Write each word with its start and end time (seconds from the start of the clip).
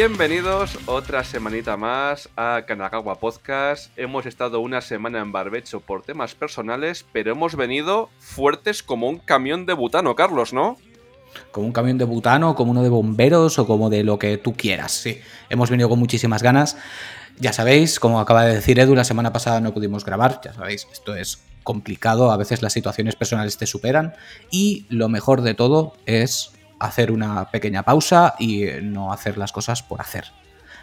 Bienvenidos 0.00 0.78
otra 0.86 1.24
semanita 1.24 1.76
más 1.76 2.28
a 2.36 2.62
Kanagawa 2.68 3.18
Podcast. 3.18 3.90
Hemos 3.98 4.26
estado 4.26 4.60
una 4.60 4.80
semana 4.80 5.18
en 5.18 5.32
barbecho 5.32 5.80
por 5.80 6.04
temas 6.04 6.36
personales, 6.36 7.04
pero 7.12 7.32
hemos 7.32 7.56
venido 7.56 8.08
fuertes 8.20 8.84
como 8.84 9.08
un 9.08 9.18
camión 9.18 9.66
de 9.66 9.72
butano, 9.72 10.14
Carlos, 10.14 10.52
¿no? 10.52 10.76
Como 11.50 11.66
un 11.66 11.72
camión 11.72 11.98
de 11.98 12.04
butano, 12.04 12.54
como 12.54 12.70
uno 12.70 12.84
de 12.84 12.90
bomberos 12.90 13.58
o 13.58 13.66
como 13.66 13.90
de 13.90 14.04
lo 14.04 14.20
que 14.20 14.38
tú 14.38 14.54
quieras. 14.54 14.92
Sí, 14.92 15.18
hemos 15.50 15.68
venido 15.68 15.88
con 15.88 15.98
muchísimas 15.98 16.44
ganas. 16.44 16.76
Ya 17.40 17.52
sabéis, 17.52 17.98
como 17.98 18.20
acaba 18.20 18.44
de 18.44 18.54
decir 18.54 18.78
Edu, 18.78 18.94
la 18.94 19.02
semana 19.02 19.32
pasada 19.32 19.60
no 19.60 19.74
pudimos 19.74 20.04
grabar, 20.04 20.40
ya 20.44 20.54
sabéis, 20.54 20.86
esto 20.92 21.16
es 21.16 21.40
complicado, 21.64 22.30
a 22.30 22.36
veces 22.36 22.62
las 22.62 22.72
situaciones 22.72 23.16
personales 23.16 23.58
te 23.58 23.66
superan 23.66 24.14
y 24.52 24.86
lo 24.90 25.08
mejor 25.08 25.42
de 25.42 25.54
todo 25.54 25.96
es 26.06 26.52
hacer 26.78 27.10
una 27.10 27.50
pequeña 27.50 27.82
pausa 27.82 28.34
y 28.38 28.64
no 28.82 29.12
hacer 29.12 29.38
las 29.38 29.52
cosas 29.52 29.82
por 29.82 30.00
hacer. 30.00 30.24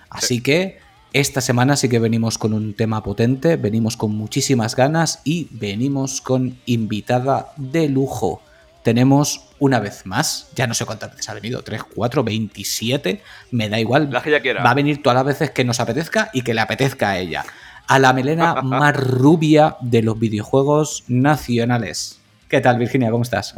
Así 0.09 0.41
que 0.41 0.79
esta 1.13 1.39
semana 1.39 1.77
sí 1.77 1.87
que 1.87 1.99
venimos 1.99 2.37
con 2.37 2.53
un 2.53 2.73
tema 2.73 3.01
potente, 3.01 3.55
venimos 3.55 3.95
con 3.95 4.15
muchísimas 4.15 4.75
ganas 4.75 5.21
y 5.23 5.47
venimos 5.51 6.19
con 6.19 6.57
invitada 6.65 7.53
de 7.55 7.87
lujo. 7.87 8.41
Tenemos 8.83 9.47
una 9.57 9.79
vez 9.79 10.05
más, 10.05 10.49
ya 10.55 10.67
no 10.67 10.73
sé 10.73 10.85
cuántas 10.85 11.11
veces 11.11 11.29
ha 11.29 11.33
venido, 11.33 11.63
3, 11.63 11.83
4, 11.95 12.23
27, 12.23 13.21
me 13.51 13.69
da 13.69 13.79
igual. 13.79 14.09
La 14.11 14.21
que 14.21 14.29
ya 14.29 14.41
quiera. 14.41 14.61
Va 14.61 14.71
a 14.71 14.75
venir 14.75 15.01
todas 15.01 15.15
las 15.15 15.25
veces 15.25 15.51
que 15.51 15.63
nos 15.63 15.79
apetezca 15.79 16.29
y 16.33 16.41
que 16.41 16.53
le 16.53 16.61
apetezca 16.61 17.11
a 17.11 17.17
ella. 17.17 17.45
A 17.87 17.97
la 17.97 18.13
melena 18.13 18.55
más 18.61 18.95
rubia 18.95 19.77
de 19.81 20.01
los 20.01 20.19
videojuegos 20.19 21.05
nacionales. 21.07 22.19
¿Qué 22.49 22.61
tal, 22.61 22.77
Virginia? 22.77 23.09
¿Cómo 23.09 23.23
estás? 23.23 23.55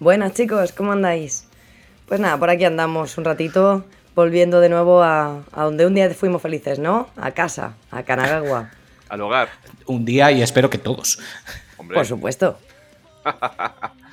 Buenas 0.00 0.32
chicos, 0.32 0.72
¿cómo 0.72 0.92
andáis? 0.92 1.45
Pues 2.06 2.20
nada, 2.20 2.38
por 2.38 2.50
aquí 2.50 2.64
andamos 2.64 3.18
un 3.18 3.24
ratito, 3.24 3.84
volviendo 4.14 4.60
de 4.60 4.68
nuevo 4.68 5.02
a, 5.02 5.42
a 5.52 5.64
donde 5.64 5.86
un 5.86 5.94
día 5.94 6.08
fuimos 6.10 6.40
felices, 6.42 6.78
¿no? 6.78 7.08
A 7.16 7.32
casa, 7.32 7.74
a 7.90 8.02
Kanagawa. 8.02 8.70
Al 9.08 9.20
hogar. 9.20 9.48
Un 9.86 10.04
día 10.04 10.32
y 10.32 10.42
espero 10.42 10.68
que 10.68 10.78
todos. 10.78 11.18
Hombre. 11.76 11.96
Por 11.96 12.06
supuesto. 12.06 12.58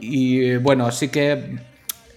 Y 0.00 0.56
bueno, 0.56 0.90
sí 0.90 1.08
que 1.08 1.58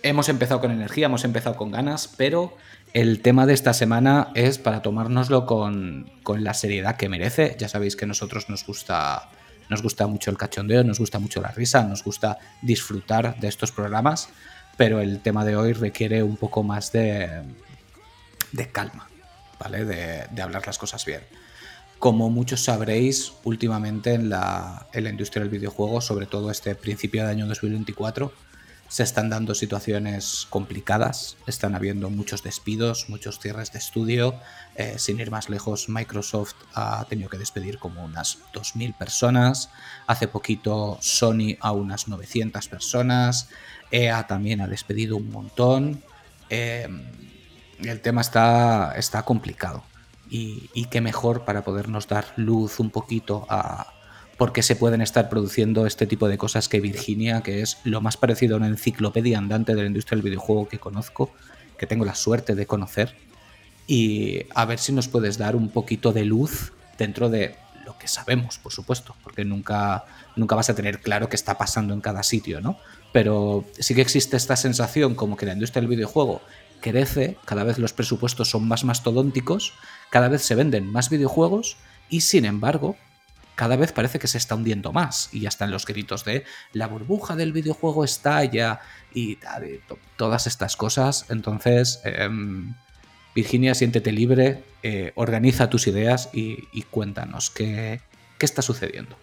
hemos 0.04 0.30
empezado 0.30 0.60
con 0.60 0.72
energía, 0.72 1.06
hemos 1.06 1.24
empezado 1.24 1.56
con 1.56 1.72
ganas, 1.72 2.14
pero 2.18 2.56
el 2.94 3.22
tema 3.22 3.46
de 3.46 3.54
esta 3.54 3.74
semana 3.74 4.30
es 4.36 4.58
para 4.58 4.82
tomárnoslo 4.82 5.46
con, 5.46 6.12
con 6.24 6.44
la 6.44 6.54
seriedad 6.54 6.98
que 6.98 7.10
merece. 7.10 7.56
Ya 7.60 7.70
sabéis 7.70 7.96
que 7.96 8.06
a 8.06 8.08
nosotros 8.08 8.50
nos 8.50 8.66
gusta, 8.66 9.30
nos 9.70 9.82
gusta 9.82 10.08
mucho 10.08 10.32
el 10.32 10.38
cachondeo, 10.38 10.84
nos 10.84 11.00
gusta 11.00 11.20
mucho 11.20 11.42
la 11.42 11.52
risa, 11.52 11.84
nos 11.84 12.04
gusta 12.04 12.40
disfrutar 12.62 13.40
de 13.40 13.48
estos 13.48 13.72
programas, 13.72 14.30
pero 14.78 15.02
el 15.02 15.20
tema 15.22 15.44
de 15.44 15.56
hoy 15.56 15.74
requiere 15.74 16.24
un 16.24 16.38
poco 16.38 16.64
más 16.64 16.92
de, 16.92 17.42
de 18.52 18.72
calma, 18.72 19.10
¿vale? 19.60 19.84
De, 19.84 20.28
de 20.30 20.42
hablar 20.42 20.66
las 20.66 20.78
cosas 20.78 21.04
bien. 21.06 21.22
Como 22.00 22.30
muchos 22.30 22.64
sabréis, 22.64 23.34
últimamente 23.44 24.14
en 24.14 24.30
la, 24.30 24.88
en 24.94 25.04
la 25.04 25.10
industria 25.10 25.42
del 25.42 25.50
videojuego, 25.50 26.00
sobre 26.00 26.28
todo 26.28 26.52
este 26.52 26.76
principio 26.76 27.24
de 27.24 27.32
año 27.32 27.48
2024, 27.48 28.32
se 28.90 29.04
están 29.04 29.30
dando 29.30 29.54
situaciones 29.54 30.48
complicadas, 30.50 31.36
están 31.46 31.76
habiendo 31.76 32.10
muchos 32.10 32.42
despidos, 32.44 33.10
muchos 33.10 33.40
cierres 33.40 33.74
de 33.74 33.80
estudio. 33.80 34.36
Eh, 34.76 34.96
sin 34.98 35.20
ir 35.20 35.30
más 35.30 35.50
lejos, 35.50 35.90
Microsoft 35.90 36.54
ha 36.74 37.04
tenido 37.10 37.30
que 37.30 37.38
despedir 37.38 37.80
como 37.80 38.06
unas 38.06 38.38
2.000 38.54 38.96
personas. 38.96 39.72
Hace 40.06 40.30
poquito 40.30 40.98
Sony 41.02 41.58
a 41.60 41.72
unas 41.72 42.08
900 42.08 42.68
personas. 42.70 43.50
EA 43.92 44.28
también 44.28 44.62
ha 44.62 44.68
despedido 44.68 45.18
un 45.18 45.30
montón. 45.32 46.04
Eh, 46.50 46.88
el 47.80 48.02
tema 48.02 48.22
está, 48.22 48.94
está 48.98 49.24
complicado. 49.24 49.84
Y, 50.30 50.70
y 50.74 50.86
qué 50.86 51.00
mejor 51.00 51.46
para 51.46 51.64
podernos 51.64 52.08
dar 52.08 52.26
luz 52.36 52.80
un 52.80 52.90
poquito 52.90 53.46
a, 53.50 53.94
por 54.38 54.54
qué 54.54 54.62
se 54.62 54.76
pueden 54.76 55.02
estar 55.02 55.30
produciendo 55.30 55.86
este 55.86 56.06
tipo 56.06 56.28
de 56.28 56.38
cosas 56.38 56.70
que 56.70 56.80
Virginia, 56.80 57.42
que 57.42 57.62
es 57.62 57.80
lo 57.84 58.02
más 58.02 58.18
parecido 58.18 58.56
a 58.56 58.58
una 58.58 58.68
enciclopedia 58.68 59.38
andante 59.38 59.74
de 59.74 59.82
la 59.82 59.88
industria 59.88 60.18
del 60.18 60.26
videojuego 60.26 60.70
que 60.70 60.80
conozco, 60.80 61.32
que 61.78 61.88
tengo 61.88 62.06
la 62.06 62.16
suerte 62.16 62.56
de 62.56 62.68
conocer, 62.68 63.16
y 63.88 64.42
a 64.54 64.66
ver 64.66 64.80
si 64.80 64.92
nos 64.92 65.08
puedes 65.08 65.38
dar 65.38 65.56
un 65.56 65.70
poquito 65.70 66.12
de 66.14 66.26
luz 66.26 66.74
dentro 66.98 67.30
de 67.30 67.56
que 67.98 68.08
sabemos, 68.08 68.58
por 68.58 68.72
supuesto, 68.72 69.16
porque 69.24 69.44
nunca, 69.46 70.06
nunca 70.36 70.56
vas 70.56 70.70
a 70.70 70.76
tener 70.76 71.02
claro 71.02 71.30
qué 71.30 71.36
está 71.36 71.58
pasando 71.58 71.94
en 71.94 72.02
cada 72.02 72.24
sitio, 72.24 72.62
¿no? 72.62 72.78
Pero 73.14 73.66
sí 73.80 73.96
que 73.96 74.02
existe 74.02 74.38
esta 74.38 74.56
sensación 74.56 75.16
como 75.16 75.38
que 75.38 75.46
la 75.46 75.54
industria 75.54 75.82
del 75.82 75.90
videojuego 75.90 76.42
crece, 76.82 77.38
cada 77.46 77.64
vez 77.64 77.80
los 77.80 77.94
presupuestos 77.94 78.50
son 78.50 78.68
más 78.68 78.84
mastodónticos, 78.84 79.74
cada 80.12 80.28
vez 80.30 80.44
se 80.44 80.56
venden 80.56 80.86
más 80.92 81.10
videojuegos 81.10 81.78
y 82.10 82.22
sin 82.22 82.46
embargo 82.46 82.96
cada 83.56 83.76
vez 83.76 83.92
parece 83.92 84.20
que 84.20 84.28
se 84.28 84.38
está 84.38 84.54
hundiendo 84.54 84.94
más. 84.94 85.30
Y 85.32 85.40
ya 85.40 85.50
están 85.50 85.72
los 85.72 85.88
gritos 85.88 86.24
de 86.24 86.44
la 86.74 86.86
burbuja 86.86 87.36
del 87.36 87.54
videojuego 87.54 88.04
estalla 88.04 88.82
y, 89.12 89.32
y 89.32 89.38
to- 89.88 89.98
todas 90.16 90.46
estas 90.46 90.76
cosas. 90.78 91.26
Entonces, 91.30 92.00
em, 92.04 92.76
Virginia, 93.38 93.76
siéntete 93.76 94.12
libre, 94.12 94.64
eh, 94.82 95.12
organiza 95.14 95.70
tus 95.70 95.86
ideas 95.86 96.32
y, 96.34 96.82
cuéntanos 96.90 97.52
qué, 97.52 98.02
qué 98.40 98.46
está 98.48 98.64
sucediendo. 98.64 99.16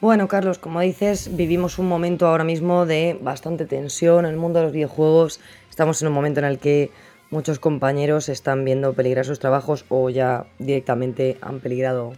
Bueno, 0.00 0.28
Carlos, 0.28 0.60
como 0.60 0.80
dices, 0.80 1.36
vivimos 1.36 1.80
un 1.80 1.88
momento 1.88 2.28
ahora 2.28 2.44
mismo 2.44 2.86
de 2.86 3.18
bastante 3.20 3.64
tensión 3.64 4.24
en 4.24 4.30
el 4.30 4.36
mundo 4.36 4.60
de 4.60 4.66
los 4.66 4.72
videojuegos. 4.72 5.40
Estamos 5.68 6.00
en 6.00 6.06
un 6.06 6.14
momento 6.14 6.38
en 6.38 6.46
el 6.46 6.60
que 6.60 6.92
muchos 7.30 7.58
compañeros 7.58 8.28
están 8.28 8.64
viendo 8.64 8.92
peligrar 8.92 9.24
sus 9.24 9.40
trabajos 9.40 9.84
o 9.88 10.08
ya 10.08 10.46
directamente 10.60 11.38
han 11.40 11.58
peligrado 11.58 12.12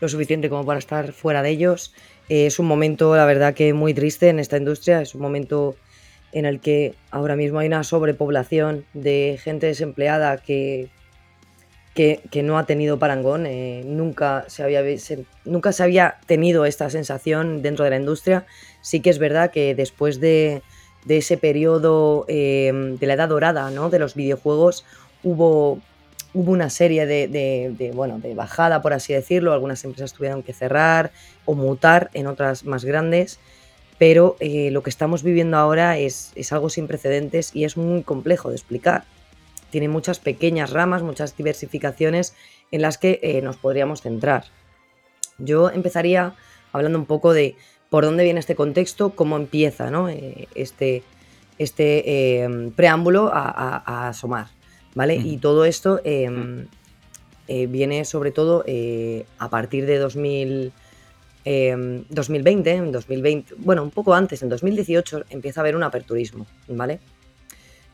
lo 0.00 0.08
suficiente 0.08 0.48
como 0.48 0.64
para 0.64 0.78
estar 0.78 1.12
fuera 1.12 1.42
de 1.42 1.50
ellos. 1.50 1.92
Eh, 2.30 2.46
es 2.46 2.58
un 2.58 2.64
momento, 2.64 3.14
la 3.14 3.26
verdad, 3.26 3.52
que 3.52 3.74
muy 3.74 3.92
triste 3.92 4.30
en 4.30 4.38
esta 4.38 4.56
industria. 4.56 5.02
Es 5.02 5.14
un 5.14 5.20
momento 5.20 5.76
en 6.32 6.44
el 6.46 6.60
que 6.60 6.94
ahora 7.10 7.36
mismo 7.36 7.58
hay 7.60 7.68
una 7.68 7.84
sobrepoblación 7.84 8.84
de 8.94 9.38
gente 9.42 9.66
desempleada 9.66 10.36
que, 10.38 10.88
que, 11.94 12.20
no 12.42 12.58
ha 12.58 12.66
tenido 12.66 12.98
parangón. 12.98 13.46
eh, 13.46 13.82
nunca, 13.86 14.44
se 14.48 14.62
había, 14.62 14.82
nunca 15.44 15.72
se 15.72 15.82
había 15.82 16.16
tenido 16.26 16.66
esta 16.66 16.90
sensación 16.90 17.62
dentro 17.62 17.84
de 17.84 17.90
la 17.90 17.96
industria. 17.96 18.44
Sí 18.82 19.00
que 19.00 19.10
es 19.10 19.18
verdad 19.18 19.50
que 19.50 19.74
después 19.74 20.20
de, 20.20 20.62
de 21.06 21.16
ese 21.18 21.38
periodo 21.38 22.26
eh, 22.28 22.70
de 23.00 23.06
la 23.06 23.14
edad 23.14 23.28
dorada 23.30 23.70
¿no? 23.70 23.88
de 23.88 23.98
los 23.98 24.14
videojuegos 24.14 24.84
hubo, 25.22 25.80
hubo 26.34 26.52
una 26.52 26.68
serie 26.68 27.06
de, 27.06 27.28
de- 27.28 27.74
de, 27.78 27.92
bueno, 27.92 28.18
de 28.18 28.34
bajada, 28.34 28.82
por 28.82 28.92
así 28.92 29.14
decirlo. 29.14 29.54
Algunas 29.54 29.82
empresas 29.84 30.12
tuvieron 30.12 30.42
que 30.42 30.52
cerrar 30.52 31.12
o 31.46 31.54
mutar 31.54 32.10
en 32.12 32.26
otras 32.26 32.64
más 32.64 32.84
grandes. 32.84 33.38
Pero 33.98 34.36
eh, 34.40 34.70
lo 34.70 34.82
que 34.82 34.90
estamos 34.90 35.22
viviendo 35.22 35.56
ahora 35.56 35.98
es, 35.98 36.32
es 36.34 36.52
algo 36.52 36.68
sin 36.68 36.86
precedentes 36.86 37.54
y 37.54 37.64
es 37.64 37.76
muy 37.76 38.02
complejo 38.02 38.50
de 38.50 38.56
explicar 38.56 39.04
tiene 39.70 39.88
muchas 39.88 40.20
pequeñas 40.20 40.70
ramas, 40.70 41.02
muchas 41.02 41.36
diversificaciones 41.36 42.34
en 42.70 42.82
las 42.82 42.98
que 42.98 43.18
eh, 43.22 43.42
nos 43.42 43.56
podríamos 43.56 44.00
centrar. 44.00 44.44
Yo 45.38 45.70
empezaría 45.70 46.34
hablando 46.72 46.98
un 46.98 47.04
poco 47.04 47.32
de 47.34 47.56
por 47.90 48.04
dónde 48.04 48.22
viene 48.24 48.38
este 48.40 48.54
contexto, 48.54 49.10
cómo 49.10 49.36
empieza 49.36 49.90
¿no? 49.90 50.08
Eh, 50.08 50.46
este, 50.54 51.02
este 51.58 52.42
eh, 52.44 52.70
preámbulo 52.76 53.28
a, 53.34 53.42
a- 53.50 53.82
a 53.84 54.08
asomar. 54.08 54.46
¿vale? 54.94 55.16
Y 55.16 55.36
todo 55.38 55.64
esto 55.64 56.00
eh, 56.04 57.66
viene 57.68 58.04
sobre 58.04 58.30
todo 58.30 58.64
a 59.38 59.50
partir 59.50 59.84
de 59.86 59.98
2000, 59.98 60.72
eh, 61.48 62.02
2020, 62.10 62.70
en 62.72 62.92
2020, 62.92 63.54
bueno, 63.58 63.84
un 63.84 63.92
poco 63.92 64.14
antes, 64.14 64.42
en 64.42 64.48
2018 64.48 65.26
empieza 65.30 65.60
a 65.60 65.62
haber 65.62 65.76
un 65.76 65.84
aperturismo, 65.84 66.44
¿vale? 66.66 66.98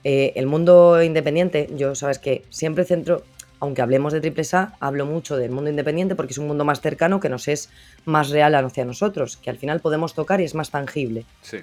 Eh, 0.05 0.33
el 0.37 0.47
mundo 0.47 1.01
independiente, 1.03 1.69
yo 1.77 1.95
sabes 1.95 2.19
que 2.19 2.45
siempre 2.49 2.85
centro, 2.85 3.25
aunque 3.61 3.83
hablemos 3.83 4.15
de 4.15 4.23
triple 4.23 4.45
A, 4.55 4.75
hablo 4.81 5.05
mucho 5.05 5.37
del 5.37 5.51
mundo 5.51 5.69
independiente 5.69 6.17
porque 6.17 6.33
es 6.33 6.39
un 6.39 6.47
mundo 6.47 6.65
más 6.65 6.81
cercano 6.81 7.21
que 7.21 7.29
nos 7.29 7.47
es 7.47 7.69
más 8.07 8.31
real 8.31 8.55
hacia 8.55 8.87
nosotros, 8.87 9.37
que 9.37 9.51
al 9.51 9.59
final 9.59 9.81
podemos 9.81 10.15
tocar 10.15 10.41
y 10.41 10.45
es 10.45 10.55
más 10.55 10.71
tangible. 10.71 11.27
Sí. 11.43 11.59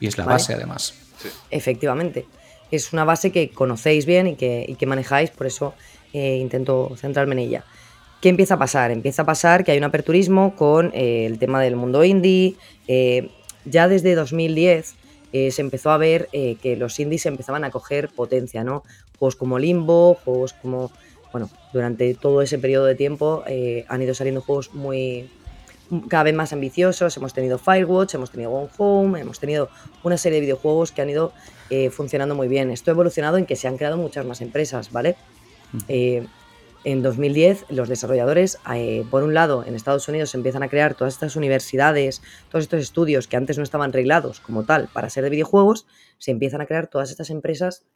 Y 0.00 0.06
es 0.06 0.16
la 0.16 0.24
Vale. 0.24 0.34
base, 0.34 0.54
además. 0.54 0.94
sí. 1.22 1.28
Efectivamente. 1.50 2.26
Es 2.70 2.92
una 2.92 3.04
base 3.04 3.32
que 3.32 3.50
conocéis 3.50 4.04
bien 4.06 4.26
y 4.26 4.34
que, 4.36 4.64
y 4.66 4.74
que 4.76 4.86
manejáis, 4.86 5.30
por 5.30 5.46
eso 5.46 5.74
eh, 6.12 6.36
intento 6.36 6.94
centrarme 6.96 7.34
en 7.34 7.38
ella. 7.40 7.64
¿Qué 8.20 8.28
empieza 8.28 8.54
a 8.54 8.58
pasar? 8.58 8.90
Empieza 8.90 9.22
a 9.22 9.26
pasar 9.26 9.64
que 9.64 9.70
hay 9.70 9.78
un 9.78 9.84
aperturismo 9.84 10.56
con 10.56 10.90
eh, 10.92 11.26
el 11.26 11.38
tema 11.38 11.60
del 11.62 11.76
mundo 11.76 12.02
indie. 12.02 12.56
eh, 12.88 13.30
ya 13.64 13.86
desde 13.86 14.14
2010 14.14 14.94
eh, 15.32 15.50
se 15.50 15.60
empezó 15.60 15.90
a 15.90 15.98
ver 15.98 16.28
que 16.30 16.76
los 16.76 16.98
indies 16.98 17.26
empezaban 17.26 17.62
a 17.64 17.70
coger 17.70 18.08
potencia, 18.08 18.64
¿no? 18.64 18.82
Juegos 19.18 19.36
como 19.36 19.58
Limbo, 19.58 20.14
juegos 20.24 20.54
como. 20.54 20.90
Bueno, 21.32 21.50
durante 21.74 22.14
todo 22.14 22.40
ese 22.40 22.58
periodo 22.58 22.86
de 22.86 22.94
tiempo 22.94 23.44
han 23.88 24.02
ido 24.02 24.14
saliendo 24.14 24.40
juegos 24.40 24.72
muy, 24.72 25.28
cada 26.08 26.22
vez 26.22 26.34
más 26.34 26.54
ambiciosos. 26.54 27.14
Hemos 27.18 27.34
tenido 27.34 27.58
Firewatch, 27.58 28.14
hemos 28.14 28.30
tenido 28.30 28.50
Gone 28.50 28.70
Home, 28.78 29.20
hemos 29.20 29.38
tenido 29.38 29.68
una 30.02 30.16
serie 30.16 30.36
de 30.36 30.40
videojuegos 30.46 30.90
que 30.90 31.02
han 31.02 31.10
ido 31.10 31.34
funcionando 31.90 32.34
muy 32.34 32.48
bien. 32.48 32.70
Esto 32.70 32.90
ha 32.90 32.94
evolucionado 32.94 33.36
en 33.36 33.44
que 33.44 33.56
se 33.56 33.68
han 33.68 33.76
creado 33.76 33.98
muchas 33.98 34.24
más 34.24 34.40
empresas, 34.40 34.90
¿vale? 34.90 35.16
En 36.84 37.02
2010 37.02 37.66
los 37.70 37.88
desarrolladores, 37.88 38.58
eh, 38.74 39.04
por 39.10 39.22
un 39.22 39.34
lado, 39.34 39.64
en 39.66 39.74
Estados 39.74 40.08
Unidos 40.08 40.34
empiezan 40.34 40.62
a 40.62 40.68
crear 40.68 40.94
todas 40.94 41.14
estas 41.14 41.36
universidades, 41.36 42.22
todos 42.50 42.64
estos 42.64 42.80
estudios 42.80 43.26
que 43.28 43.36
antes 43.36 43.58
no 43.58 43.64
estaban 43.64 43.92
reglados 43.92 44.40
como 44.40 44.64
tal 44.64 44.88
para 44.92 45.10
ser 45.10 45.24
de 45.24 45.30
videojuegos, 45.30 45.86
se 46.18 46.30
empiezan 46.30 46.60
a 46.60 46.66
crear 46.66 46.88
todas 46.88 47.10
estas 47.10 47.30
empresas 47.30 47.86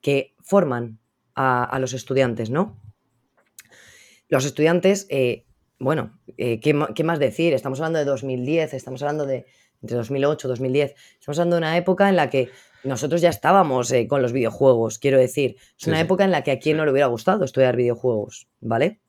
que 0.00 0.34
forman 0.42 0.98
a, 1.34 1.78
los 1.80 1.92
estudiantes, 1.94 2.50
¿no? 2.50 2.80
Los 4.28 4.44
estudiantes, 4.44 5.08
bueno, 5.78 6.18
¿qué, 6.36 7.04
más 7.04 7.18
decir? 7.18 7.54
Estamos 7.54 7.80
hablando 7.80 7.98
de 7.98 8.04
2010, 8.04 8.74
estamos 8.74 9.02
hablando 9.02 9.26
de 9.26 9.46
entre 9.82 9.96
2008 9.96 10.46
y 10.46 10.50
2010, 10.50 10.94
estamos 11.20 11.38
hablando 11.38 11.56
de 11.56 11.58
una 11.58 11.76
época 11.76 12.08
en 12.08 12.16
la 12.16 12.30
que 12.30 12.50
nosotros 12.84 13.20
ya 13.20 13.30
estábamos 13.30 13.90
eh, 13.92 14.06
con 14.06 14.22
los 14.22 14.32
videojuegos, 14.32 14.98
quiero 14.98 15.18
decir. 15.18 15.56
Es 15.78 15.86
una 15.86 16.00
época 16.00 16.24
en 16.24 16.30
la 16.30 16.42
que 16.42 16.52
a 16.52 16.58
quien 16.58 16.76
no 16.76 16.84
le 16.84 16.92
hubiera 16.92 17.06
gustado 17.06 17.44
estudiar 17.44 17.76
videojuegos, 17.76 18.48
¿vale? 18.60 19.00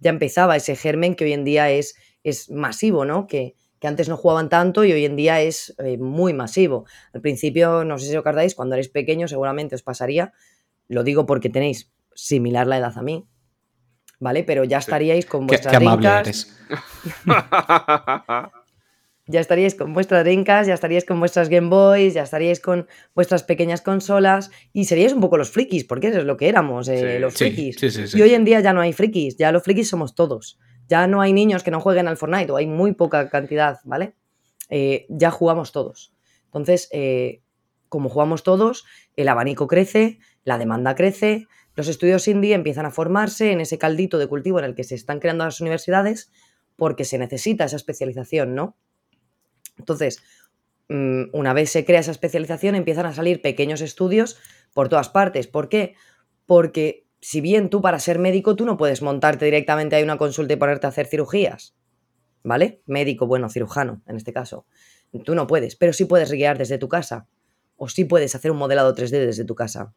Ya 0.00 0.10
empezaba 0.10 0.56
ese 0.56 0.76
germen 0.76 1.14
que 1.14 1.24
hoy 1.24 1.34
en 1.34 1.44
día 1.44 1.70
es, 1.70 1.94
es 2.24 2.50
masivo, 2.50 3.04
¿no? 3.04 3.26
Que, 3.26 3.54
antes 3.80 4.08
no 4.08 4.16
jugaban 4.16 4.48
tanto 4.48 4.84
y 4.84 4.92
hoy 4.92 5.04
en 5.04 5.14
día 5.14 5.40
es 5.40 5.72
eh, 5.78 5.98
muy 5.98 6.32
masivo. 6.32 6.84
Al 7.12 7.20
principio, 7.20 7.84
no 7.84 7.96
sé 7.96 8.06
si 8.06 8.16
os 8.16 8.18
acordáis, 8.18 8.56
cuando 8.56 8.74
erais 8.74 8.88
pequeños 8.88 9.30
seguramente 9.30 9.76
os 9.76 9.84
pasaría, 9.84 10.32
lo 10.88 11.04
digo 11.04 11.26
porque 11.26 11.48
tenéis 11.48 11.92
similar 12.12 12.66
la 12.66 12.78
edad 12.78 12.98
a 12.98 13.02
mí, 13.02 13.28
¿vale? 14.18 14.42
Pero 14.42 14.64
ya 14.64 14.78
estaríais 14.78 15.26
con 15.26 15.46
vuestras 15.46 15.78
qué, 15.78 15.84
ya 19.28 19.40
estaríais 19.40 19.74
con 19.74 19.92
vuestras 19.92 20.24
Dreamcast, 20.24 20.68
ya 20.68 20.74
estaríais 20.74 21.04
con 21.04 21.20
vuestras 21.20 21.48
Game 21.48 21.68
Boys, 21.68 22.14
ya 22.14 22.22
estaríais 22.22 22.60
con 22.60 22.88
vuestras 23.14 23.42
pequeñas 23.42 23.82
consolas 23.82 24.50
y 24.72 24.86
seríais 24.86 25.12
un 25.12 25.20
poco 25.20 25.36
los 25.36 25.50
frikis, 25.50 25.84
porque 25.84 26.08
eso 26.08 26.18
es 26.18 26.24
lo 26.24 26.36
que 26.36 26.48
éramos, 26.48 26.88
eh, 26.88 27.20
los 27.20 27.34
frikis. 27.34 28.14
y 28.14 28.22
hoy 28.22 28.34
en 28.34 28.44
día 28.44 28.60
ya 28.60 28.72
no 28.72 28.80
hay 28.80 28.92
frikis, 28.92 29.36
ya 29.36 29.52
los 29.52 29.62
frikis 29.62 29.88
somos 29.88 30.14
todos. 30.14 30.58
Ya 30.88 31.06
no 31.06 31.20
hay 31.20 31.34
niños 31.34 31.62
que 31.62 31.70
no 31.70 31.80
jueguen 31.80 32.08
al 32.08 32.16
Fortnite, 32.16 32.50
o 32.50 32.56
hay 32.56 32.66
muy 32.66 32.94
poca 32.94 33.28
cantidad, 33.28 33.78
¿vale? 33.84 34.14
Eh, 34.70 35.04
ya 35.10 35.30
jugamos 35.30 35.72
todos. 35.72 36.14
Entonces, 36.46 36.88
eh, 36.92 37.42
como 37.90 38.08
jugamos 38.08 38.42
todos, 38.42 38.86
el 39.16 39.28
abanico 39.28 39.66
crece, 39.66 40.18
la 40.44 40.56
demanda 40.56 40.94
crece, 40.94 41.46
los 41.74 41.88
estudios 41.88 42.26
indie 42.26 42.54
empiezan 42.54 42.86
a 42.86 42.90
formarse 42.90 43.52
en 43.52 43.60
ese 43.60 43.76
caldito 43.76 44.18
de 44.18 44.26
cultivo 44.26 44.58
en 44.58 44.64
el 44.64 44.74
que 44.74 44.84
se 44.84 44.94
están 44.94 45.20
creando 45.20 45.44
las 45.44 45.60
universidades 45.60 46.30
porque 46.76 47.04
se 47.04 47.18
necesita 47.18 47.64
esa 47.64 47.76
especialización, 47.76 48.54
¿no? 48.54 48.76
Entonces, 49.78 50.22
mm, 50.88 51.24
una 51.32 51.52
vez 51.52 51.70
se 51.70 51.84
crea 51.84 52.00
esa 52.00 52.10
especialización, 52.10 52.74
empiezan 52.74 53.06
a 53.06 53.12
salir 53.12 53.40
pequeños 53.42 53.80
estudios 53.80 54.38
por 54.74 54.88
todas 54.88 55.08
partes. 55.08 55.46
¿Por 55.46 55.68
qué? 55.68 55.94
Porque 56.46 57.06
si 57.20 57.40
bien 57.40 57.68
tú 57.68 57.80
para 57.80 57.98
ser 57.98 58.18
médico, 58.18 58.56
tú 58.56 58.64
no 58.64 58.76
puedes 58.76 59.02
montarte 59.02 59.44
directamente 59.44 59.96
a 59.96 60.04
una 60.04 60.18
consulta 60.18 60.54
y 60.54 60.56
ponerte 60.56 60.86
a 60.86 60.90
hacer 60.90 61.06
cirugías, 61.06 61.76
¿vale? 62.42 62.82
Médico, 62.86 63.26
bueno, 63.26 63.48
cirujano, 63.48 64.02
en 64.06 64.16
este 64.16 64.32
caso. 64.32 64.66
Tú 65.24 65.34
no 65.34 65.46
puedes, 65.46 65.74
pero 65.76 65.92
sí 65.92 66.04
puedes 66.04 66.30
guiar 66.30 66.58
desde 66.58 66.78
tu 66.78 66.88
casa. 66.88 67.28
O 67.76 67.88
sí 67.88 68.04
puedes 68.04 68.34
hacer 68.34 68.50
un 68.50 68.58
modelado 68.58 68.94
3D 68.94 69.24
desde 69.24 69.44
tu 69.44 69.54
casa. 69.54 69.94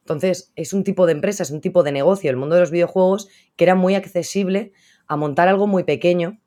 Entonces, 0.00 0.52
es 0.56 0.72
un 0.72 0.82
tipo 0.82 1.06
de 1.06 1.12
empresa, 1.12 1.44
es 1.44 1.50
un 1.50 1.60
tipo 1.60 1.82
de 1.84 1.92
negocio, 1.92 2.28
el 2.28 2.36
mundo 2.36 2.56
de 2.56 2.62
los 2.62 2.72
videojuegos, 2.72 3.28
que 3.56 3.64
era 3.64 3.76
muy 3.76 3.94
accesible 3.94 4.72
a 5.06 5.16
montar 5.16 5.48
algo 5.48 5.66
muy 5.66 5.84
pequeño 5.84 6.41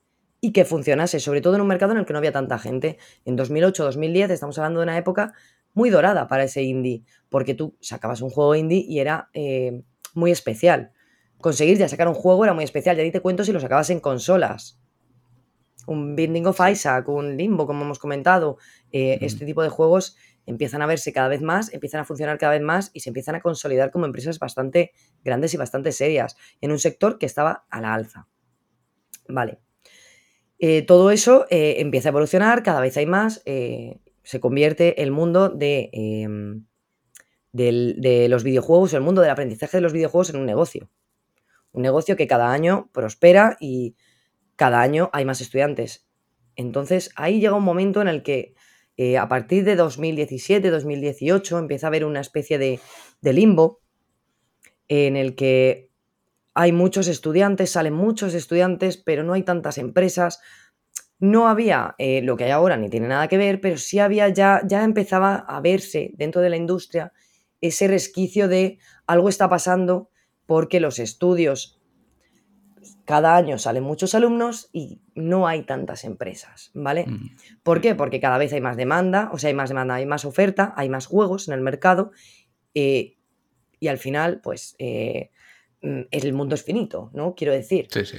y 0.46 0.52
que 0.52 0.64
funcionase, 0.64 1.20
sobre 1.20 1.42
todo 1.42 1.56
en 1.56 1.62
un 1.62 1.68
mercado 1.68 1.94
en 1.94 1.98
el 1.98 2.06
que 2.06 2.14
no 2.14 2.20
había 2.20 2.32
tanta 2.32 2.60
gente. 2.60 3.00
En 3.26 3.36
2008-2010 3.36 4.30
estamos 4.30 4.56
hablando 4.60 4.80
de 4.80 4.84
una 4.84 4.96
época 4.96 5.34
muy 5.74 5.90
dorada 5.90 6.28
para 6.28 6.44
ese 6.44 6.62
indie, 6.62 7.04
porque 7.30 7.56
tú 7.56 7.76
sacabas 7.82 8.22
un 8.22 8.30
juego 8.30 8.54
indie 8.54 8.86
y 8.88 9.00
era 9.00 9.32
eh, 9.34 9.82
muy 10.14 10.30
especial. 10.30 10.92
Conseguir 11.40 11.80
ya 11.80 11.90
sacar 11.90 12.08
un 12.08 12.14
juego 12.14 12.44
era 12.44 12.54
muy 12.54 12.64
especial, 12.64 12.96
ya 12.96 13.02
ni 13.02 13.10
te 13.10 13.22
cuento 13.22 13.44
si 13.44 13.54
lo 13.54 13.60
sacabas 13.60 13.90
en 13.90 14.00
consolas. 14.00 14.80
Un 15.88 16.16
Binding 16.16 16.46
of 16.46 16.60
Isaac, 16.72 17.10
un 17.10 17.38
Limbo, 17.38 17.66
como 17.66 17.84
hemos 17.84 17.98
comentado, 17.98 18.60
eh, 18.92 19.18
este 19.22 19.48
tipo 19.48 19.64
de 19.64 19.70
juegos 19.70 20.16
empiezan 20.46 20.84
a 20.84 20.86
verse 20.86 21.12
cada 21.12 21.28
vez 21.28 21.42
más, 21.42 21.74
empiezan 21.74 22.02
a 22.02 22.06
funcionar 22.06 22.38
cada 22.38 22.52
vez 22.52 22.62
más 22.62 22.92
y 22.94 23.00
se 23.00 23.10
empiezan 23.10 23.34
a 23.34 23.42
consolidar 23.42 23.90
como 23.90 24.06
empresas 24.06 24.38
bastante 24.38 24.92
grandes 25.24 25.56
y 25.56 25.58
bastante 25.58 25.92
serias 25.92 26.38
en 26.62 26.70
un 26.70 26.78
sector 26.78 27.18
que 27.18 27.26
estaba 27.26 27.66
a 27.72 27.82
la 27.82 27.96
alza. 27.96 28.28
Vale. 29.28 29.65
Eh, 30.60 30.84
todo 30.84 31.12
eso 31.12 31.46
eh, 31.50 31.76
empieza 31.80 32.10
a 32.10 32.12
evolucionar, 32.12 32.64
cada 32.64 32.80
vez 32.80 32.96
hay 32.98 33.06
más, 33.06 33.42
eh, 33.46 34.00
se 34.24 34.40
convierte 34.40 35.02
el 35.04 35.12
mundo 35.12 35.50
de, 35.50 35.90
em, 35.92 36.66
de 37.52 38.28
los 38.30 38.44
videojuegos, 38.44 38.94
el 38.94 39.02
mundo 39.02 39.22
del 39.22 39.32
aprendizaje 39.32 39.78
de 39.78 39.82
los 39.82 39.94
videojuegos 39.94 40.30
en 40.30 40.38
un 40.38 40.46
negocio. 40.46 40.90
Un 41.72 41.84
negocio 41.84 42.16
que 42.16 42.28
cada 42.28 42.52
año 42.52 42.90
prospera 42.94 43.58
y 43.60 43.96
cada 44.56 44.82
año 44.82 45.10
hay 45.14 45.26
más 45.26 45.42
estudiantes. 45.42 46.08
Entonces 46.56 47.12
ahí 47.16 47.40
llega 47.40 47.56
un 47.56 47.64
momento 47.64 48.02
en 48.02 48.08
el 48.08 48.24
que 48.24 48.56
a 49.20 49.28
partir 49.28 49.66
de 49.66 49.76
2017, 49.76 50.70
2018 50.70 51.60
empieza 51.60 51.88
a 51.88 51.90
haber 51.90 52.06
una 52.06 52.22
especie 52.22 52.58
de, 52.58 52.80
de 53.22 53.34
limbo 53.34 53.82
en 54.88 55.18
el 55.18 55.36
que 55.36 55.90
hay 56.56 56.72
muchos 56.72 57.08
estudiantes, 57.08 57.72
salen 57.72 57.94
muchos 57.94 58.34
estudiantes, 58.34 58.98
pero 58.98 59.24
no 59.24 59.34
hay 59.34 59.44
tantas 59.44 59.78
empresas. 59.78 60.40
No 61.20 61.50
había 61.50 61.96
eh, 61.98 62.22
lo 62.22 62.38
que 62.38 62.46
hay 62.46 62.52
ahora, 62.52 62.78
ni 62.78 62.90
tiene 62.90 63.10
nada 63.10 63.28
que 63.28 63.38
ver, 63.38 63.60
pero 63.62 63.78
sí 63.78 64.00
había 64.00 64.30
ya, 64.30 64.62
ya 64.66 64.84
empezaba 64.84 65.36
a 65.36 65.60
verse 65.60 66.12
dentro 66.16 66.42
de 66.42 66.50
la 66.50 66.58
industria 66.58 67.14
ese 67.62 67.88
resquicio 67.88 68.48
de 68.48 68.80
algo 69.08 69.30
está 69.30 69.50
pasando 69.50 70.10
porque 70.46 70.80
los 70.80 71.00
estudios 71.00 71.80
cada 73.06 73.36
año 73.36 73.58
salen 73.58 73.84
muchos 73.84 74.16
alumnos 74.16 74.70
y 74.72 75.02
no 75.14 75.48
hay 75.48 75.64
tantas 75.64 76.04
empresas, 76.04 76.72
¿vale? 76.74 77.06
¿Por 77.64 77.82
qué? 77.82 77.96
Porque 77.96 78.20
cada 78.20 78.38
vez 78.38 78.52
hay 78.54 78.62
más 78.62 78.78
demanda, 78.78 79.30
o 79.32 79.38
sea, 79.38 79.50
hay 79.50 79.54
más 79.54 79.70
demanda, 79.70 79.96
hay 79.96 80.06
más 80.06 80.26
oferta, 80.26 80.74
hay 80.76 80.90
más 80.90 81.06
juegos 81.06 81.48
en 81.48 81.54
el 81.54 81.62
mercado 81.62 82.12
eh, 82.74 83.18
y 83.80 83.88
al 83.88 83.98
final, 83.98 84.42
pues, 84.42 84.76
eh, 84.80 85.30
Mm, 85.30 85.35
el 86.12 86.34
mundo 86.34 86.56
es 86.56 86.64
finito, 86.64 87.10
¿no? 87.14 87.36
Quiero 87.36 87.54
decir. 87.54 87.88
Sí, 87.92 88.06
sí. 88.06 88.18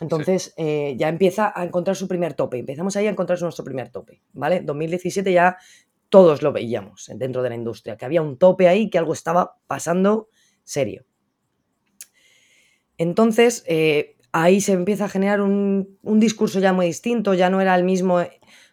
Entonces 0.00 0.52
eh, 0.56 0.94
ya 0.98 1.08
empieza 1.08 1.52
a 1.54 1.64
encontrar 1.64 1.96
su 1.96 2.06
primer 2.06 2.34
tope. 2.34 2.58
Empezamos 2.58 2.96
ahí 2.96 3.06
a 3.06 3.10
encontrar 3.10 3.40
nuestro 3.40 3.64
primer 3.64 3.90
tope, 3.90 4.22
¿vale? 4.32 4.60
2017 4.60 5.32
ya 5.32 5.56
todos 6.08 6.42
lo 6.42 6.52
veíamos 6.52 7.10
dentro 7.14 7.42
de 7.42 7.48
la 7.48 7.54
industria, 7.54 7.96
que 7.96 8.04
había 8.04 8.22
un 8.22 8.36
tope 8.36 8.68
ahí, 8.68 8.90
que 8.90 8.98
algo 8.98 9.12
estaba 9.12 9.56
pasando 9.66 10.28
serio. 10.64 11.04
Entonces, 12.98 13.64
eh, 13.66 14.16
ahí 14.32 14.60
se 14.60 14.72
empieza 14.72 15.06
a 15.06 15.08
generar 15.08 15.40
un, 15.40 15.98
discurso 16.02 16.60
ya 16.60 16.72
muy 16.72 16.86
distinto, 16.86 17.34
ya 17.34 17.50
no 17.50 17.60
era 17.60 17.74
el 17.74 17.84
mismo. 17.84 18.20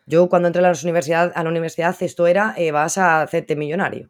Yo 0.06 0.30
cuando 0.30 0.48
entré 0.48 0.60
a 0.60 0.72
la 0.72 0.78
universidad, 0.84 1.32
a 1.36 1.44
la 1.44 1.50
universidad 1.50 1.96
esto 2.02 2.28
era, 2.28 2.54
eh, 2.58 2.72
vas 2.72 2.98
a 2.98 3.22
hacerte 3.22 3.56
millonario, 3.56 4.10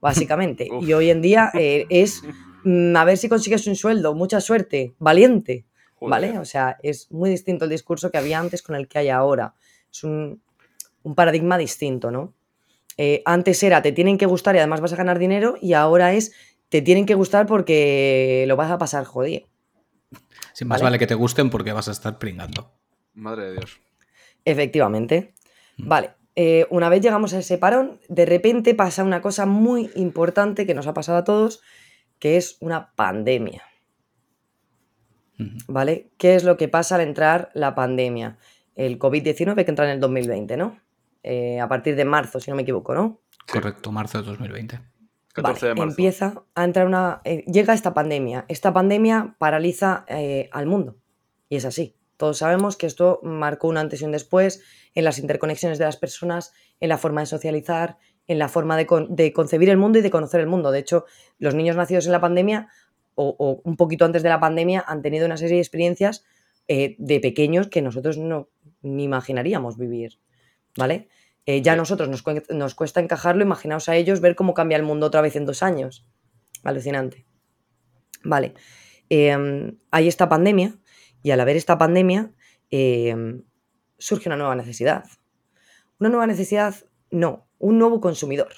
básicamente. 0.00 0.68
y 0.80 0.92
hoy 0.94 1.10
en 1.10 1.22
día 1.22 1.50
es 1.54 2.22
Mm, 2.22 2.47
a 2.96 3.04
ver 3.04 3.16
si 3.16 3.28
consigues 3.28 3.66
un 3.66 3.76
sueldo, 3.76 4.14
mucha 4.14 4.40
suerte, 4.40 4.94
valiente, 4.98 5.64
¿vale? 6.00 6.38
O 6.38 6.44
sea, 6.44 6.78
es 6.82 7.10
muy 7.10 7.30
distinto 7.30 7.64
el 7.64 7.70
discurso 7.70 8.10
que 8.10 8.18
había 8.18 8.38
antes 8.38 8.62
con 8.62 8.76
el 8.76 8.88
que 8.88 8.98
hay 8.98 9.08
ahora. 9.08 9.54
Es 9.90 10.04
un, 10.04 10.42
paradigma 11.14 11.56
distinto, 11.56 12.10
¿no? 12.10 12.34
Eh, 12.98 13.22
antes 13.24 13.62
era 13.62 13.80
te 13.80 13.92
tienen 13.92 14.18
que 14.18 14.26
gustar 14.26 14.54
y 14.56 14.58
además 14.58 14.80
vas 14.80 14.92
a 14.92 14.96
ganar 14.96 15.18
dinero 15.18 15.56
y 15.60 15.72
ahora 15.72 16.12
es 16.12 16.32
te 16.68 16.82
tienen 16.82 17.06
que 17.06 17.14
gustar 17.14 17.46
porque 17.46 18.44
lo 18.46 18.56
vas 18.56 18.70
a 18.70 18.78
pasar 18.78 19.04
jodido. 19.04 19.46
Sí, 20.52 20.64
más 20.64 20.82
¿vale? 20.82 20.98
que 20.98 21.06
te 21.06 21.14
gusten 21.14 21.50
porque 21.50 21.72
vas 21.72 21.88
a 21.88 21.92
estar 21.92 22.18
pringando. 22.18 22.72
Madre 23.14 23.44
de 23.44 23.52
Dios. 23.52 23.80
Efectivamente. 24.44 25.34
Mm. 25.76 25.88
Vale. 25.88 26.10
Eh, 26.34 26.66
una 26.70 26.88
vez 26.88 27.00
llegamos 27.00 27.34
a 27.34 27.40
ese 27.40 27.58
parón, 27.58 28.00
de 28.08 28.24
repente 28.24 28.74
pasa 28.74 29.02
una 29.02 29.20
cosa 29.20 29.44
muy 29.44 29.90
importante 29.96 30.66
que 30.66 30.74
nos 30.74 30.86
ha 30.86 30.94
pasado 30.94 31.18
a 31.18 31.24
todos, 31.24 31.60
que 32.18 32.36
es 32.36 32.56
una 32.60 32.92
pandemia. 32.94 33.62
¿Vale? 35.68 36.10
¿Qué 36.18 36.34
es 36.34 36.44
lo 36.44 36.56
que 36.56 36.68
pasa 36.68 36.96
al 36.96 37.02
entrar 37.02 37.50
la 37.54 37.74
pandemia? 37.74 38.38
El 38.74 38.98
COVID-19 38.98 39.64
que 39.64 39.70
entra 39.70 39.84
en 39.84 39.92
el 39.92 40.00
2020, 40.00 40.56
¿no? 40.56 40.80
Eh, 41.22 41.60
a 41.60 41.68
partir 41.68 41.94
de 41.94 42.04
marzo, 42.04 42.40
si 42.40 42.50
no 42.50 42.56
me 42.56 42.62
equivoco, 42.62 42.94
¿no? 42.94 43.20
Correcto, 43.46 43.92
marzo 43.92 44.18
de 44.18 44.24
2020. 44.24 44.80
Empieza 45.76 46.42
a 46.54 46.64
entrar 46.64 46.86
una. 46.86 47.20
Eh, 47.24 47.44
llega 47.46 47.74
esta 47.74 47.94
pandemia. 47.94 48.44
Esta 48.48 48.72
pandemia 48.72 49.36
paraliza 49.38 50.04
eh, 50.08 50.48
al 50.52 50.66
mundo. 50.66 50.96
Y 51.48 51.56
es 51.56 51.64
así. 51.64 51.96
Todos 52.16 52.38
sabemos 52.38 52.76
que 52.76 52.86
esto 52.86 53.20
marcó 53.22 53.68
un 53.68 53.78
antes 53.78 54.02
y 54.02 54.04
un 54.04 54.10
después 54.10 54.62
en 54.94 55.04
las 55.04 55.18
interconexiones 55.18 55.78
de 55.78 55.84
las 55.84 55.96
personas, 55.96 56.52
en 56.80 56.88
la 56.88 56.98
forma 56.98 57.20
de 57.20 57.26
socializar, 57.26 57.98
en 58.28 58.38
la 58.38 58.48
forma 58.48 58.76
de, 58.76 59.32
concebir 59.32 59.70
el 59.70 59.78
mundo 59.78 59.98
y 59.98 60.02
de 60.02 60.10
conocer 60.10 60.40
el 60.40 60.46
mundo. 60.46 60.70
De 60.70 60.78
hecho, 60.78 61.06
los 61.38 61.54
niños 61.54 61.76
nacidos 61.76 62.06
en 62.06 62.12
la 62.12 62.20
pandemia 62.20 62.68
o, 63.14 63.60
un 63.64 63.76
poquito 63.76 64.04
antes 64.04 64.22
de 64.22 64.28
la 64.28 64.38
pandemia 64.38 64.84
han 64.86 65.02
tenido 65.02 65.26
una 65.26 65.36
serie 65.36 65.56
de 65.56 65.62
experiencias 65.62 66.24
eh, 66.68 66.94
de 66.98 67.18
pequeños 67.18 67.66
que 67.66 67.82
nosotros 67.82 68.16
no 68.18 68.50
ni 68.82 69.04
imaginaríamos 69.04 69.76
vivir, 69.76 70.20
¿vale? 70.76 71.08
Eh, 71.46 71.62
ya 71.62 71.72
a 71.72 71.76
nosotros 71.76 72.08
nos, 72.08 72.22
nos, 72.50 72.74
cuesta 72.74 73.00
encajarlo, 73.00 73.42
imaginaos 73.42 73.88
a 73.88 73.96
ellos 73.96 74.20
ver 74.20 74.36
cómo 74.36 74.54
cambia 74.54 74.76
el 74.76 74.84
mundo 74.84 75.06
otra 75.06 75.20
vez 75.20 75.34
en 75.34 75.46
dos 75.46 75.64
años. 75.64 76.06
Alucinante. 76.62 77.26
Vale, 78.22 78.54
em, 79.08 79.78
hay 79.90 80.06
esta 80.06 80.28
pandemia 80.28 80.74
y 81.22 81.30
al 81.30 81.40
haber 81.40 81.56
esta 81.56 81.78
pandemia 81.78 82.30
em, 82.70 83.42
surge 83.98 84.28
una 84.28 84.36
nueva 84.36 84.54
necesidad. 84.54 85.04
Una 85.98 86.10
nueva 86.10 86.26
necesidad, 86.26 86.74
no, 87.10 87.47
un 87.58 87.78
nuevo 87.78 88.00
consumidor. 88.00 88.48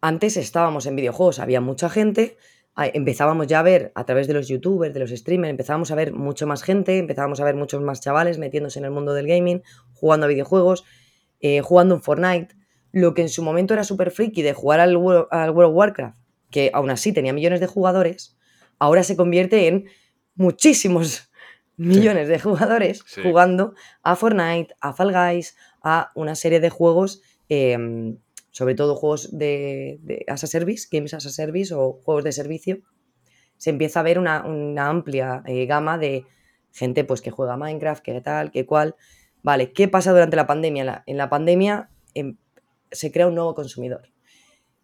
Antes 0.00 0.36
estábamos 0.36 0.86
en 0.86 0.96
videojuegos, 0.96 1.38
había 1.38 1.60
mucha 1.60 1.88
gente, 1.88 2.36
empezábamos 2.76 3.46
ya 3.46 3.60
a 3.60 3.62
ver 3.62 3.92
a 3.94 4.04
través 4.04 4.26
de 4.26 4.34
los 4.34 4.48
youtubers, 4.48 4.94
de 4.94 5.00
los 5.00 5.10
streamers, 5.10 5.50
empezábamos 5.50 5.90
a 5.90 5.94
ver 5.94 6.12
mucho 6.12 6.46
más 6.46 6.62
gente, 6.62 6.98
empezábamos 6.98 7.40
a 7.40 7.44
ver 7.44 7.54
muchos 7.54 7.82
más 7.82 8.00
chavales 8.00 8.38
metiéndose 8.38 8.78
en 8.78 8.86
el 8.86 8.90
mundo 8.90 9.14
del 9.14 9.26
gaming, 9.26 9.62
jugando 9.92 10.26
a 10.26 10.28
videojuegos, 10.28 10.84
eh, 11.40 11.60
jugando 11.60 11.94
en 11.94 12.02
Fortnite, 12.02 12.56
lo 12.92 13.14
que 13.14 13.22
en 13.22 13.28
su 13.28 13.42
momento 13.42 13.74
era 13.74 13.84
súper 13.84 14.10
friki 14.10 14.42
de 14.42 14.54
jugar 14.54 14.80
al 14.80 14.96
World, 14.96 15.28
of 15.30 15.74
Warcraft, 15.74 16.16
que 16.50 16.70
aún 16.74 16.90
así 16.90 17.12
tenía 17.12 17.32
millones 17.32 17.60
de 17.60 17.66
jugadores, 17.66 18.36
ahora 18.78 19.02
se 19.02 19.16
convierte 19.16 19.68
en 19.68 19.86
muchísimos 20.34 21.30
millones 21.76 22.28
de 22.28 22.38
jugadores 22.38 23.04
jugando 23.22 23.74
a 24.02 24.16
Fortnite, 24.16 24.74
a 24.80 24.92
Fall 24.92 25.12
Guys, 25.12 25.56
a 25.82 26.12
una 26.14 26.34
serie 26.34 26.60
de 26.60 26.70
juegos 26.70 27.22
em, 27.52 28.16
sobre 28.50 28.74
todo 28.74 28.96
juegos 28.96 29.36
de, 29.36 30.24
as 30.26 30.44
a 30.44 30.46
service, 30.46 30.88
games 30.90 31.12
as 31.12 31.26
a 31.26 31.30
service 31.30 31.74
o 31.74 32.00
juegos 32.04 32.24
de 32.24 32.32
servicio, 32.32 32.80
se 33.58 33.70
empieza 33.70 34.00
a 34.00 34.02
ver 34.02 34.18
una, 34.18 34.42
amplia 34.88 35.42
eh, 35.46 35.66
gama 35.66 35.98
de 35.98 36.24
gente 36.72 37.04
pues, 37.04 37.20
que 37.20 37.30
juega 37.30 37.56
Minecraft, 37.56 38.02
que 38.02 38.20
tal, 38.20 38.50
que 38.50 38.64
cual. 38.64 38.96
Vale, 39.42 39.72
¿qué 39.72 39.86
pasa 39.88 40.12
durante 40.12 40.36
la 40.36 40.46
pandemia? 40.46 41.02
En 41.06 41.16
la 41.16 41.28
pandemia 41.28 41.90
em, 42.14 42.36
se 42.90 43.12
crea 43.12 43.26
un 43.26 43.34
nuevo 43.34 43.54
consumidor. 43.54 44.08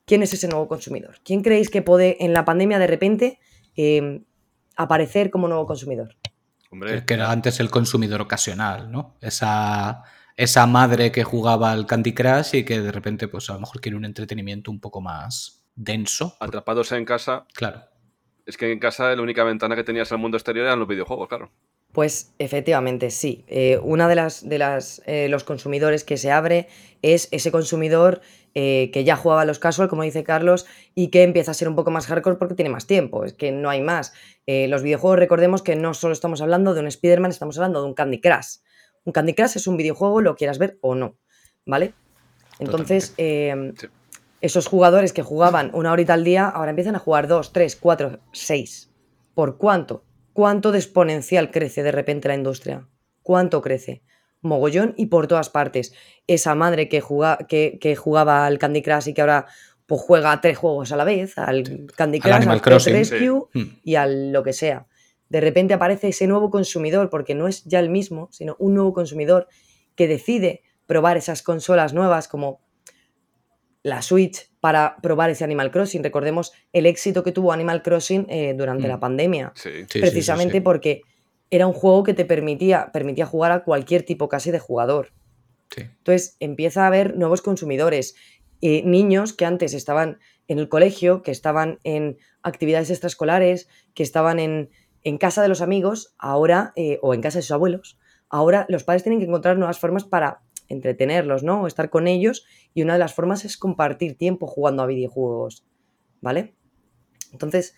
¿Quién 0.04 0.22
es 0.22 0.32
ese 0.32 0.48
nuevo 0.48 0.68
consumidor? 0.68 1.16
¿Quién 1.24 1.42
creéis 1.42 1.70
que 1.70 1.82
puede 1.82 2.22
en 2.24 2.32
la 2.32 2.44
pandemia 2.44 2.78
de 2.78 2.86
repente 2.86 3.38
em, 3.76 4.24
aparecer 4.76 5.30
como 5.30 5.48
nuevo 5.48 5.66
consumidor? 5.66 6.16
Hombre. 6.70 7.04
Que 7.06 7.14
era 7.14 7.30
antes 7.30 7.60
el 7.60 7.70
consumidor 7.70 8.20
ocasional, 8.20 8.90
¿no? 8.90 9.16
Esa 9.20 10.02
esa 10.38 10.66
madre 10.68 11.10
que 11.10 11.24
jugaba 11.24 11.72
al 11.72 11.84
Candy 11.84 12.14
Crush 12.14 12.54
y 12.54 12.64
que 12.64 12.80
de 12.80 12.92
repente, 12.92 13.26
pues 13.26 13.50
a 13.50 13.54
lo 13.54 13.60
mejor 13.60 13.80
quiere 13.80 13.96
un 13.96 14.04
entretenimiento 14.04 14.70
un 14.70 14.78
poco 14.80 15.00
más 15.00 15.64
denso. 15.74 16.36
Atrapados 16.38 16.92
en 16.92 17.04
casa. 17.04 17.44
Claro. 17.54 17.82
Es 18.46 18.56
que 18.56 18.70
en 18.70 18.78
casa 18.78 19.14
la 19.14 19.20
única 19.20 19.42
ventana 19.42 19.74
que 19.74 19.82
tenías 19.82 20.12
al 20.12 20.18
mundo 20.18 20.36
exterior 20.36 20.66
eran 20.66 20.78
los 20.78 20.86
videojuegos, 20.86 21.28
claro. 21.28 21.50
Pues 21.90 22.34
efectivamente, 22.38 23.10
sí. 23.10 23.44
Eh, 23.48 23.80
una 23.82 24.08
de 24.08 24.14
las 24.14 24.48
de 24.48 24.58
las 24.58 25.02
eh, 25.06 25.28
los 25.28 25.42
consumidores 25.42 26.04
que 26.04 26.16
se 26.16 26.30
abre 26.30 26.68
es 27.02 27.28
ese 27.32 27.50
consumidor 27.50 28.20
eh, 28.54 28.90
que 28.92 29.02
ya 29.02 29.16
jugaba 29.16 29.44
los 29.44 29.58
casual, 29.58 29.88
como 29.88 30.04
dice 30.04 30.22
Carlos, 30.22 30.66
y 30.94 31.08
que 31.08 31.24
empieza 31.24 31.50
a 31.50 31.54
ser 31.54 31.68
un 31.68 31.74
poco 31.74 31.90
más 31.90 32.06
hardcore 32.06 32.36
porque 32.36 32.54
tiene 32.54 32.70
más 32.70 32.86
tiempo. 32.86 33.24
Es 33.24 33.32
que 33.32 33.50
no 33.50 33.70
hay 33.70 33.80
más. 33.80 34.12
los 34.46 34.82
videojuegos, 34.84 35.18
recordemos 35.18 35.62
que 35.62 35.74
no 35.74 35.94
solo 35.94 36.12
estamos 36.12 36.40
hablando 36.40 36.74
de 36.74 36.80
un 36.80 36.86
Spider-Man, 36.86 37.32
estamos 37.32 37.58
hablando 37.58 37.82
de 37.82 37.88
un 37.88 37.94
Candy 37.94 38.20
Crush. 38.20 38.58
Un 39.08 39.12
Candy 39.12 39.32
Crush 39.32 39.56
es 39.56 39.66
un 39.66 39.78
videojuego, 39.78 40.20
lo 40.20 40.36
quieras 40.36 40.58
ver 40.58 40.76
o 40.82 40.94
no, 40.94 41.16
¿vale? 41.64 41.94
Entonces, 42.58 43.14
em, 43.16 43.72
esos 44.42 44.66
jugadores 44.66 45.14
que 45.14 45.22
jugaban 45.22 45.70
una 45.72 45.92
horita 45.92 46.12
al 46.12 46.24
día, 46.24 46.46
ahora 46.46 46.72
empiezan 46.72 46.94
a 46.94 46.98
jugar 46.98 47.26
dos, 47.26 47.54
tres, 47.54 47.74
cuatro, 47.74 48.18
seis. 48.32 48.90
¿Por 49.32 49.56
cuánto? 49.56 50.04
¿Cuánto 50.34 50.72
de 50.72 50.78
exponencial 50.78 51.50
crece 51.50 51.82
de 51.82 51.90
repente 51.90 52.28
la 52.28 52.34
industria? 52.34 52.86
¿Cuánto 53.22 53.62
crece? 53.62 54.02
Mogollón 54.42 54.92
y 54.98 55.06
por 55.06 55.26
todas 55.26 55.48
partes. 55.48 55.94
Esa 56.26 56.54
madre 56.54 56.90
que, 56.90 57.02
que, 57.80 57.96
jugaba 57.96 58.44
al 58.44 58.58
Candy 58.58 58.82
Crush 58.82 59.08
y 59.08 59.14
que 59.14 59.22
ahora 59.22 59.46
pues, 59.86 60.02
juega 60.02 60.38
tres 60.42 60.58
juegos 60.58 60.92
a 60.92 60.96
la 60.96 61.04
vez, 61.04 61.38
al 61.38 61.86
Candy 61.96 62.20
Crush, 62.20 62.46
al, 62.46 62.60
Rescue 62.60 63.48
hmm. 63.54 63.78
y 63.84 63.94
al 63.94 64.32
lo 64.32 64.42
que 64.42 64.52
sea 64.52 64.86
de 65.28 65.40
repente 65.40 65.74
aparece 65.74 66.08
ese 66.08 66.26
nuevo 66.26 66.50
consumidor, 66.50 67.10
porque 67.10 67.34
no 67.34 67.48
es 67.48 67.64
ya 67.64 67.80
el 67.80 67.90
mismo, 67.90 68.28
sino 68.30 68.56
un 68.58 68.74
nuevo 68.74 68.92
consumidor 68.92 69.48
que 69.94 70.08
decide 70.08 70.62
probar 70.86 71.16
esas 71.16 71.42
consolas 71.42 71.92
nuevas 71.92 72.28
como 72.28 72.60
la 73.82 74.02
Switch 74.02 74.50
para 74.60 74.96
probar 75.02 75.30
ese 75.30 75.44
Animal 75.44 75.70
Crossing. 75.70 76.02
Recordemos 76.02 76.52
el 76.72 76.86
éxito 76.86 77.22
que 77.22 77.32
tuvo 77.32 77.52
Animal 77.52 77.82
Crossing 77.82 78.26
eh, 78.28 78.54
durante 78.56 78.88
la 78.88 78.96
mm. 78.96 79.00
pandemia, 79.00 79.52
precisamente 79.90 80.60
porque 80.60 81.02
era 81.50 81.66
un 81.66 81.72
juego 81.72 82.02
que 82.02 82.14
te 82.14 82.24
permitía, 82.24 82.90
permitía 82.92 83.26
jugar 83.26 83.52
a 83.52 83.64
cualquier 83.64 84.02
tipo 84.02 84.28
casi 84.28 84.50
de 84.50 84.58
jugador. 84.58 85.12
Entonces 85.76 86.36
empieza 86.40 86.84
a 86.84 86.86
haber 86.88 87.16
nuevos 87.16 87.40
consumidores, 87.42 88.16
eh, 88.62 88.82
niños 88.84 89.32
que 89.32 89.44
antes 89.44 89.74
estaban 89.74 90.18
en 90.48 90.58
el 90.58 90.68
colegio, 90.68 91.22
que 91.22 91.30
estaban 91.30 91.78
en 91.84 92.18
actividades 92.42 92.90
extraescolares, 92.90 93.68
que 93.94 94.02
estaban 94.02 94.40
en, 94.40 94.70
en 95.04 95.18
casa 95.18 95.42
de 95.42 95.48
los 95.48 95.60
amigos, 95.60 96.14
ahora, 96.18 96.72
eh, 96.76 96.98
o 97.02 97.14
en 97.14 97.20
casa 97.20 97.38
de 97.38 97.42
sus 97.42 97.52
abuelos, 97.52 97.98
ahora 98.28 98.66
los 98.68 98.84
padres 98.84 99.02
tienen 99.02 99.20
que 99.20 99.26
encontrar 99.26 99.56
nuevas 99.56 99.78
formas 99.78 100.04
para 100.04 100.42
entretenerlos, 100.68 101.42
¿no? 101.42 101.62
O 101.62 101.66
estar 101.66 101.90
con 101.90 102.06
ellos, 102.06 102.44
y 102.74 102.82
una 102.82 102.94
de 102.94 102.98
las 102.98 103.14
formas 103.14 103.44
es 103.44 103.56
compartir 103.56 104.16
tiempo 104.16 104.46
jugando 104.46 104.82
a 104.82 104.86
videojuegos, 104.86 105.64
¿vale? 106.20 106.54
Entonces, 107.32 107.74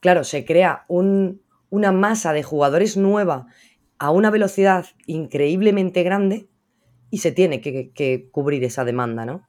claro, 0.00 0.24
se 0.24 0.44
crea 0.44 0.84
una 0.88 1.92
masa 1.92 2.32
de 2.32 2.42
jugadores 2.42 2.96
nueva 2.96 3.46
a 3.98 4.10
una 4.10 4.30
velocidad 4.30 4.86
increíblemente 5.06 6.02
grande 6.02 6.48
y 7.10 7.18
se 7.18 7.32
tiene 7.32 7.60
que, 7.60 8.28
cubrir 8.30 8.64
esa 8.64 8.84
demanda, 8.84 9.24
¿no? 9.24 9.48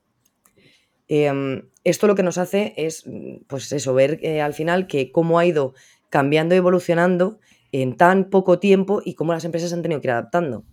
Em, 1.07 1.69
esto 1.83 2.07
lo 2.07 2.15
que 2.15 2.23
nos 2.23 2.37
hace 2.37 2.73
es, 2.77 3.03
pues 3.47 3.71
eso, 3.71 3.93
ver 3.93 4.19
eh, 4.23 4.41
al 4.41 4.53
final 4.53 4.87
que 4.87 5.11
cómo 5.11 5.37
ha 5.37 5.45
ido 5.45 5.73
cambiando 6.15 6.55
y 6.55 6.59
evolucionando 6.59 7.39
en 7.73 7.97
tan 7.97 8.29
poco 8.29 8.57
tiempo 8.57 9.01
y 9.03 9.15
cómo 9.15 9.33
las 9.33 9.43
empresas 9.43 9.73
han 9.73 9.81
tenido 9.81 9.99
que 9.99 10.07
ir 10.07 10.13
adaptando. 10.13 10.63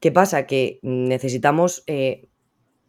¿Qué 0.00 0.10
pasa? 0.10 0.44
Que 0.44 0.80
necesitamos 0.82 1.84
eh, 1.86 2.28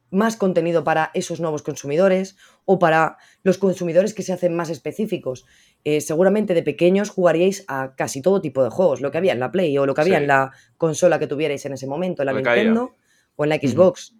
más 0.09 0.37
contenido 0.37 0.83
para 0.83 1.11
esos 1.13 1.39
nuevos 1.39 1.61
consumidores 1.61 2.35
o 2.65 2.79
para 2.79 3.17
los 3.43 3.59
consumidores 3.59 4.15
que 4.15 4.23
se 4.23 4.33
hacen 4.33 4.55
más 4.55 4.71
específicos. 4.71 5.45
Eh, 5.83 6.01
seguramente 6.01 6.55
de 6.55 6.63
pequeños 6.63 7.11
jugaríais 7.11 7.63
a 7.67 7.93
casi 7.95 8.23
todo 8.23 8.41
tipo 8.41 8.63
de 8.63 8.71
juegos, 8.71 8.99
lo 8.99 9.11
que 9.11 9.19
había 9.19 9.33
en 9.33 9.39
la 9.39 9.51
Play 9.51 9.77
o 9.77 9.85
lo 9.85 9.93
que 9.93 10.01
había 10.01 10.17
en 10.17 10.25
la 10.25 10.53
consola 10.79 11.19
que 11.19 11.27
tuvierais 11.27 11.63
en 11.67 11.73
ese 11.73 11.85
momento, 11.85 12.23
en 12.23 12.25
la 12.25 12.33
Nintendo 12.33 12.95
o 13.35 13.43
en 13.43 13.49
la 13.51 13.57
Xbox. 13.57 14.15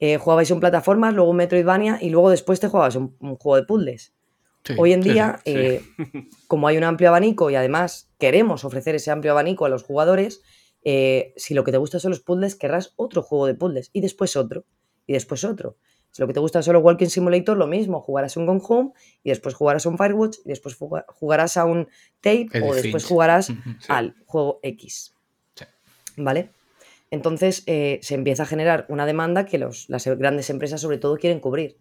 Eh, 0.00 0.16
jugabais 0.16 0.50
en 0.50 0.58
plataformas, 0.58 1.14
luego 1.14 1.30
un 1.30 1.36
Metroidvania 1.36 1.98
y 2.00 2.10
luego 2.10 2.30
después 2.30 2.58
te 2.58 2.66
jugabas 2.66 2.96
un 2.96 3.16
juego 3.36 3.54
de 3.54 3.62
puzzles. 3.62 4.12
Hoy 4.76 4.92
en 4.92 5.00
día, 5.00 5.40
eh, 5.44 5.82
como 6.48 6.68
hay 6.68 6.76
un 6.76 6.84
amplio 6.84 7.08
abanico 7.08 7.50
y 7.50 7.54
además 7.54 8.10
queremos 8.18 8.64
ofrecer 8.64 8.94
ese 8.94 9.10
amplio 9.10 9.32
abanico 9.32 9.64
a 9.64 9.68
los 9.68 9.82
jugadores, 9.82 10.42
eh, 10.84 11.32
si 11.36 11.54
lo 11.54 11.64
que 11.64 11.72
te 11.72 11.78
gusta 11.78 11.98
son 11.98 12.10
los 12.10 12.20
puzzles, 12.20 12.56
querrás 12.56 12.92
otro 12.96 13.22
juego 13.22 13.46
de 13.46 13.54
puzzles 13.54 13.90
y 13.92 14.00
después 14.00 14.36
otro 14.36 14.64
y 15.06 15.14
después 15.14 15.44
otro. 15.44 15.76
Si 16.10 16.22
lo 16.22 16.26
que 16.26 16.34
te 16.34 16.40
gusta 16.40 16.62
solo 16.62 16.80
Walking 16.80 17.06
Simulator, 17.06 17.56
lo 17.56 17.66
mismo, 17.66 18.00
jugarás 18.00 18.36
un 18.36 18.46
Gone 18.46 18.60
Home 18.68 18.92
y 19.22 19.30
después 19.30 19.54
jugarás 19.54 19.86
un 19.86 19.96
Firewatch 19.96 20.38
y 20.44 20.48
después 20.48 20.76
jugarás 20.76 21.56
a 21.56 21.64
un 21.64 21.88
Tape 22.20 22.48
o 22.62 22.74
después 22.74 23.04
jugarás 23.04 23.52
al 23.88 24.16
juego 24.26 24.58
X. 24.62 25.14
¿Vale? 26.16 26.50
Entonces 27.10 27.62
eh, 27.66 28.00
se 28.02 28.14
empieza 28.14 28.42
a 28.42 28.46
generar 28.46 28.86
una 28.88 29.06
demanda 29.06 29.46
que 29.46 29.58
los, 29.58 29.88
las 29.88 30.06
grandes 30.06 30.50
empresas 30.50 30.80
sobre 30.80 30.98
todo 30.98 31.16
quieren 31.16 31.40
cubrir. 31.40 31.76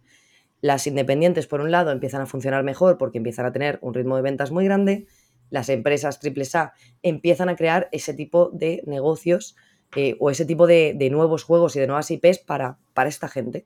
Las 0.61 0.87
independientes, 0.87 1.47
por 1.47 1.61
un 1.61 1.71
lado, 1.71 1.91
empiezan 1.91 2.21
a 2.21 2.25
funcionar 2.25 2.63
mejor 2.63 2.97
porque 2.97 3.17
empiezan 3.17 3.45
a 3.45 3.51
tener 3.51 3.79
un 3.81 3.93
ritmo 3.93 4.15
de 4.17 4.21
ventas 4.21 4.51
muy 4.51 4.65
grande. 4.65 5.07
Las 5.49 5.69
empresas 5.69 6.19
AAA 6.23 6.73
empiezan 7.01 7.49
a 7.49 7.55
crear 7.55 7.87
ese 7.91 8.13
tipo 8.13 8.49
de 8.49 8.83
negocios 8.85 9.55
eh, 9.95 10.15
o 10.19 10.29
ese 10.29 10.45
tipo 10.45 10.67
de, 10.67 10.95
nuevos 11.11 11.43
juegos 11.43 11.75
y 11.75 11.79
de 11.79 11.87
nuevas 11.87 12.11
IPs 12.11 12.39
para, 12.39 12.77
para 12.93 13.09
esta 13.09 13.27
gente. 13.27 13.65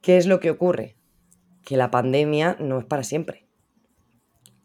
¿Qué 0.00 0.16
es 0.16 0.26
lo 0.26 0.40
que 0.40 0.50
ocurre? 0.50 0.96
Que 1.64 1.76
la 1.76 1.90
pandemia 1.90 2.56
no 2.60 2.78
es 2.78 2.84
para 2.86 3.02
siempre. 3.02 3.46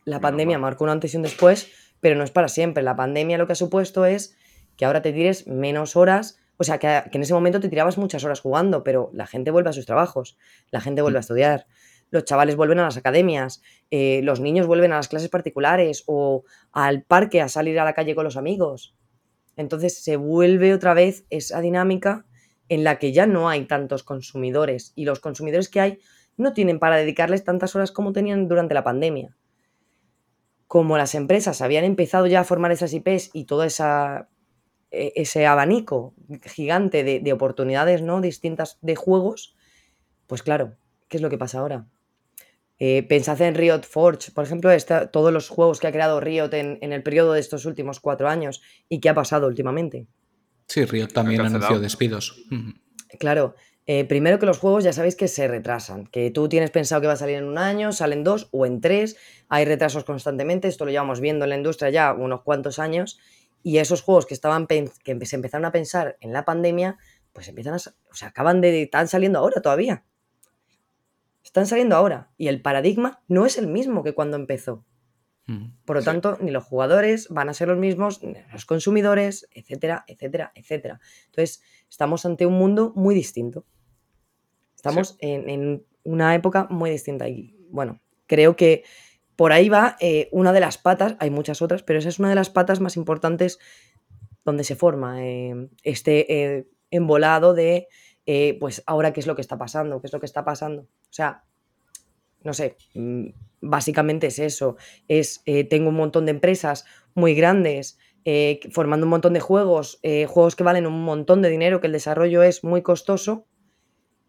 La 0.06 0.22
pandemia 0.22 0.60
marcó 0.60 0.84
un 0.84 0.92
antes 0.92 1.13
y 1.13 1.18
un 1.18 1.24
después, 1.24 1.68
pero 2.00 2.15
no 2.15 2.24
es 2.24 2.32
para 2.32 2.48
siempre. 2.48 2.84
La 2.84 2.96
pandemia 2.96 3.38
lo 3.38 3.48
que 3.48 3.54
ha 3.54 3.58
supuesto 3.58 4.06
es 4.06 4.38
que 4.77 4.86
ahora 4.86 5.01
te 5.01 5.12
tires 5.12 5.48
menos 5.48 5.96
horas 5.96 6.38
o 6.58 6.64
sea, 6.64 6.78
que, 6.80 7.04
en 7.12 7.22
ese 7.22 7.34
momento 7.34 7.60
te 7.60 7.70
tirabas 7.70 7.98
muchas 7.98 8.24
horas 8.24 8.40
jugando, 8.40 8.84
pero 8.84 9.10
la 9.14 9.28
gente 9.28 9.52
vuelve 9.52 9.70
a 9.70 9.74
sus 9.74 9.86
trabajos, 9.86 10.38
la 10.72 10.82
gente 10.82 11.02
vuelve 11.02 11.18
a 11.18 11.22
mm. 11.22 11.28
estudiar, 11.28 11.68
los 12.12 12.26
chavales 12.26 12.56
vuelven 12.56 12.80
a 12.80 12.84
las 12.84 12.98
academias, 12.98 13.62
eh, 13.92 14.22
los 14.24 14.40
niños 14.40 14.68
vuelven 14.68 14.94
a 14.94 14.98
las 14.98 15.08
clases 15.08 15.30
particulares 15.30 16.04
o 16.08 16.44
al 16.72 17.04
parque 17.04 17.42
a 17.42 17.50
salir 17.50 17.80
a 17.80 17.84
la 17.84 17.94
calle 17.94 18.16
con 18.16 18.24
los 18.24 18.38
amigos. 18.38 18.96
Entonces 19.58 20.04
se 20.04 20.18
vuelve 20.18 20.74
otra 20.74 20.94
vez 20.94 21.26
esa 21.30 21.62
dinámica 21.62 22.26
en 22.70 22.84
la 22.84 23.00
que 23.00 23.12
ya 23.12 23.26
no 23.26 23.50
hay 23.50 23.66
tantos 23.66 24.04
consumidores 24.04 24.92
y 24.96 25.06
los 25.06 25.20
consumidores 25.20 25.70
que 25.70 25.82
hay 25.82 26.00
no 26.38 26.54
tienen 26.54 26.80
para 26.80 26.98
dedicarles 26.98 27.44
tantas 27.44 27.76
horas 27.76 27.92
como 27.92 28.12
tenían 28.12 28.48
durante 28.48 28.74
la 28.74 28.84
pandemia. 28.84 29.36
como 30.68 30.98
las 30.98 31.14
empresas 31.14 31.62
habían 31.62 31.86
empezado 31.86 32.26
ya 32.26 32.42
a 32.42 32.44
formar 32.44 32.72
esas 32.72 32.92
IPs 32.92 33.30
y 33.34 33.46
todo 33.46 33.64
esa, 33.64 34.30
ese 35.16 35.46
abanico 35.46 36.14
gigante 36.44 37.04
de, 37.04 37.34
oportunidades 37.34 38.02
¿no? 38.02 38.22
distintas 38.22 38.78
de 38.82 38.96
juegos, 38.96 39.56
pues 40.28 40.44
claro, 40.44 40.75
¿qué 41.08 41.18
es 41.18 41.22
lo 41.22 41.30
que 41.30 41.38
pasa 41.38 41.60
ahora? 41.60 41.88
Eh, 42.78 43.04
pensad 43.04 43.40
en 43.42 43.56
Riot 43.56 43.84
Forge, 43.84 44.32
por 44.32 44.44
ejemplo, 44.44 44.70
todos 45.12 45.32
los 45.32 45.48
juegos 45.50 45.80
que 45.80 45.88
ha 45.88 45.92
creado 45.92 46.20
Riot 46.20 46.54
en, 46.54 46.80
el 46.82 47.04
periodo 47.04 47.34
de 47.34 47.40
estos 47.40 47.66
últimos 47.66 48.00
cuatro 48.00 48.28
años 48.28 48.62
y 48.90 49.00
qué 49.00 49.10
ha 49.10 49.14
pasado 49.14 49.48
últimamente. 49.48 50.08
Sí, 50.68 50.84
Riot 50.84 51.08
también 51.08 51.42
anunció 51.42 51.80
despidos. 51.80 52.44
Claro, 53.20 53.56
eh, 53.88 54.04
primero 54.04 54.40
que 54.40 54.48
los 54.48 54.58
juegos 54.58 54.84
ya 54.84 54.94
sabéis 54.94 55.16
que 55.16 55.28
se 55.28 55.48
retrasan, 55.48 56.08
que 56.08 56.32
tú 56.32 56.50
tienes 56.50 56.72
pensado 56.72 57.02
que 57.02 57.08
va 57.08 57.14
a 57.14 57.18
salir 57.18 57.36
en 57.36 57.44
un 57.44 57.60
año, 57.60 57.92
salen 57.92 58.24
dos 58.24 58.50
o 58.52 58.66
en 58.66 58.82
tres, 58.82 59.16
hay 59.48 59.64
retrasos 59.64 60.04
constantemente, 60.04 60.68
esto 60.68 60.86
lo 60.86 60.92
llevamos 60.92 61.22
viendo 61.22 61.46
en 61.46 61.50
la 61.52 61.56
industria 61.56 61.92
ya 61.92 62.14
unos 62.14 62.42
cuantos 62.42 62.80
años, 62.80 63.20
y 63.65 63.79
esos 63.79 64.03
juegos 64.03 64.27
que, 64.27 64.36
estaban 64.36 64.67
que 64.67 65.25
se 65.25 65.36
empezaron 65.36 65.65
a 65.65 65.72
pensar 65.72 66.17
en 66.22 66.34
la 66.34 66.45
pandemia, 66.45 67.00
pues 67.34 67.48
empiezan 67.48 67.74
a, 67.74 67.77
o 67.77 68.13
sea, 68.13 68.27
acaban 68.27 68.62
de, 68.62 68.84
están 68.84 69.07
saliendo 69.07 69.39
ahora 69.39 69.60
todavía. 69.60 70.05
Están 71.43 71.65
saliendo 71.65 71.95
ahora, 71.95 72.29
y 72.38 72.48
el 72.48 72.62
paradigma 72.62 73.24
no 73.27 73.43
es 73.48 73.57
el 73.57 73.65
mismo 73.65 74.03
que 74.03 74.13
cuando 74.13 74.38
empezó. 74.38 74.86
Por 75.84 75.95
lo 75.95 76.03
tanto, 76.03 76.38
ni 76.41 76.51
los 76.51 76.63
jugadores 76.63 77.27
van 77.29 77.50
a 77.50 77.55
ser 77.55 77.67
los 77.67 77.79
mismos, 77.79 78.22
ni 78.22 78.36
los 78.53 78.65
consumidores, 78.65 79.48
etcétera, 79.51 80.03
etcétera, 80.07 80.51
etcétera. 80.53 81.00
Entonces, 81.25 81.63
estamos 81.89 82.24
ante 82.27 82.45
un 82.45 82.53
mundo 82.53 82.93
muy 82.95 83.15
distinto. 83.15 83.65
Estamos 84.75 85.17
en, 85.19 85.84
una 86.03 86.36
época 86.36 86.67
muy 86.69 86.91
distinta 86.91 87.27
y 87.27 87.57
bueno, 87.72 88.00
creo 88.27 88.55
que 88.55 88.84
por 89.36 89.51
ahí 89.51 89.70
va 89.70 89.98
eh, 90.00 90.30
una 90.32 90.54
de 90.54 90.60
las 90.60 90.77
patas, 90.77 91.15
hay 91.20 91.30
muchas 91.30 91.62
otras, 91.62 91.84
pero 91.84 92.00
esa 92.00 92.10
es 92.10 92.20
una 92.20 92.30
de 92.30 92.36
las 92.36 92.50
patas 92.50 92.80
más 92.80 92.98
importantes 92.98 93.60
donde 94.44 94.63
se 94.63 94.75
forma 94.75 95.25
eh, 95.25 95.70
este 95.84 96.56
eh, 96.56 96.68
embolado 96.92 97.54
de, 97.54 97.88
pues 98.60 98.84
ahora 98.86 99.13
qué 99.13 99.20
es 99.20 99.27
lo 99.27 99.36
que 99.36 99.42
está 99.42 99.58
pasando, 99.58 100.01
qué 100.01 100.08
es 100.08 100.13
lo 100.13 100.20
que 100.20 100.25
está 100.25 100.46
pasando. 100.46 100.84
O 100.84 101.13
sea, 101.13 101.44
no 102.44 102.54
sé, 102.54 102.77
mm, 102.94 103.27
básicamente 103.62 104.27
es 104.27 104.39
eso, 104.39 104.77
es, 105.08 105.44
tengo 105.70 105.89
un 105.89 105.96
montón 105.96 106.25
de 106.25 106.32
empresas 106.32 106.86
muy 107.13 107.36
grandes 107.36 107.98
formando 108.72 109.06
un 109.06 109.12
montón 109.12 109.34
de 109.34 109.39
juegos, 109.39 110.00
juegos 110.27 110.56
que 110.56 110.63
valen 110.63 110.88
un 110.88 111.04
montón 111.04 111.42
de 111.42 111.50
dinero, 111.50 111.80
que 111.82 111.88
el 111.88 111.94
desarrollo 111.94 112.42
es 112.42 112.63
muy 112.63 112.82
costoso 112.82 113.46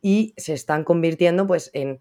y 0.02 0.34
se 0.36 0.52
están 0.52 0.84
convirtiendo 0.84 1.46
pues 1.46 1.70
en, 1.72 2.00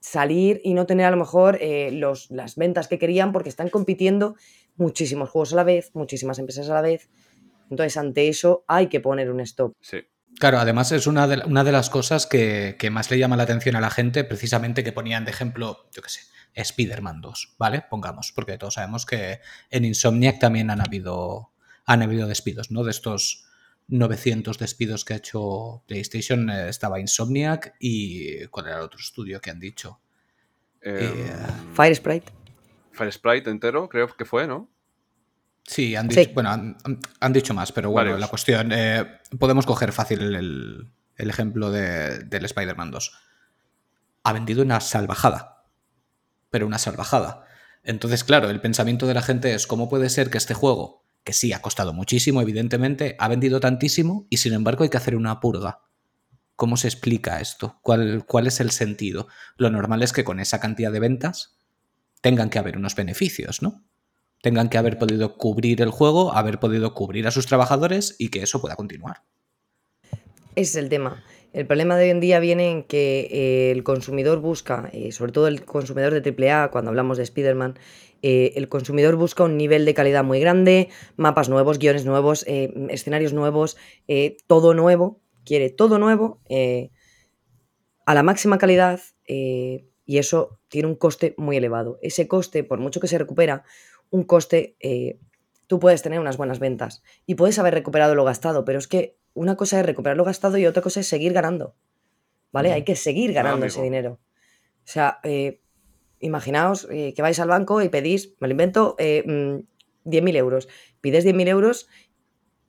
salir 0.00 0.60
y 0.64 0.74
no 0.74 0.86
tener 0.86 1.06
a 1.06 1.10
lo 1.10 1.16
mejor 1.16 1.58
eh, 1.60 1.90
los, 1.92 2.30
las 2.30 2.56
ventas 2.56 2.88
que 2.88 2.98
querían 2.98 3.32
porque 3.32 3.48
están 3.48 3.68
compitiendo 3.68 4.36
muchísimos 4.76 5.30
juegos 5.30 5.52
a 5.52 5.56
la 5.56 5.64
vez, 5.64 5.90
muchísimas 5.94 6.38
empresas 6.38 6.68
a 6.70 6.74
la 6.74 6.82
vez. 6.82 7.08
Entonces, 7.70 7.96
ante 7.96 8.28
eso 8.28 8.64
hay 8.66 8.86
que 8.86 9.00
poner 9.00 9.30
un 9.30 9.40
stop. 9.40 9.74
Sí. 9.80 9.98
Claro, 10.38 10.58
además 10.58 10.92
es 10.92 11.06
una 11.06 11.26
de, 11.26 11.42
una 11.46 11.64
de 11.64 11.72
las 11.72 11.90
cosas 11.90 12.26
que, 12.26 12.76
más 12.92 13.10
le 13.10 13.18
llama 13.18 13.36
la 13.36 13.42
atención 13.42 13.74
a 13.74 13.80
la 13.80 13.90
gente, 13.90 14.22
precisamente 14.24 14.84
que 14.84 14.92
ponían 14.92 15.24
de 15.24 15.32
ejemplo, 15.32 15.88
yo 15.92 16.00
qué 16.00 16.10
sé, 16.10 16.20
Spider-Man 16.54 17.20
2, 17.20 17.56
¿vale? 17.58 17.84
Pongamos, 17.90 18.32
porque 18.32 18.56
todos 18.56 18.74
sabemos 18.74 19.04
que 19.04 19.40
en 19.70 19.84
Insomniac 19.84 20.38
también 20.38 20.70
han 20.70 20.80
habido, 20.80 21.50
han 21.84 22.02
habido 22.02 22.28
despidos, 22.28 22.70
¿no? 22.70 22.84
De 22.84 22.92
estos 22.92 23.47
900 23.88 24.58
despidos 24.58 25.04
que 25.04 25.14
ha 25.14 25.16
hecho 25.16 25.82
PlayStation 25.86 26.48
eh, 26.50 26.68
estaba 26.68 27.00
Insomniac 27.00 27.74
y 27.80 28.46
¿cuál 28.46 28.66
era 28.66 28.76
el 28.76 28.82
otro 28.82 29.00
estudio 29.00 29.40
que 29.40 29.50
han 29.50 29.58
dicho? 29.58 30.00
Eh, 30.82 31.10
eh, 31.10 31.32
Fire 31.72 31.94
Sprite. 31.96 32.32
Fire 32.92 33.12
Sprite 33.12 33.50
entero, 33.50 33.88
creo 33.88 34.14
que 34.14 34.24
fue, 34.24 34.46
¿no? 34.46 34.68
Sí, 35.64 35.96
han 35.96 36.08
dicho, 36.08 36.30
bueno, 36.32 36.50
han, 37.20 37.32
dicho 37.32 37.52
más, 37.52 37.72
pero 37.72 37.90
bueno, 37.90 38.16
la 38.16 38.28
cuestión, 38.28 38.72
podemos 39.38 39.66
coger 39.66 39.92
fácil 39.92 40.34
el, 40.34 40.90
ejemplo 41.16 41.70
del 41.70 42.44
Spider-Man 42.44 42.90
2. 42.90 43.12
Ha 44.22 44.32
vendido 44.32 44.62
una 44.62 44.80
salvajada, 44.80 45.66
pero 46.48 46.66
una 46.66 46.78
salvajada. 46.78 47.44
Entonces, 47.82 48.24
claro, 48.24 48.48
el 48.48 48.62
pensamiento 48.62 49.06
de 49.06 49.12
la 49.12 49.20
gente 49.20 49.52
es, 49.52 49.66
¿cómo 49.66 49.90
puede 49.90 50.08
ser 50.08 50.30
que 50.30 50.38
este 50.38 50.54
juego 50.54 50.97
que 51.28 51.34
sí, 51.34 51.52
ha 51.52 51.60
costado 51.60 51.92
muchísimo, 51.92 52.40
evidentemente, 52.40 53.14
ha 53.18 53.28
vendido 53.28 53.60
tantísimo 53.60 54.26
y 54.30 54.38
sin 54.38 54.54
embargo 54.54 54.84
hay 54.84 54.88
que 54.88 54.96
hacer 54.96 55.14
una 55.14 55.40
purga. 55.40 55.82
¿Cómo 56.56 56.78
se 56.78 56.88
explica 56.88 57.38
esto? 57.38 57.78
¿Cuál, 57.82 58.24
¿Cuál, 58.26 58.46
es 58.46 58.60
el 58.60 58.70
sentido? 58.70 59.28
Lo 59.58 59.68
normal 59.68 60.02
es 60.02 60.14
que 60.14 60.24
con 60.24 60.40
esa 60.40 60.58
cantidad 60.58 60.90
de 60.90 61.00
ventas 61.00 61.58
tengan 62.22 62.48
que 62.48 62.58
haber 62.58 62.78
unos 62.78 62.94
beneficios, 62.94 63.60
¿no? 63.60 63.84
Tengan 64.40 64.70
que 64.70 64.78
haber 64.78 64.96
podido 64.96 65.36
cubrir 65.36 65.82
el 65.82 65.90
juego, 65.90 66.32
haber 66.32 66.60
podido 66.60 66.94
cubrir 66.94 67.26
a 67.26 67.30
sus 67.30 67.44
trabajadores 67.44 68.16
y 68.18 68.30
que 68.30 68.42
eso 68.42 68.62
pueda 68.62 68.76
continuar. 68.76 69.24
Ese 70.54 70.70
es 70.70 70.76
el 70.76 70.88
tema. 70.88 71.22
El 71.52 71.66
problema 71.66 71.96
de 71.96 72.04
hoy 72.04 72.10
en 72.10 72.20
día 72.20 72.40
viene 72.40 72.70
en 72.70 72.84
que 72.84 73.28
eh, 73.30 73.70
el 73.70 73.82
consumidor 73.82 74.40
busca, 74.40 74.88
eh, 74.94 75.12
sobre 75.12 75.32
todo 75.32 75.46
el 75.46 75.66
consumidor 75.66 76.18
de 76.18 76.52
AAA, 76.52 76.70
cuando 76.70 76.90
hablamos 76.90 77.18
de 77.18 77.24
Spider-Man, 77.24 77.78
eh, 78.22 78.52
el 78.56 78.68
consumidor 78.68 79.16
busca 79.16 79.44
un 79.44 79.56
nivel 79.56 79.84
de 79.84 79.94
calidad 79.94 80.24
muy 80.24 80.40
grande, 80.40 80.88
mapas 81.16 81.48
nuevos, 81.48 81.78
guiones 81.78 82.04
nuevos, 82.04 82.44
eh, 82.46 82.72
escenarios 82.90 83.32
nuevos, 83.32 83.76
eh, 84.08 84.36
todo 84.46 84.74
nuevo, 84.74 85.20
quiere 85.44 85.70
todo 85.70 85.98
nuevo, 85.98 86.40
a 88.06 88.14
la 88.14 88.22
máxima 88.22 88.58
calidad 88.58 89.00
y 89.26 90.18
eso 90.18 90.58
tiene 90.68 90.88
un 90.88 90.94
coste 90.94 91.34
muy 91.36 91.56
elevado. 91.56 91.98
Ese 92.02 92.26
coste, 92.26 92.64
por 92.64 92.78
mucho 92.78 93.00
que 93.00 93.08
se 93.08 93.18
recupera, 93.18 93.64
un 94.10 94.24
coste, 94.24 94.76
tú 95.66 95.78
puedes 95.78 96.02
tener 96.02 96.18
unas 96.18 96.36
buenas 96.36 96.58
ventas 96.58 97.02
y 97.26 97.34
puedes 97.34 97.58
haber 97.58 97.74
recuperado 97.74 98.14
lo 98.14 98.24
gastado, 98.24 98.64
pero 98.64 98.78
es 98.78 98.88
que 98.88 99.16
una 99.34 99.56
cosa 99.56 99.78
es 99.80 99.86
recuperar 99.86 100.16
lo 100.16 100.24
gastado 100.24 100.58
y 100.58 100.66
otra 100.66 100.82
cosa 100.82 101.00
es 101.00 101.06
seguir 101.06 101.32
ganando. 101.32 101.74
¿Vale? 102.50 102.72
Hay 102.72 102.82
que 102.82 102.96
seguir 102.96 103.34
ganando 103.34 103.66
ese 103.66 103.82
dinero. 103.82 104.18
O 104.84 104.90
sea, 104.90 105.20
imaginaos 106.20 106.86
eh, 106.90 107.14
que 107.14 107.22
vais 107.22 107.38
al 107.40 107.48
banco 107.48 107.82
y 107.82 107.88
pedís, 107.88 108.34
me 108.40 108.48
lo 108.48 108.52
invento, 108.52 108.96
eh, 108.98 109.24
10.000 109.24 109.64
mm, 110.04 110.36
euros. 110.36 110.68
Pides 111.00 111.24
10.000 111.24 111.48
euros 111.48 111.88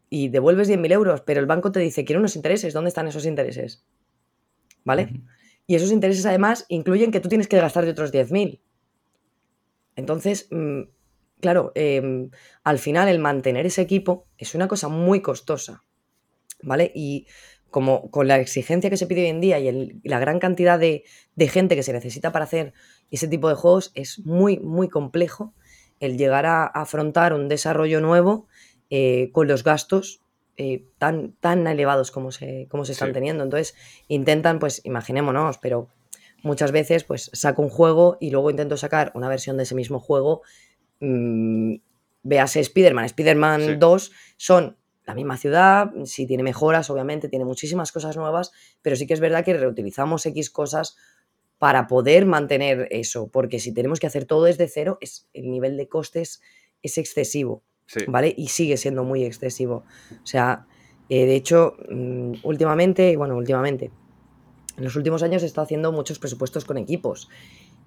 y 0.10 0.30
devuelves 0.30 0.70
10.000 0.70 0.92
euros, 0.92 1.22
pero 1.22 1.40
el 1.40 1.46
banco 1.46 1.72
te 1.72 1.80
dice, 1.80 2.06
quiero 2.06 2.20
unos 2.20 2.36
intereses, 2.36 2.74
¿dónde 2.74 2.90
están 2.90 3.08
esos 3.08 3.26
intereses? 3.26 3.86
¿Vale? 4.84 5.22
Y 5.68 5.76
esos 5.76 5.92
intereses 5.92 6.26
además 6.26 6.66
incluyen 6.70 7.12
que 7.12 7.20
tú 7.20 7.30
tienes 7.30 7.48
que 7.48 7.58
gastar 7.58 7.86
de 7.86 7.92
otros 7.92 8.12
10.000. 8.12 8.60
Entonces, 9.96 10.48
mm, 10.50 10.82
claro, 11.42 11.72
em, 11.76 12.32
al 12.64 12.80
final 12.80 13.08
el 13.08 13.20
mantener 13.20 13.66
ese 13.66 13.82
equipo 13.82 14.28
es 14.38 14.56
una 14.56 14.68
cosa 14.68 14.88
muy 14.88 15.22
costosa, 15.22 15.84
¿vale? 16.64 16.92
Y 16.96 17.28
como 17.70 18.10
con 18.12 18.28
la 18.28 18.40
exigencia 18.40 18.90
que 18.90 18.98
se 18.98 19.08
pide 19.08 19.22
hoy 19.22 19.28
en 19.28 19.42
día 19.42 19.60
y 19.60 20.00
la 20.04 20.20
gran 20.20 20.40
cantidad 20.40 20.80
de, 20.80 21.04
gente 21.38 21.76
que 21.76 21.84
se 21.84 21.94
necesita 21.94 22.32
para 22.32 22.46
hacer 22.46 22.74
ese 23.12 23.28
tipo 23.28 23.50
de 23.50 23.56
juegos, 23.56 23.92
es 23.96 24.20
muy, 24.20 24.60
muy 24.60 24.90
complejo 24.90 25.54
el 26.00 26.18
llegar 26.18 26.46
a, 26.46 26.66
afrontar 26.66 27.34
un 27.34 27.48
desarrollo 27.48 28.02
nuevo 28.02 28.48
eh, 28.90 29.30
con 29.32 29.48
los 29.48 29.64
gastos 29.64 30.22
eh, 30.58 30.86
tan, 30.98 31.34
tan 31.40 31.66
elevados 31.68 32.12
como 32.12 32.32
se, 32.32 32.68
como 32.70 32.86
se 32.86 32.92
están 32.92 33.14
teniendo. 33.14 33.44
Entonces, 33.44 33.76
intentan, 34.08 34.60
pues, 34.60 34.82
imaginémonos, 34.84 35.58
pero 35.58 35.88
muchas 36.44 36.72
veces, 36.72 37.04
pues, 37.04 37.30
saco 37.34 37.62
un 37.62 37.70
juego 37.70 38.18
y 38.20 38.32
luego 38.32 38.50
intento 38.50 38.76
sacar 38.76 39.12
una 39.16 39.30
versión 39.30 39.58
de 39.58 39.64
ese 39.64 39.76
mismo 39.76 40.00
juego. 40.00 40.42
Mmm, 41.00 41.76
véase 42.24 42.60
Spider-Man, 42.60 43.06
Spider-Man 43.06 43.80
2 43.80 44.12
son 44.38 44.78
la 45.10 45.16
misma 45.16 45.38
ciudad, 45.38 45.90
sí 46.06 46.28
tiene 46.28 46.44
mejoras, 46.44 46.92
obviamente, 46.92 47.30
tiene 47.30 47.44
muchísimas 47.44 47.92
cosas 47.92 48.16
nuevas, 48.16 48.52
pero 48.84 48.96
sí 48.96 49.08
que 49.08 49.16
es 49.16 49.20
verdad 49.20 49.44
que 49.44 49.56
reutilizamos 49.56 50.24
X 50.24 50.52
cosas 50.52 50.98
para 51.58 51.88
poder 51.88 52.28
mantener 52.28 52.88
eso, 52.92 53.28
porque 53.28 53.60
si 53.60 53.74
tenemos 53.74 54.00
que 54.00 54.06
hacer 54.06 54.26
todo 54.26 54.44
desde 54.44 54.68
cero, 54.68 55.00
es, 55.02 55.28
el 55.34 55.50
nivel 55.50 55.78
de 55.78 55.90
costes 55.90 56.42
es 56.84 57.00
excesivo, 57.00 57.64
¿vale? 58.08 58.36
Y 58.38 58.50
sigue 58.50 58.78
siendo 58.78 59.04
muy 59.04 59.24
excesivo. 59.26 59.84
O 60.24 60.28
sea, 60.28 60.68
eh, 61.10 61.26
de 61.26 61.36
hecho, 61.36 61.76
mm, 61.90 62.34
últimamente, 62.44 63.18
bueno, 63.18 63.36
últimamente, 63.36 63.90
en 64.78 64.84
los 64.84 64.96
últimos 64.96 65.24
años 65.24 65.42
he 65.42 65.48
estado 65.48 65.66
haciendo 65.66 65.92
muchos 65.92 66.20
presupuestos 66.20 66.66
con 66.66 66.78
equipos 66.78 67.30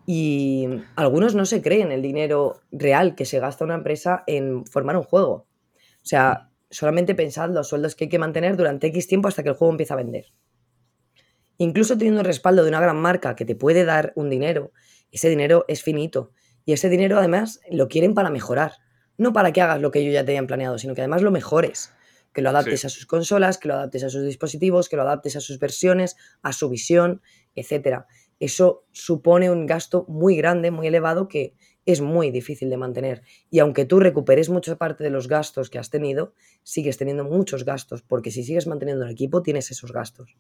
y 0.07 0.67
algunos 0.97 1.37
no 1.37 1.47
se 1.47 1.63
creen 1.63 1.93
el 1.93 2.03
dinero 2.03 2.63
real 2.73 3.15
que 3.15 3.27
se 3.27 3.39
gasta 3.39 3.65
una 3.65 3.77
empresa 3.77 4.25
en 4.27 4.67
formar 4.67 4.97
un 4.97 5.05
juego. 5.05 5.47
O 6.03 6.05
sea, 6.05 6.49
solamente 6.73 7.15
pensad 7.15 7.51
los 7.51 7.69
sueldos 7.69 7.95
que 7.95 8.05
hay 8.05 8.09
que 8.09 8.19
mantener 8.19 8.57
durante 8.57 8.89
X 8.89 9.07
tiempo 9.07 9.29
hasta 9.29 9.43
que 9.43 9.51
el 9.51 9.55
juego 9.55 9.71
empieza 9.71 9.95
a 9.95 9.99
vender. 9.99 10.33
Incluso 11.59 11.97
teniendo 11.97 12.21
el 12.21 12.27
respaldo 12.27 12.65
de 12.65 12.71
una 12.71 12.81
gran 12.81 12.97
marca 12.97 13.37
que 13.37 13.45
te 13.45 13.55
puede 13.55 13.85
dar 13.85 14.13
un 14.17 14.31
dinero, 14.31 14.73
ese 15.13 15.29
dinero 15.29 15.65
es 15.69 15.83
finito. 15.83 16.33
Y 16.65 16.73
ese 16.73 16.89
dinero 16.89 17.19
además 17.19 17.61
lo 17.71 17.89
quieren 17.89 18.15
para 18.15 18.31
mejorar. 18.31 18.73
No 19.19 19.33
para 19.33 19.53
que 19.53 19.61
hagas 19.61 19.81
lo 19.81 19.91
que 19.91 20.01
ellos 20.01 20.15
ya 20.15 20.25
tenían 20.25 20.47
planeado, 20.47 20.79
sino 20.79 20.95
que 20.95 21.03
además 21.03 21.23
lo 21.23 21.31
mejores. 21.31 21.93
Que 22.33 22.41
lo 22.41 22.49
adaptes 22.49 22.87
a 22.87 22.89
sus 22.89 23.05
consolas, 23.05 23.59
que 23.59 23.69
lo 23.69 23.75
adaptes 23.75 24.03
a 24.05 24.09
sus 24.09 24.25
dispositivos, 24.25 24.89
que 24.89 24.97
lo 24.97 25.03
adaptes 25.03 25.37
a 25.37 25.41
sus 25.41 25.59
versiones, 25.59 26.17
a 26.41 26.55
su 26.55 26.71
visión, 26.71 27.21
etc. 27.55 28.07
Eso 28.41 28.87
supone 28.91 29.51
un 29.51 29.67
gasto 29.67 30.07
muy 30.09 30.37
grande, 30.37 30.71
muy 30.71 30.87
elevado 30.87 31.29
que, 31.29 31.55
es 31.87 32.01
muy 32.01 32.31
difícil 32.31 32.71
de 32.71 32.77
mantener. 32.77 33.23
Y 33.51 33.59
aunque 33.59 33.85
tú 33.85 34.01
recuperes 34.01 34.49
mucha 34.49 34.77
parte 34.77 35.05
de 35.05 35.11
los 35.11 35.29
gastos 35.29 35.71
que 35.71 35.79
has 35.79 35.91
tenido, 35.91 36.35
sigues 36.63 36.97
teniendo 36.97 37.25
muchos 37.25 37.65
gastos, 37.65 38.03
porque 38.03 38.31
si 38.31 38.45
sigues 38.45 38.67
manteniendo 38.67 39.05
el 39.05 39.11
equipo, 39.11 39.43
tienes 39.43 39.71
esos 39.71 39.93
gastos. 39.93 40.37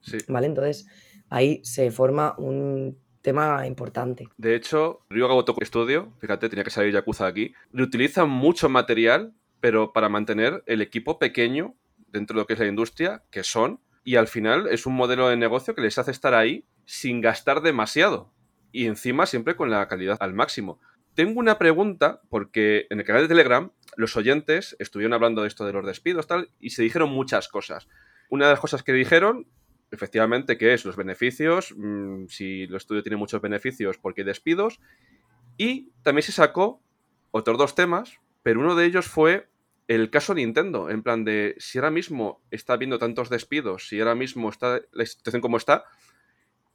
Sí. 0.00 0.18
¿Vale? 0.28 0.46
Entonces, 0.46 0.86
ahí 1.28 1.60
se 1.64 1.90
forma 1.90 2.34
un 2.38 2.98
tema 3.22 3.66
importante. 3.66 4.28
De 4.36 4.54
hecho, 4.54 5.00
Ryo 5.10 5.26
Gagotoku 5.26 5.64
Studio, 5.64 6.12
fíjate, 6.20 6.48
tenía 6.48 6.62
que 6.62 6.70
salir 6.70 6.92
Yakuza 6.92 7.26
aquí, 7.26 7.54
reutilizan 7.72 8.30
mucho 8.30 8.68
material, 8.68 9.34
pero 9.58 9.92
para 9.92 10.08
mantener 10.08 10.62
el 10.66 10.80
equipo 10.80 11.18
pequeño 11.18 11.74
dentro 12.12 12.34
de 12.34 12.42
lo 12.42 12.46
que 12.46 12.52
es 12.52 12.58
la 12.60 12.66
industria, 12.66 13.24
que 13.30 13.42
son, 13.42 13.80
y 14.04 14.14
al 14.14 14.28
final 14.28 14.68
es 14.68 14.86
un 14.86 14.94
modelo 14.94 15.28
de 15.28 15.36
negocio 15.36 15.74
que 15.74 15.82
les 15.82 15.98
hace 15.98 16.12
estar 16.12 16.34
ahí 16.34 16.64
sin 16.84 17.20
gastar 17.20 17.62
demasiado. 17.62 18.32
Y 18.76 18.84
encima 18.88 19.24
siempre 19.24 19.56
con 19.56 19.70
la 19.70 19.88
calidad 19.88 20.18
al 20.20 20.34
máximo. 20.34 20.78
Tengo 21.14 21.40
una 21.40 21.56
pregunta, 21.56 22.20
porque 22.28 22.86
en 22.90 22.98
el 22.98 23.06
canal 23.06 23.22
de 23.22 23.28
Telegram 23.28 23.72
los 23.96 24.18
oyentes 24.18 24.76
estuvieron 24.78 25.14
hablando 25.14 25.40
de 25.40 25.48
esto 25.48 25.64
de 25.64 25.72
los 25.72 25.86
despidos 25.86 26.26
tal, 26.26 26.50
y 26.60 26.68
se 26.68 26.82
dijeron 26.82 27.08
muchas 27.08 27.48
cosas. 27.48 27.88
Una 28.28 28.44
de 28.44 28.50
las 28.50 28.60
cosas 28.60 28.82
que 28.82 28.92
dijeron 28.92 29.46
efectivamente, 29.90 30.58
que 30.58 30.74
es 30.74 30.84
los 30.84 30.94
beneficios, 30.94 31.72
mm, 31.74 32.26
si 32.26 32.64
el 32.64 32.74
estudio 32.74 33.02
tiene 33.02 33.16
muchos 33.16 33.40
beneficios 33.40 33.96
porque 33.96 34.20
hay 34.20 34.26
despidos, 34.26 34.78
y 35.56 35.92
también 36.02 36.24
se 36.24 36.32
sacó 36.32 36.82
otros 37.30 37.56
dos 37.56 37.74
temas, 37.74 38.20
pero 38.42 38.60
uno 38.60 38.74
de 38.74 38.84
ellos 38.84 39.06
fue 39.06 39.48
el 39.88 40.10
caso 40.10 40.34
Nintendo, 40.34 40.90
en 40.90 41.02
plan 41.02 41.24
de 41.24 41.54
si 41.56 41.78
ahora 41.78 41.90
mismo 41.90 42.42
está 42.50 42.74
habiendo 42.74 42.98
tantos 42.98 43.30
despidos, 43.30 43.88
si 43.88 44.00
ahora 44.00 44.14
mismo 44.14 44.50
está 44.50 44.82
la 44.92 45.06
situación 45.06 45.40
como 45.40 45.56
está, 45.56 45.86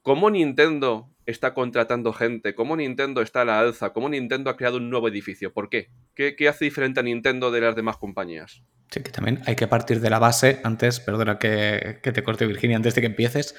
¿cómo 0.02 0.30
Nintendo 0.30 1.08
está 1.26 1.54
contratando 1.54 2.12
gente? 2.12 2.54
¿Cómo 2.54 2.76
Nintendo 2.76 3.22
está 3.22 3.42
a 3.42 3.44
la 3.44 3.60
alza? 3.60 3.90
¿Cómo 3.90 4.08
Nintendo 4.08 4.50
ha 4.50 4.56
creado 4.56 4.76
un 4.76 4.90
nuevo 4.90 5.08
edificio? 5.08 5.52
¿Por 5.52 5.68
qué? 5.68 5.90
¿Qué, 6.14 6.36
qué 6.36 6.48
hace 6.48 6.64
diferente 6.64 7.00
a 7.00 7.02
Nintendo 7.02 7.50
de 7.50 7.60
las 7.60 7.76
demás 7.76 7.96
compañías? 7.96 8.62
Sí, 8.90 9.00
que 9.00 9.10
también 9.10 9.40
hay 9.46 9.56
que 9.56 9.66
partir 9.66 10.00
de 10.00 10.10
la 10.10 10.18
base, 10.18 10.60
antes, 10.64 11.00
perdona 11.00 11.38
que, 11.38 12.00
que 12.02 12.12
te 12.12 12.22
corte 12.22 12.46
Virginia, 12.46 12.76
antes 12.76 12.94
de 12.94 13.00
que 13.00 13.06
empieces, 13.06 13.54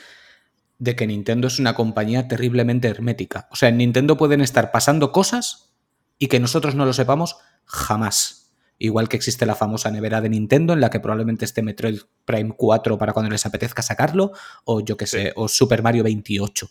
de 0.77 0.95
que 0.95 1.08
Nintendo 1.08 1.47
es 1.47 1.60
una 1.60 1.73
compañía 1.73 2.27
terriblemente 2.27 2.88
hermética. 2.88 3.47
O 3.51 3.56
sea, 3.56 3.69
en 3.69 3.77
Nintendo 3.77 4.17
pueden 4.17 4.41
estar 4.41 4.71
pasando 4.71 5.12
cosas 5.12 5.73
y 6.19 6.27
que 6.27 6.39
nosotros 6.39 6.75
no 6.75 6.86
lo 6.86 6.93
sepamos 6.93 7.38
jamás. 7.65 8.42
Igual 8.84 9.08
que 9.08 9.15
existe 9.15 9.46
la 9.46 9.56
famosa 9.56 9.89
nevera 9.91 10.19
de 10.19 10.28
Nintendo 10.28 10.74
en 10.74 10.82
la 10.82 10.89
que 10.89 11.00
probablemente 11.00 11.46
esté 11.46 11.62
Metroid 11.62 12.02
Prime 12.26 12.54
4 12.54 12.98
para 12.98 13.13
cuando 13.13 13.32
les 13.32 13.46
apetezca 13.46 13.82
sacarlo, 13.82 14.34
o 14.65 14.82
yo 14.82 14.98
que 14.98 15.08
sé, 15.08 15.32
o 15.38 15.48
Super 15.48 15.82
Mario 15.82 16.04
28. 16.04 16.67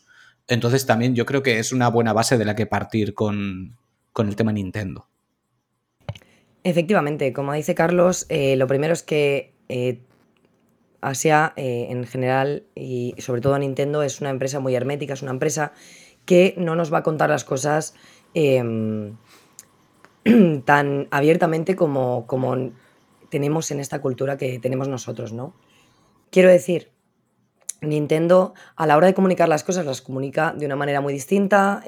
Entonces 0.47 0.85
también 0.85 1.15
yo 1.15 1.25
creo 1.25 1.43
que 1.43 1.59
es 1.59 1.73
una 1.73 1.89
buena 1.89 2.13
base 2.13 2.37
de 2.37 2.45
la 2.45 2.55
que 2.55 2.67
partir 2.67 3.15
con, 3.15 3.79
con 4.13 4.29
el 4.29 4.37
tema 4.37 4.53
Nintendo. 4.53 5.09
Efectivamente, 6.65 7.33
como 7.33 7.55
dice 7.55 7.75
Carlos, 7.75 8.27
eh, 8.29 8.57
lo 8.57 8.67
primero 8.67 8.93
es 8.93 9.03
que 9.03 9.55
eh, 9.71 10.03
Asia 11.01 11.55
eh, 11.57 11.87
en 11.89 12.05
general 12.05 12.65
y 12.75 13.15
sobre 13.17 13.41
todo 13.41 13.59
Nintendo 13.59 14.03
es 14.03 14.21
una 14.21 14.29
empresa 14.29 14.61
muy 14.61 14.75
hermética, 14.75 15.15
es 15.15 15.23
una 15.23 15.31
empresa 15.31 15.73
que 16.27 16.55
no 16.59 16.77
nos 16.77 16.93
va 16.93 16.99
a 16.99 17.03
contar 17.03 17.31
las 17.31 17.45
cosas 17.45 17.95
em, 18.35 19.17
tan 20.65 21.09
abiertamente 21.11 21.77
como, 21.77 22.27
como 22.27 22.73
tenemos 23.31 23.71
en 23.71 23.81
esta 23.81 24.01
cultura 24.01 24.37
que 24.37 24.59
tenemos 24.59 24.89
nosotros, 24.89 25.33
¿no? 25.33 25.55
Quiero 26.31 26.49
decir, 26.51 26.91
Nintendo 27.81 28.55
a 28.77 28.87
la 28.87 28.97
hora 28.97 29.07
de 29.09 29.15
comunicar 29.15 29.49
las 29.49 29.65
cosas 29.65 29.85
las 29.87 30.01
comunica 30.03 30.53
de 30.57 30.67
una 30.67 30.77
manera 30.77 31.01
muy 31.01 31.13
distinta. 31.13 31.83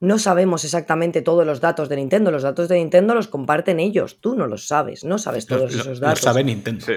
no 0.00 0.18
sabemos 0.18 0.64
exactamente 0.64 1.22
todos 1.22 1.46
los 1.46 1.60
datos 1.60 1.88
de 1.88 1.96
Nintendo. 1.96 2.30
Los 2.30 2.42
datos 2.42 2.68
de 2.68 2.76
Nintendo 2.76 3.14
los 3.14 3.28
comparten 3.28 3.78
ellos. 3.80 4.20
Tú 4.20 4.34
no 4.36 4.46
los 4.46 4.66
sabes. 4.66 5.04
No 5.04 5.18
sabes 5.18 5.46
todos 5.46 5.72
Lo- 5.74 5.80
esos 5.82 6.00
lo 6.00 6.06
datos. 6.08 6.20
sabe 6.24 6.42
Nintendo. 6.44 6.84
Sí. 6.84 6.94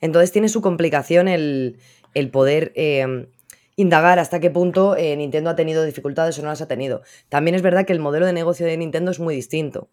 Entonces 0.00 0.32
tiene 0.32 0.48
su 0.48 0.62
complicación 0.62 1.28
el, 1.28 1.78
el 2.14 2.30
poder 2.30 2.72
eh, 2.74 3.28
indagar 3.80 4.18
hasta 4.18 4.40
qué 4.40 4.50
punto 4.50 4.96
eh, 4.96 5.16
Nintendo 5.16 5.50
ha 5.50 5.56
tenido 5.56 5.84
dificultades 5.84 6.38
o 6.38 6.42
no 6.42 6.48
las 6.48 6.60
ha 6.60 6.68
tenido. 6.68 7.02
También 7.28 7.54
es 7.54 7.62
verdad 7.62 7.86
que 7.86 7.92
el 7.92 8.00
modelo 8.00 8.26
de 8.26 8.32
negocio 8.32 8.66
de 8.66 8.76
Nintendo 8.76 9.10
es 9.10 9.20
muy 9.20 9.34
distinto. 9.34 9.88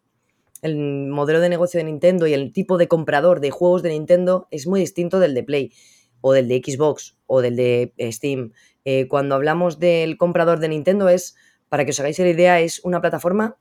El 0.62 1.08
modelo 1.08 1.40
de 1.40 1.50
negocio 1.50 1.80
de 1.80 1.86
Nintendo 1.86 2.28
y 2.28 2.34
el 2.34 2.52
tipo 2.52 2.78
de 2.78 2.88
comprador 2.88 3.40
de 3.40 3.52
juegos 3.52 3.84
de 3.84 3.90
Nintendo 3.90 4.48
es 4.52 4.68
muy 4.68 4.82
distinto 4.82 5.20
del 5.20 5.34
de 5.34 5.44
Play 5.44 5.72
o 6.20 6.34
del 6.34 6.48
de 6.48 6.62
Xbox 6.66 7.16
o 7.28 7.42
del 7.42 7.56
de 7.56 7.94
eh, 7.98 8.12
Steam. 8.12 8.52
Eh, 8.84 9.08
cuando 9.08 9.36
hablamos 9.36 9.80
del 9.80 10.18
comprador 10.18 10.60
de 10.60 10.70
Nintendo 10.70 11.08
es, 11.08 11.36
para 11.70 11.86
que 11.86 11.92
os 11.92 12.00
hagáis 12.00 12.20
la 12.20 12.30
idea, 12.30 12.60
es 12.60 12.82
una 12.84 13.00
plataforma 13.00 13.58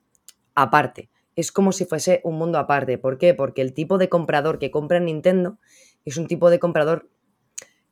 aparte. 0.54 1.10
Es 1.36 1.52
como 1.52 1.70
si 1.70 1.84
fuese 1.84 2.20
un 2.24 2.36
mundo 2.36 2.58
aparte. 2.58 2.98
¿Por 2.98 3.18
qué? 3.18 3.34
Porque 3.34 3.62
el 3.62 3.74
tipo 3.74 3.98
de 3.98 4.08
comprador 4.08 4.58
que 4.58 4.70
compra 4.70 4.96
en 4.96 5.04
Nintendo 5.04 5.58
es 6.04 6.16
un 6.16 6.26
tipo 6.26 6.50
de 6.50 6.58
comprador 6.58 7.10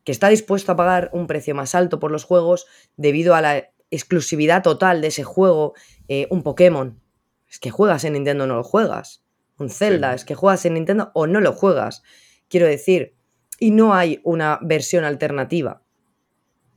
que 0.05 0.13
está 0.13 0.29
dispuesto 0.29 0.73
a 0.73 0.77
pagar 0.77 1.11
un 1.13 1.27
precio 1.27 1.55
más 1.55 1.75
alto 1.75 1.99
por 1.99 2.11
los 2.11 2.25
juegos 2.25 2.67
debido 2.97 3.35
a 3.35 3.41
la 3.41 3.71
exclusividad 3.91 4.63
total 4.63 5.01
de 5.01 5.09
ese 5.09 5.25
juego. 5.25 5.75
Eh, 6.09 6.27
un 6.31 6.43
Pokémon, 6.43 7.01
es 7.49 7.59
que 7.59 7.71
juegas 7.71 8.05
en 8.05 8.13
Nintendo 8.15 8.45
o 8.45 8.47
no 8.47 8.57
lo 8.57 8.65
juegas. 8.65 9.25
Un 9.59 9.71
Zelda, 9.71 10.11
Sí. 10.11 10.17
es 10.17 10.25
que 10.25 10.35
juegas 10.35 10.65
en 10.67 10.75
Nintendo 10.75 11.11
o 11.15 11.27
no 11.27 11.41
lo 11.41 11.53
juegas. 11.53 12.03
Quiero 12.49 12.67
decir, 12.67 13.15
y 13.59 13.71
no 13.71 13.95
hay 13.95 14.21
una 14.25 14.59
versión 14.63 15.05
alternativa. 15.05 15.83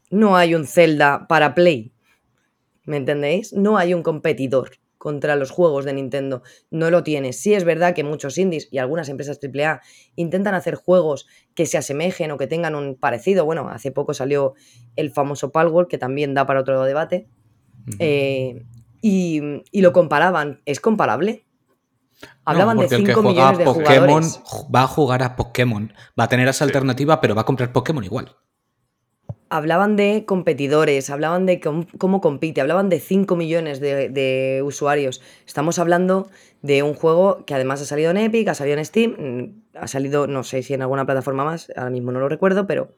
No 0.10 0.38
hay 0.38 0.56
un 0.56 0.66
Zelda 0.66 1.28
para 1.28 1.54
Play. 1.56 1.92
¿Me 2.86 2.98
entendéis? 2.98 3.52
No 3.52 3.78
hay 3.78 3.94
un 3.94 4.04
competidor 4.04 4.72
contra 5.08 5.38
los 5.38 5.52
juegos 5.52 5.86
de 5.86 5.94
Nintendo. 5.94 6.44
No 6.70 6.90
lo 6.92 7.02
tiene. 7.02 7.32
Sí 7.32 7.54
es 7.54 7.64
verdad 7.64 7.96
que 7.96 8.04
muchos 8.04 8.38
indies 8.38 8.68
y 8.72 8.78
algunas 8.78 9.08
empresas 9.08 9.40
AAA 9.42 9.80
intentan 10.18 10.54
hacer 10.54 10.76
juegos 10.76 11.28
que 11.56 11.66
se 11.66 11.78
asemejen 11.78 12.30
o 12.32 12.38
que 12.38 12.46
tengan 12.46 12.76
un 12.76 12.96
parecido. 12.96 13.46
Bueno, 13.46 13.70
hace 13.70 13.94
poco 13.94 14.14
salió 14.14 14.54
el 14.98 15.12
famoso 15.12 15.50
Palworld, 15.54 15.88
que 15.88 15.98
también 15.98 16.34
da 16.34 16.46
para 16.46 16.60
otro 16.60 16.84
debate. 16.84 17.30
Eh, 18.00 18.66
y, 19.02 19.42
y 19.72 19.80
lo 19.82 19.94
comparaban. 19.94 20.62
¿Es 20.66 20.82
comparable? 20.82 21.46
Hablaban 22.44 22.76
No, 22.76 22.82
de 22.82 22.88
porque 22.90 22.96
el 22.98 23.04
que 23.06 23.12
5 23.14 23.22
juega 23.22 23.34
millones 23.52 23.58
de 23.60 23.64
Pokémon 23.64 24.24
jugadores. 24.24 24.42
va 24.76 24.82
a 24.82 24.88
jugar 24.88 25.24
a 25.24 25.36
Pokémon. 25.38 25.94
Va 26.20 26.26
a 26.26 26.28
tener 26.28 26.50
esa 26.50 26.66
Sí. 26.66 26.70
alternativa, 26.70 27.22
pero 27.22 27.34
va 27.34 27.44
a 27.44 27.46
comprar 27.46 27.72
Pokémon 27.72 28.04
igual. 28.04 28.36
Hablaban 29.50 29.96
de 29.96 30.26
competidores, 30.26 31.10
hablaban 31.10 31.46
de 31.46 31.60
cómo 31.60 32.22
compite, 32.22 32.60
hablaban 32.60 32.90
de 32.90 33.00
5 33.00 33.36
millones 33.36 33.80
de, 33.80 34.10
de 34.10 34.62
usuarios. 34.64 35.22
Estamos 35.46 35.80
hablando 35.80 36.30
de 36.62 36.84
un 36.84 36.94
juego 36.94 37.46
que 37.46 37.54
además 37.54 37.82
ha 37.82 37.86
salido 37.86 38.12
en 38.12 38.18
Epic, 38.18 38.48
ha 38.50 38.56
salido 38.56 38.78
en 38.78 38.86
Steam, 38.86 39.16
mm, 39.18 39.78
ha 39.78 39.88
salido, 39.88 40.28
no 40.28 40.44
sé 40.44 40.64
si 40.64 40.74
en 40.74 40.82
alguna 40.82 41.06
plataforma 41.06 41.46
más, 41.46 41.72
ahora 41.76 41.92
mismo 41.92 42.12
no 42.12 42.20
lo 42.20 42.30
recuerdo, 42.30 42.68
pero 42.68 42.96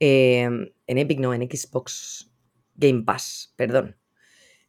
eh, 0.00 0.48
en 0.86 0.98
Epic 0.98 1.18
no, 1.18 1.34
en 1.34 1.42
Xbox 1.42 2.30
Game 2.74 3.02
Pass, 3.02 3.52
perdón. 3.56 3.96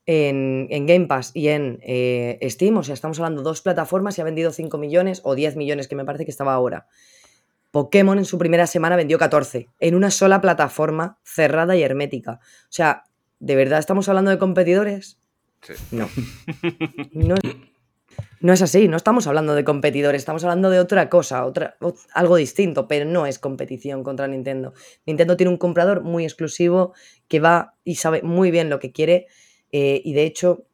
En, 0.06 0.68
en 0.72 0.88
Game 0.88 1.06
Pass 1.06 1.32
y 1.36 1.50
en 1.50 1.80
eh, 1.84 2.40
Steam, 2.50 2.76
o 2.78 2.84
sea, 2.84 2.96
estamos 2.96 3.20
hablando 3.20 3.42
de 3.42 3.46
dos 3.46 3.62
plataformas 3.62 4.18
y 4.18 4.22
ha 4.22 4.24
vendido 4.24 4.52
5 4.52 4.78
millones 4.80 5.22
o 5.24 5.36
10 5.36 5.56
millones, 5.56 5.88
que 5.88 5.96
me 5.96 6.04
parece 6.04 6.26
que 6.26 6.32
estaba 6.32 6.54
ahora. 6.54 6.88
Pokémon 7.72 8.18
en 8.18 8.26
su 8.26 8.38
primera 8.38 8.68
semana 8.68 8.96
vendió 8.96 9.18
14, 9.18 9.70
en 9.80 9.96
una 9.96 10.12
sola 10.12 10.42
plataforma 10.42 11.20
cerrada 11.24 11.76
y 11.76 11.84
hermética. 11.84 12.40
O 12.42 12.72
sea, 12.72 13.04
¿de 13.40 13.56
verdad 13.56 13.80
estamos 13.80 14.10
hablando 14.10 14.32
de 14.32 14.38
competidores? 14.40 15.20
Sí. 15.62 15.74
No. 15.92 16.08
No, 17.14 17.36
no 18.42 18.54
es 18.54 18.62
así, 18.62 18.88
no 18.88 18.96
estamos 18.98 19.28
hablando 19.28 19.54
de 19.54 19.64
competidores, 19.64 20.22
estamos 20.22 20.44
hablando 20.44 20.70
de 20.70 20.80
otra 20.80 21.10
cosa, 21.10 21.46
otra, 21.46 21.76
ot- 21.82 22.06
algo 22.14 22.38
distinto, 22.38 22.88
pero 22.88 23.06
no 23.06 23.26
es 23.26 23.38
competición 23.40 24.04
contra 24.04 24.28
Nintendo. 24.28 24.74
Nintendo 25.06 25.36
tiene 25.38 25.52
un 25.52 25.58
comprador 25.58 26.02
muy 26.02 26.24
exclusivo 26.24 26.94
que 27.28 27.40
va 27.40 27.76
y 27.84 27.96
sabe 27.96 28.22
muy 28.22 28.50
bien 28.52 28.70
lo 28.70 28.80
que 28.80 28.92
quiere 28.92 29.28
eh, 29.72 30.02
y 30.04 30.14
de 30.14 30.24
hecho 30.24 30.66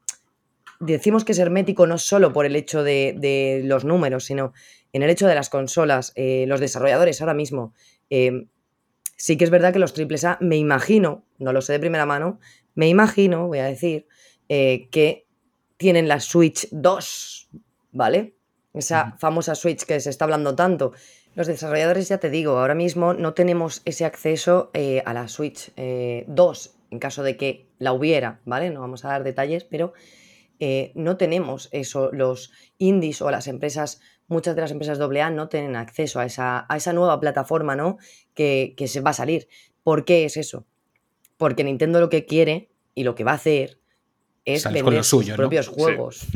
decimos 0.80 1.24
que 1.24 1.32
es 1.32 1.38
hermético 1.38 1.86
no 1.86 1.98
solo 1.98 2.32
por 2.32 2.46
el 2.46 2.54
hecho 2.56 2.82
de, 2.84 3.14
de 3.18 3.62
los 3.64 3.84
números, 3.84 4.24
sino 4.24 4.52
en 4.96 5.02
el 5.02 5.10
hecho 5.10 5.26
de 5.26 5.34
las 5.34 5.50
consolas, 5.50 6.12
eh, 6.16 6.44
los 6.48 6.60
desarrolladores 6.60 7.20
ahora 7.20 7.34
mismo. 7.34 7.74
eh, 8.10 8.46
sí 9.18 9.36
que 9.36 9.44
es 9.44 9.50
verdad 9.50 9.72
que 9.72 9.78
los 9.78 9.94
AAA, 9.98 10.38
me 10.40 10.56
imagino, 10.56 11.24
no 11.38 11.52
lo 11.52 11.62
sé 11.62 11.72
de 11.72 11.80
primera 11.80 12.04
mano, 12.04 12.38
me 12.74 12.88
imagino, 12.88 13.46
voy 13.46 13.58
a 13.58 13.64
decir, 13.64 14.06
eh, 14.48 14.88
que 14.90 15.26
tienen 15.78 16.06
la 16.06 16.20
Switch 16.20 16.68
2, 16.70 17.48
¿vale? 17.92 18.36
Esa 18.74 19.16
famosa 19.18 19.54
Switch 19.54 19.84
que 19.84 20.00
se 20.00 20.10
está 20.10 20.26
hablando 20.26 20.54
tanto. 20.54 20.92
Los 21.34 21.46
desarrolladores, 21.46 22.08
ya 22.08 22.18
te 22.18 22.28
digo, 22.28 22.58
ahora 22.58 22.74
mismo 22.74 23.14
no 23.14 23.32
tenemos 23.32 23.80
ese 23.86 24.04
acceso 24.04 24.70
eh, 24.74 25.02
a 25.06 25.14
la 25.14 25.28
Switch 25.28 25.72
eh, 25.76 26.24
2, 26.28 26.74
en 26.90 26.98
caso 26.98 27.22
de 27.22 27.36
que 27.36 27.68
la 27.78 27.94
hubiera, 27.94 28.40
¿vale? 28.44 28.70
No 28.70 28.80
vamos 28.80 29.04
a 29.04 29.08
dar 29.08 29.24
detalles, 29.24 29.64
pero 29.64 29.94
eh, 30.60 30.92
no 30.94 31.16
tenemos 31.16 31.68
eso. 31.72 32.10
Los 32.12 32.52
indies 32.78 33.20
o 33.22 33.30
las 33.30 33.46
empresas, 33.48 34.00
muchas 34.28 34.54
de 34.54 34.62
las 34.62 34.70
empresas 34.70 34.98
AA 35.00 35.30
no 35.30 35.48
tienen 35.48 35.76
acceso 35.76 36.20
a 36.20 36.26
esa, 36.26 36.66
a 36.68 36.76
esa 36.76 36.92
nueva 36.92 37.20
plataforma, 37.20 37.76
¿no? 37.76 37.98
Que, 38.34 38.74
que 38.76 38.88
se 38.88 39.00
va 39.00 39.10
a 39.10 39.14
salir. 39.14 39.48
¿Por 39.82 40.04
qué 40.04 40.24
es 40.24 40.36
eso? 40.36 40.66
Porque 41.36 41.64
Nintendo 41.64 42.00
lo 42.00 42.08
que 42.08 42.24
quiere 42.26 42.70
y 42.94 43.04
lo 43.04 43.14
que 43.14 43.24
va 43.24 43.32
a 43.32 43.36
hacer 43.36 43.78
es 44.44 44.62
Sales 44.62 44.82
vender 44.84 45.04
suyo, 45.04 45.28
sus 45.28 45.30
¿no? 45.32 45.36
propios 45.36 45.66
Sí. 45.66 45.72
juegos. 45.74 46.26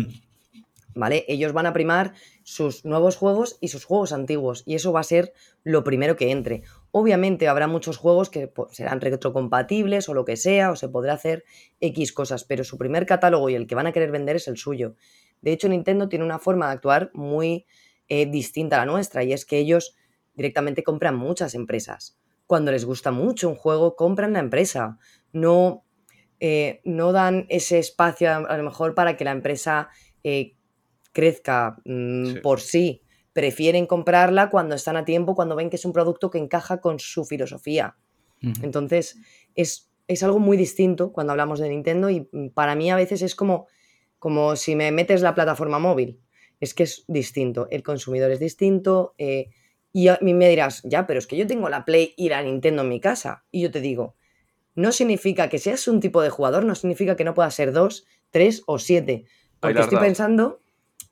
¿Vale? 0.92 1.24
Ellos 1.28 1.52
van 1.52 1.66
a 1.66 1.72
primar 1.72 2.14
sus 2.42 2.84
nuevos 2.84 3.16
juegos 3.16 3.58
y 3.60 3.68
sus 3.68 3.84
juegos 3.84 4.12
antiguos. 4.12 4.64
Y 4.66 4.74
eso 4.74 4.92
va 4.92 4.98
a 5.00 5.04
ser 5.04 5.32
lo 5.62 5.84
primero 5.84 6.16
que 6.16 6.32
entre. 6.32 6.62
Obviamente 6.90 7.46
habrá 7.46 7.68
muchos 7.68 7.96
juegos 7.96 8.28
que 8.28 8.48
pues, 8.48 8.74
serán 8.76 9.00
retrocompatibles 9.00 10.08
o 10.08 10.14
lo 10.14 10.24
que 10.24 10.36
sea, 10.36 10.72
o 10.72 10.76
se 10.76 10.88
podrá 10.88 11.12
hacer 11.12 11.44
X 11.80 12.12
cosas, 12.12 12.42
pero 12.42 12.64
su 12.64 12.76
primer 12.76 13.06
catálogo 13.06 13.48
y 13.48 13.54
el 13.54 13.68
que 13.68 13.76
van 13.76 13.86
a 13.86 13.92
querer 13.92 14.10
vender 14.10 14.34
es 14.36 14.48
el 14.48 14.56
suyo. 14.56 14.96
De 15.42 15.52
hecho, 15.52 15.68
Nintendo 15.68 16.08
tiene 16.08 16.24
una 16.24 16.38
forma 16.38 16.66
de 16.66 16.72
actuar 16.74 17.10
muy 17.14 17.66
eh, 18.08 18.26
distinta 18.26 18.76
a 18.76 18.84
la 18.84 18.92
nuestra, 18.92 19.22
y 19.24 19.32
es 19.32 19.44
que 19.44 19.58
ellos 19.58 19.94
directamente 20.34 20.82
compran 20.82 21.16
muchas 21.16 21.54
empresas. 21.54 22.18
Cuando 22.46 22.72
les 22.72 22.84
gusta 22.84 23.10
mucho 23.12 23.48
un 23.48 23.54
juego, 23.54 23.94
compran 23.96 24.32
la 24.32 24.40
empresa. 24.40 24.98
No, 25.32 25.84
eh, 26.40 26.80
no 26.84 27.12
dan 27.12 27.46
ese 27.48 27.78
espacio 27.78 28.30
a, 28.30 28.36
a 28.36 28.56
lo 28.56 28.64
mejor 28.64 28.94
para 28.94 29.16
que 29.16 29.24
la 29.24 29.30
empresa 29.32 29.88
eh, 30.24 30.56
crezca 31.12 31.76
mm, 31.84 32.26
Sí. 32.26 32.34
por 32.42 32.60
sí. 32.60 33.02
Prefieren 33.32 33.86
comprarla 33.86 34.50
cuando 34.50 34.74
están 34.74 34.96
a 34.96 35.04
tiempo, 35.04 35.36
cuando 35.36 35.54
ven 35.54 35.70
que 35.70 35.76
es 35.76 35.84
un 35.84 35.92
producto 35.92 36.30
que 36.30 36.38
encaja 36.38 36.80
con 36.80 36.98
su 36.98 37.24
filosofía. 37.24 37.96
Entonces, 38.62 39.18
es, 39.54 39.90
es 40.08 40.22
algo 40.22 40.38
muy 40.38 40.56
distinto 40.56 41.12
cuando 41.12 41.32
hablamos 41.32 41.60
de 41.60 41.68
Nintendo 41.68 42.08
y 42.10 42.26
mm, 42.32 42.48
para 42.48 42.74
mí 42.74 42.90
a 42.90 42.96
veces 42.96 43.22
es 43.22 43.34
como, 43.34 43.68
como 44.20 44.54
si 44.54 44.76
me 44.76 44.92
metes 44.92 45.22
la 45.22 45.34
plataforma 45.34 45.80
móvil. 45.80 46.20
Es 46.60 46.74
que 46.74 46.84
es 46.84 47.04
distinto, 47.08 47.66
el 47.70 47.82
consumidor 47.82 48.30
es 48.30 48.38
distinto 48.38 49.14
eh, 49.18 49.48
y 49.92 50.08
a 50.08 50.18
mí 50.20 50.34
me 50.34 50.48
dirás, 50.48 50.82
ya, 50.84 51.06
pero 51.06 51.18
es 51.18 51.26
que 51.26 51.36
yo 51.36 51.46
tengo 51.46 51.68
la 51.68 51.84
Play 51.84 52.14
y 52.16 52.28
la 52.28 52.42
Nintendo 52.42 52.82
en 52.82 52.90
mi 52.90 53.00
casa. 53.00 53.44
Y 53.50 53.62
yo 53.62 53.70
te 53.70 53.80
digo, 53.80 54.14
no 54.74 54.92
significa 54.92 55.48
que 55.48 55.58
seas 55.58 55.88
un 55.88 56.00
tipo 56.00 56.22
de 56.22 56.30
jugador, 56.30 56.64
no 56.64 56.74
significa 56.74 57.16
que 57.16 57.24
no 57.24 57.34
puedas 57.34 57.54
ser 57.54 57.72
dos, 57.72 58.06
tres 58.30 58.62
o 58.66 58.78
siete. 58.78 59.24
Porque 59.58 59.80
estoy 59.80 59.98
pensando, 59.98 60.60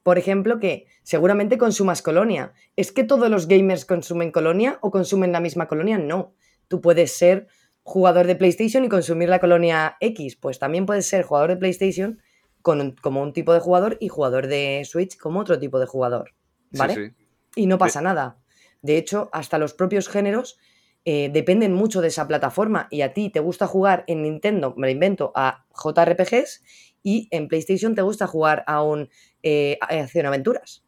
por 0.03 0.19
ejemplo, 0.19 0.61
que 0.61 0.87
seguramente 1.03 1.59
consumas 1.59 2.03
colonia. 2.03 2.53
¿Es 2.77 2.93
que 2.93 3.03
todos 3.03 3.31
los 3.31 3.49
gamers 3.49 3.85
consumen 3.85 4.31
colonia 4.31 4.79
o 4.83 4.91
consumen 4.91 5.33
la 5.33 5.41
misma 5.41 5.67
colonia? 5.67 5.99
No. 5.99 6.35
Tú 6.69 6.81
puedes 6.81 7.13
ser 7.13 7.49
jugador 7.83 8.27
de 8.27 8.37
PlayStation 8.37 8.85
y 8.85 8.89
consumir 8.89 9.29
la 9.29 9.41
colonia 9.41 9.97
X. 10.01 10.37
Pues 10.37 10.59
también 10.59 10.87
puedes 10.87 11.07
ser 11.07 11.25
jugador 11.25 11.51
de 11.51 11.57
PlayStation 11.57 12.21
con 12.69 12.83
un- 12.83 12.93
como 12.93 13.23
un 13.23 13.33
tipo 13.33 13.55
de 13.55 13.61
jugador 13.61 13.97
y 13.99 14.09
jugador 14.09 14.47
de 14.47 14.83
Switch 14.85 15.17
como 15.17 15.41
otro 15.41 15.59
tipo 15.59 15.79
de 15.79 15.87
jugador. 15.87 16.35
¿Vale? 16.73 16.95
sí. 16.95 17.25
Y 17.57 17.67
no 17.67 17.79
pasa 17.79 18.03
nada. 18.03 18.37
De 18.83 18.99
hecho, 18.99 19.31
hasta 19.33 19.57
los 19.57 19.73
propios 19.73 20.07
géneros 20.09 20.59
eh, 21.07 21.31
dependen 21.33 21.73
mucho 21.73 22.03
de 22.03 22.09
esa 22.09 22.29
plataforma. 22.29 22.87
Y 22.91 23.01
a 23.01 23.15
ti 23.15 23.31
te 23.31 23.41
gusta 23.41 23.67
jugar 23.67 24.05
en 24.07 24.23
Nintendo, 24.23 24.75
me 24.77 24.87
lo 24.89 24.91
invento, 24.93 25.33
a 25.35 25.65
JRPGs 25.73 26.63
y 27.03 27.29
en 27.31 27.49
PlayStation 27.49 27.95
te 27.95 28.03
gusta 28.03 28.27
jugar 28.27 28.65
a 28.67 28.83
un 28.83 29.09
eh, 29.43 29.79
a- 29.81 29.87
acción 30.03 30.27
aventuras. 30.27 30.85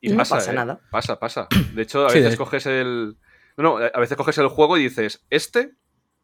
Y 0.00 0.08
No 0.08 0.16
pasa, 0.16 0.36
pasa 0.36 0.52
¿eh? 0.52 0.54
nada. 0.54 0.80
Pasa, 0.90 1.18
pasa. 1.20 1.48
De 1.74 1.82
hecho, 1.82 2.06
a 2.06 2.10
Sí, 2.10 2.18
veces 2.18 2.32
de- 2.32 2.38
coges 2.38 2.64
el. 2.64 3.18
No, 3.58 3.62
no, 3.62 3.76
a 3.76 4.00
veces 4.00 4.16
coges 4.16 4.38
el 4.38 4.48
juego 4.48 4.78
y 4.78 4.84
dices, 4.84 5.22
este 5.28 5.72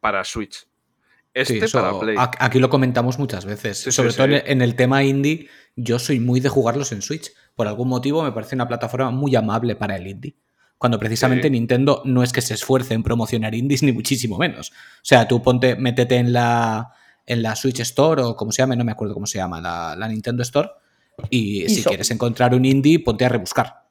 para 0.01 0.25
Switch. 0.25 0.67
Este 1.33 1.55
Sí, 1.55 1.65
eso- 1.65 1.81
para 1.81 1.99
Play. 1.99 2.17
Aquí 2.19 2.59
lo 2.59 2.69
comentamos 2.69 3.19
muchas 3.19 3.45
veces. 3.45 3.79
Sí, 3.79 3.93
Sobre 3.93 4.11
sí. 4.11 4.17
todo 4.17 4.27
en 4.27 4.63
el- 4.63 4.75
tema 4.75 5.05
indie, 5.05 5.49
yo 5.77 5.99
soy 5.99 6.21
muy 6.21 6.41
de 6.41 6.49
jugarlos 6.49 6.93
en 6.93 7.03
Switch. 7.03 7.33
Por 7.55 7.69
algún 7.69 7.89
motivo 7.89 8.23
me 8.23 8.33
parece 8.33 8.55
una 8.55 8.67
plataforma 8.67 9.11
muy 9.11 9.37
amable 9.37 9.77
para 9.77 9.97
el 9.97 10.07
indie. 10.07 10.37
Cuando 10.79 10.99
precisamente. 10.99 11.51
Nintendo 11.51 12.03
no 12.07 12.23
es 12.23 12.33
que 12.33 12.41
se 12.41 12.55
esfuerce 12.55 12.95
en 12.95 13.03
promocionar 13.03 13.55
indies, 13.55 13.83
ni 13.83 13.93
muchísimo 13.93 14.39
menos. 14.39 14.71
O 14.71 14.75
sea, 15.03 15.29
tú 15.29 15.43
ponte, 15.43 15.77
métete 15.77 16.17
en 16.17 16.33
la, 16.33 16.93
en 17.27 17.43
la 17.43 17.55
Switch 17.55 17.81
Store 17.81 18.23
o 18.23 18.35
como 18.35 18.51
se 18.51 18.63
llame, 18.63 18.77
no 18.77 18.85
me 18.85 18.93
acuerdo 18.93 19.15
cómo 19.15 19.27
se 19.27 19.39
llama, 19.39 19.61
la, 19.61 19.95
la 19.97 20.09
Nintendo 20.09 20.43
Store. 20.43 20.71
Y, 21.29 21.69
si 21.69 21.85
quieres 21.85 22.11
encontrar 22.11 22.55
un 22.55 22.65
indie, 22.65 22.99
ponte 22.99 23.27
a 23.27 23.29
rebuscar. 23.29 23.85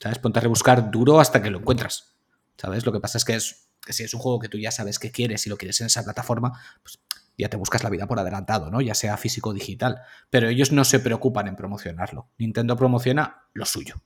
¿Sabes? 0.00 0.18
Ponte 0.18 0.40
a 0.40 0.42
rebuscar 0.42 0.90
duro 0.90 1.20
hasta 1.20 1.40
que 1.40 1.50
lo 1.50 1.58
encuentras. 1.60 2.14
¿Sabes? 2.56 2.84
Lo 2.84 2.92
que 2.92 2.98
pasa 2.98 3.18
es 3.18 3.24
que, 3.24 3.34
es 3.36 3.68
que 3.84 3.92
si 3.92 4.04
es 4.04 4.14
un 4.14 4.20
juego 4.20 4.38
que 4.38 4.48
tú 4.48 4.58
ya 4.58 4.70
sabes 4.70 4.98
que 4.98 5.10
quieres 5.10 5.46
y 5.46 5.50
lo 5.50 5.56
quieres 5.56 5.80
en 5.80 5.88
esa 5.88 6.04
plataforma, 6.04 6.52
pues 6.82 6.98
ya 7.38 7.48
te 7.48 7.56
buscas 7.56 7.82
la 7.82 7.90
vida 7.90 8.06
por 8.06 8.18
adelantado, 8.18 8.70
¿no? 8.70 8.80
Ya 8.80 8.94
sea 8.94 9.16
físico 9.16 9.50
o 9.50 9.54
digital. 9.54 10.02
Pero 10.30 10.48
ellos 10.48 10.72
no 10.72 10.84
se 10.84 11.00
preocupan 11.00 11.48
en 11.48 11.56
promocionarlo. 11.56 12.28
Nintendo 12.38 12.76
promociona 12.76 13.44
lo 13.54 13.64
suyo. 13.64 13.96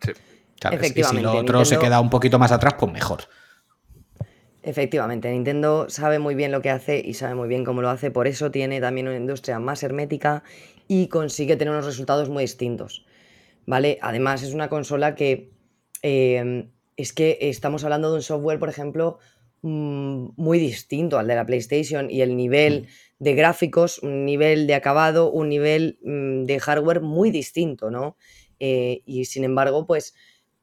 Sí. 0.00 0.12
¿sabes? 0.60 0.78
Y 0.78 0.84
si 0.84 0.86
Efectivamente, 0.86 1.22
lo 1.22 1.38
otro 1.38 1.64
se 1.64 1.78
queda 1.78 2.00
un 2.00 2.10
poquito 2.10 2.38
más 2.38 2.52
atrás, 2.52 2.74
pues 2.78 2.92
mejor. 2.92 3.24
Efectivamente, 4.62 5.30
Nintendo 5.30 5.86
sabe 5.90 6.18
muy 6.18 6.34
bien 6.34 6.50
lo 6.50 6.62
que 6.62 6.70
hace 6.70 7.02
y 7.04 7.14
sabe 7.14 7.34
muy 7.34 7.48
bien 7.48 7.64
cómo 7.64 7.82
lo 7.82 7.90
hace, 7.90 8.10
por 8.10 8.26
eso 8.26 8.50
tiene 8.50 8.80
también 8.80 9.08
una 9.08 9.16
industria 9.18 9.58
más 9.58 9.82
hermética 9.82 10.42
y 10.88 11.08
consigue 11.08 11.56
tener 11.56 11.72
unos 11.72 11.84
resultados 11.84 12.30
muy 12.30 12.44
distintos. 12.44 13.04
¿Vale? 13.66 13.98
Además, 14.00 14.42
es 14.42 14.54
una 14.54 14.68
consola 14.68 15.14
que 15.14 15.52
eh, 16.02 16.68
es 16.96 17.12
que 17.12 17.38
estamos 17.40 17.84
hablando 17.84 18.10
de 18.10 18.16
un 18.16 18.22
software, 18.22 18.58
por 18.58 18.68
ejemplo, 18.68 19.18
mm, 19.62 20.28
muy 20.36 20.58
distinto 20.58 21.18
al 21.18 21.26
de 21.26 21.34
la 21.34 21.46
PlayStation 21.46 22.10
y 22.10 22.20
el 22.22 22.36
nivel 22.36 22.86
de 23.18 23.34
gráficos, 23.34 23.98
un 24.00 24.24
nivel 24.24 24.66
de 24.66 24.74
acabado, 24.74 25.30
un 25.30 25.48
nivel 25.48 25.98
mm, 26.02 26.44
de 26.44 26.58
hardware 26.60 27.00
muy 27.00 27.30
distinto, 27.30 27.90
¿no? 27.90 28.16
Eh, 28.60 29.02
y 29.06 29.24
sin 29.24 29.44
embargo, 29.44 29.86
pues 29.86 30.14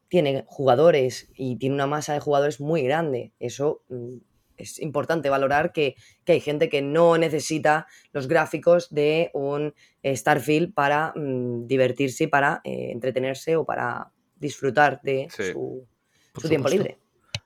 tiene 0.07 0.43
jugadores 0.47 1.29
y 1.35 1.57
tiene 1.57 1.75
una 1.75 1.87
masa 1.87 2.13
de 2.13 2.19
jugadores 2.19 2.59
muy 2.59 2.83
grande. 2.83 3.31
Eso 3.39 3.83
mm, 3.89 4.17
es 4.57 4.79
importante 4.79 5.29
valorar 5.29 5.71
que, 5.73 5.95
que 6.23 6.33
hay 6.33 6.39
gente 6.39 6.69
que 6.69 6.81
no 6.81 7.17
necesita 7.17 7.87
los 8.13 8.27
gráficos 8.27 8.89
de 8.93 9.31
un 9.33 9.73
Starfield 10.05 10.73
para 10.73 11.13
mm, 11.15 11.65
divertirse, 11.67 12.27
para 12.27 12.61
eh, 12.63 12.91
entretenerse 12.91 13.55
o 13.55 13.65
para 13.65 14.11
disfrutar 14.35 15.01
de 15.03 15.27
Sí. 15.31 15.51
su, 15.53 15.87
Por 16.31 16.41
su 16.43 16.49
tiempo 16.49 16.69
libre. 16.69 16.97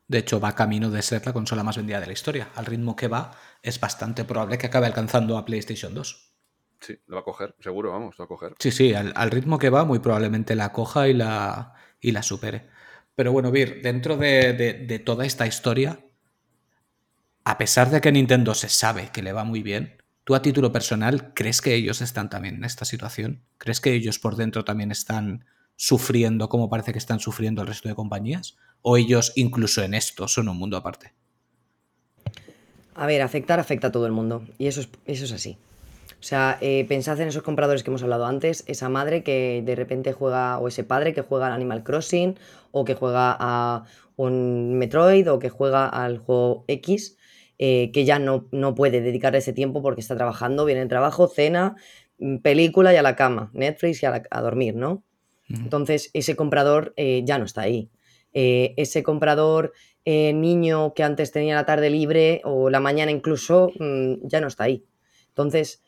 De 0.08 0.20
hecho, 0.20 0.40
va 0.40 0.54
camino 0.56 0.90
de 0.92 1.02
ser 1.02 1.26
la 1.26 1.34
consola 1.34 1.64
más 1.64 1.78
vendida 1.78 2.00
de 2.00 2.08
la 2.08 2.14
historia. 2.14 2.50
Al 2.56 2.66
ritmo 2.66 2.96
que 2.96 3.08
va, 3.08 3.32
es 3.62 3.80
bastante 3.80 4.24
probable 4.26 4.58
que 4.58 4.68
acabe 4.68 4.88
alcanzando 4.88 5.38
a 5.38 5.46
PlayStation 5.46 5.94
2. 5.94 6.32
Sí, 6.80 6.98
lo 7.08 7.16
va 7.16 7.22
a 7.22 7.24
coger, 7.26 7.56
seguro, 7.60 7.92
vamos, 7.92 8.16
lo 8.18 8.24
va 8.24 8.26
a 8.26 8.28
coger. 8.28 8.54
Sí, 8.60 8.72
sí, 8.72 8.94
al, 8.94 9.14
al 9.16 9.32
ritmo 9.32 9.58
que 9.58 9.70
va, 9.70 9.86
muy 9.86 10.00
probablemente 10.00 10.56
la 10.56 10.72
coja 10.72 11.08
y 11.08 11.14
la, 11.14 11.74
y 12.00 12.12
la 12.12 12.22
supere. 12.22 12.70
Pero 13.16 13.32
bueno, 13.32 13.50
Vir, 13.52 13.82
dentro 13.82 14.18
de, 14.18 14.54
de- 14.54 14.74
de 14.74 15.00
toda 15.00 15.26
esta 15.26 15.48
historia, 15.48 16.00
a 17.44 17.58
pesar 17.58 17.90
de 17.92 18.02
que 18.02 18.12
Nintendo 18.12 18.54
se 18.56 18.70
sabe 18.70 19.10
que 19.14 19.22
le 19.22 19.34
va 19.34 19.44
muy 19.44 19.62
bien, 19.64 19.98
¿tú 20.24 20.36
a 20.36 20.42
título 20.42 20.72
personal 20.72 21.34
crees 21.34 21.62
que 21.62 21.76
ellos 21.76 22.02
están 22.02 22.30
también 22.30 22.56
en 22.56 22.64
esta 22.66 22.86
situación? 22.86 23.44
¿Crees 23.58 23.82
que 23.82 23.94
ellos 23.94 24.20
por 24.20 24.36
dentro 24.36 24.66
también 24.66 24.92
están 24.92 25.46
sufriendo 25.76 26.50
como 26.50 26.70
parece 26.70 26.92
que 26.92 27.00
están 27.00 27.20
sufriendo 27.20 27.62
el 27.62 27.68
resto 27.68 27.90
de 27.90 27.96
compañías? 27.96 28.58
¿O 28.82 28.98
ellos 28.98 29.34
incluso 29.36 29.84
en 29.84 29.94
esto 29.94 30.28
son 30.28 30.50
un 30.50 30.58
mundo 30.58 30.78
aparte? 30.78 31.14
A 32.94 33.06
ver, 33.06 33.22
afectar 33.22 33.60
afecta 33.60 33.88
a 33.88 33.92
todo 33.92 34.06
el 34.06 34.12
mundo 34.12 34.46
y 34.58 34.68
eso 34.68 34.82
es, 34.82 34.90
eso 35.06 35.26
es 35.26 35.32
así. 35.32 35.58
O 36.26 36.28
sea, 36.28 36.58
eh, 36.62 36.86
pensad 36.88 37.20
en 37.22 37.28
esos 37.28 37.44
compradores 37.44 37.84
que 37.84 37.92
hemos 37.92 38.02
hablado 38.02 38.26
antes, 38.26 38.64
esa 38.66 38.90
madre 38.90 39.22
que 39.22 39.62
de 39.64 39.76
repente 39.76 40.12
juega, 40.12 40.58
o 40.58 40.68
ese 40.68 40.84
padre 40.84 41.14
que 41.14 41.22
juega 41.22 41.48
al 41.48 41.54
Animal 41.54 41.84
Crossing, 41.84 42.36
o 42.72 42.84
que 42.84 42.96
juega 42.96 43.38
a 43.40 43.86
un 44.16 44.78
Metroid, 44.80 45.32
o 45.32 45.38
que 45.38 45.50
juega 45.50 45.88
al 45.88 46.18
juego 46.18 46.66
X, 46.68 47.18
eh, 47.60 47.92
que 47.94 48.06
ya 48.06 48.18
no, 48.18 48.48
no 48.52 48.74
puede 48.76 49.02
dedicarle 49.02 49.38
ese 49.38 49.54
tiempo 49.54 49.84
porque 49.84 50.02
está 50.02 50.16
trabajando, 50.16 50.66
viene 50.66 50.82
el 50.82 50.90
trabajo, 50.90 51.28
cena, 51.28 51.76
mm, 52.18 52.38
película 52.38 52.92
y 52.92 52.98
a 52.98 53.04
la 53.04 53.16
cama, 53.16 53.52
Netflix 53.54 54.02
y 54.02 54.08
a 54.08 54.42
dormir, 54.42 54.76
¿no? 54.76 55.05
Entonces, 55.50 56.10
ese 56.14 56.36
comprador 56.36 56.94
eh, 56.98 57.22
ya 57.26 57.38
no 57.38 57.46
está 57.46 57.62
ahí. 57.62 57.90
Eh, 58.34 58.74
ese 58.78 59.04
comprador 59.04 59.74
eh, 60.04 60.34
niño 60.34 60.94
que 60.94 61.04
antes 61.04 61.32
tenía 61.32 61.56
la 61.56 61.66
tarde 61.66 61.90
libre 61.90 62.42
o 62.44 62.70
la 62.70 62.80
mañana 62.80 63.12
incluso, 63.12 63.72
mm, 63.80 64.28
ya 64.28 64.42
no 64.42 64.48
está 64.48 64.66
ahí. 64.66 64.86
Entonces, 65.30 65.84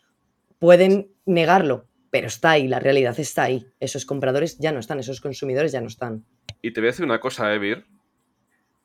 pueden 0.58 1.12
negarlo, 1.26 1.86
pero 2.10 2.26
está 2.26 2.52
ahí, 2.52 2.68
la 2.68 2.80
realidad 2.80 3.18
está 3.18 3.44
ahí. 3.44 3.66
Esos 3.80 4.06
compradores 4.06 4.58
ya 4.58 4.72
no 4.72 4.80
están, 4.80 4.98
esos 4.98 5.20
consumidores 5.20 5.72
ya 5.72 5.80
no 5.80 5.88
están. 5.88 6.24
Y 6.62 6.72
te 6.72 6.80
voy 6.80 6.88
a 6.88 6.92
decir 6.92 7.04
una 7.04 7.20
cosa, 7.20 7.52
Evir. 7.54 7.86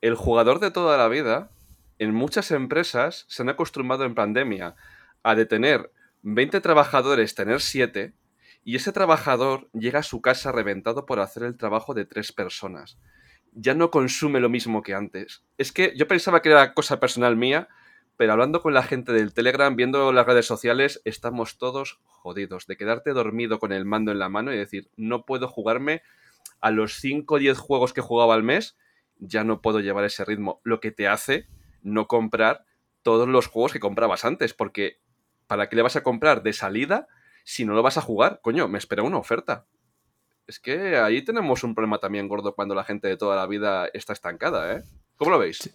El 0.00 0.14
jugador 0.14 0.60
de 0.60 0.70
toda 0.70 0.98
la 0.98 1.08
vida, 1.08 1.50
en 1.98 2.14
muchas 2.14 2.50
empresas, 2.50 3.24
se 3.28 3.42
han 3.42 3.48
acostumbrado 3.48 4.04
en 4.04 4.14
pandemia 4.14 4.76
a 5.22 5.34
de 5.34 5.46
tener 5.46 5.90
20 6.22 6.60
trabajadores, 6.60 7.34
tener 7.34 7.60
7, 7.60 8.14
y 8.64 8.76
ese 8.76 8.92
trabajador 8.92 9.68
llega 9.72 10.00
a 10.00 10.04
su 10.04 10.22
casa 10.22 10.50
reventado 10.50 11.04
por 11.04 11.20
hacer 11.20 11.42
el 11.42 11.56
trabajo 11.56 11.92
de 11.92 12.06
tres 12.06 12.32
personas. 12.32 12.98
Ya 13.52 13.74
no 13.74 13.90
consume 13.90 14.40
lo 14.40 14.48
mismo 14.48 14.82
que 14.82 14.94
antes. 14.94 15.44
Es 15.58 15.70
que 15.70 15.92
yo 15.96 16.08
pensaba 16.08 16.42
que 16.42 16.48
era 16.48 16.72
cosa 16.72 16.98
personal 16.98 17.36
mía, 17.36 17.68
pero 18.16 18.32
hablando 18.32 18.62
con 18.62 18.74
la 18.74 18.82
gente 18.82 19.12
del 19.12 19.34
Telegram, 19.34 19.76
viendo 19.76 20.12
las 20.12 20.26
redes 20.26 20.46
sociales, 20.46 21.02
estamos 21.04 21.58
todos 21.58 22.00
jodidos 22.04 22.66
de 22.66 22.76
quedarte 22.76 23.12
dormido 23.12 23.58
con 23.58 23.70
el 23.70 23.84
mando 23.84 24.12
en 24.12 24.18
la 24.18 24.30
mano 24.30 24.52
y 24.52 24.56
decir, 24.56 24.88
no 24.96 25.26
puedo 25.26 25.46
jugarme 25.46 26.02
a 26.60 26.70
los 26.70 26.94
5 26.94 27.34
o 27.34 27.38
10 27.38 27.58
juegos 27.58 27.92
que 27.92 28.00
jugaba 28.00 28.34
al 28.34 28.42
mes, 28.42 28.76
ya 29.18 29.44
no 29.44 29.60
puedo 29.60 29.80
llevar 29.80 30.04
ese 30.04 30.24
ritmo. 30.24 30.60
Lo 30.64 30.80
que 30.80 30.90
te 30.90 31.06
hace 31.06 31.46
no 31.82 32.06
comprar 32.06 32.64
todos 33.02 33.28
los 33.28 33.46
juegos 33.46 33.72
que 33.72 33.80
comprabas 33.80 34.24
antes, 34.24 34.54
porque 34.54 34.98
¿para 35.46 35.68
qué 35.68 35.76
le 35.76 35.82
vas 35.82 35.96
a 35.96 36.02
comprar 36.02 36.42
de 36.42 36.54
salida 36.54 37.08
si 37.44 37.64
no 37.64 37.74
lo 37.74 37.82
vas 37.82 37.98
a 37.98 38.02
jugar? 38.02 38.40
Coño, 38.42 38.66
me 38.66 38.78
espera 38.78 39.02
una 39.02 39.18
oferta. 39.18 39.66
Es 40.46 40.58
que 40.58 40.96
ahí 40.96 41.22
tenemos 41.22 41.62
un 41.62 41.74
problema 41.74 41.98
también 41.98 42.28
gordo 42.28 42.54
cuando 42.54 42.74
la 42.74 42.84
gente 42.84 43.08
de 43.08 43.16
toda 43.16 43.36
la 43.36 43.46
vida 43.46 43.88
está 43.92 44.12
estancada, 44.12 44.74
¿eh? 44.74 44.82
¿Cómo 45.16 45.30
lo 45.30 45.38
veis? 45.38 45.70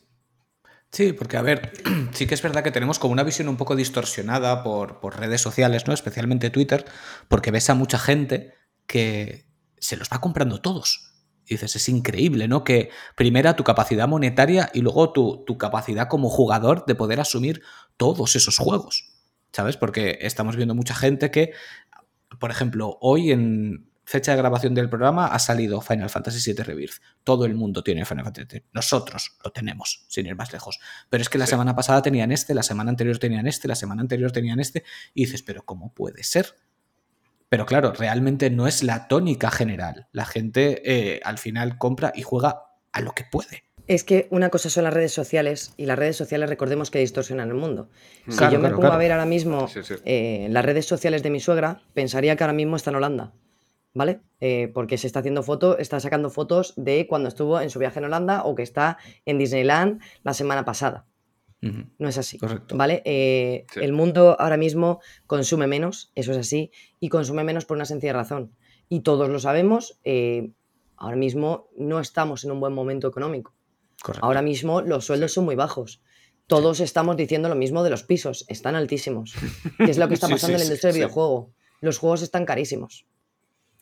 Sí. 0.91 1.13
porque 1.13 1.37
a 1.37 1.41
ver, 1.41 1.71
sí 2.11 2.27
que 2.27 2.33
es 2.33 2.41
verdad 2.41 2.63
que 2.63 2.71
tenemos 2.71 2.99
como 2.99 3.13
una 3.13 3.23
visión 3.23 3.47
un 3.47 3.57
poco 3.57 3.75
distorsionada 3.75 4.63
por, 4.63 4.99
por, 4.99 5.19
redes 5.19 5.41
sociales, 5.41 5.87
¿no? 5.87 5.93
Especialmente 5.93 6.49
Twitter, 6.49 6.85
porque 7.27 7.51
ves 7.51 7.69
a 7.69 7.75
mucha 7.75 7.97
gente 7.97 8.53
que 8.85 9.47
se 9.77 9.95
los 9.95 10.09
va 10.09 10.19
comprando 10.19 10.61
todos. 10.61 11.05
Y 11.45 11.55
dices, 11.55 11.75
es 11.75 11.89
increíble, 11.89 12.47
¿no? 12.47 12.63
Que 12.63 12.91
primera 13.15 13.55
tu 13.55 13.63
capacidad 13.63 14.07
monetaria 14.07 14.69
y 14.71 14.81
luego 14.81 15.13
tu, 15.13 15.43
tu 15.45 15.57
capacidad 15.57 16.07
como 16.07 16.29
jugador 16.29 16.85
de 16.85 16.93
poder 16.93 17.19
asumir 17.19 17.63
todos 17.97 18.35
esos 18.35 18.57
juegos. 18.57 19.08
¿Sabes? 19.51 19.77
Porque 19.77 20.19
estamos 20.21 20.55
viendo 20.55 20.75
mucha 20.75 20.95
gente 20.95 21.31
que, 21.31 21.53
por 22.39 22.51
ejemplo, 22.51 22.97
hoy 23.01 23.31
en 23.31 23.89
fecha 24.09 24.31
de 24.31 24.39
grabación 24.39 24.73
del 24.73 24.89
programa 24.89 25.27
ha 25.27 25.37
salido 25.37 25.81
Final 25.81 26.09
Fantasy 26.09 26.51
VII 26.51 26.63
Rebirth. 26.63 26.95
Todo 27.23 27.45
el 27.45 27.53
mundo 27.53 27.83
tiene 27.83 28.05
Final 28.05 28.25
Fantasy 28.25 28.47
VII. 28.51 28.65
Nosotros 28.73 29.37
lo 29.43 29.51
tenemos, 29.51 30.05
sin 30.07 30.25
ir 30.25 30.35
más 30.35 30.51
lejos. 30.51 30.79
Pero 31.11 31.21
es 31.21 31.29
que 31.29 31.37
la 31.37 31.45
semana 31.45 31.75
pasada 31.75 32.01
tenían 32.01 32.31
este, 32.31 32.55
la 32.55 32.63
semana 32.63 32.89
anterior 32.89 33.19
tenían 33.19 33.45
este, 33.45 33.67
la 33.67 33.75
semana 33.75 34.01
anterior 34.01 34.31
tenían 34.31 34.59
este. 34.59 34.83
Y 35.13 35.25
dices, 35.25 35.43
pero 35.43 35.63
¿cómo 35.63 35.93
puede 35.93 36.23
ser? 36.23 36.55
Pero 37.49 37.67
claro, 37.67 37.93
realmente 37.93 38.49
no 38.49 38.65
es 38.65 38.81
la 38.81 39.07
tónica 39.07 39.51
general. 39.51 40.07
La 40.11 40.25
gente 40.25 40.81
eh, 40.85 41.19
al 41.23 41.37
final 41.37 41.77
compra 41.77 42.11
y 42.15 42.23
juega 42.23 42.63
a 42.91 43.01
lo 43.01 43.11
que 43.11 43.25
puede. 43.25 43.68
Es 43.89 44.03
que 44.03 44.27
una 44.29 44.49
cosa 44.51 44.69
son 44.69 44.83
las 44.83 44.93
redes 44.93 45.13
sociales 45.13 45.73
y 45.75 45.87
las 45.87 45.97
redes 45.97 46.15
sociales 46.15 46.47
recordemos 46.47 46.91
que 46.91 46.99
distorsionan 46.99 47.49
el 47.49 47.55
mundo. 47.55 47.89
si 48.27 48.43
yo 48.51 48.59
me 48.59 48.69
pongo 48.69 48.85
a 48.85 48.97
ver 48.97 49.11
ahora 49.11 49.25
mismo 49.25 49.67
eh, 50.05 50.45
las 50.51 50.63
redes 50.63 50.85
sociales 50.85 51.23
de 51.23 51.31
mi 51.31 51.39
suegra, 51.39 51.81
pensaría 51.95 52.35
que 52.35 52.43
ahora 52.43 52.53
mismo 52.53 52.75
está 52.75 52.91
en 52.91 52.97
Holanda, 52.97 53.33
¿vale? 53.95 54.21
Eh, 54.41 54.69
porque 54.75 54.99
se 54.99 55.07
está 55.07 55.21
haciendo 55.21 55.41
fotos, 55.41 55.77
está 55.79 55.99
sacando 55.99 56.29
fotos 56.29 56.75
de 56.77 57.07
cuando 57.07 57.29
estuvo 57.29 57.59
en 57.59 57.71
su 57.71 57.79
viaje 57.79 57.97
en 57.97 58.05
Holanda 58.05 58.43
o 58.43 58.53
que 58.53 58.61
está 58.61 58.99
en 59.25 59.39
Disneyland 59.39 60.03
la 60.21 60.35
semana 60.35 60.63
pasada. 60.65 61.07
No 61.61 62.07
es 62.07 62.17
así. 62.19 62.37
¿Vale? 62.71 63.01
Eh, 63.05 63.65
el 63.75 63.91
mundo 63.93 64.37
ahora 64.39 64.57
mismo 64.57 65.01
consume 65.25 65.65
menos, 65.65 66.11
eso 66.13 66.31
es 66.31 66.37
así, 66.37 66.69
y 66.99 67.09
consume 67.09 67.43
menos 67.43 67.65
por 67.65 67.75
una 67.75 67.85
sencilla 67.85 68.13
razón. 68.13 68.53
Y 68.87 68.99
todos 68.99 69.29
lo 69.29 69.39
sabemos, 69.39 69.99
ahora 70.95 71.17
mismo 71.17 71.69
no 71.75 71.99
estamos 71.99 72.43
en 72.43 72.51
un 72.51 72.59
buen 72.59 72.73
momento 72.73 73.07
económico. 73.07 73.55
Ahora 74.21 74.41
mismo 74.41 74.81
los 74.81 75.05
sueldos 75.05 75.33
son 75.33 75.45
muy 75.45 75.55
bajos. 75.55 76.01
Todos 76.47 76.79
estamos 76.79 77.15
diciendo 77.17 77.49
lo 77.49 77.55
mismo 77.55 77.83
de 77.83 77.89
los 77.89 78.03
pisos, 78.03 78.45
están 78.47 78.75
altísimos. 78.75 79.35
¿Qué 79.77 79.91
es 79.91 79.97
lo 79.97 80.07
que 80.07 80.15
está 80.15 80.27
pasando 80.27 80.55
en 80.55 80.59
la 80.59 80.65
industria 80.65 80.91
del 80.91 81.01
videojuego? 81.01 81.51
Los 81.81 81.97
juegos 81.97 82.21
están 82.21 82.45
carísimos. 82.45 83.05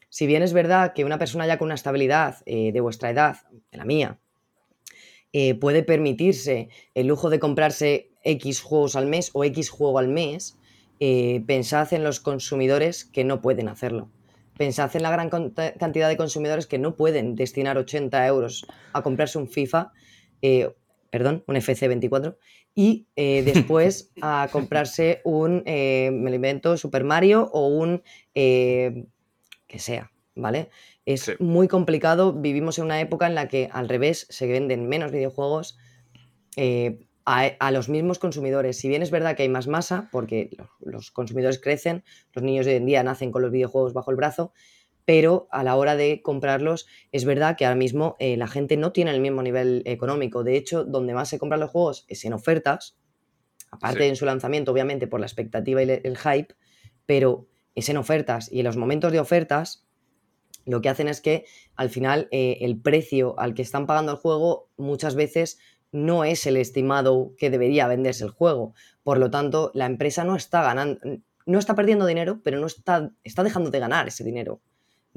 Si 0.10 0.28
bien 0.28 0.44
es 0.44 0.54
verdad 0.54 0.94
que 0.94 1.06
una 1.06 1.18
persona 1.18 1.48
ya 1.48 1.58
con 1.58 1.68
una 1.68 1.76
estabilidad 1.76 2.38
eh, 2.46 2.72
de 2.72 2.82
vuestra 2.82 3.10
edad, 3.10 3.38
de 3.72 3.78
la 3.78 3.86
mía, 3.86 4.20
eh, 5.34 5.56
puede 5.56 5.84
permitirse 5.84 6.70
el 6.96 7.08
lujo 7.08 7.30
de 7.30 7.40
comprarse 7.40 8.10
X 8.24 8.62
juegos 8.62 8.96
al 8.96 9.08
mes 9.08 9.32
o 9.34 9.44
X 9.44 9.70
juego 9.70 10.00
al 10.00 10.08
mes, 10.08 10.58
eh, 11.00 11.44
pensad 11.46 11.94
en 11.94 12.04
los 12.04 12.20
consumidores 12.20 13.06
que 13.06 13.24
no 13.24 13.42
pueden 13.42 13.68
hacerlo. 13.68 14.10
Pensad 14.58 14.96
en 14.96 15.04
la 15.04 15.12
gran 15.12 15.30
cantidad 15.30 16.10
de 16.10 16.18
consumidores 16.18 16.66
que 16.66 16.80
no 16.80 16.96
pueden 16.96 17.36
destinar 17.36 17.78
80 17.78 18.26
euros 18.26 18.66
a 18.94 19.04
comprarse 19.04 19.38
un 19.38 19.48
FIFA, 19.48 19.92
eh, 20.42 20.74
perdón, 21.10 21.44
un 21.48 21.56
FC24, 21.56 22.38
y 22.76 23.08
después 23.16 24.12
a 24.22 24.50
comprarse 24.52 25.22
un, 25.24 25.64
me 25.66 26.30
lo 26.30 26.36
invento, 26.36 26.78
Super 26.78 27.04
Mario 27.04 27.50
o 27.54 27.68
un 27.68 28.04
que 29.68 29.80
sea, 29.80 30.12
¿vale? 30.36 30.70
Es 31.06 31.40
muy 31.40 31.68
complicado, 31.68 32.34
vivimos 32.34 32.78
en 32.80 32.86
una 32.86 33.00
época 33.00 33.28
en 33.28 33.36
la 33.36 33.48
que 33.48 33.70
al 33.72 33.90
revés 33.90 34.28
se 34.30 34.48
venden 34.48 34.88
menos 34.88 35.12
videojuegos 35.12 35.78
eh, 36.56 37.08
a, 37.26 37.72
los 37.72 37.90
mismos 37.90 38.20
consumidores. 38.20 38.78
Si 38.78 38.88
bien 38.88 39.02
es 39.02 39.12
verdad 39.12 39.36
que 39.36 39.44
hay 39.44 39.50
más 39.50 39.68
masa, 39.68 40.08
porque 40.12 40.50
los, 40.80 41.12
consumidores 41.12 41.60
crecen, 41.60 42.04
los 42.34 42.44
niños 42.44 42.66
de 42.66 42.74
hoy 42.74 42.78
en 42.78 42.86
día 42.86 43.04
nacen 43.04 43.32
con 43.32 43.42
los 43.42 43.52
videojuegos 43.52 43.94
bajo 43.94 44.12
el 44.12 44.18
brazo, 44.18 44.54
pero 45.08 45.48
a 45.52 45.64
la 45.64 45.78
hora 45.78 45.96
de 45.96 46.22
comprarlos 46.22 46.86
es 47.14 47.24
verdad 47.24 47.56
que 47.56 47.66
ahora 47.66 47.78
mismo 47.78 48.18
eh, 48.20 48.36
la 48.36 48.50
gente 48.50 48.76
no 48.76 48.92
tiene 48.92 49.12
el 49.12 49.22
mismo 49.22 49.42
nivel 49.42 49.82
económico. 49.86 50.44
De 50.44 50.58
hecho, 50.58 50.84
donde 50.84 51.14
más 51.14 51.30
se 51.30 51.40
compran 51.40 51.62
los 51.62 51.72
juegos 51.72 52.04
es 52.10 52.26
en 52.26 52.34
ofertas, 52.34 52.98
aparte 53.72 54.00
de 54.00 54.10
en 54.10 54.16
su 54.18 54.26
lanzamiento, 54.26 54.74
obviamente, 54.74 55.08
por 55.08 55.22
la 55.22 55.26
expectativa 55.26 55.82
y 55.82 55.90
el 55.90 56.18
hype, 56.18 56.54
pero 57.06 57.48
es 57.74 57.88
en 57.88 57.96
ofertas 57.96 58.52
y 58.52 58.60
en 58.60 58.66
los 58.66 58.76
momentos 58.76 59.14
de 59.14 59.22
ofertas 59.22 59.88
lo 60.66 60.82
que 60.82 60.90
hacen 60.90 61.08
es 61.08 61.22
que 61.22 61.46
al 61.78 61.90
final 61.90 62.28
eh, 62.32 62.58
el 62.60 62.78
precio 62.82 63.40
al 63.40 63.54
que 63.54 63.62
están 63.62 63.88
pagando 63.88 64.12
el 64.12 64.18
juego 64.18 64.70
muchas 64.76 65.16
veces 65.16 65.58
no 65.94 66.26
es 66.26 66.46
el 66.48 66.58
estimado 66.58 67.34
que 67.38 67.50
debería 67.50 67.88
venderse 67.88 68.26
el 68.26 68.32
juego. 68.32 68.74
Por 69.04 69.20
lo 69.20 69.32
tanto, 69.32 69.72
la 69.74 69.86
empresa 69.86 70.26
no 70.26 70.36
está 70.36 70.64
ganando, 70.64 71.00
no 71.46 71.60
está 71.60 71.76
perdiendo 71.76 72.06
dinero, 72.06 72.42
pero 72.44 72.60
no 72.60 72.68
está, 72.68 73.14
está 73.24 73.46
dejando 73.46 73.72
de 73.72 73.80
ganar 73.80 74.10
ese 74.10 74.26
dinero, 74.26 74.60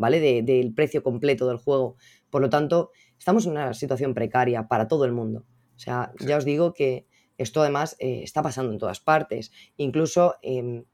¿vale? 0.00 0.42
del 0.42 0.74
precio 0.74 1.02
completo 1.02 1.46
del 1.46 1.58
juego. 1.58 1.96
Por 2.30 2.42
lo 2.42 2.50
tanto, 2.50 2.90
estamos 3.18 3.44
en 3.44 3.52
una 3.52 3.74
situación 3.74 4.14
precaria 4.14 4.66
para 4.66 4.88
todo 4.88 5.04
el 5.04 5.12
mundo. 5.12 5.44
O 5.76 5.78
sea, 5.78 6.12
ya 6.18 6.36
os 6.38 6.44
digo 6.44 6.72
que 6.72 7.06
esto 7.36 7.60
además 7.60 7.96
eh, 7.98 8.22
está 8.22 8.42
pasando 8.42 8.72
en 8.72 8.78
todas 8.78 9.00
partes. 9.00 9.52
Incluso 9.76 10.36
em, 10.42 10.84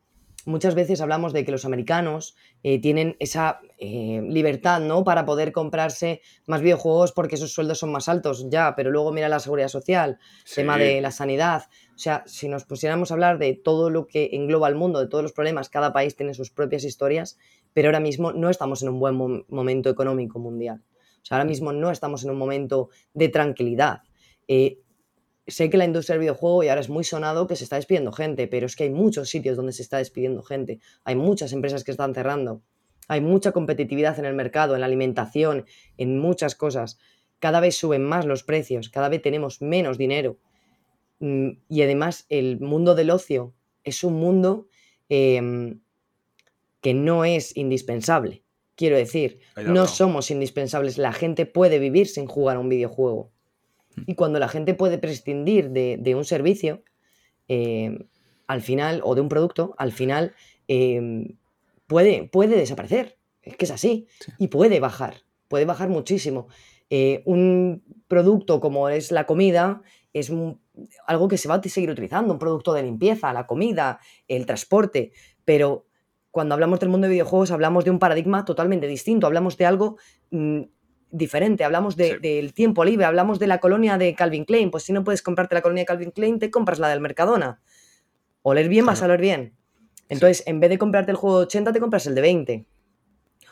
muchas 0.44 0.74
veces 0.74 1.00
hablamos 1.00 1.32
de 1.32 1.44
que 1.44 1.52
los 1.52 1.64
americanos 1.64 2.36
eh, 2.62 2.80
tienen 2.80 3.16
esa 3.18 3.60
eh, 3.78 4.22
libertad, 4.28 4.80
¿no? 4.80 5.04
Para 5.04 5.24
poder 5.24 5.52
comprarse 5.52 6.20
más 6.46 6.62
videojuegos 6.62 7.12
porque 7.12 7.36
sus 7.36 7.52
sueldos 7.52 7.78
son 7.78 7.92
más 7.92 8.08
altos, 8.08 8.46
ya, 8.48 8.74
pero 8.76 8.90
luego 8.90 9.12
mira 9.12 9.28
la 9.28 9.40
seguridad 9.40 9.68
social, 9.68 10.18
tema 10.54 10.78
de 10.78 11.00
la 11.00 11.10
sanidad. 11.10 11.64
O 11.94 11.98
sea, 11.98 12.22
si 12.26 12.48
nos 12.48 12.64
pusiéramos 12.64 13.10
a 13.10 13.14
hablar 13.14 13.38
de 13.38 13.54
todo 13.54 13.90
lo 13.90 14.06
que 14.06 14.30
engloba 14.32 14.68
el 14.68 14.74
mundo, 14.74 15.00
de 15.00 15.08
todos 15.08 15.22
los 15.22 15.32
problemas, 15.32 15.68
cada 15.68 15.92
país 15.92 16.16
tiene 16.16 16.34
sus 16.34 16.50
propias 16.50 16.84
historias, 16.84 17.38
pero 17.76 17.88
ahora 17.88 18.00
mismo 18.00 18.32
no 18.32 18.48
estamos 18.48 18.82
en 18.82 18.88
un 18.88 18.98
buen 18.98 19.44
momento 19.48 19.90
económico 19.90 20.38
mundial. 20.38 20.82
O 20.88 21.24
sea, 21.26 21.36
ahora 21.36 21.44
mismo 21.44 21.74
no 21.74 21.90
estamos 21.90 22.24
en 22.24 22.30
un 22.30 22.38
momento 22.38 22.88
de 23.12 23.28
tranquilidad. 23.28 23.98
Eh, 24.48 24.78
sé 25.46 25.68
que 25.68 25.76
la 25.76 25.84
industria 25.84 26.14
del 26.14 26.20
videojuego 26.20 26.62
y 26.62 26.68
ahora 26.68 26.80
es 26.80 26.88
muy 26.88 27.04
sonado 27.04 27.46
que 27.46 27.54
se 27.54 27.64
está 27.64 27.76
despidiendo 27.76 28.12
gente, 28.12 28.46
pero 28.46 28.64
es 28.64 28.76
que 28.76 28.84
hay 28.84 28.90
muchos 28.90 29.28
sitios 29.28 29.58
donde 29.58 29.72
se 29.72 29.82
está 29.82 29.98
despidiendo 29.98 30.42
gente, 30.42 30.80
hay 31.04 31.16
muchas 31.16 31.52
empresas 31.52 31.84
que 31.84 31.90
están 31.90 32.14
cerrando, 32.14 32.62
hay 33.08 33.20
mucha 33.20 33.52
competitividad 33.52 34.18
en 34.18 34.24
el 34.24 34.34
mercado, 34.34 34.72
en 34.72 34.80
la 34.80 34.86
alimentación, 34.86 35.66
en 35.98 36.18
muchas 36.18 36.54
cosas. 36.54 36.98
Cada 37.40 37.60
vez 37.60 37.76
suben 37.76 38.02
más 38.02 38.24
los 38.24 38.42
precios, 38.42 38.88
cada 38.88 39.10
vez 39.10 39.20
tenemos 39.20 39.60
menos 39.60 39.98
dinero. 39.98 40.38
Mm, 41.18 41.58
y 41.68 41.82
además 41.82 42.24
el 42.30 42.58
mundo 42.58 42.94
del 42.94 43.10
ocio 43.10 43.52
es 43.84 44.02
un 44.02 44.14
mundo 44.14 44.66
em, 45.10 45.80
que 46.86 46.94
no 46.94 47.24
es 47.24 47.56
indispensable. 47.56 48.44
Quiero 48.76 48.96
decir, 48.96 49.40
no 49.56 49.88
somos 49.88 50.30
indispensables. 50.30 50.98
La 50.98 51.12
gente 51.12 51.44
puede 51.44 51.80
vivir 51.80 52.06
sin 52.06 52.26
jugar 52.26 52.58
a 52.58 52.60
un 52.60 52.68
videojuego. 52.68 53.32
Y 54.06 54.14
cuando 54.14 54.38
la 54.38 54.46
gente 54.46 54.72
puede 54.72 54.96
prescindir 54.96 55.70
de, 55.70 56.14
un 56.14 56.24
servicio, 56.24 56.84
eh, 57.48 58.06
al 58.46 58.62
final, 58.62 59.00
o 59.02 59.16
de 59.16 59.20
un 59.20 59.28
producto, 59.28 59.74
al 59.78 59.90
final 59.90 60.36
eh, 60.68 61.34
puede, 61.88 62.28
puede 62.28 62.56
desaparecer. 62.56 63.18
Es 63.42 63.56
que 63.56 63.64
es 63.64 63.72
así. 63.72 64.06
Y 64.38 64.46
puede 64.46 64.78
bajar, 64.78 65.24
puede 65.48 65.64
bajar 65.64 65.88
muchísimo. 65.88 66.46
Eh, 66.88 67.24
un 67.24 67.82
producto 68.06 68.60
como 68.60 68.90
es 68.90 69.10
la 69.10 69.26
comida 69.26 69.82
es 70.12 70.30
algo 71.08 71.26
que 71.26 71.36
se 71.36 71.48
va 71.48 71.56
a 71.56 71.62
seguir 71.64 71.90
utilizando, 71.90 72.32
un 72.32 72.38
producto 72.38 72.72
de 72.74 72.84
limpieza, 72.84 73.32
la 73.32 73.48
comida, 73.48 73.98
el 74.28 74.46
transporte, 74.46 75.10
pero 75.44 75.86
cuando 76.36 76.52
hablamos 76.52 76.80
del 76.80 76.90
mundo 76.90 77.06
de 77.06 77.12
videojuegos 77.12 77.50
hablamos 77.50 77.86
de 77.86 77.90
un 77.90 77.98
paradigma 77.98 78.44
totalmente 78.44 78.86
distinto, 78.86 79.26
hablamos 79.26 79.56
de 79.56 79.64
algo 79.64 79.96
mm, 80.32 80.64
diferente. 81.10 81.64
Hablamos 81.64 81.96
del 81.96 82.52
tiempo 82.52 82.84
libre, 82.84 83.06
hablamos 83.06 83.38
de 83.38 83.46
la 83.46 83.58
colonia 83.58 83.96
de 83.96 84.14
Calvin 84.14 84.44
Klein. 84.44 84.70
Pues 84.70 84.82
si 84.82 84.92
no 84.92 85.02
puedes 85.02 85.22
comprarte 85.22 85.54
la 85.54 85.62
colonia 85.62 85.80
de 85.80 85.86
Calvin 85.86 86.10
Klein, 86.10 86.38
te 86.38 86.50
compras 86.50 86.78
la 86.78 86.90
del 86.90 87.00
Mercadona. 87.00 87.62
Oler 88.42 88.68
bien, 88.68 88.84
vas 88.84 89.00
a 89.00 89.06
oler 89.06 89.18
bien. 89.18 89.56
Entonces, 90.10 90.42
en 90.46 90.60
vez 90.60 90.68
de 90.68 90.76
comprarte 90.76 91.10
el 91.10 91.16
juego 91.16 91.38
de 91.38 91.46
80, 91.46 91.72
te 91.72 91.80
compras 91.80 92.06
el 92.06 92.14
de 92.14 92.20
20. 92.20 92.66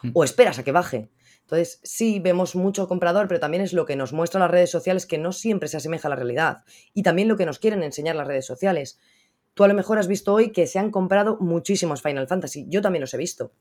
Mm. 0.03 0.11
O 0.12 0.22
esperas 0.22 0.59
a 0.59 0.62
que 0.62 0.72
baje. 0.72 1.09
Entonces, 1.41 1.80
sí 1.85 2.20
vemos 2.20 2.55
mucho 2.55 2.87
comprador, 2.87 3.28
pero 3.28 3.41
también 3.41 3.62
es 3.62 3.72
lo 3.72 3.87
que 3.87 3.97
nos 3.97 4.12
muestran 4.12 4.43
las 4.43 4.51
redes 4.51 4.70
sociales 4.70 5.07
que 5.07 5.16
no 5.16 5.32
siempre 5.32 5.70
se 5.70 5.78
asemeja 5.78 6.09
a 6.09 6.11
la 6.11 6.16
realidad. 6.16 6.64
Y 6.93 7.03
también 7.03 7.28
lo 7.28 7.39
que 7.39 7.47
nos 7.47 7.59
quieren 7.59 7.82
enseñar 7.82 8.14
las 8.14 8.26
redes 8.26 8.45
sociales. 8.45 9.01
Tú 9.55 9.65
a 9.65 9.69
lo 9.69 9.75
mejor 9.75 9.99
has 9.99 10.09
visto 10.09 10.35
hoy 10.35 10.51
que 10.51 10.67
se 10.67 10.79
han 10.79 10.91
comprado 10.91 11.39
muchísimos 11.41 12.03
Final 12.03 12.27
Fantasy. 12.27 12.67
Yo 12.69 12.83
también 12.83 13.01
los 13.01 13.15
he 13.15 13.17
visto. 13.17 13.53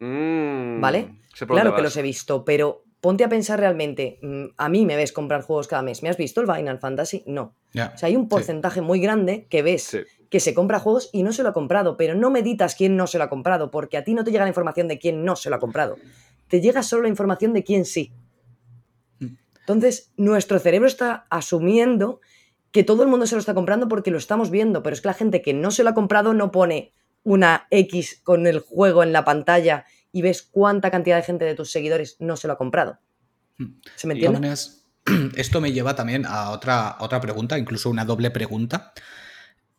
Mm, 0.00 0.80
¿Vale? 0.80 1.14
Claro 1.46 1.74
que 1.74 1.82
los 1.82 1.96
he 1.96 2.02
visto, 2.02 2.44
pero 2.44 2.84
ponte 3.00 3.24
a 3.24 3.28
pensar 3.28 3.60
realmente, 3.60 4.18
mm, 4.20 4.44
a 4.56 4.68
mí 4.68 4.84
me 4.84 4.96
ves 4.96 5.12
comprar 5.12 5.42
juegos 5.42 5.68
cada 5.68 5.82
mes. 5.82 6.02
¿Me 6.02 6.08
has 6.08 6.16
visto 6.16 6.40
el 6.40 6.52
Final 6.52 6.78
Fantasy? 6.80 7.22
No. 7.26 7.54
O 7.72 7.72
sea, 7.72 8.08
hay 8.08 8.16
un 8.16 8.28
porcentaje 8.28 8.80
muy 8.80 9.00
grande 9.00 9.46
que 9.48 9.62
ves 9.62 9.96
que 10.30 10.40
se 10.40 10.54
compra 10.54 10.80
juegos 10.80 11.10
y 11.12 11.22
no 11.22 11.32
se 11.32 11.42
lo 11.42 11.50
ha 11.50 11.52
comprado, 11.52 11.96
pero 11.96 12.14
no 12.14 12.30
meditas 12.30 12.74
quién 12.74 12.96
no 12.96 13.06
se 13.06 13.18
lo 13.18 13.24
ha 13.24 13.28
comprado, 13.28 13.70
porque 13.70 13.96
a 13.96 14.04
ti 14.04 14.14
no 14.14 14.24
te 14.24 14.32
llega 14.32 14.44
la 14.44 14.48
información 14.48 14.88
de 14.88 14.98
quién 14.98 15.24
no 15.24 15.36
se 15.36 15.50
lo 15.50 15.56
ha 15.56 15.60
comprado. 15.60 15.96
Te 16.48 16.60
llega 16.60 16.82
solo 16.82 17.02
la 17.02 17.08
información 17.08 17.52
de 17.52 17.62
quién 17.62 17.84
sí. 17.84 18.12
Mm. 19.20 19.36
Entonces, 19.60 20.10
nuestro 20.16 20.58
cerebro 20.58 20.88
está 20.88 21.26
asumiendo 21.30 22.20
que 22.76 22.84
todo 22.84 23.02
el 23.02 23.08
mundo 23.08 23.26
se 23.26 23.34
lo 23.34 23.38
está 23.38 23.54
comprando 23.54 23.88
porque 23.88 24.10
lo 24.10 24.18
estamos 24.18 24.50
viendo, 24.50 24.82
pero 24.82 24.92
es 24.92 25.00
que 25.00 25.08
la 25.08 25.14
gente 25.14 25.40
que 25.40 25.54
no 25.54 25.70
se 25.70 25.82
lo 25.82 25.88
ha 25.88 25.94
comprado 25.94 26.34
no 26.34 26.52
pone 26.52 26.92
una 27.22 27.66
X 27.70 28.20
con 28.22 28.46
el 28.46 28.58
juego 28.58 29.02
en 29.02 29.14
la 29.14 29.24
pantalla 29.24 29.86
y 30.12 30.20
ves 30.20 30.42
cuánta 30.42 30.90
cantidad 30.90 31.16
de 31.16 31.22
gente 31.22 31.46
de 31.46 31.54
tus 31.54 31.70
seguidores 31.70 32.16
no 32.18 32.36
se 32.36 32.48
lo 32.48 32.52
ha 32.52 32.58
comprado. 32.58 32.98
Hmm. 33.56 33.80
¿Se 33.94 34.06
me 34.06 34.12
entiende? 34.12 34.52
Esto 35.36 35.62
me 35.62 35.72
lleva 35.72 35.96
también 35.96 36.26
a 36.26 36.50
otra, 36.50 36.98
otra 37.00 37.18
pregunta, 37.18 37.58
incluso 37.58 37.88
una 37.88 38.04
doble 38.04 38.30
pregunta. 38.30 38.92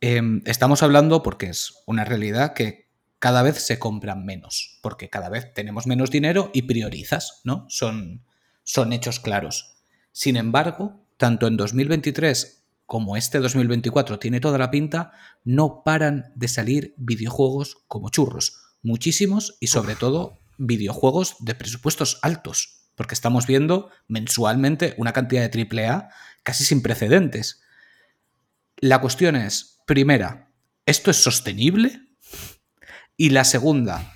Em, 0.02 0.42
estamos 0.46 0.82
hablando, 0.82 1.22
porque 1.22 1.50
es 1.50 1.84
una 1.86 2.04
realidad, 2.04 2.56
que 2.56 2.90
cada 3.20 3.44
vez 3.44 3.64
se 3.64 3.78
compran 3.78 4.26
menos, 4.26 4.80
porque 4.82 5.12
cada 5.12 5.30
vez 5.30 5.54
tenemos 5.54 5.86
menos 5.86 6.10
dinero 6.10 6.50
y 6.52 6.64
priorizas, 6.64 7.42
¿no? 7.44 7.68
Son, 7.70 8.24
son 8.64 8.92
hechos 8.92 9.20
claros. 9.20 9.84
Sin 10.14 10.36
embargo, 10.36 11.06
tanto 11.18 11.46
en 11.46 11.58
2023 11.58 12.58
como 12.88 13.18
este 13.18 13.40
2024 13.40 14.18
tiene 14.18 14.40
toda 14.40 14.58
la 14.58 14.72
pinta, 14.72 15.12
no 15.44 15.84
paran 15.84 16.32
de 16.36 16.48
salir 16.48 16.96
videojuegos 16.98 17.84
como 17.88 18.10
churros 18.10 18.64
muchísimos 18.82 19.58
y 19.60 19.68
sobre 19.68 19.96
todo 19.96 20.40
videojuegos 20.58 21.36
de 21.40 21.54
presupuestos 21.54 22.18
altos, 22.22 22.90
porque 22.96 23.14
estamos 23.14 23.46
viendo 23.46 23.92
mensualmente 24.08 24.96
una 24.98 25.12
cantidad 25.12 25.50
de 25.50 25.68
AAA 25.70 26.10
casi 26.44 26.64
sin 26.64 26.82
precedentes. 26.82 27.62
La 28.78 29.02
cuestión 29.02 29.36
es, 29.36 29.82
primera, 29.86 30.50
¿esto 30.86 31.12
es 31.12 31.18
sostenible? 31.18 32.02
Y 33.18 33.32
la 33.32 33.44
segunda, 33.44 34.16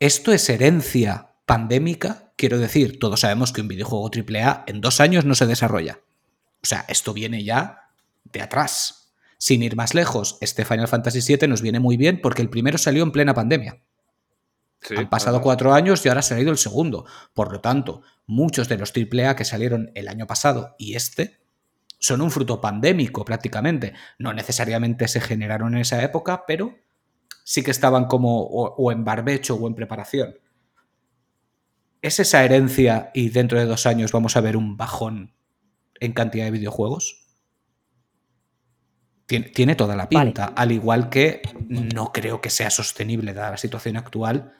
¿esto 0.00 0.32
es 0.32 0.48
herencia 0.48 1.36
pandémica? 1.46 2.32
Quiero 2.36 2.58
decir, 2.58 2.98
todos 2.98 3.20
sabemos 3.20 3.52
que 3.52 3.60
un 3.60 3.68
videojuego 3.68 4.10
AAA 4.12 4.64
en 4.66 4.80
dos 4.80 5.00
años 5.00 5.24
no 5.24 5.36
se 5.36 5.46
desarrolla. 5.46 6.00
O 6.62 6.66
sea, 6.66 6.84
esto 6.88 7.14
viene 7.14 7.44
ya 7.44 7.87
de 8.32 8.42
atrás. 8.42 9.14
Sin 9.38 9.62
ir 9.62 9.76
más 9.76 9.94
lejos, 9.94 10.38
este 10.40 10.64
Final 10.64 10.88
Fantasy 10.88 11.20
VII 11.20 11.48
nos 11.48 11.62
viene 11.62 11.80
muy 11.80 11.96
bien 11.96 12.20
porque 12.20 12.42
el 12.42 12.50
primero 12.50 12.78
salió 12.78 13.02
en 13.02 13.12
plena 13.12 13.34
pandemia. 13.34 13.80
Han 14.96 15.10
pasado 15.10 15.40
cuatro 15.40 15.74
años 15.74 16.04
y 16.04 16.08
ahora 16.08 16.20
ha 16.20 16.22
salido 16.22 16.50
el 16.50 16.58
segundo. 16.58 17.04
Por 17.34 17.52
lo 17.52 17.60
tanto, 17.60 18.02
muchos 18.26 18.68
de 18.68 18.78
los 18.78 18.92
AAA 18.92 19.36
que 19.36 19.44
salieron 19.44 19.90
el 19.94 20.08
año 20.08 20.26
pasado 20.26 20.74
y 20.78 20.94
este 20.94 21.38
son 21.98 22.20
un 22.20 22.30
fruto 22.30 22.60
pandémico 22.60 23.24
prácticamente. 23.24 23.94
No 24.18 24.32
necesariamente 24.32 25.08
se 25.08 25.20
generaron 25.20 25.74
en 25.74 25.80
esa 25.80 26.02
época, 26.02 26.44
pero 26.46 26.76
sí 27.44 27.62
que 27.62 27.70
estaban 27.70 28.06
como 28.06 28.42
o, 28.42 28.92
en 28.92 29.04
barbecho 29.04 29.56
o 29.56 29.66
en 29.66 29.74
preparación. 29.74 30.38
¿Es 32.00 32.20
esa 32.20 32.44
herencia 32.44 33.10
y 33.14 33.30
dentro 33.30 33.58
de 33.58 33.64
dos 33.64 33.86
años 33.86 34.12
vamos 34.12 34.36
a 34.36 34.40
ver 34.40 34.56
un 34.56 34.76
bajón 34.76 35.34
en 35.98 36.12
cantidad 36.12 36.44
de 36.44 36.52
videojuegos? 36.52 37.17
Tiene, 39.28 39.74
toda 39.74 39.94
la 39.94 40.08
pinta, 40.08 40.46
al 40.46 40.72
igual 40.72 41.10
que 41.10 41.42
no 41.68 42.12
creo 42.12 42.40
que 42.40 42.48
sea 42.48 42.70
sostenible 42.70 43.34
dada 43.34 43.50
la 43.50 43.56
situación 43.58 43.98
actual 43.98 44.54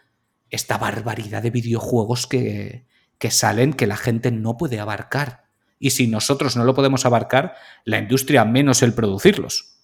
esta 0.50 0.78
barbaridad 0.78 1.42
de 1.42 1.50
videojuegos 1.50 2.26
que, 2.26 2.86
salen 3.30 3.72
que 3.72 3.86
la 3.86 3.96
gente 3.96 4.30
no 4.30 4.56
puede 4.56 4.78
abarcar. 4.78 5.44
Y 5.78 5.90
si 5.90 6.06
nosotros 6.06 6.56
no 6.56 6.64
lo 6.64 6.74
podemos 6.74 7.06
abarcar, 7.06 7.54
la 7.84 7.98
industria 7.98 8.44
menos 8.44 8.82
el 8.82 8.94
producirlos. 8.94 9.76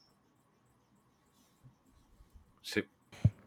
Sí. 2.63 2.83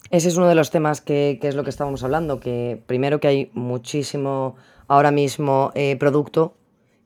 Ese 0.10 0.30
es 0.30 0.38
uno 0.38 0.48
de 0.48 0.56
los 0.56 0.72
temas 0.72 1.02
que, 1.02 1.40
es 1.42 1.56
lo 1.56 1.64
que 1.64 1.70
estábamos 1.70 2.04
hablando, 2.04 2.40
que 2.40 2.82
primero 2.88 3.20
que 3.20 3.28
hay 3.28 3.52
muchísimo 3.54 4.56
ahora 4.88 5.12
mismo 5.12 5.72
eh, 5.76 5.98
producto 5.98 6.58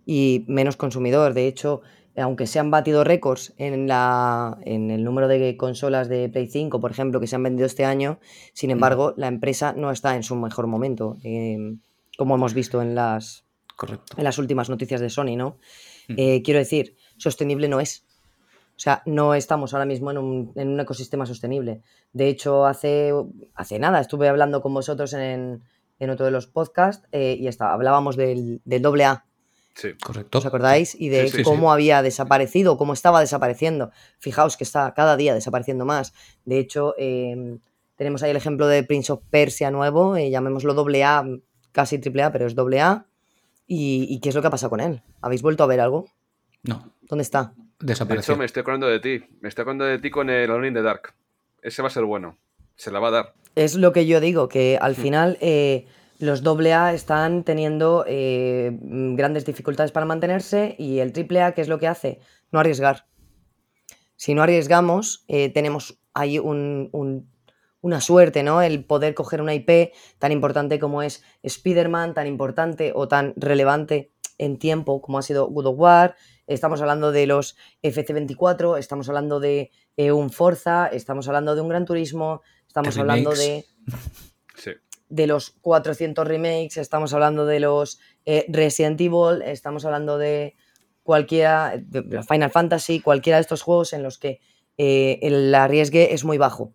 y 0.05 0.45
menos 0.47 0.77
consumidor. 0.77 1.33
De 1.33 1.47
hecho, 1.47 1.81
aunque 2.17 2.47
se 2.47 2.59
han 2.59 2.71
batido 2.71 3.03
récords 3.03 3.53
en, 3.57 3.87
la, 3.87 4.57
en 4.63 4.91
el 4.91 5.03
número 5.03 5.27
de 5.27 5.55
consolas 5.57 6.09
de 6.09 6.29
Play 6.29 6.47
5, 6.47 6.79
por 6.79 6.91
ejemplo, 6.91 7.19
que 7.19 7.27
se 7.27 7.35
han 7.35 7.43
vendido 7.43 7.65
este 7.65 7.85
año, 7.85 8.19
sin 8.53 8.69
mm. 8.69 8.73
embargo, 8.73 9.13
la 9.17 9.27
empresa 9.27 9.73
no 9.73 9.91
está 9.91 10.15
en 10.15 10.23
su 10.23 10.35
mejor 10.35 10.67
momento, 10.67 11.17
em, 11.23 11.79
como 12.17 12.35
hemos 12.35 12.53
visto 12.53 12.81
en 12.81 12.95
las, 12.95 13.45
en 14.17 14.23
las 14.23 14.37
últimas 14.37 14.69
noticias 14.69 15.01
de 15.01 15.09
Sony, 15.09 15.35
¿no? 15.37 15.57
Mm. 16.09 16.15
Eh, 16.17 16.41
quiero 16.43 16.59
decir, 16.59 16.95
sostenible 17.17 17.67
no 17.67 17.79
es. 17.79 18.05
O 18.75 18.83
sea, 18.83 19.03
no 19.05 19.35
estamos 19.35 19.73
ahora 19.73 19.85
mismo 19.85 20.11
en 20.11 20.17
un, 20.17 20.53
en 20.55 20.69
un 20.69 20.79
ecosistema 20.79 21.25
sostenible. 21.25 21.81
De 22.13 22.27
hecho, 22.27 22.65
hace, 22.65 23.13
hace 23.53 23.77
nada 23.79 23.99
estuve 23.99 24.27
hablando 24.27 24.61
con 24.61 24.73
vosotros 24.73 25.13
en, 25.13 25.61
en 25.99 26.09
otro 26.09 26.25
de 26.25 26.31
los 26.31 26.47
podcasts 26.47 27.07
eh, 27.11 27.37
y 27.39 27.47
está, 27.47 27.73
hablábamos 27.73 28.17
del, 28.17 28.59
del 28.65 28.83
AA 28.85 29.25
Sí. 29.81 29.93
Correcto. 29.93 30.37
¿Os 30.37 30.45
acordáis? 30.45 30.95
Y 30.99 31.09
de 31.09 31.41
cómo 31.43 31.73
había 31.73 32.03
desaparecido, 32.03 32.77
cómo 32.77 32.93
estaba 32.93 33.19
desapareciendo. 33.19 33.89
Fijaos 34.19 34.55
que 34.55 34.63
está 34.63 34.93
cada 34.93 35.17
día 35.17 35.33
desapareciendo 35.33 35.85
más. 35.85 36.13
De 36.45 36.59
hecho, 36.59 36.93
em, 36.99 37.57
tenemos 37.95 38.21
ahí 38.21 38.29
el 38.29 38.37
ejemplo 38.37 38.67
de 38.67 38.83
Prince 38.83 39.11
of 39.11 39.23
Persia 39.31 39.71
nuevo, 39.71 40.15
eh, 40.17 40.29
llamémoslo 40.29 40.75
doble 40.75 41.03
A, 41.03 41.25
casi 41.71 41.97
triple 41.97 42.21
A, 42.21 42.31
pero 42.31 42.45
es 42.45 42.53
doble 42.53 42.79
A. 42.79 43.07
¿Y, 43.65 44.19
qué 44.19 44.29
es 44.29 44.35
lo 44.35 44.41
que 44.41 44.49
ha 44.49 44.51
pasado 44.51 44.69
con 44.69 44.81
él? 44.81 45.01
¿Habéis 45.19 45.41
vuelto 45.41 45.63
a 45.63 45.67
ver 45.67 45.79
algo? 45.79 46.05
No. 46.61 46.93
¿Dónde 47.01 47.23
está? 47.23 47.53
Desapareció. 47.79 48.33
De 48.33 48.33
hecho, 48.33 48.39
me 48.39 48.45
estoy 48.45 48.61
acordando 48.61 48.87
de 48.87 48.99
ti. 48.99 49.25
Me 49.39 49.49
estoy 49.49 49.63
acordando 49.63 49.85
de 49.85 49.97
ti 49.97 50.11
con 50.11 50.29
el 50.29 50.51
Alone 50.51 50.67
in 50.67 50.73
the 50.75 50.83
Dark. 50.83 51.15
Ese 51.63 51.81
va 51.81 51.87
a 51.87 51.91
ser 51.91 52.03
bueno. 52.03 52.37
Se 52.75 52.91
la 52.91 52.99
va 52.99 53.07
a 53.07 53.11
dar. 53.11 53.33
Es 53.55 53.75
lo 53.75 53.93
que 53.93 54.05
yo 54.05 54.19
digo, 54.19 54.47
que 54.47 54.77
al 54.79 54.91
hmm. 54.91 54.95
final... 54.95 55.37
Eh, 55.41 55.87
los 56.21 56.43
AA 56.45 56.93
están 56.93 57.43
teniendo 57.43 58.05
eh, 58.07 58.77
grandes 58.81 59.45
dificultades 59.45 59.91
para 59.91 60.05
mantenerse 60.05 60.75
y 60.77 60.99
el 60.99 61.11
AAA, 61.11 61.53
¿qué 61.53 61.61
es 61.61 61.67
lo 61.67 61.79
que 61.79 61.87
hace? 61.87 62.19
No 62.51 62.59
arriesgar. 62.59 63.07
Si 64.15 64.35
no 64.35 64.43
arriesgamos, 64.43 65.25
eh, 65.27 65.49
tenemos 65.49 65.99
ahí 66.13 66.37
una 66.39 68.01
suerte, 68.01 68.43
¿no? 68.43 68.61
El 68.61 68.85
poder 68.85 69.15
coger 69.15 69.41
una 69.41 69.55
IP 69.55 69.93
tan 70.19 70.31
importante 70.31 70.79
como 70.79 71.01
es 71.01 71.23
Spider-Man, 71.41 72.13
tan 72.13 72.27
importante 72.27 72.91
o 72.93 73.07
tan 73.07 73.33
relevante 73.35 74.13
en 74.37 74.59
tiempo 74.59 75.01
como 75.01 75.17
ha 75.17 75.23
sido 75.23 75.47
God 75.47 75.65
of 75.67 75.79
War. 75.79 76.15
Estamos 76.45 76.81
hablando 76.81 77.11
de 77.11 77.25
los 77.25 77.57
FC24, 77.81 78.77
estamos 78.77 79.09
hablando 79.09 79.39
de 79.39 79.71
eh, 79.97 80.11
un 80.11 80.29
Forza, 80.29 80.87
estamos 80.87 81.27
hablando 81.27 81.55
de 81.55 81.61
un 81.61 81.69
Gran 81.69 81.85
Turismo, 81.85 82.41
estamos 82.67 82.97
hablando 82.97 83.31
de 83.31 83.65
de 85.11 85.27
los 85.27 85.51
400 85.61 86.25
remakes, 86.25 86.77
estamos 86.77 87.13
hablando 87.13 87.45
de 87.45 87.59
los 87.59 87.99
eh, 88.25 88.45
Resident 88.47 88.99
Evil, 88.99 89.41
estamos 89.43 89.85
hablando 89.85 90.17
de 90.17 90.55
cualquiera, 91.03 91.75
de 91.77 92.23
Final 92.23 92.49
Fantasy, 92.49 93.01
cualquiera 93.01 93.37
de 93.37 93.41
estos 93.41 93.61
juegos 93.61 93.91
en 93.91 94.03
los 94.03 94.17
que 94.17 94.39
eh, 94.77 95.19
el 95.21 95.53
arriesgue 95.53 96.13
es 96.13 96.23
muy 96.23 96.37
bajo. 96.37 96.73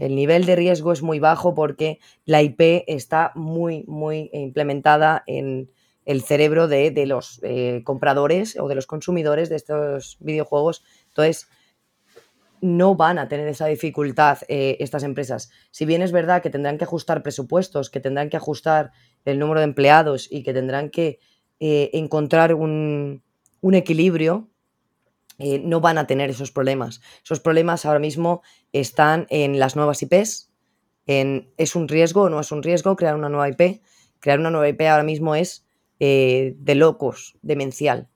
El 0.00 0.16
nivel 0.16 0.46
de 0.46 0.56
riesgo 0.56 0.92
es 0.92 1.02
muy 1.02 1.20
bajo 1.20 1.54
porque 1.54 2.00
la 2.24 2.42
IP 2.42 2.84
está 2.86 3.32
muy, 3.34 3.84
muy 3.86 4.30
implementada 4.32 5.22
en 5.26 5.70
el 6.06 6.22
cerebro 6.22 6.68
de, 6.68 7.04
los 7.06 7.38
eh, 7.42 7.82
compradores 7.84 8.58
o 8.58 8.66
de 8.66 8.74
los 8.74 8.86
consumidores 8.86 9.50
de 9.50 9.56
estos 9.56 10.16
videojuegos. 10.20 10.82
Entonces, 11.08 11.48
no 12.60 12.94
van 12.94 13.18
a 13.18 13.28
tener 13.28 13.48
esa 13.48 13.66
dificultad 13.66 14.38
eh, 14.48 14.76
estas 14.80 15.02
empresas. 15.02 15.50
Si 15.70 15.84
bien 15.84 16.02
es 16.02 16.12
verdad 16.12 16.42
que 16.42 16.50
tendrán 16.50 16.78
que 16.78 16.84
ajustar 16.84 17.22
presupuestos, 17.22 17.90
que 17.90 18.00
tendrán 18.00 18.30
que 18.30 18.36
ajustar 18.36 18.92
el 19.24 19.38
número 19.38 19.60
de 19.60 19.64
empleados 19.64 20.28
y 20.30 20.42
que 20.42 20.52
tendrán 20.52 20.90
que 20.90 21.18
eh, 21.60 21.90
encontrar 21.92 22.54
un, 22.54 23.22
equilibrio, 23.72 24.48
eh, 25.38 25.60
no 25.60 25.80
van 25.80 25.98
a 25.98 26.06
tener 26.06 26.30
esos 26.30 26.50
problemas. 26.50 27.00
Esos 27.22 27.40
problemas 27.40 27.84
ahora 27.84 28.00
mismo 28.00 28.42
están 28.72 29.26
en 29.30 29.58
las 29.58 29.76
nuevas 29.76 30.02
IPs, 30.02 30.50
en 31.06 31.52
¿es 31.56 31.74
un 31.74 31.88
riesgo 31.88 32.22
o 32.22 32.28
no 32.30 32.40
es 32.40 32.52
un 32.52 32.62
riesgo 32.62 32.96
crear 32.96 33.14
una 33.14 33.28
nueva 33.28 33.48
IP? 33.48 33.82
Crear 34.20 34.40
una 34.40 34.50
nueva 34.50 34.68
IP 34.68 34.82
ahora 34.82 35.04
mismo 35.04 35.34
es 35.34 35.64
de 35.98 36.74
locos, 36.76 37.36
demencial. 37.42 38.08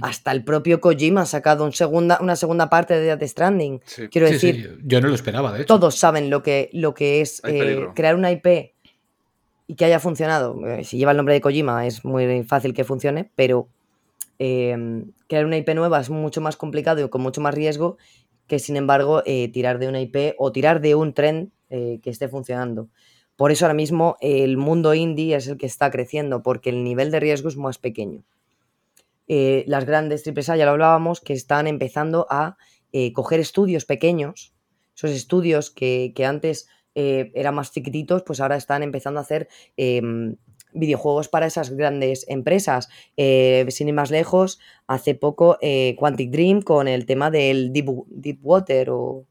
Hasta 0.00 0.32
el 0.32 0.44
propio 0.44 0.80
Kojima 0.80 1.22
ha 1.22 1.26
sacado 1.26 1.64
un 1.64 1.72
segunda, 1.72 2.18
una 2.20 2.36
segunda 2.36 2.68
parte 2.68 2.94
de 2.94 3.06
Death 3.06 3.22
Stranding. 3.22 3.80
Quiero 4.10 4.28
decir, 4.28 4.78
yo 4.84 5.00
no 5.00 5.08
lo 5.08 5.14
esperaba, 5.14 5.52
de 5.52 5.62
hecho. 5.62 5.66
Todos 5.66 5.96
saben 5.96 6.30
lo 6.30 6.42
que, 6.42 6.68
lo 6.72 6.94
que 6.94 7.20
es 7.20 7.40
eh, 7.44 7.86
crear 7.94 8.14
una 8.14 8.30
IP 8.30 8.74
y 9.66 9.74
que 9.74 9.84
haya 9.84 9.98
funcionado. 9.98 10.66
Eh, 10.66 10.84
si 10.84 10.98
lleva 10.98 11.12
el 11.12 11.16
nombre 11.16 11.34
de 11.34 11.40
Kojima 11.40 11.86
es 11.86 12.04
muy 12.04 12.42
fácil 12.44 12.74
que 12.74 12.84
funcione, 12.84 13.30
pero 13.34 13.68
em, 14.38 15.10
crear 15.26 15.46
una 15.46 15.56
IP 15.56 15.74
nueva 15.74 16.00
es 16.00 16.10
mucho 16.10 16.40
más 16.40 16.56
complicado 16.56 17.04
y 17.04 17.08
con 17.08 17.22
mucho 17.22 17.40
más 17.40 17.54
riesgo 17.54 17.96
que, 18.46 18.58
sin 18.58 18.76
embargo, 18.76 19.22
eh, 19.26 19.48
tirar 19.48 19.78
de 19.78 19.88
una 19.88 20.00
IP 20.00 20.34
o 20.38 20.52
tirar 20.52 20.80
de 20.80 20.94
un 20.94 21.12
tren 21.12 21.52
que 21.70 22.00
esté 22.08 22.30
funcionando. 22.30 22.88
Por 23.36 23.52
eso 23.52 23.66
ahora 23.66 23.74
mismo 23.74 24.16
el 24.22 24.56
mundo 24.56 24.94
indie 24.94 25.36
es 25.36 25.48
el 25.48 25.58
que 25.58 25.66
está 25.66 25.90
creciendo, 25.90 26.42
porque 26.42 26.70
el 26.70 26.82
nivel 26.82 27.10
de 27.10 27.20
riesgo 27.20 27.50
es 27.50 27.58
más 27.58 27.76
pequeño. 27.76 28.22
Eh, 29.28 29.64
las 29.66 29.84
grandes 29.84 30.22
triples 30.22 30.48
A, 30.48 30.56
ya 30.56 30.64
lo 30.64 30.72
hablábamos, 30.72 31.20
que 31.20 31.34
están 31.34 31.66
empezando 31.66 32.26
a 32.30 32.56
eh, 32.92 33.12
coger 33.12 33.40
estudios 33.40 33.84
pequeños, 33.84 34.54
esos 34.96 35.10
estudios 35.10 35.70
que, 35.70 36.12
antes 36.26 36.68
eh, 36.94 37.30
eran 37.34 37.54
más 37.54 37.70
chiquititos, 37.70 38.22
pues 38.22 38.40
ahora 38.40 38.56
están 38.56 38.82
empezando 38.82 39.20
a 39.20 39.22
hacer 39.22 39.48
em, 39.76 40.36
videojuegos 40.72 41.28
para 41.28 41.46
esas 41.46 41.70
grandes 41.70 42.24
empresas. 42.28 42.88
sin 43.16 43.88
ir 43.88 43.94
más 43.94 44.10
lejos, 44.10 44.58
hace 44.86 45.14
poco 45.14 45.58
Quantic 45.96 46.30
Dream 46.30 46.62
con 46.62 46.88
el 46.88 47.06
tema 47.06 47.30
del 47.30 47.72
Deep, 47.72 47.86
Deep 48.08 48.38
Water, 48.42 48.90
o 48.90 49.26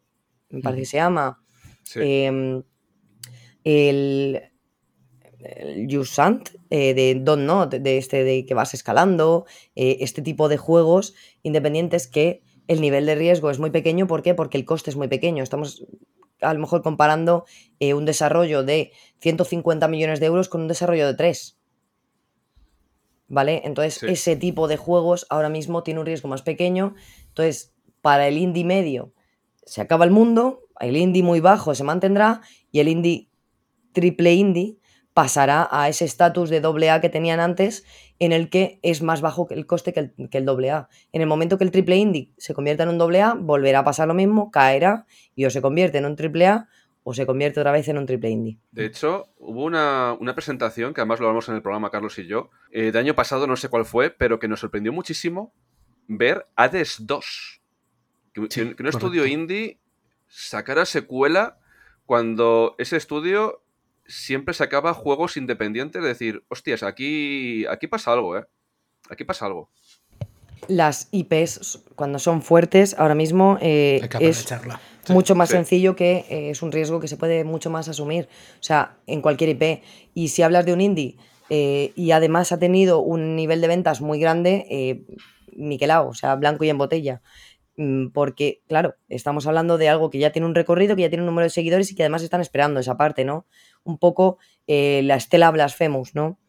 me 0.50 0.62
parece 0.62 0.82
que 0.82 0.86
se 0.86 0.98
llama. 0.98 1.42
Em, 1.96 2.64
el, 3.64 4.42
el 5.56 5.98
Usant 5.98 6.50
eh, 6.70 6.94
de 6.94 7.16
Don't 7.16 7.44
Not, 7.44 7.74
de 7.74 7.98
este 7.98 8.24
de 8.24 8.46
que 8.46 8.54
vas 8.54 8.74
escalando, 8.74 9.46
eh, 9.76 9.98
este 10.02 10.22
tipo 10.22 10.50
de 10.50 10.58
juegos 10.58 11.14
independientes 11.44 12.08
que 12.08 12.42
el 12.68 12.82
nivel 12.82 13.06
de 13.06 13.16
riesgo 13.16 13.50
es 13.50 13.60
muy 13.60 13.70
pequeño. 13.70 14.08
¿Por 14.08 14.22
qué? 14.22 14.34
Porque 14.34 14.58
el 14.58 14.66
coste 14.66 14.90
es 14.90 14.96
muy 14.96 15.08
pequeño. 15.08 15.44
Estamos 15.44 15.86
a 16.42 16.54
lo 16.54 16.60
mejor 16.60 16.82
comparando 16.82 17.46
eh, 17.80 17.94
un 17.94 18.06
desarrollo 18.06 18.64
de 18.64 18.92
150 19.20 19.88
millones 19.88 20.20
de 20.20 20.28
euros 20.28 20.50
con 20.50 20.62
un 20.62 20.68
desarrollo 20.68 21.08
de 21.08 21.14
3. 21.14 21.58
¿Vale? 23.30 23.62
Entonces, 23.66 24.04
ese 24.04 24.36
tipo 24.36 24.68
de 24.68 24.78
juegos 24.78 25.26
ahora 25.30 25.50
mismo 25.50 25.84
tiene 25.84 26.00
un 26.00 26.06
riesgo 26.06 26.30
más 26.30 26.42
pequeño. 26.44 26.96
Entonces, 27.28 27.74
para 28.02 28.28
el 28.28 28.38
indie 28.38 28.64
medio 28.64 29.14
se 29.66 29.82
acaba 29.82 30.06
el 30.06 30.12
mundo, 30.12 30.64
el 30.80 30.96
indie 30.96 31.24
muy 31.24 31.42
bajo 31.42 31.76
se 31.76 31.84
mantendrá 31.84 32.42
y 32.72 32.80
el 32.80 32.88
indie 32.88 33.30
triple 33.92 34.34
indie 34.34 34.78
pasará 35.18 35.68
a 35.72 35.90
ese 35.90 36.06
estatus 36.06 36.52
de 36.52 36.62
doble 36.62 36.92
A 36.92 37.02
que 37.02 37.10
tenían 37.10 37.40
antes, 37.40 37.84
en 38.20 38.32
el 38.32 38.52
que 38.52 38.80
es 38.84 39.02
más 39.02 39.20
bajo 39.20 39.48
el 39.50 39.66
coste 39.66 39.92
que 39.92 40.12
el, 40.38 40.46
doble 40.46 40.70
A. 40.70 40.90
En 41.12 41.22
el 41.22 41.28
momento 41.28 41.58
que 41.58 41.64
el 41.64 41.72
triple 41.72 41.96
indie 41.96 42.34
se 42.38 42.54
convierta 42.54 42.84
en 42.84 42.90
un 42.90 43.00
doble 43.00 43.24
A, 43.24 43.34
volverá 43.34 43.80
a 43.80 43.84
pasar 43.84 44.08
lo 44.08 44.14
mismo, 44.14 44.52
caerá 44.52 45.08
y 45.34 45.46
o 45.46 45.50
se 45.50 45.60
convierte 45.60 45.98
en 45.98 46.06
un 46.06 46.16
triple 46.16 46.46
A 46.46 46.70
o 47.02 47.16
se 47.16 47.26
convierte 47.26 47.60
otra 47.60 47.72
vez 47.72 47.88
en 47.88 47.98
un 47.98 48.06
triple 48.06 48.30
indie. 48.30 48.60
De 48.70 48.86
hecho, 48.86 49.34
hubo 49.40 49.64
una, 49.64 50.16
presentación, 50.36 50.94
que 50.94 51.02
además 51.02 51.20
lo 51.20 51.26
hablamos 51.26 51.50
en 51.50 51.56
el 51.56 51.64
programa 51.64 51.90
Carlos 51.90 52.20
y 52.20 52.28
yo, 52.28 52.52
eh, 52.70 52.92
de 52.92 53.00
año 53.00 53.16
pasado, 53.16 53.48
no 53.48 53.56
sé 53.56 53.70
cuál 53.70 53.86
fue, 53.86 54.12
pero 54.12 54.38
que 54.38 54.48
nos 54.48 54.60
sorprendió 54.60 54.94
muchísimo 54.94 55.52
ver 56.08 56.46
Hades 56.56 57.08
2. 57.08 57.62
Que, 58.34 58.42
un 58.80 58.88
estudio 58.88 59.26
indie 59.26 59.80
sacara 60.28 60.86
secuela 60.86 61.58
cuando 62.06 62.76
ese 62.78 62.98
estudio 62.98 63.64
siempre 64.08 64.54
sacaba 64.54 64.94
juegos 64.94 65.38
independientes, 65.38 66.02
es 66.02 66.08
decir, 66.08 66.44
hostias, 66.50 66.84
aquí, 66.84 67.66
aquí 67.68 67.88
pasa 67.88 68.14
algo, 68.14 68.38
¿eh? 68.38 68.46
Aquí 69.10 69.24
pasa 69.24 69.46
algo. 69.46 69.70
Las 70.68 71.08
IPs, 71.12 71.84
cuando 71.96 72.20
son 72.20 72.42
fuertes, 72.42 72.96
ahora 72.98 73.16
mismo 73.16 73.58
eh, 73.62 74.08
es 74.20 74.48
mucho 75.10 75.36
más 75.36 75.50
sencillo 75.50 75.96
que 75.96 76.26
eh, 76.30 76.50
es 76.50 76.62
un 76.62 76.72
riesgo 76.72 77.00
que 77.00 77.08
se 77.08 77.16
puede 77.16 77.44
mucho 77.44 77.70
más 77.70 77.88
asumir. 77.88 78.28
O 78.60 78.64
sea, 78.64 78.98
en 79.06 79.22
cualquier 79.22 79.52
IP. 79.52 79.84
Y 80.14 80.30
si 80.30 80.42
hablas 80.42 80.66
de 80.66 80.74
un 80.74 80.82
indie 80.82 81.16
eh, 81.50 81.94
y 81.96 82.12
además 82.12 82.52
ha 82.52 82.60
tenido 82.60 83.00
un 83.00 83.36
nivel 83.36 83.62
de 83.62 83.68
ventas 83.68 84.02
muy 84.02 84.20
grande, 84.20 85.06
niquelado, 85.54 86.10
o 86.10 86.14
sea, 86.14 86.36
blanco 86.36 86.66
y 86.66 86.70
en 86.70 86.78
botella. 86.78 87.22
Mm, 87.78 88.08
porque, 88.08 88.64
claro, 88.68 88.96
estamos 89.08 89.46
hablando 89.46 89.78
de 89.78 89.88
algo 89.88 90.10
que 90.10 90.18
ya 90.18 90.32
tiene 90.32 90.48
un 90.48 90.56
recorrido, 90.56 90.96
que 90.96 91.04
ya 91.04 91.10
tiene 91.10 91.22
un 91.22 91.28
número 91.28 91.44
de 91.44 91.52
seguidores 91.52 91.92
y 91.92 91.96
que 91.96 92.02
además 92.02 92.24
están 92.24 92.42
esperando 92.42 92.80
esa 92.80 92.98
parte, 92.98 93.24
¿no? 93.24 93.46
Un 93.84 94.00
poco 94.00 94.40
eh, 94.66 95.02
la 95.04 95.16
estela 95.16 95.52
Blasphemous, 95.52 96.16
¿no? 96.16 96.40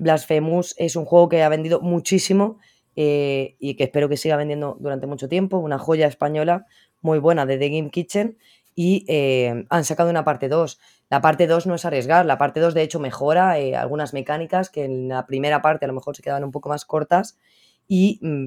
Blasphemous 0.00 0.74
es 0.78 0.96
un 0.96 1.04
juego 1.04 1.28
que 1.28 1.42
ha 1.42 1.48
vendido 1.50 1.80
muchísimo 1.80 2.58
eh, 2.96 3.54
y 3.60 3.76
que 3.76 3.84
espero 3.84 4.08
que 4.08 4.16
siga 4.16 4.36
vendiendo 4.36 4.76
durante 4.80 5.06
mucho 5.06 5.28
tiempo, 5.28 5.58
una 5.58 5.78
joya 5.78 6.08
española 6.08 6.66
muy 7.00 7.18
buena 7.18 7.46
de 7.46 7.58
The 7.58 7.68
Game 7.68 7.90
Kitchen 7.90 8.38
y 8.74 9.04
eh, 9.08 9.66
han 9.68 9.84
sacado 9.84 10.08
una 10.10 10.24
parte 10.24 10.48
2. 10.48 10.80
La 11.10 11.20
parte 11.20 11.46
2 11.46 11.66
no 11.66 11.74
es 11.74 11.84
arriesgar, 11.84 12.24
la 12.26 12.38
parte 12.38 12.60
2 12.60 12.74
de 12.74 12.82
hecho 12.82 12.98
mejora 12.98 13.52
algunas 13.78 14.14
mecánicas 14.14 14.70
que 14.70 14.84
en 14.84 15.08
la 15.08 15.26
primera 15.26 15.62
parte 15.62 15.84
a 15.84 15.88
lo 15.88 15.94
mejor 15.94 16.16
se 16.16 16.22
quedaban 16.22 16.44
un 16.44 16.50
poco 16.50 16.70
más 16.70 16.84
cortas 16.84 17.38
y 17.86 18.18
mm, 18.22 18.46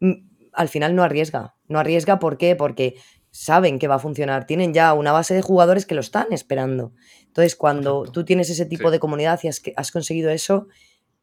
mm, 0.00 0.31
al 0.52 0.68
final 0.68 0.94
no 0.94 1.02
arriesga. 1.02 1.54
No 1.68 1.78
arriesga, 1.78 2.18
¿por 2.18 2.38
qué? 2.38 2.56
Porque 2.56 2.96
saben 3.30 3.78
que 3.78 3.88
va 3.88 3.94
a 3.96 3.98
funcionar, 3.98 4.46
tienen 4.46 4.74
ya 4.74 4.92
una 4.92 5.12
base 5.12 5.34
de 5.34 5.42
jugadores 5.42 5.86
que 5.86 5.94
lo 5.94 6.02
están 6.02 6.32
esperando. 6.32 6.92
Entonces, 7.26 7.56
cuando 7.56 8.04
tú 8.04 8.24
tienes 8.24 8.50
ese 8.50 8.66
tipo 8.66 8.90
de 8.90 8.98
comunidad 8.98 9.40
y 9.42 9.48
has, 9.48 9.62
has 9.76 9.90
conseguido 9.90 10.30
eso, 10.30 10.68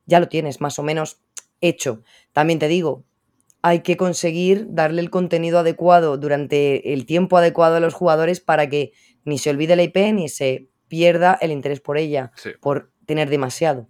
ya 0.06 0.20
lo 0.20 0.28
tienes 0.28 0.60
más 0.60 0.80
o 0.80 0.84
menos 0.84 1.22
hecho. 1.62 2.02
También 2.34 2.58
te 2.58 2.68
digo, 2.68 3.06
hay 3.62 3.82
que 3.82 3.96
conseguir 3.96 4.68
darle 4.70 5.02
el 5.02 5.12
contenido 5.12 5.60
adecuado 5.60 6.18
durante 6.18 6.94
el 6.94 7.06
tiempo 7.06 7.38
adecuado 7.38 7.76
a 7.76 7.80
los 7.80 7.94
jugadores 7.94 8.40
para 8.40 8.70
que 8.70 8.94
ni 9.24 9.38
se 9.38 9.52
olvide 9.52 9.76
la 9.76 9.84
IP 9.84 9.98
ni 10.14 10.30
se 10.30 10.70
pierda 10.88 11.38
el 11.40 11.52
interés 11.52 11.80
por 11.80 12.00
ella, 12.00 12.32
por 12.60 12.92
tener 13.06 13.30
demasiado 13.30 13.88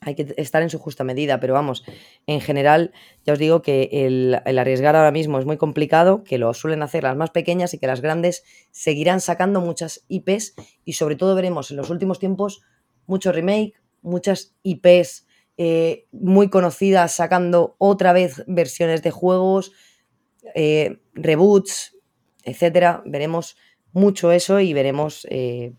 hay 0.00 0.14
que 0.14 0.34
estar 0.38 0.62
en 0.62 0.70
su 0.70 0.78
justa 0.78 1.04
medida, 1.04 1.40
pero 1.40 1.52
vamos, 1.52 1.84
en 2.26 2.40
general 2.40 2.92
ya 3.26 3.34
os 3.34 3.38
digo 3.38 3.60
que 3.60 3.90
el, 3.92 4.34
arriesgar 4.58 4.96
ahora 4.96 5.10
mismo 5.10 5.38
es 5.38 5.44
muy 5.44 5.58
complicado, 5.58 6.24
que 6.24 6.38
lo 6.38 6.54
suelen 6.54 6.82
hacer 6.82 7.02
las 7.02 7.16
más 7.16 7.30
pequeñas 7.30 7.74
y 7.74 7.78
que 7.78 7.86
las 7.86 8.00
grandes 8.00 8.42
seguirán 8.70 9.20
sacando 9.20 9.60
muchas 9.60 10.04
IPs 10.08 10.54
y 10.84 10.94
sobre 10.94 11.16
todo 11.16 11.34
veremos 11.34 11.70
en 11.70 11.76
los 11.76 11.90
últimos 11.90 12.18
tiempos 12.18 12.62
mucho 13.06 13.30
remake, 13.30 13.74
muchas 14.00 14.56
IPs 14.62 15.26
eh, 15.58 16.06
muy 16.12 16.48
conocidas 16.48 17.12
sacando 17.12 17.74
otra 17.76 18.14
vez 18.14 18.42
versiones 18.46 19.02
de 19.02 19.10
juegos, 19.10 19.72
eh, 20.54 21.00
reboots, 21.12 21.98
etcétera. 22.44 23.02
Veremos 23.04 23.58
mucho 23.92 24.32
eso 24.32 24.60
y 24.60 24.72
veremos 24.72 25.26
eh, 25.28 25.74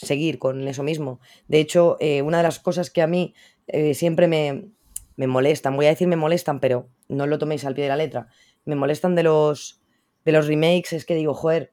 seguir 0.00 0.38
con 0.38 0.66
eso 0.66 0.82
mismo. 0.82 1.20
De 1.48 1.60
hecho, 1.60 1.96
eh, 2.00 2.22
una 2.22 2.38
de 2.38 2.42
las 2.44 2.58
cosas 2.58 2.90
que 2.90 3.02
a 3.02 3.06
mí 3.06 3.34
eh, 3.66 3.94
siempre 3.94 4.28
me, 4.28 4.68
me, 5.16 5.26
molestan, 5.26 5.76
voy 5.76 5.86
a 5.86 5.90
decir 5.90 6.08
me 6.08 6.16
molestan, 6.16 6.60
pero 6.60 6.88
no 7.08 7.26
lo 7.26 7.38
toméis 7.38 7.64
al 7.64 7.74
pie 7.74 7.84
de 7.84 7.90
la 7.90 7.96
letra, 7.96 8.28
me 8.64 8.76
molestan 8.76 9.14
de 9.14 9.22
los, 9.22 9.82
de 10.24 10.32
los 10.32 10.46
remakes, 10.46 10.92
es 10.92 11.04
que 11.04 11.14
digo, 11.14 11.34
joder, 11.34 11.72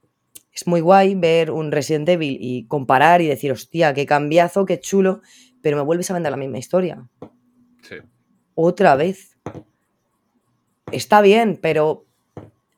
es 0.53 0.65
muy 0.65 0.81
guay 0.81 1.15
ver 1.15 1.51
un 1.51 1.71
Resident 1.71 2.09
Evil 2.09 2.37
y 2.41 2.65
comparar 2.65 3.21
y 3.21 3.27
decir, 3.27 3.51
hostia, 3.51 3.93
qué 3.93 4.05
cambiazo, 4.05 4.65
qué 4.65 4.79
chulo, 4.79 5.21
pero 5.61 5.77
me 5.77 5.83
vuelves 5.83 6.09
a 6.09 6.15
vender 6.15 6.31
la 6.31 6.37
misma 6.37 6.57
historia. 6.57 7.07
Sí. 7.83 7.95
Otra 8.55 8.95
vez. 8.95 9.37
Está 10.91 11.21
bien, 11.21 11.59
pero 11.61 12.05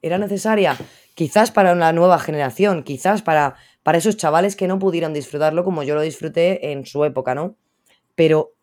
era 0.01 0.17
necesaria. 0.17 0.75
Quizás 1.15 1.51
para 1.51 1.71
una 1.71 1.93
nueva 1.93 2.19
generación, 2.19 2.83
quizás 2.83 3.21
para 3.21 3.55
para 3.83 3.97
esos 3.97 4.17
chavales 4.17 4.55
que 4.55 4.67
no 4.67 4.79
pudieron 4.79 5.13
disfrutarlo 5.13 5.63
como 5.63 5.83
yo 5.83 5.95
lo 5.95 6.01
disfruté 6.01 6.71
en 6.71 6.85
su 6.85 7.03
época, 7.05 7.35
¿no? 7.35 7.57
Pero 8.15 8.53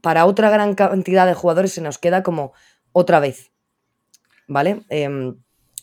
para 0.00 0.26
otra 0.26 0.50
gran 0.50 0.74
cantidad 0.74 1.26
de 1.26 1.34
jugadores 1.34 1.72
se 1.72 1.80
nos 1.80 1.98
queda 1.98 2.22
como 2.22 2.52
otra 2.92 3.20
vez, 3.20 3.52
¿vale? 4.46 4.82
Em, 4.88 5.36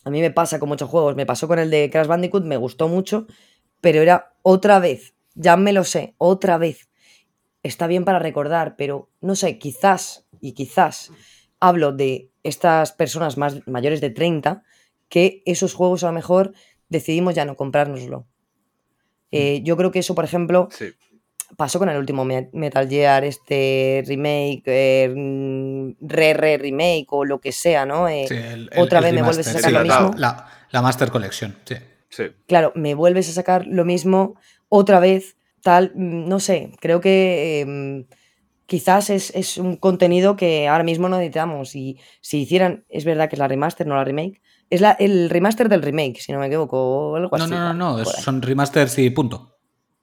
a 0.03 0.09
mí 0.09 0.21
me 0.21 0.31
pasa 0.31 0.59
con 0.59 0.69
muchos 0.69 0.89
juegos, 0.89 1.15
me 1.15 1.25
pasó 1.25 1.47
con 1.47 1.59
el 1.59 1.69
de 1.69 1.89
Crash 1.89 2.07
Bandicoot, 2.07 2.43
me 2.43 2.57
gustó 2.57 2.87
mucho, 2.87 3.27
pero 3.81 4.01
era 4.01 4.33
otra 4.43 4.79
vez, 4.79 5.15
ya 5.33 5.57
me 5.57 5.73
lo 5.73 5.83
sé, 5.83 6.15
otra 6.17 6.57
vez. 6.57 6.89
Está 7.63 7.87
bien 7.87 8.05
para 8.05 8.19
recordar, 8.19 8.75
pero 8.75 9.09
no 9.21 9.35
sé, 9.35 9.57
quizás, 9.59 10.27
y 10.39 10.53
quizás 10.53 11.11
hablo 11.59 11.91
de 11.91 12.31
estas 12.43 12.91
personas 12.91 13.37
más 13.37 13.67
mayores 13.67 14.01
de 14.01 14.09
30, 14.09 14.63
que 15.09 15.43
esos 15.45 15.73
juegos 15.73 16.03
a 16.03 16.07
lo 16.07 16.13
mejor 16.13 16.53
decidimos 16.91 17.33
ya 17.33 17.45
no 17.45 17.55
comprárnoslo. 17.55 18.19
Mm. 18.19 18.25
Eh, 19.31 19.61
yo 19.63 19.75
creo 19.77 19.91
que 19.91 19.99
eso, 19.99 20.13
por 20.13 20.25
ejemplo, 20.25 20.67
pasó 21.55 21.79
con 21.79 21.89
el 21.89 21.97
último 21.97 22.25
Metal 22.25 22.87
Gear, 22.87 23.23
este 23.23 24.03
remake, 24.05 24.63
eh, 24.65 25.93
re-re 26.01 26.57
remake 26.57 27.07
o 27.09 27.25
lo 27.25 27.39
que 27.39 27.51
sea, 27.51 27.85
¿no? 27.85 28.07
Eh, 28.07 28.27
otra 28.77 28.99
vez 28.99 29.13
me 29.13 29.23
vuelves 29.23 29.47
a 29.47 29.53
sacar 29.53 29.71
lo 29.71 29.81
mismo. 29.81 30.11
La, 30.17 30.81
Master 30.81 31.09
Collection, 31.09 31.55
sí. 31.65 32.23
Claro, 32.45 32.73
me 32.75 32.93
vuelves 32.93 33.29
a 33.29 33.33
sacar 33.33 33.65
lo 33.65 33.85
mismo 33.85 34.35
otra 34.67 34.99
vez, 34.99 35.37
tal, 35.61 35.93
mm, 35.95 36.27
no 36.27 36.41
sé, 36.41 36.73
creo 36.81 36.99
que 36.99 37.61
em, 37.61 38.05
quizás 38.65 39.09
es, 39.09 39.33
es, 39.33 39.57
un 39.57 39.77
contenido 39.77 40.35
que 40.35 40.67
ahora 40.67 40.83
mismo 40.83 41.07
no 41.07 41.17
necesitamos 41.17 41.73
y 41.73 41.99
si 42.19 42.41
hicieran, 42.41 42.83
es 42.89 43.05
verdad 43.05 43.29
que 43.29 43.35
es 43.35 43.39
la 43.39 43.47
remaster, 43.47 43.87
no 43.87 43.95
la 43.95 44.03
remake, 44.03 44.41
es 44.71 44.81
la, 44.81 44.91
el 44.93 45.29
remaster 45.29 45.69
del 45.69 45.83
remake, 45.83 46.19
si 46.19 46.31
no 46.31 46.39
me 46.39 46.47
equivoco, 46.47 46.77
o 46.77 47.15
algo 47.15 47.37
no, 47.37 47.43
así. 47.43 47.53
No, 47.53 47.73
no, 47.73 47.97
no, 47.97 48.05
son 48.05 48.41
remasters 48.41 48.97
y 48.97 49.09
punto. 49.11 49.57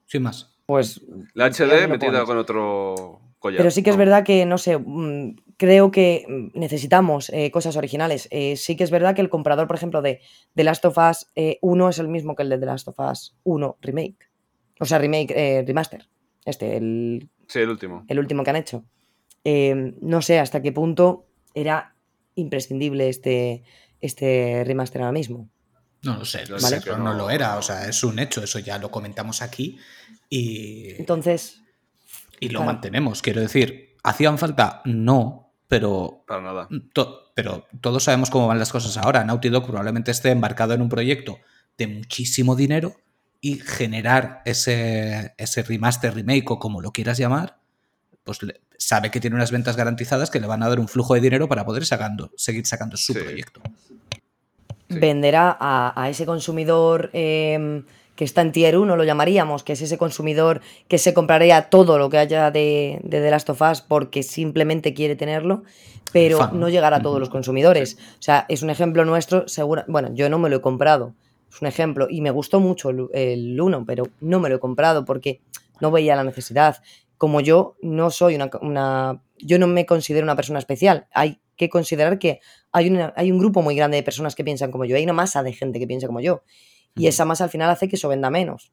Sin 0.06 0.22
más. 0.22 0.56
Pues. 0.66 1.00
La 1.34 1.50
HD 1.50 1.88
metida 1.88 2.24
con 2.24 2.38
otro 2.38 3.20
collar. 3.38 3.58
Pero 3.58 3.70
sí 3.70 3.82
que 3.82 3.90
es 3.90 3.96
verdad 3.96 4.24
que, 4.24 4.46
no 4.46 4.58
sé, 4.58 4.78
mm, 4.78 5.36
creo 5.56 5.90
que 5.90 6.50
necesitamos 6.54 7.30
eh, 7.30 7.50
cosas 7.50 7.76
originales. 7.76 8.28
Eh, 8.30 8.56
sí 8.56 8.76
que 8.76 8.84
es 8.84 8.90
verdad 8.90 9.14
que 9.14 9.22
el 9.22 9.30
comprador, 9.30 9.66
por 9.66 9.76
ejemplo, 9.76 10.02
de 10.02 10.20
The 10.54 10.64
Last 10.64 10.84
of 10.84 10.98
Us 10.98 11.26
1 11.62 11.86
eh, 11.86 11.90
es 11.90 11.98
el 11.98 12.08
mismo 12.08 12.36
que 12.36 12.42
el 12.42 12.50
de 12.50 12.58
The 12.58 12.66
Last 12.66 12.88
of 12.88 12.98
Us 12.98 13.36
1 13.44 13.78
Remake. 13.80 14.28
O 14.80 14.84
sea, 14.84 14.98
remake, 14.98 15.32
eh, 15.34 15.64
remaster. 15.66 16.08
Este, 16.44 16.76
el, 16.76 17.28
Sí, 17.48 17.60
el 17.60 17.70
último. 17.70 18.04
el 18.06 18.18
último 18.18 18.44
que 18.44 18.50
han 18.50 18.56
hecho. 18.56 18.84
Eh, 19.44 19.94
no 20.00 20.20
sé 20.20 20.38
hasta 20.38 20.60
qué 20.60 20.72
punto 20.72 21.26
era 21.54 21.94
imprescindible 22.34 23.08
este, 23.08 23.62
este 24.00 24.62
remaster 24.66 25.02
ahora 25.02 25.12
mismo. 25.12 25.48
No 26.02 26.16
lo 26.16 26.24
sé, 26.24 26.44
Vale. 26.44 26.60
sé, 26.60 26.80
pero 26.82 26.98
no 26.98 27.12
lo 27.14 27.28
era, 27.30 27.56
o 27.58 27.62
sea, 27.62 27.88
es 27.88 28.04
un 28.04 28.18
hecho, 28.20 28.42
eso 28.42 28.58
ya 28.60 28.78
lo 28.78 28.90
comentamos 28.90 29.42
aquí 29.42 29.78
y, 30.30 30.90
Entonces, 30.92 31.60
y 32.38 32.46
lo 32.50 32.60
claro. 32.60 32.66
mantenemos. 32.72 33.20
Quiero 33.20 33.40
decir, 33.40 33.96
¿hacían 34.04 34.38
falta? 34.38 34.80
No, 34.84 35.52
pero, 35.66 36.22
Para 36.26 36.40
nada. 36.42 36.68
to- 36.92 37.32
pero 37.34 37.66
todos 37.80 38.04
sabemos 38.04 38.30
cómo 38.30 38.46
van 38.46 38.58
las 38.60 38.70
cosas 38.70 38.96
ahora. 38.96 39.24
Naughty 39.24 39.48
Dog 39.48 39.66
probablemente 39.66 40.10
esté 40.12 40.30
embarcado 40.30 40.72
en 40.74 40.82
un 40.82 40.88
proyecto 40.88 41.38
de 41.76 41.88
muchísimo 41.88 42.54
dinero 42.54 42.94
y 43.40 43.58
generar 43.58 44.42
ese, 44.44 45.34
ese 45.36 45.62
remaster, 45.64 46.14
remake 46.14 46.48
o 46.50 46.58
como 46.60 46.80
lo 46.80 46.92
quieras 46.92 47.18
llamar, 47.18 47.58
pues 48.22 48.40
le- 48.44 48.60
sabe 48.78 49.10
que 49.10 49.18
tiene 49.20 49.34
unas 49.34 49.50
ventas 49.50 49.76
garantizadas 49.76 50.30
que 50.30 50.38
le 50.38 50.46
van 50.46 50.62
a 50.62 50.68
dar 50.68 50.78
un 50.78 50.86
flujo 50.86 51.14
de 51.14 51.20
dinero 51.20 51.48
para 51.48 51.64
poder 51.64 51.84
sacando, 51.84 52.30
seguir 52.36 52.64
sacando 52.66 52.96
su 52.96 53.12
Sí. 53.12 53.18
proyecto. 53.18 53.60
Sí. 54.90 54.98
venderá 54.98 55.56
a, 55.60 55.92
a 56.02 56.08
ese 56.08 56.24
consumidor 56.26 57.10
eh, 57.12 57.82
que 58.16 58.24
está 58.24 58.40
en 58.40 58.52
tier 58.52 58.76
1, 58.78 58.96
lo 58.96 59.04
llamaríamos, 59.04 59.62
que 59.62 59.74
es 59.74 59.82
ese 59.82 59.98
consumidor 59.98 60.60
que 60.88 60.98
se 60.98 61.12
compraría 61.14 61.68
todo 61.70 61.98
lo 61.98 62.08
que 62.10 62.18
haya 62.18 62.50
de, 62.50 62.98
de 63.04 63.20
The 63.20 63.30
Last 63.30 63.50
of 63.50 63.60
Us 63.62 63.80
porque 63.82 64.22
simplemente 64.22 64.94
quiere 64.94 65.14
tenerlo, 65.14 65.62
pero 66.12 66.38
Fan. 66.38 66.58
no 66.58 66.68
llegará 66.68 66.96
a 66.96 67.02
todos 67.02 67.20
los 67.20 67.28
consumidores. 67.28 67.96
O 68.18 68.22
sea, 68.22 68.46
es 68.48 68.62
un 68.62 68.70
ejemplo 68.70 69.04
nuestro, 69.04 69.46
seguro. 69.46 69.84
Bueno, 69.88 70.10
yo 70.14 70.28
no 70.30 70.38
me 70.38 70.48
lo 70.48 70.56
he 70.56 70.60
comprado, 70.60 71.14
es 71.52 71.60
un 71.62 71.68
ejemplo, 71.68 72.08
y 72.10 72.20
me 72.22 72.30
gustó 72.30 72.58
mucho 72.58 72.90
el, 72.90 73.06
el 73.12 73.60
1, 73.60 73.84
pero 73.86 74.04
no 74.20 74.40
me 74.40 74.48
lo 74.48 74.56
he 74.56 74.60
comprado 74.60 75.04
porque 75.04 75.40
no 75.80 75.90
veía 75.90 76.16
la 76.16 76.24
necesidad. 76.24 76.78
Como 77.18 77.40
yo 77.40 77.76
no 77.82 78.10
soy 78.10 78.34
una, 78.36 78.50
una- 78.62 79.20
Yo 79.38 79.58
no 79.58 79.66
me 79.68 79.84
considero 79.86 80.24
una 80.24 80.34
persona 80.34 80.58
especial. 80.58 81.06
Hay 81.12 81.40
que 81.58 81.68
considerar 81.68 82.18
que 82.18 82.40
hay, 82.72 82.88
una- 82.88 83.12
hay 83.16 83.30
un 83.30 83.38
grupo 83.38 83.60
muy 83.60 83.74
grande 83.76 83.98
de 83.98 84.02
personas 84.02 84.34
que 84.34 84.44
piensan 84.44 84.70
como 84.70 84.86
yo. 84.86 84.96
Hay 84.96 85.04
una 85.04 85.12
masa 85.12 85.42
de 85.42 85.52
gente 85.52 85.78
que 85.78 85.86
piensa 85.86 86.06
como 86.06 86.20
yo. 86.20 86.42
Y 86.94 87.06
esa 87.08 87.26
masa 87.26 87.44
al 87.44 87.50
final 87.50 87.68
hace 87.68 87.88
que 87.88 87.96
eso 87.96 88.08
venda 88.08 88.30
menos. 88.30 88.72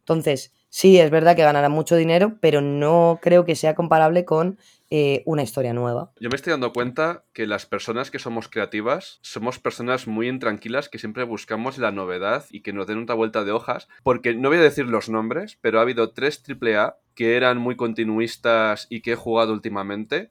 Entonces, 0.00 0.52
sí, 0.68 0.98
es 0.98 1.10
verdad 1.10 1.36
que 1.36 1.42
ganará 1.42 1.68
mucho 1.68 1.96
dinero, 1.96 2.36
pero 2.40 2.60
no 2.60 3.18
creo 3.22 3.44
que 3.44 3.54
sea 3.54 3.74
comparable 3.74 4.24
con 4.24 4.58
eh, 4.90 5.22
una 5.24 5.42
historia 5.42 5.72
nueva. 5.72 6.10
Yo 6.20 6.28
me 6.30 6.34
estoy 6.36 6.50
dando 6.50 6.72
cuenta 6.72 7.24
que 7.32 7.46
las 7.46 7.64
personas 7.66 8.10
que 8.10 8.18
somos 8.18 8.48
creativas 8.48 9.20
somos 9.22 9.60
personas 9.60 10.08
muy 10.08 10.28
intranquilas 10.28 10.88
que 10.88 10.98
siempre 10.98 11.22
buscamos 11.24 11.78
la 11.78 11.92
novedad 11.92 12.44
y 12.50 12.62
que 12.62 12.72
nos 12.72 12.88
den 12.88 13.02
otra 13.04 13.14
vuelta 13.14 13.44
de 13.44 13.52
hojas. 13.52 13.86
Porque 14.02 14.34
no 14.34 14.48
voy 14.48 14.58
a 14.58 14.62
decir 14.62 14.86
los 14.86 15.08
nombres, 15.08 15.58
pero 15.60 15.78
ha 15.78 15.82
habido 15.82 16.10
tres 16.12 16.42
AAA 16.42 16.96
que 17.14 17.36
eran 17.36 17.58
muy 17.58 17.76
continuistas 17.76 18.86
y 18.90 19.02
que 19.02 19.12
he 19.12 19.16
jugado 19.16 19.52
últimamente 19.52 20.30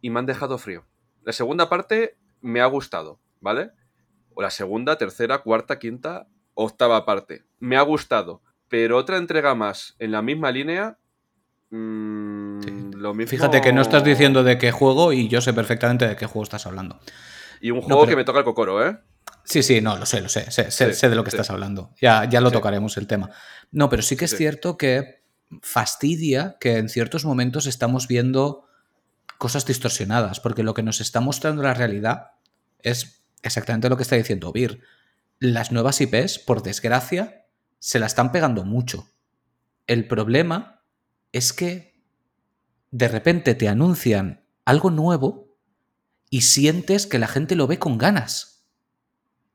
y 0.00 0.10
me 0.10 0.20
han 0.20 0.26
dejado 0.26 0.58
frío. 0.58 0.84
La 1.26 1.32
segunda 1.32 1.68
parte 1.68 2.16
me 2.40 2.60
ha 2.60 2.66
gustado, 2.66 3.18
¿vale? 3.40 3.72
O 4.34 4.42
la 4.42 4.50
segunda, 4.50 4.96
tercera, 4.96 5.38
cuarta, 5.38 5.78
quinta, 5.80 6.28
octava 6.54 7.04
parte. 7.04 7.42
Me 7.58 7.76
ha 7.76 7.82
gustado. 7.82 8.42
Pero 8.68 8.96
otra 8.96 9.16
entrega 9.16 9.54
más 9.56 9.96
en 9.98 10.12
la 10.12 10.22
misma 10.22 10.52
línea. 10.52 10.98
mm, 11.70 12.60
Sí. 12.62 12.70
Lo 12.94 13.12
mismo... 13.12 13.28
Fíjate 13.30 13.60
que 13.60 13.72
no 13.72 13.82
estás 13.82 14.04
diciendo 14.04 14.44
de 14.44 14.56
qué 14.56 14.70
juego 14.70 15.12
y 15.12 15.26
yo 15.28 15.40
sé 15.40 15.52
perfectamente 15.52 16.06
de 16.06 16.14
qué 16.16 16.26
juego 16.26 16.44
estás 16.44 16.64
hablando. 16.66 16.98
Y 17.60 17.72
un 17.72 17.80
juego 17.82 18.02
pero- 18.02 18.10
que 18.10 18.16
me 18.16 18.24
toca 18.24 18.38
el 18.38 18.44
cocoro, 18.44 18.86
¿eh? 18.86 18.96
Sí, 19.44 19.62
sí, 19.64 19.80
no, 19.80 19.96
lo 19.96 20.06
sé, 20.06 20.20
lo 20.20 20.28
sé, 20.28 20.50
sé, 20.50 20.70
sé- 20.70 20.92
Sí, 20.92 21.00
sé 21.00 21.08
de 21.08 21.16
lo 21.16 21.24
que 21.24 21.30
sí. 21.32 21.36
estás 21.36 21.50
hablando. 21.50 21.90
Ya, 22.00 22.24
ya 22.28 22.40
lo 22.40 22.50
tocaremos 22.52 22.96
el 22.96 23.06
tema. 23.08 23.30
No, 23.72 23.88
pero 23.90 24.02
sí 24.02 24.16
que 24.16 24.24
es 24.26 24.36
cierto 24.36 24.76
que 24.76 25.22
fastidia 25.62 26.56
que 26.60 26.76
en 26.78 26.88
ciertos 26.88 27.24
momentos 27.24 27.66
estamos 27.66 28.06
viendo 28.08 28.65
cosas 29.38 29.66
distorsionadas, 29.66 30.40
porque 30.40 30.62
lo 30.62 30.74
que 30.74 30.82
nos 30.82 31.00
está 31.00 31.20
mostrando 31.20 31.62
la 31.62 31.74
realidad 31.74 32.32
es 32.80 33.22
exactamente 33.42 33.88
lo 33.88 33.96
que 33.96 34.02
está 34.02 34.16
diciendo 34.16 34.52
Vir. 34.52 34.80
Las 35.38 35.72
nuevas 35.72 36.00
IPs, 36.00 36.38
por 36.38 36.62
desgracia, 36.62 37.46
se 37.78 37.98
la 37.98 38.06
están 38.06 38.32
pegando 38.32 38.64
mucho. 38.64 39.10
El 39.86 40.08
problema 40.08 40.82
es 41.32 41.52
que 41.52 42.00
de 42.90 43.08
repente 43.08 43.54
te 43.54 43.68
anuncian 43.68 44.44
algo 44.64 44.90
nuevo 44.90 45.56
y 46.30 46.42
sientes 46.42 47.06
que 47.06 47.18
la 47.18 47.28
gente 47.28 47.54
lo 47.54 47.66
ve 47.66 47.78
con 47.78 47.98
ganas. 47.98 48.64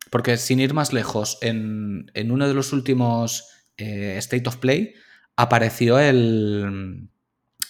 Porque 0.10 0.38
sin 0.38 0.60
ir 0.60 0.74
más 0.74 0.94
lejos, 0.94 1.38
en, 1.42 2.12
en 2.14 2.32
uno 2.32 2.48
de 2.48 2.54
los 2.54 2.74
últimos 2.74 3.48
eh, 3.78 4.16
State 4.18 4.48
of 4.48 4.58
Play 4.58 4.94
apareció 5.36 6.00
el... 6.00 7.10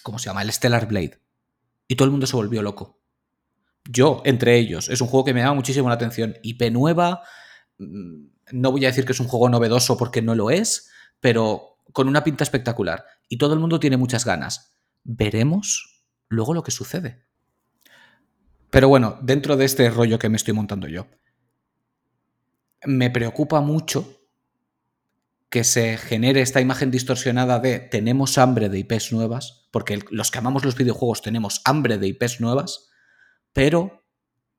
¿Cómo 0.04 0.20
se 0.20 0.26
llama? 0.26 0.42
El 0.42 0.52
Stellar 0.52 0.88
Blade. 0.88 1.20
Y 1.92 1.96
todo 1.98 2.06
el 2.06 2.12
mundo 2.12 2.26
se 2.26 2.38
volvió 2.38 2.62
loco. 2.64 3.02
Yo, 3.84 4.22
entre 4.24 4.58
ellos. 4.58 4.88
Es 4.88 5.02
un 5.02 5.10
juego 5.10 5.26
que 5.26 5.34
me 5.34 5.42
llama 5.42 5.56
muchísimo 5.56 5.90
la 5.90 5.96
atención. 5.96 6.38
IP 6.42 6.72
nueva. 6.72 7.24
mm, 7.80 8.28
No 8.54 8.72
voy 8.72 8.86
a 8.86 8.88
decir 8.88 9.04
que 9.04 9.12
es 9.12 9.20
un 9.20 9.28
juego 9.28 9.50
novedoso 9.50 9.98
porque 9.98 10.22
no 10.22 10.34
lo 10.34 10.52
es, 10.52 10.90
pero 11.20 11.80
con 11.92 12.08
una 12.08 12.24
pinta 12.24 12.46
espectacular. 12.46 13.04
Y 13.28 13.38
todo 13.38 13.54
el 13.54 13.60
mundo 13.60 13.78
tiene 13.78 13.98
muchas 13.98 14.24
ganas. 14.24 14.78
Veremos 15.04 16.06
luego 16.30 16.54
lo 16.54 16.64
que 16.64 16.72
sucede. 16.72 17.26
Pero 18.70 18.88
bueno, 18.88 19.20
dentro 19.22 19.58
de 19.58 19.66
este 19.66 19.90
rollo 19.90 20.18
que 20.18 20.30
me 20.30 20.38
estoy 20.38 20.54
montando 20.54 20.88
yo, 20.88 21.08
me 22.86 23.10
preocupa 23.10 23.60
mucho 23.60 24.30
que 25.50 25.66
se 25.66 25.98
genere 25.98 26.40
esta 26.40 26.62
imagen 26.62 26.90
distorsionada 26.90 27.60
de 27.60 27.80
tenemos 27.80 28.38
hambre 28.38 28.70
de 28.70 28.80
IPs 28.80 29.12
nuevas, 29.12 29.61
porque 29.72 30.00
los 30.10 30.30
que 30.32 30.38
amamos 30.40 30.64
los 30.66 30.76
videojuegos 30.76 31.22
tenemos 31.22 31.62
hambre 31.66 31.98
de 31.98 32.08
IPs 32.08 32.42
nuevas, 32.42 32.90
pero 33.54 34.04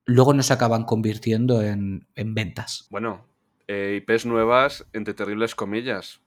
luego 0.04 0.34
no 0.34 0.42
se 0.42 0.52
acaban 0.52 0.84
convirtiendo 0.84 1.62
en, 1.62 2.08
en 2.14 2.34
ventas. 2.34 2.86
Bueno, 2.90 3.26
eh, 3.68 4.02
IPs 4.02 4.26
nuevas 4.26 4.84
entre 4.92 5.14
terribles 5.14 5.54
comillas. 5.54 6.20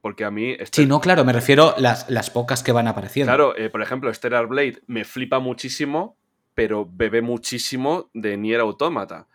Porque 0.00 0.24
a 0.24 0.30
mí... 0.30 0.52
este- 0.52 0.82
Sí, 0.82 0.86
no, 0.86 1.00
claro, 1.00 1.24
me 1.24 1.32
refiero 1.32 1.74
las, 1.78 2.08
las 2.08 2.30
pocas 2.30 2.62
que 2.62 2.70
van 2.70 2.86
apareciendo. 2.86 3.30
Claro, 3.30 3.56
eh, 3.58 3.68
por 3.68 3.82
ejemplo, 3.82 4.14
Stellar 4.14 4.46
Blade 4.46 4.80
me 4.86 5.04
flipa 5.04 5.40
muchísimo, 5.40 6.16
pero 6.54 6.88
bebe 6.88 7.20
muchísimo 7.20 8.08
de 8.14 8.36
Nier 8.36 8.60
Automata. 8.60 9.26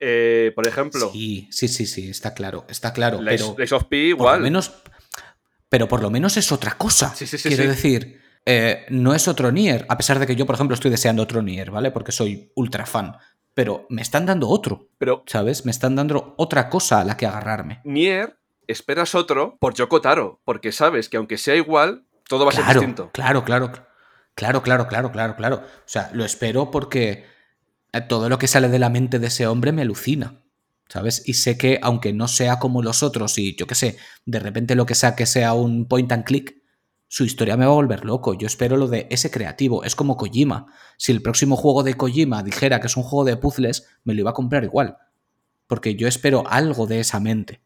Eh, 0.00 0.50
por 0.56 0.66
ejemplo, 0.66 1.10
Sí, 1.12 1.46
sí, 1.52 1.68
sí, 1.68 1.86
sí, 1.86 2.08
está 2.10 2.34
claro, 2.34 2.64
está 2.68 2.92
claro. 2.92 3.20
Lies, 3.22 3.40
pero 3.42 3.54
Lies 3.58 3.72
of 3.72 3.84
P 3.84 3.88
por 3.88 3.96
igual. 4.08 4.38
lo 4.38 4.44
menos, 4.44 4.72
pero 5.68 5.86
por 5.86 6.02
lo 6.02 6.10
menos 6.10 6.36
es 6.36 6.50
otra 6.50 6.72
cosa. 6.76 7.14
Sí, 7.14 7.26
sí, 7.26 7.38
sí, 7.38 7.48
Quiero 7.48 7.68
decir, 7.68 8.19
eh, 8.52 8.84
no 8.88 9.14
es 9.14 9.28
otro 9.28 9.52
Nier, 9.52 9.86
a 9.88 9.96
pesar 9.96 10.18
de 10.18 10.26
que 10.26 10.34
yo, 10.34 10.44
por 10.44 10.56
ejemplo, 10.56 10.74
estoy 10.74 10.90
deseando 10.90 11.22
otro 11.22 11.40
Nier, 11.40 11.70
¿vale? 11.70 11.92
Porque 11.92 12.10
soy 12.10 12.50
ultra 12.56 12.84
fan. 12.84 13.16
Pero 13.54 13.86
me 13.90 14.02
están 14.02 14.26
dando 14.26 14.48
otro, 14.48 14.88
Pero 14.98 15.22
¿sabes? 15.26 15.64
Me 15.64 15.70
están 15.70 15.94
dando 15.94 16.34
otra 16.36 16.68
cosa 16.68 17.00
a 17.00 17.04
la 17.04 17.16
que 17.16 17.26
agarrarme. 17.26 17.80
Nier, 17.84 18.38
esperas 18.66 19.14
otro 19.14 19.56
por 19.60 19.74
Yoko 19.74 20.00
Taro, 20.00 20.40
porque 20.44 20.72
sabes 20.72 21.08
que 21.08 21.16
aunque 21.16 21.38
sea 21.38 21.54
igual, 21.54 22.06
todo 22.28 22.44
va 22.44 22.50
a 22.50 22.54
ser 22.54 22.64
distinto. 22.64 23.10
claro, 23.12 23.44
claro, 23.44 23.70
claro, 24.34 24.62
claro, 24.64 24.88
claro, 24.88 25.12
claro, 25.12 25.36
claro. 25.36 25.56
O 25.56 25.82
sea, 25.86 26.10
lo 26.12 26.24
espero 26.24 26.72
porque 26.72 27.26
eh, 27.92 28.00
todo 28.00 28.28
lo 28.28 28.38
que 28.40 28.48
sale 28.48 28.68
de 28.68 28.80
la 28.80 28.90
mente 28.90 29.20
de 29.20 29.28
ese 29.28 29.46
hombre 29.46 29.70
me 29.70 29.82
alucina. 29.82 30.42
¿Sabes? 30.88 31.22
Y 31.24 31.34
sé 31.34 31.56
que, 31.56 31.78
aunque 31.82 32.12
no 32.12 32.26
sea 32.26 32.58
como 32.58 32.82
los 32.82 33.04
otros 33.04 33.38
y 33.38 33.54
yo 33.54 33.68
qué 33.68 33.76
sé, 33.76 33.96
de 34.26 34.40
repente 34.40 34.74
lo 34.74 34.86
que 34.86 34.96
saque 34.96 35.24
sea 35.24 35.52
un 35.52 35.86
point 35.86 36.10
and 36.10 36.24
click, 36.24 36.59
su 37.12 37.24
historia 37.24 37.56
me 37.56 37.66
va 37.66 37.72
a 37.72 37.74
volver 37.74 38.04
loco. 38.04 38.34
Yo 38.34 38.46
espero 38.46 38.76
lo 38.76 38.86
de 38.86 39.08
ese 39.10 39.32
creativo. 39.32 39.82
Es 39.82 39.96
como 39.96 40.16
Kojima. 40.16 40.66
Si 40.96 41.10
el 41.10 41.22
próximo 41.22 41.56
juego 41.56 41.82
de 41.82 41.94
Kojima 41.94 42.44
dijera 42.44 42.78
que 42.78 42.86
es 42.86 42.96
un 42.96 43.02
juego 43.02 43.24
de 43.24 43.36
puzzles, 43.36 43.88
me 44.04 44.14
lo 44.14 44.20
iba 44.20 44.30
a 44.30 44.34
comprar 44.34 44.62
igual. 44.62 44.96
Porque 45.66 45.96
yo 45.96 46.06
espero 46.06 46.44
algo 46.46 46.86
de 46.86 47.00
esa 47.00 47.18
mente. 47.18 47.62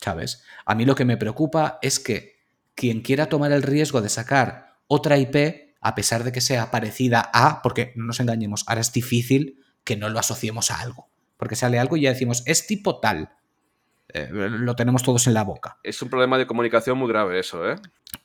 ¿Sabes? 0.00 0.42
A 0.64 0.74
mí 0.74 0.86
lo 0.86 0.94
que 0.94 1.04
me 1.04 1.18
preocupa 1.18 1.78
es 1.82 2.00
que 2.00 2.36
quien 2.74 3.02
quiera 3.02 3.26
tomar 3.26 3.52
el 3.52 3.62
riesgo 3.62 4.00
de 4.00 4.08
sacar 4.08 4.78
otra 4.86 5.18
IP, 5.18 5.74
a 5.82 5.94
pesar 5.94 6.24
de 6.24 6.32
que 6.32 6.40
sea 6.40 6.70
parecida 6.70 7.30
a, 7.34 7.60
porque 7.60 7.92
no 7.94 8.06
nos 8.06 8.20
engañemos, 8.20 8.64
ahora 8.66 8.80
es 8.80 8.90
difícil 8.90 9.62
que 9.84 9.98
no 9.98 10.08
lo 10.08 10.18
asociemos 10.18 10.70
a 10.70 10.80
algo. 10.80 11.10
Porque 11.36 11.56
sale 11.56 11.78
algo 11.78 11.98
y 11.98 12.00
ya 12.00 12.14
decimos, 12.14 12.42
es 12.46 12.66
tipo 12.66 13.00
tal. 13.00 13.34
Eh, 14.14 14.28
lo 14.30 14.76
tenemos 14.76 15.02
todos 15.02 15.26
en 15.26 15.34
la 15.34 15.42
boca. 15.42 15.78
Es 15.82 16.00
un 16.00 16.08
problema 16.08 16.38
de 16.38 16.46
comunicación 16.46 16.96
muy 16.96 17.08
grave 17.08 17.40
eso, 17.40 17.68
¿eh? 17.68 17.76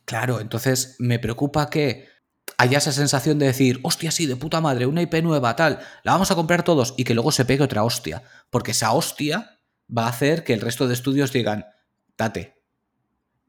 Claro, 0.06 0.40
entonces 0.40 0.96
me 1.00 1.18
preocupa 1.18 1.70
que 1.70 2.08
haya 2.58 2.78
esa 2.78 2.92
sensación 2.92 3.40
de 3.40 3.48
decir, 3.48 3.80
hostia, 3.82 4.12
sí, 4.12 4.28
de 4.28 4.36
puta 4.36 4.62
madre, 4.62 4.86
una 4.86 5.02
IP 5.02 5.16
nueva, 5.24 5.56
tal, 5.56 5.80
la 6.04 6.12
vamos 6.12 6.30
a 6.30 6.36
comprar 6.36 6.64
todos 6.64 6.94
y 6.96 7.06
que 7.06 7.16
luego 7.16 7.32
se 7.32 7.44
pegue 7.44 7.64
otra 7.64 7.84
hostia. 7.84 8.22
Porque 8.52 8.72
esa 8.72 8.92
hostia 8.92 9.60
va 9.96 10.06
a 10.06 10.10
hacer 10.10 10.44
que 10.44 10.54
el 10.54 10.62
resto 10.62 10.88
de 10.88 10.94
estudios 10.94 11.34
digan, 11.34 11.66
date, 12.16 12.62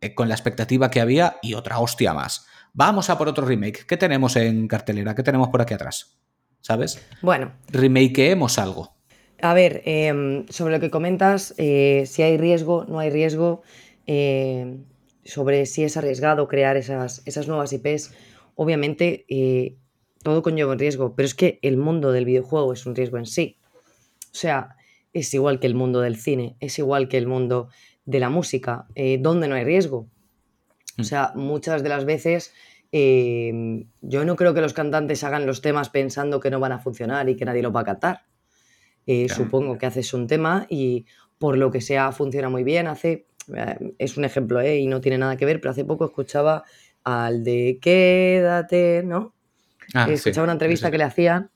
eh, 0.01 0.15
con 0.15 0.29
la 0.29 0.35
expectativa 0.35 0.91
que 0.91 1.03
había 1.03 1.37
y 1.43 1.53
otra 1.53 1.79
hostia 1.79 2.15
más. 2.15 2.47
Vamos 2.73 3.11
a 3.11 3.19
por 3.19 3.29
otro 3.29 3.45
remake. 3.45 3.85
¿Qué 3.85 3.99
tenemos 3.99 4.37
en 4.37 4.67
cartelera? 4.67 5.15
¿Qué 5.15 5.23
tenemos 5.23 5.49
por 5.49 5.61
aquí 5.61 5.75
atrás? 5.75 6.19
¿Sabes? 6.63 7.07
Bueno, 7.21 7.53
Remakeemos 7.69 8.59
algo. 8.59 9.00
A 9.43 9.55
ver, 9.55 9.83
em, 9.85 10.47
sobre 10.49 10.75
lo 10.75 10.81
que 10.81 10.91
comentas, 10.91 11.55
eh, 11.59 12.05
si 12.07 12.23
hay 12.23 12.37
riesgo, 12.39 12.85
no 12.87 12.99
hay 12.99 13.11
riesgo. 13.11 13.63
eh, 14.07 14.79
sobre 15.25 15.67
si 15.67 15.85
es 15.85 15.97
arriesgado 15.97 16.49
crear 16.49 16.77
esas, 16.77 17.23
esas 17.27 17.49
nuevas 17.49 17.73
IPs, 17.73 18.13
obviamente 18.55 19.25
eh, 19.29 19.77
todo 20.23 20.43
conlleva 20.43 20.73
un 20.73 20.79
riesgo, 20.79 21.15
pero 21.15 21.27
es 21.27 21.35
que 21.35 21.59
el 21.63 21.77
mundo 21.77 22.13
del 22.13 22.25
videojuego 22.25 22.73
es 22.73 22.87
un 22.87 22.95
riesgo 22.95 23.19
en 23.19 23.27
sí. 23.27 23.59
O 24.25 24.35
sea, 24.35 24.77
es 25.13 25.33
igual 25.35 25.61
que 25.61 25.67
el 25.67 25.75
mundo 25.75 26.01
del 26.01 26.17
cine, 26.17 26.57
es 26.61 26.79
igual 26.79 27.09
que 27.09 27.19
el 27.19 27.27
mundo 27.27 27.69
de 28.05 28.21
la 28.21 28.31
música, 28.31 28.87
eh, 28.95 29.19
donde 29.21 29.49
no 29.49 29.55
hay 29.55 29.65
riesgo. 29.65 30.09
O 30.99 31.03
mm. 31.03 31.05
sea, 31.05 31.33
muchas 31.35 31.83
de 31.83 31.89
las 31.89 32.05
veces 32.05 32.53
eh, 32.93 33.85
yo 34.01 34.25
no 34.25 34.37
creo 34.37 34.53
que 34.53 34.61
los 34.61 34.73
cantantes 34.73 35.23
hagan 35.25 35.47
los 35.47 35.63
temas 35.63 35.89
pensando 35.91 36.41
que 36.41 36.51
no 36.51 36.61
van 36.61 36.73
a 36.73 36.81
funcionar 36.81 37.29
y 37.29 37.37
que 37.37 37.45
nadie 37.45 37.63
los 37.63 37.75
va 37.75 37.81
a 37.81 37.85
cantar. 37.85 38.23
Eh, 39.13 39.29
supongo 39.29 39.77
que 39.77 39.87
haces 39.87 40.15
un 40.15 40.29
tema 40.29 40.67
y 40.69 41.05
por 41.37 41.59
lo 41.59 41.73
que 41.73 41.81
sea 41.81 42.13
funciona 42.13 42.49
muy 42.49 42.63
bien. 42.63 42.87
Hace, 42.87 43.27
es 43.99 44.17
un 44.17 44.25
ejemplo 44.25 44.65
y 44.65 44.87
no 44.87 45.01
tiene 45.01 45.19
nada 45.19 45.37
que 45.37 45.45
ver, 45.45 45.61
pero 45.61 45.73
hace 45.73 45.85
poco 45.85 46.05
escuchaba 46.05 46.63
al 47.03 47.43
de 47.43 47.81
Quédate, 47.83 49.03
¿no? 49.05 49.35
Ah, 49.95 50.07
escuchaba 50.09 50.45
una 50.45 50.53
entrevista 50.53 50.93
que 50.93 50.99
le 50.99 51.03
hacían 51.03 51.51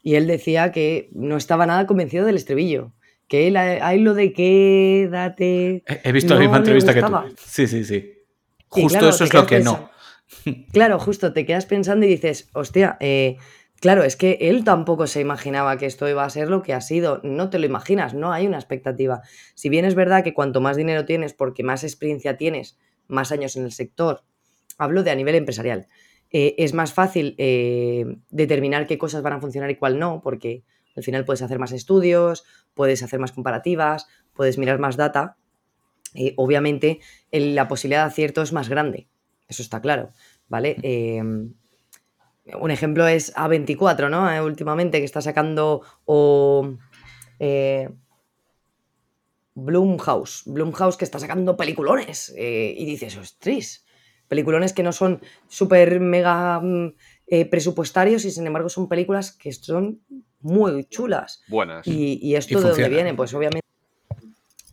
y 0.00 0.14
él 0.14 0.28
decía 0.28 0.70
que 0.70 1.10
no 1.12 1.36
estaba 1.36 1.66
nada 1.66 1.88
convencido 1.88 2.24
del 2.24 2.36
estribillo. 2.36 2.92
Que 3.26 3.48
él, 3.48 3.56
hay 3.56 3.98
lo 3.98 4.14
de 4.14 4.32
quédate. 4.32 5.82
He 6.04 6.12
visto 6.12 6.34
la 6.34 6.40
misma 6.40 6.58
entrevista 6.58 6.94
que 6.94 7.02
tú. 7.02 7.16
Sí, 7.36 7.66
sí, 7.66 7.84
sí. 7.84 8.12
Justo 8.68 9.08
eso 9.08 9.24
es 9.24 9.34
lo 9.34 9.44
que 9.44 9.58
no. 9.58 9.90
Claro, 10.72 11.00
justo 11.00 11.32
te 11.32 11.44
quedas 11.44 11.66
pensando 11.66 12.06
y 12.06 12.10
dices, 12.10 12.48
hostia, 12.52 12.96
eh, 13.00 13.38
claro, 13.82 14.04
es 14.04 14.14
que 14.16 14.38
él 14.40 14.62
tampoco 14.62 15.08
se 15.08 15.20
imaginaba 15.20 15.76
que 15.76 15.86
esto 15.86 16.08
iba 16.08 16.24
a 16.24 16.30
ser 16.30 16.48
lo 16.48 16.62
que 16.62 16.72
ha 16.72 16.80
sido. 16.80 17.20
No 17.24 17.50
te 17.50 17.58
lo 17.58 17.66
imaginas, 17.66 18.14
no 18.14 18.32
hay 18.32 18.46
una 18.46 18.56
expectativa. 18.56 19.22
Si 19.54 19.68
bien 19.68 19.84
es 19.84 19.96
verdad 19.96 20.22
que 20.22 20.32
cuanto 20.32 20.60
más 20.60 20.76
dinero 20.76 21.04
tienes, 21.04 21.34
porque 21.34 21.64
más 21.64 21.82
experiencia 21.82 22.36
tienes, 22.36 22.78
más 23.08 23.32
años 23.32 23.56
en 23.56 23.64
el 23.64 23.72
sector, 23.72 24.22
hablo 24.78 25.02
de 25.02 25.10
a 25.10 25.16
nivel 25.16 25.34
empresarial, 25.34 25.88
eh, 26.30 26.54
es 26.58 26.74
más 26.74 26.92
fácil 26.92 27.34
eh, 27.38 28.06
determinar 28.30 28.86
qué 28.86 28.98
cosas 28.98 29.20
van 29.22 29.32
a 29.32 29.40
funcionar 29.40 29.68
y 29.70 29.76
cuál 29.76 29.98
no, 29.98 30.22
porque 30.22 30.62
al 30.94 31.02
final 31.02 31.24
puedes 31.24 31.42
hacer 31.42 31.58
más 31.58 31.72
estudios, 31.72 32.44
puedes 32.74 33.02
hacer 33.02 33.18
más 33.18 33.32
comparativas, 33.32 34.06
puedes 34.32 34.58
mirar 34.58 34.78
más 34.78 34.96
data. 34.96 35.36
obviamente 36.36 37.00
la 37.32 37.66
posibilidad 37.66 38.04
de 38.04 38.12
acierto 38.12 38.42
es 38.42 38.52
más 38.52 38.68
grande, 38.68 39.08
eso 39.48 39.60
está 39.60 39.80
claro, 39.80 40.10
¿vale? 40.48 40.76
Un 42.58 42.70
ejemplo 42.70 43.06
es 43.06 43.34
A24, 43.34 44.10
¿no? 44.10 44.30
Eh, 44.30 44.40
últimamente 44.40 44.98
que 44.98 45.04
está 45.04 45.20
sacando 45.20 45.82
o 46.04 46.76
Bloomhouse, 49.54 50.44
Bloomhouse 50.46 50.96
que 50.96 51.04
está 51.04 51.18
sacando 51.18 51.56
peliculones 51.56 52.32
y 52.36 52.84
dices, 52.84 53.16
ostras, 53.16 53.84
Peliculones 54.32 54.72
que 54.72 54.82
no 54.82 54.92
son 54.92 55.20
súper 55.46 56.00
mega 56.00 56.58
mm, 56.58 56.94
eh, 57.26 57.44
presupuestarios 57.44 58.24
y 58.24 58.30
sin 58.30 58.46
embargo 58.46 58.70
son 58.70 58.88
películas 58.88 59.30
que 59.30 59.52
son 59.52 60.00
muy 60.40 60.84
chulas. 60.84 61.42
Buenas. 61.48 61.86
Y, 61.86 62.34
esto 62.34 62.62
de 62.62 62.68
dónde 62.70 62.88
viene, 62.88 63.12
pues 63.12 63.34
obviamente 63.34 63.68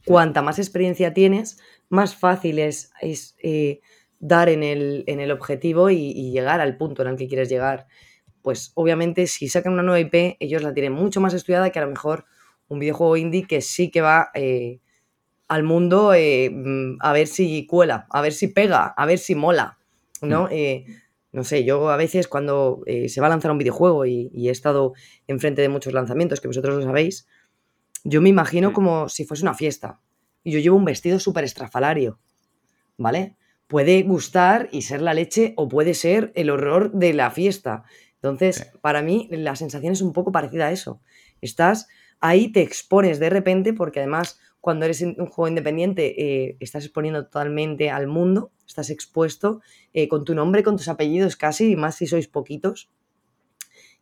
cuanta 0.05 0.41
más 0.41 0.59
experiencia 0.59 1.13
tienes, 1.13 1.59
más 1.89 2.15
fácil 2.15 2.57
es, 2.57 2.93
eh, 3.43 3.81
dar 4.19 4.49
en 4.49 4.63
el, 4.63 5.03
en 5.07 5.19
el 5.19 5.31
objetivo 5.31 5.89
y, 5.89 6.31
llegar 6.31 6.61
al 6.61 6.77
punto 6.77 7.01
en 7.01 7.09
el 7.09 7.15
que 7.17 7.27
quieres 7.27 7.49
llegar. 7.49 7.87
Pues 8.41 8.71
obviamente 8.75 9.27
si 9.27 9.47
sacan 9.47 9.73
una 9.73 9.83
nueva 9.83 9.99
IP, 9.99 10.37
ellos 10.39 10.61
la 10.61 10.73
tienen 10.73 10.93
mucho 10.93 11.21
más 11.21 11.33
estudiada 11.33 11.71
que 11.71 11.79
a 11.79 11.83
lo 11.83 11.89
mejor 11.89 12.25
un 12.67 12.79
videojuego 12.79 13.17
indie 13.17 13.47
que 13.47 13.61
sí 13.61 13.89
que 13.89 14.01
va 14.01 14.29
eh, 14.33 14.79
al 15.47 15.63
mundo 15.63 16.13
eh, 16.13 16.49
mm, 16.51 16.97
a 16.99 17.13
ver 17.13 17.27
si 17.27 17.65
cuela, 17.65 18.07
a 18.09 18.21
ver 18.21 18.33
si 18.33 18.47
pega, 18.47 18.85
a 18.85 19.05
ver 19.05 19.17
si 19.17 19.35
mola, 19.35 19.79
¿no? 20.21 20.45
Mm. 20.45 20.49
Eh, 20.51 20.85
no 21.31 21.43
sé, 21.43 21.63
yo 21.63 21.89
a 21.89 21.97
veces 21.97 22.27
cuando 22.27 22.81
se 23.07 23.21
va 23.21 23.27
a 23.27 23.29
lanzar 23.29 23.51
un 23.51 23.59
videojuego 23.59 24.07
y, 24.07 24.31
he 24.33 24.49
estado 24.49 24.93
enfrente 25.27 25.61
de 25.61 25.69
muchos 25.69 25.93
lanzamientos, 25.93 26.41
que 26.41 26.47
vosotros 26.47 26.75
lo 26.75 26.81
sabéis, 26.81 27.27
yo 28.03 28.19
me 28.19 28.29
imagino 28.29 28.73
como 28.73 29.09
si 29.09 29.25
fuese 29.25 29.43
una 29.43 29.53
fiesta. 29.53 29.99
Y 30.43 30.51
yo 30.51 30.59
llevo 30.59 30.77
un 30.77 30.85
vestido 30.85 31.19
súper 31.19 31.43
estrafalario, 31.43 32.19
¿vale? 32.97 33.37
Puede 33.69 34.01
gustar 34.01 34.67
y 34.71 34.81
ser 34.81 34.99
la 34.99 35.13
leche 35.13 35.53
o 35.55 35.69
puede 35.69 35.93
ser 35.93 36.31
el 36.33 36.49
horror 36.49 36.91
de 36.91 37.13
la 37.13 37.29
fiesta. 37.29 37.83
Entonces, 38.15 38.71
para 38.81 39.03
mí 39.03 39.27
la 39.29 39.55
sensación 39.55 39.93
es 39.93 40.01
un 40.01 40.11
poco 40.11 40.31
parecida 40.31 40.65
a 40.65 40.71
eso. 40.71 41.01
Estás 41.39 41.87
ahí, 42.19 42.51
te 42.51 42.63
expones 42.63 43.19
de 43.19 43.29
repente 43.29 43.73
porque 43.73 43.99
además 43.99 44.39
cuando 44.59 44.85
eres 44.85 45.03
un 45.03 45.13
juego 45.27 45.47
independiente 45.47 46.15
eh, 46.17 46.57
estás 46.59 46.83
exponiendo 46.83 47.25
totalmente 47.25 47.91
al 47.91 48.07
mundo, 48.07 48.51
estás 48.67 48.89
expuesto 48.89 49.61
eh, 49.93 50.07
con 50.07 50.25
tu 50.25 50.33
nombre, 50.33 50.63
con 50.63 50.75
tus 50.75 50.87
apellidos 50.87 51.35
casi, 51.35 51.73
y 51.73 51.75
más 51.75 51.93
si 51.93 52.07
sois 52.07 52.27
poquitos. 52.27 52.89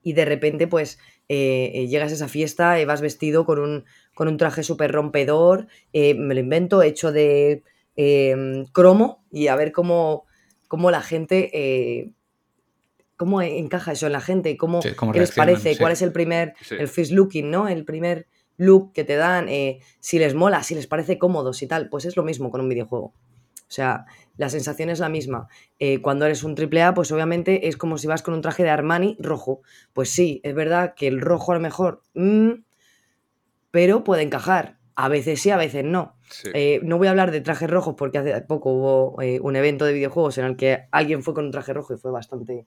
Y 0.02 0.14
de 0.14 0.24
repente, 0.24 0.68
pues, 0.68 0.98
eh, 1.28 1.88
llegas 1.90 2.14
a 2.14 2.16
esa 2.16 2.30
fiesta 2.30 2.78
vas 2.86 3.02
vestido 3.02 3.46
con 3.46 3.60
un, 3.60 3.84
con 4.16 4.30
un 4.30 4.38
traje 4.38 4.64
súper 4.64 4.94
rompedor, 4.94 5.68
me 5.94 6.34
lo 6.34 6.40
invento, 6.40 6.82
hecho 6.82 7.12
de 7.12 7.64
em, 7.98 8.66
cromo, 8.68 9.26
y 9.30 9.48
a 9.48 9.56
ver 9.58 9.74
cómo, 9.74 10.26
cómo 10.70 10.90
la 10.90 11.02
gente 11.02 12.14
cómo 13.18 13.42
encaja 13.42 13.92
eso 13.92 14.06
en 14.06 14.14
la 14.14 14.22
gente, 14.22 14.56
cómo, 14.58 14.80
qué 14.80 15.20
les 15.20 15.32
parece, 15.32 15.76
cuál 15.78 15.92
es 15.92 16.02
el 16.04 16.14
primer, 16.14 16.54
el 16.70 16.88
first 16.88 17.12
looking, 17.12 17.50
¿no? 17.50 17.68
El 17.68 17.84
primer 17.84 18.28
look 18.58 18.94
que 18.94 19.04
te 19.04 19.16
dan, 19.16 19.50
eh, 19.50 19.80
si 20.00 20.20
les 20.20 20.36
mola, 20.36 20.64
si 20.64 20.76
les 20.76 20.88
parece 20.88 21.18
cómodos 21.18 21.62
y 21.62 21.68
tal, 21.68 21.90
pues 21.90 22.06
es 22.06 22.16
lo 22.16 22.24
mismo 22.24 22.52
con 22.52 22.62
un 22.62 22.70
videojuego. 22.70 23.14
O 23.70 23.72
sea, 23.72 24.06
la 24.38 24.50
sensación 24.50 24.90
es 24.90 25.00
la 25.00 25.10
misma. 25.10 25.48
Eh, 25.80 26.02
cuando 26.02 26.26
eres 26.26 26.44
un 26.44 26.56
AAA, 26.56 26.94
pues 26.94 27.12
obviamente 27.12 27.68
es 27.68 27.76
como 27.76 27.98
si 27.98 28.08
vas 28.08 28.22
con 28.22 28.34
un 28.34 28.42
traje 28.42 28.64
de 28.64 28.70
Armani 28.70 29.18
rojo. 29.20 29.62
Pues 29.94 30.10
sí, 30.10 30.40
es 30.44 30.56
verdad 30.56 30.94
que 30.96 31.08
el 31.08 31.20
rojo 31.20 31.52
a 31.52 31.56
lo 31.56 31.62
mejor, 31.62 32.02
mm, 32.14 32.52
pero 33.72 34.04
puede 34.04 34.24
encajar. 34.24 34.78
A 35.00 35.10
veces 35.10 35.40
sí, 35.40 35.52
a 35.52 35.58
veces 35.58 35.86
no. 35.86 36.18
Eh, 36.54 36.82
no 36.84 36.98
voy 36.98 37.08
a 37.08 37.12
hablar 37.12 37.32
de 37.32 37.42
trajes 37.42 37.70
rojos 37.70 37.96
porque 37.98 38.18
hace 38.18 38.42
poco 38.42 38.72
hubo 38.72 39.16
un 39.16 39.56
evento 39.56 39.86
de 39.86 39.94
videojuegos 39.94 40.38
en 40.40 40.46
el 40.46 40.58
que 40.58 40.88
alguien 40.92 41.24
fue 41.24 41.34
con 41.34 41.46
un 41.46 41.52
traje 41.52 41.72
rojo 41.72 41.94
y 41.94 41.98
fue 41.98 42.12
bastante 42.12 42.66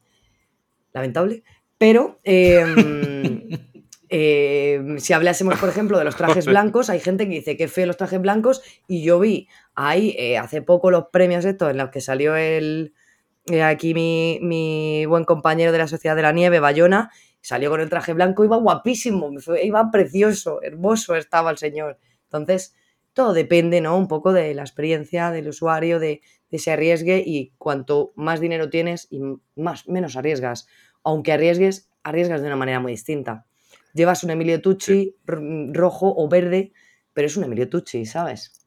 lamentable. 0.92 1.42
Pero 1.76 2.20
em, 2.22 3.48
Eh, 4.12 4.96
si 4.98 5.12
hablásemos, 5.12 5.56
por 5.58 5.68
ejemplo, 5.68 5.96
de 5.96 6.04
los 6.04 6.16
trajes 6.16 6.44
blancos, 6.44 6.90
hay 6.90 6.98
gente 6.98 7.28
que 7.28 7.34
dice 7.36 7.56
que 7.56 7.68
feo 7.68 7.86
los 7.86 7.96
trajes 7.96 8.20
blancos 8.20 8.60
y 8.88 9.04
yo 9.04 9.20
vi 9.20 9.48
ahí 9.76 10.16
eh, 10.18 10.36
hace 10.36 10.62
poco 10.62 10.90
los 10.90 11.06
premios 11.12 11.44
estos 11.44 11.70
en 11.70 11.76
los 11.76 11.90
que 11.90 12.00
salió 12.00 12.34
el 12.34 12.92
eh, 13.46 13.62
aquí 13.62 13.94
mi, 13.94 15.06
buen 15.06 15.24
compañero 15.24 15.70
de 15.70 15.78
la 15.78 15.86
Sociedad 15.86 16.16
de 16.16 16.22
la 16.22 16.32
Nieve, 16.32 16.58
Bayona, 16.58 17.12
salió 17.40 17.70
con 17.70 17.80
el 17.80 17.88
traje 17.88 18.12
blanco, 18.12 18.44
iba 18.44 18.56
guapísimo, 18.56 19.30
iba 19.62 19.90
precioso, 19.92 20.60
hermoso 20.60 21.14
estaba 21.14 21.52
el 21.52 21.58
señor. 21.58 21.96
Entonces, 22.32 22.74
todo 23.12 23.32
depende, 23.32 23.80
¿no? 23.80 23.96
Un 23.96 24.08
poco 24.08 24.32
de 24.32 24.54
la 24.54 24.62
experiencia 24.62 25.30
del 25.30 25.48
usuario, 25.48 25.98
de, 25.98 26.22
de 26.50 26.56
ese 26.56 26.70
arriesgue 26.70 27.22
y 27.24 27.52
cuanto 27.58 28.12
más 28.16 28.40
dinero 28.40 28.70
tienes 28.70 29.08
y 29.10 29.20
más, 29.56 29.88
menos 29.88 30.16
arriesgas. 30.16 30.66
Aunque 31.02 31.32
arriesgues, 31.32 31.90
arriesgas 32.02 32.40
de 32.40 32.46
una 32.46 32.56
manera 32.56 32.80
muy 32.80 32.92
distinta 32.92 33.46
llevas 33.92 34.24
un 34.24 34.30
Emilio 34.30 34.60
Tucci 34.60 35.16
rojo 35.26 36.14
o 36.16 36.28
verde, 36.28 36.72
pero 37.12 37.26
es 37.26 37.36
un 37.36 37.44
Emilio 37.44 37.68
Tucci, 37.68 38.06
¿sabes? 38.06 38.66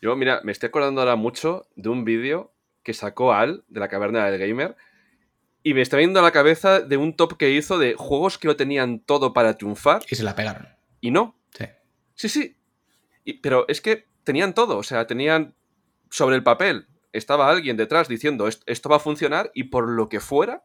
Yo, 0.00 0.14
mira, 0.16 0.40
me 0.44 0.52
estoy 0.52 0.68
acordando 0.68 1.00
ahora 1.00 1.16
mucho 1.16 1.66
de 1.76 1.88
un 1.88 2.04
vídeo 2.04 2.52
que 2.82 2.92
sacó 2.92 3.32
Al 3.32 3.64
de 3.68 3.80
la 3.80 3.88
caverna 3.88 4.30
del 4.30 4.38
gamer 4.38 4.76
y 5.62 5.72
me 5.72 5.80
está 5.80 5.96
viendo 5.96 6.20
a 6.20 6.22
la 6.22 6.32
cabeza 6.32 6.80
de 6.80 6.98
un 6.98 7.16
top 7.16 7.38
que 7.38 7.50
hizo 7.50 7.78
de 7.78 7.94
juegos 7.94 8.36
que 8.36 8.48
lo 8.48 8.56
tenían 8.56 9.00
todo 9.00 9.32
para 9.32 9.56
triunfar. 9.56 10.02
Y 10.10 10.14
se 10.14 10.22
la 10.22 10.36
pegaron. 10.36 10.68
Y 11.00 11.10
no. 11.10 11.38
Sí. 12.14 12.28
Sí, 12.28 12.56
pero 13.42 13.66
es 13.68 13.80
que 13.80 14.06
tenían 14.24 14.54
todo, 14.54 14.78
o 14.78 14.82
sea, 14.82 15.06
tenían 15.06 15.54
sobre 16.10 16.36
el 16.36 16.42
papel, 16.42 16.86
estaba 17.12 17.48
alguien 17.48 17.76
detrás 17.76 18.08
diciendo 18.08 18.48
esto 18.48 18.88
va 18.88 18.96
a 18.96 19.00
funcionar 19.00 19.50
y 19.54 19.64
por 19.64 19.88
lo 19.88 20.08
que 20.08 20.20
fuera, 20.20 20.64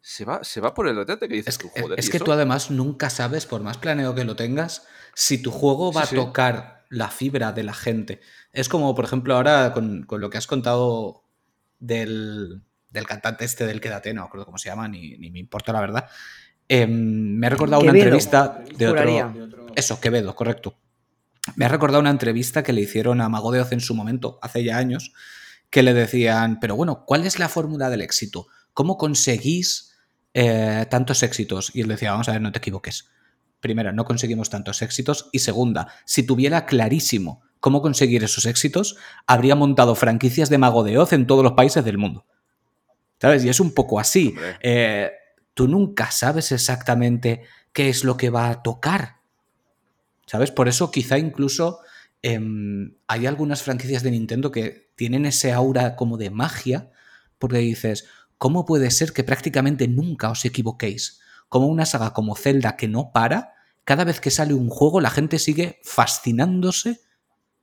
se 0.00 0.24
va, 0.24 0.42
se 0.44 0.60
va 0.60 0.72
por 0.72 0.88
el 0.88 0.96
retete 0.96 1.28
que 1.28 1.34
dices 1.34 1.54
es, 1.54 1.58
tú, 1.58 1.68
joder. 1.68 1.98
Es 1.98 2.08
que 2.08 2.20
tú 2.20 2.32
además 2.32 2.70
nunca 2.70 3.10
sabes, 3.10 3.46
por 3.46 3.62
más 3.62 3.76
planeado 3.78 4.14
que 4.14 4.24
lo 4.24 4.36
tengas, 4.36 4.86
si 5.14 5.42
tu 5.42 5.50
juego 5.50 5.92
va 5.92 6.02
a 6.02 6.06
tocar 6.06 6.84
la 6.88 7.08
fibra 7.08 7.52
de 7.52 7.62
la 7.62 7.74
gente. 7.74 8.20
Es 8.52 8.68
como, 8.68 8.94
por 8.94 9.04
ejemplo, 9.04 9.34
ahora 9.34 9.72
con, 9.72 10.06
lo 10.08 10.30
que 10.30 10.38
has 10.38 10.46
contado 10.46 11.24
del, 11.78 12.62
cantante 13.06 13.44
este 13.44 13.66
del 13.66 13.80
Quédate, 13.80 14.14
no 14.14 14.22
acuerdo 14.22 14.46
cómo 14.46 14.58
se 14.58 14.70
llama, 14.70 14.88
ni, 14.88 15.16
me 15.18 15.38
importa 15.38 15.72
la 15.72 15.80
verdad. 15.80 16.08
Em, 16.68 17.36
me 17.36 17.46
ha 17.46 17.50
recordado 17.50 17.82
una 17.82 17.92
entrevista 17.92 18.62
de 18.76 18.88
otro, 18.88 19.59
Eso, 19.76 20.00
Quevedo, 20.00 20.34
correcto. 20.34 20.76
Me 21.56 21.64
ha 21.64 21.68
recordado 21.68 22.00
una 22.00 22.10
entrevista 22.10 22.62
que 22.62 22.72
le 22.72 22.82
hicieron 22.82 23.20
a 23.20 23.28
Mago 23.28 23.52
de 23.52 23.60
Oz 23.60 23.72
en 23.72 23.80
su 23.80 23.94
momento, 23.94 24.38
hace 24.42 24.62
ya 24.62 24.76
años, 24.76 25.12
que 25.70 25.82
le 25.82 25.94
decían, 25.94 26.60
pero 26.60 26.76
bueno, 26.76 27.04
¿cuál 27.06 27.26
es 27.26 27.38
la 27.38 27.48
fórmula 27.48 27.90
del 27.90 28.02
éxito? 28.02 28.46
¿Cómo 28.74 28.98
conseguís 28.98 29.90
eh, 30.32 30.86
tantos 30.88 31.22
éxitos. 31.22 31.72
Y 31.74 31.80
él 31.80 31.88
decía, 31.88 32.12
vamos 32.12 32.28
a 32.28 32.32
ver, 32.32 32.40
no 32.40 32.52
te 32.52 32.58
equivoques. 32.58 33.08
Primera, 33.60 33.92
no 33.92 34.04
conseguimos 34.04 34.48
tantos 34.48 34.80
éxitos. 34.82 35.28
Y 35.32 35.40
segunda, 35.40 35.88
si 36.04 36.22
tuviera 36.22 36.66
clarísimo 36.66 37.42
cómo 37.58 37.82
conseguir 37.82 38.22
esos 38.24 38.46
éxitos, 38.46 38.96
habría 39.26 39.54
montado 39.54 39.94
franquicias 39.94 40.48
de 40.48 40.58
Mago 40.58 40.84
de 40.84 40.98
Oz 40.98 41.12
en 41.12 41.26
todos 41.26 41.42
los 41.42 41.52
países 41.52 41.84
del 41.84 41.98
mundo. 41.98 42.26
¿Sabes? 43.20 43.44
Y 43.44 43.48
es 43.48 43.60
un 43.60 43.74
poco 43.74 44.00
así. 44.00 44.34
Eh, 44.62 45.10
tú 45.52 45.68
nunca 45.68 46.10
sabes 46.10 46.52
exactamente 46.52 47.42
qué 47.72 47.90
es 47.90 48.04
lo 48.04 48.16
que 48.16 48.30
va 48.30 48.48
a 48.48 48.62
tocar. 48.62 49.16
¿Sabes? 50.30 50.52
Por 50.52 50.68
eso 50.68 50.92
quizá 50.92 51.18
incluso 51.18 51.80
em, 52.22 52.94
hay 53.08 53.26
algunas 53.26 53.64
franquicias 53.64 54.04
de 54.04 54.12
Nintendo 54.12 54.52
que 54.52 54.92
tienen 54.94 55.26
ese 55.26 55.50
aura 55.50 55.96
como 55.96 56.18
de 56.18 56.30
magia, 56.30 56.92
porque 57.40 57.58
dices, 57.58 58.06
¿cómo 58.38 58.64
puede 58.64 58.92
ser 58.92 59.12
que 59.12 59.24
prácticamente 59.24 59.88
nunca 59.88 60.30
os 60.30 60.44
equivoquéis? 60.44 61.18
Como 61.48 61.66
una 61.66 61.84
saga 61.84 62.12
como 62.12 62.36
Zelda 62.36 62.76
que 62.76 62.86
no 62.86 63.10
para, 63.10 63.54
cada 63.82 64.04
vez 64.04 64.20
que 64.20 64.30
sale 64.30 64.54
un 64.54 64.68
juego 64.68 65.00
la 65.00 65.10
gente 65.10 65.40
sigue 65.40 65.80
fascinándose 65.82 67.00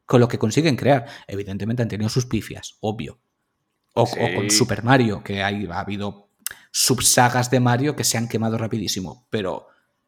con 0.05 0.19
lo 0.19 0.27
que 0.27 0.37
consiguen 0.37 0.75
crear. 0.75 1.05
Evidentemente 1.25 1.83
han 1.83 1.87
tenido 1.87 2.09
sus 2.09 2.25
pifias, 2.25 2.75
obvio. 2.81 3.21
O, 3.93 4.05
con 4.35 4.51
Super 4.51 4.83
Mario, 4.83 5.23
que 5.23 5.41
hay, 5.41 5.65
ha 5.67 5.79
habido 5.79 6.31
subsagas 6.71 7.49
de 7.49 7.61
Mario 7.61 7.95
que 7.95 8.03
se 8.03 8.17
han 8.17 8.27
quemado 8.27 8.57
rapidísimo. 8.57 9.25
Pero 9.29 9.67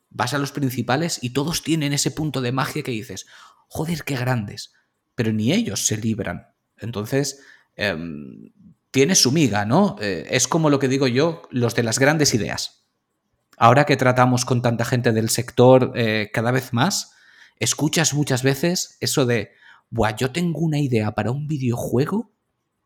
vas 0.10 0.34
a 0.34 0.40
los 0.40 0.52
principales 0.52 1.20
y 1.22 1.32
todos 1.32 1.64
tienen 1.64 1.94
ese 1.94 2.12
punto 2.12 2.42
de 2.42 2.52
magia 2.52 2.84
que 2.84 2.92
dices, 2.92 3.26
joder, 3.68 4.04
qué 4.04 4.16
grandes. 4.16 4.74
Pero 5.16 5.34
ni 5.34 5.52
ellos 5.52 5.86
se 5.86 5.98
libran. 5.98 6.48
Entonces, 6.78 7.42
em, 7.76 8.52
tiene 8.92 9.16
su 9.16 9.32
miga, 9.32 9.66
¿no? 9.66 9.96
Eh, 10.00 10.28
es 10.32 10.48
como 10.48 10.70
lo 10.70 10.80
que 10.80 10.88
digo 10.88 11.08
yo, 11.08 11.44
los 11.52 11.76
de 11.76 11.84
las 11.84 12.00
grandes 12.00 12.34
ideas. 12.34 12.88
Ahora 13.58 13.86
que 13.86 13.98
tratamos 13.98 14.46
con 14.46 14.62
tanta 14.62 14.86
gente 14.86 15.12
del 15.12 15.30
sector 15.30 15.92
eh, 15.96 16.32
cada 16.34 16.52
vez 16.52 16.74
más, 16.74 17.14
escuchas 17.60 18.14
muchas 18.14 18.42
veces 18.42 18.98
eso 19.02 19.26
de, 19.26 19.52
Buah, 19.90 20.16
yo 20.16 20.32
tengo 20.32 20.60
una 20.60 20.80
idea 20.80 21.14
para 21.14 21.32
un 21.32 21.48
videojuego 21.48 22.32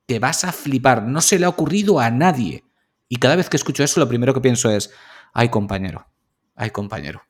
que 0.07 0.19
vas 0.19 0.43
a 0.43 0.51
flipar, 0.51 1.03
no 1.03 1.21
se 1.21 1.37
le 1.37 1.45
ha 1.45 1.49
ocurrido 1.49 1.99
a 1.99 2.09
nadie. 2.09 2.63
Y 3.07 3.17
cada 3.17 3.35
vez 3.35 3.49
que 3.49 3.57
escucho 3.57 3.83
eso, 3.83 3.99
lo 3.99 4.07
primero 4.07 4.33
que 4.33 4.41
pienso 4.41 4.71
es, 4.71 4.89
ay 5.33 5.49
compañero, 5.49 6.07
ay 6.55 6.71
compañero, 6.71 7.23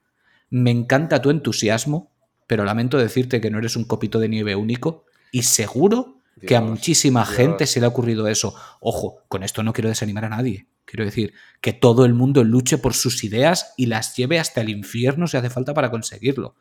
me 0.50 0.72
encanta 0.72 1.22
tu 1.22 1.30
entusiasmo, 1.30 2.12
pero 2.48 2.66
lamento 2.66 2.98
decirte 2.98 3.42
que 3.42 3.50
no 3.50 3.58
eres 3.58 3.76
un 3.76 3.86
copito 3.86 4.20
de 4.20 4.30
nieve 4.30 4.56
único 4.56 5.06
y 5.32 5.44
seguro 5.44 6.20
que 6.46 6.56
a 6.56 6.62
muchísima 6.62 7.26
gente 7.26 7.66
se 7.68 7.80
le 7.80 7.86
ha 7.86 7.90
ocurrido 7.90 8.28
eso. 8.28 8.56
Ojo, 8.80 9.24
con 9.28 9.44
esto 9.44 9.64
no 9.64 9.74
quiero 9.74 9.90
desanimar 9.90 10.26
a 10.26 10.30
nadie. 10.30 10.68
Quiero 10.86 11.06
decir, 11.06 11.34
que 11.62 11.74
todo 11.74 12.06
el 12.06 12.14
mundo 12.14 12.44
luche 12.44 12.78
por 12.78 12.94
sus 12.94 13.24
ideas 13.24 13.74
y 13.78 13.86
las 13.86 14.16
lleve 14.16 14.40
hasta 14.40 14.62
el 14.62 14.70
infierno 14.70 15.28
si 15.28 15.38
hace 15.38 15.50
falta 15.50 15.74
para 15.74 15.90
conseguirlo. 15.90 16.56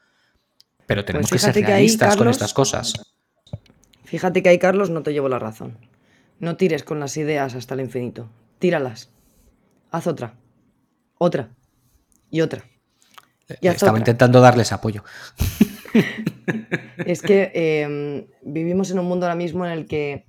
Pero 0.87 1.05
tenemos 1.05 1.29
pues 1.29 1.45
que 1.45 1.53
ser 1.53 1.65
realistas 1.65 2.17
con 2.17 2.29
estas 2.29 2.55
cosas. 2.55 2.93
Fíjate 4.05 4.43
que 4.43 4.51
ahí, 4.51 4.59
Carlos, 4.59 4.91
no 4.91 5.03
te 5.03 5.13
llevo 5.13 5.29
la 5.29 5.39
razón. 5.39 5.79
No 6.39 6.57
tires 6.57 6.85
con 6.85 7.01
las 7.01 7.17
ideas 7.17 7.55
hasta 7.55 7.75
el 7.75 7.81
infinito. 7.81 8.31
Tíralas. 8.59 9.11
Haz 9.91 10.07
otra. 10.07 10.35
Otra. 11.19 11.51
Y 12.33 12.41
otra. 12.41 12.64
Estaba 13.61 13.99
intentando 13.99 14.41
darles 14.41 14.72
apoyo. 14.72 15.05
es 17.07 17.20
que 17.20 17.53
em, 17.55 18.26
vivimos 18.43 18.91
en 18.91 18.99
un 18.99 19.05
mundo 19.07 19.26
ahora 19.26 19.37
mismo 19.37 19.66
en 19.66 19.72
el 19.72 19.87
que 19.87 20.24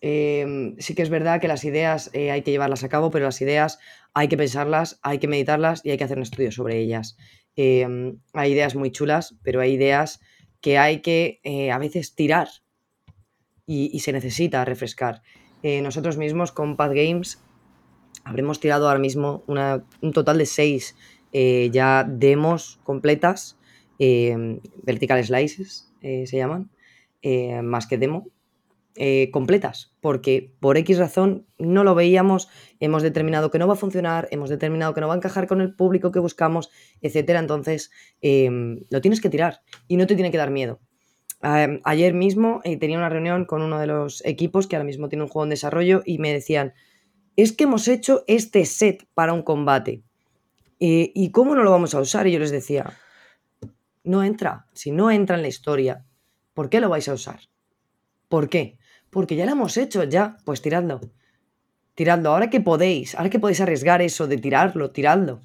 em, 0.00 0.74
sí 0.78 0.94
que 0.94 1.02
es 1.02 1.10
verdad 1.10 1.42
que 1.42 1.48
las 1.48 1.64
ideas 1.64 2.08
eh, 2.14 2.30
hay 2.30 2.40
que 2.40 2.50
llevarlas 2.50 2.82
a 2.82 2.88
cabo, 2.88 3.10
pero 3.10 3.26
las 3.26 3.42
ideas 3.42 3.78
hay 4.14 4.28
que 4.28 4.38
pensarlas, 4.38 4.98
hay 5.02 5.18
que 5.18 5.28
meditarlas 5.28 5.84
y 5.84 5.90
hay 5.90 5.98
que 5.98 6.04
hacer 6.04 6.16
un 6.16 6.22
estudio 6.22 6.50
sobre 6.50 6.78
ellas. 6.78 7.18
Em, 7.56 8.20
hay 8.32 8.52
ideas 8.52 8.74
muy 8.74 8.90
chulas, 8.90 9.36
pero 9.42 9.60
hay 9.60 9.74
ideas 9.74 10.20
que 10.62 10.78
hay 10.78 11.02
que 11.02 11.40
eh, 11.44 11.70
a 11.70 11.76
veces 11.76 12.14
tirar 12.14 12.48
y, 13.66 14.00
se 14.00 14.12
necesita 14.12 14.64
refrescar. 14.64 15.20
Eh, 15.62 15.82
nosotros 15.82 16.16
mismos 16.16 16.52
con 16.52 16.76
Path 16.76 16.92
Games 16.94 17.42
habremos 18.24 18.60
tirado 18.60 18.88
ahora 18.88 18.98
mismo 18.98 19.44
un 19.46 20.12
total 20.12 20.38
de 20.38 20.46
seis 20.46 20.96
eh, 21.34 21.68
ya 21.70 22.04
demos 22.08 22.80
completas, 22.84 23.58
vertical 23.98 25.22
slices 25.22 25.92
se 26.00 26.36
llaman, 26.36 26.70
más 27.62 27.86
que 27.86 27.98
demo, 27.98 28.26
eh, 28.96 29.32
completas, 29.32 29.92
porque 30.00 30.52
por 30.60 30.76
X 30.76 30.98
razón 30.98 31.48
no 31.58 31.82
lo 31.82 31.96
veíamos, 31.96 32.48
hemos 32.78 33.02
determinado 33.02 33.50
que 33.50 33.58
no 33.58 33.66
va 33.66 33.72
a 33.72 33.76
funcionar, 33.76 34.28
hemos 34.30 34.50
determinado 34.50 34.94
que 34.94 35.00
no 35.00 35.08
va 35.08 35.14
a 35.14 35.16
encajar 35.16 35.48
con 35.48 35.60
el 35.60 35.74
público 35.74 36.12
que 36.12 36.20
buscamos, 36.20 36.70
etcétera. 37.02 37.40
Entonces, 37.40 37.90
em, 38.20 38.84
lo 38.90 39.00
tienes 39.00 39.20
que 39.20 39.30
tirar 39.30 39.62
y 39.88 39.96
no 39.96 40.06
te 40.06 40.14
tiene 40.14 40.30
que 40.30 40.38
dar 40.38 40.52
miedo. 40.52 40.80
ayer 41.84 42.14
mismo 42.14 42.60
eh, 42.64 42.78
tenía 42.78 42.96
una 42.96 43.10
reunión 43.10 43.44
con 43.44 43.62
uno 43.62 43.78
de 43.78 43.86
los 43.86 44.24
equipos 44.24 44.66
que 44.66 44.76
ahora 44.76 44.86
mismo 44.86 45.08
tiene 45.08 45.24
un 45.24 45.28
juego 45.28 45.44
en 45.44 45.50
desarrollo 45.50 46.02
y 46.06 46.18
me 46.18 46.32
decían, 46.32 46.72
es 47.36 47.52
que 47.52 47.64
hemos 47.64 47.88
hecho 47.88 48.22
este 48.28 48.64
set 48.64 49.06
para 49.12 49.32
un 49.32 49.42
combate. 49.42 50.02
¿Y 50.78 51.30
cómo 51.30 51.54
no 51.54 51.62
lo 51.62 51.70
vamos 51.70 51.94
a 51.94 52.00
usar? 52.00 52.26
Y 52.26 52.32
yo 52.32 52.38
les 52.38 52.50
decía, 52.50 52.92
no 54.02 54.22
entra. 54.22 54.66
Si 54.72 54.90
no 54.90 55.10
entra 55.10 55.36
en 55.36 55.42
la 55.42 55.48
historia, 55.48 56.04
¿por 56.52 56.68
qué 56.68 56.80
lo 56.80 56.88
vais 56.88 57.08
a 57.08 57.14
usar? 57.14 57.40
¿Por 58.28 58.48
qué? 58.48 58.78
porque 59.14 59.36
ya 59.36 59.46
lo 59.46 59.52
hemos 59.52 59.76
hecho, 59.76 60.02
ya, 60.02 60.38
pues 60.44 60.60
tiradlo. 60.60 61.00
Tiradlo, 61.94 62.30
ahora 62.30 62.50
que 62.50 62.60
podéis, 62.60 63.14
ahora 63.14 63.30
que 63.30 63.38
podéis 63.38 63.60
arriesgar 63.60 64.02
eso 64.02 64.26
de 64.26 64.38
tirarlo, 64.38 64.90
tiradlo. 64.90 65.40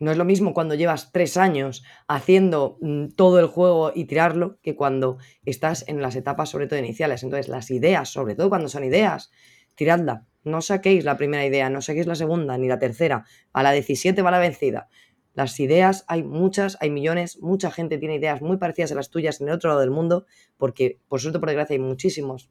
No 0.00 0.10
es 0.10 0.16
lo 0.16 0.24
mismo 0.24 0.54
cuando 0.54 0.74
llevas 0.74 1.12
tres 1.12 1.36
años 1.36 1.84
haciendo 2.06 2.78
mm, 2.80 3.08
todo 3.08 3.38
el 3.38 3.48
juego 3.48 3.92
y 3.94 4.06
tirarlo 4.06 4.58
que 4.62 4.76
cuando 4.76 5.18
estás 5.44 5.86
en 5.88 6.00
las 6.00 6.16
etapas, 6.16 6.48
sobre 6.48 6.68
todo 6.68 6.78
iniciales. 6.78 7.22
Entonces, 7.22 7.48
las 7.48 7.70
ideas, 7.70 8.08
sobre 8.08 8.34
todo 8.34 8.48
cuando 8.48 8.70
son 8.70 8.82
ideas, 8.82 9.30
tiradla. 9.74 10.24
No 10.44 10.60
saquéis 10.62 11.04
la 11.04 11.16
primera 11.16 11.44
idea, 11.44 11.70
no 11.70 11.82
saquéis 11.82 12.06
la 12.06 12.14
segunda 12.14 12.56
ni 12.58 12.68
la 12.68 12.78
tercera. 12.78 13.24
A 13.52 13.62
la 13.62 13.72
17 13.72 14.22
va 14.22 14.30
la 14.30 14.38
vencida. 14.38 14.88
Las 15.34 15.60
ideas 15.60 16.04
hay 16.08 16.24
muchas, 16.24 16.76
hay 16.80 16.90
millones, 16.90 17.38
mucha 17.40 17.70
gente 17.70 17.98
tiene 17.98 18.16
ideas 18.16 18.42
muy 18.42 18.56
parecidas 18.56 18.92
a 18.92 18.96
las 18.96 19.10
tuyas 19.10 19.40
en 19.40 19.48
el 19.48 19.54
otro 19.54 19.70
lado 19.70 19.80
del 19.80 19.90
mundo, 19.90 20.26
porque 20.56 20.98
por 21.06 21.20
suerte, 21.20 21.38
por 21.38 21.48
desgracia, 21.48 21.74
hay 21.74 21.80
muchísimas 21.80 22.50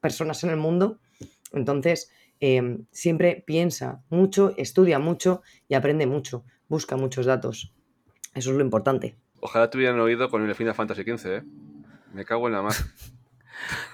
personas 0.00 0.42
en 0.44 0.50
el 0.50 0.56
mundo. 0.56 0.98
Entonces, 1.52 2.10
em, 2.40 2.86
siempre 2.90 3.42
piensa 3.46 4.02
mucho, 4.08 4.54
estudia 4.56 4.98
mucho 4.98 5.42
y 5.68 5.74
aprende 5.74 6.06
mucho, 6.06 6.44
busca 6.68 6.96
muchos 6.96 7.26
datos. 7.26 7.74
Eso 8.34 8.50
es 8.50 8.56
lo 8.56 8.62
importante. 8.62 9.16
Ojalá 9.40 9.68
te 9.68 9.76
hubieran 9.76 10.00
oído 10.00 10.30
con 10.30 10.48
el 10.48 10.54
Final 10.54 10.74
Fantasy 10.74 11.02
XV, 11.02 11.36
¿eh? 11.36 11.42
Me 12.14 12.24
cago 12.24 12.46
en 12.46 12.54
la 12.54 12.62
mar. 12.62 12.74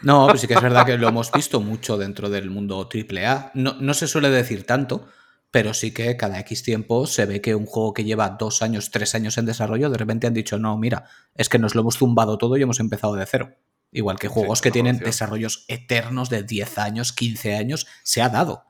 No, 0.03 0.27
pues 0.29 0.41
sí 0.41 0.47
que 0.47 0.55
es 0.55 0.63
verdad 0.63 0.87
que 0.87 0.99
lo 0.99 1.09
hemos 1.09 1.33
visto 1.33 1.61
mucho 1.61 1.97
dentro 1.97 2.31
del 2.31 2.51
mundo 2.51 2.89
AAA. 2.93 3.53
No, 3.55 3.77
no 3.81 3.95
se 3.95 4.07
suele 4.07 4.31
decir 4.31 4.65
tanto, 4.65 5.09
pero 5.51 5.75
sí 5.75 5.93
que 5.93 6.17
cada 6.17 6.39
X 6.41 6.63
tiempo 6.63 7.07
se 7.07 7.27
ve 7.27 7.41
que 7.41 7.55
un 7.55 7.67
juego 7.67 7.95
que 7.95 8.05
lleva 8.05 8.31
dos 8.31 8.63
años, 8.63 8.91
tres 8.91 9.15
años 9.15 9.39
en 9.39 9.47
desarrollo, 9.47 9.91
de 9.91 9.99
repente 9.99 10.27
han 10.27 10.35
dicho, 10.35 10.59
no, 10.59 10.77
mira, 10.77 11.05
es 11.35 11.49
que 11.49 11.59
nos 11.59 11.75
lo 11.75 11.81
hemos 11.81 11.97
zumbado 11.97 12.39
todo 12.39 12.57
y 12.57 12.63
hemos 12.63 12.81
empezado 12.81 13.15
de 13.15 13.27
cero. 13.27 13.57
Igual 13.91 14.19
que 14.19 14.29
juegos 14.29 14.61
que 14.61 14.71
tienen 14.71 14.99
desarrollos 14.99 15.65
eternos 15.69 16.29
de 16.29 16.43
10 16.43 16.79
años, 16.79 17.13
15 17.15 17.57
años, 17.57 17.87
se 18.03 18.21
ha 18.21 18.29
dado. 18.29 18.65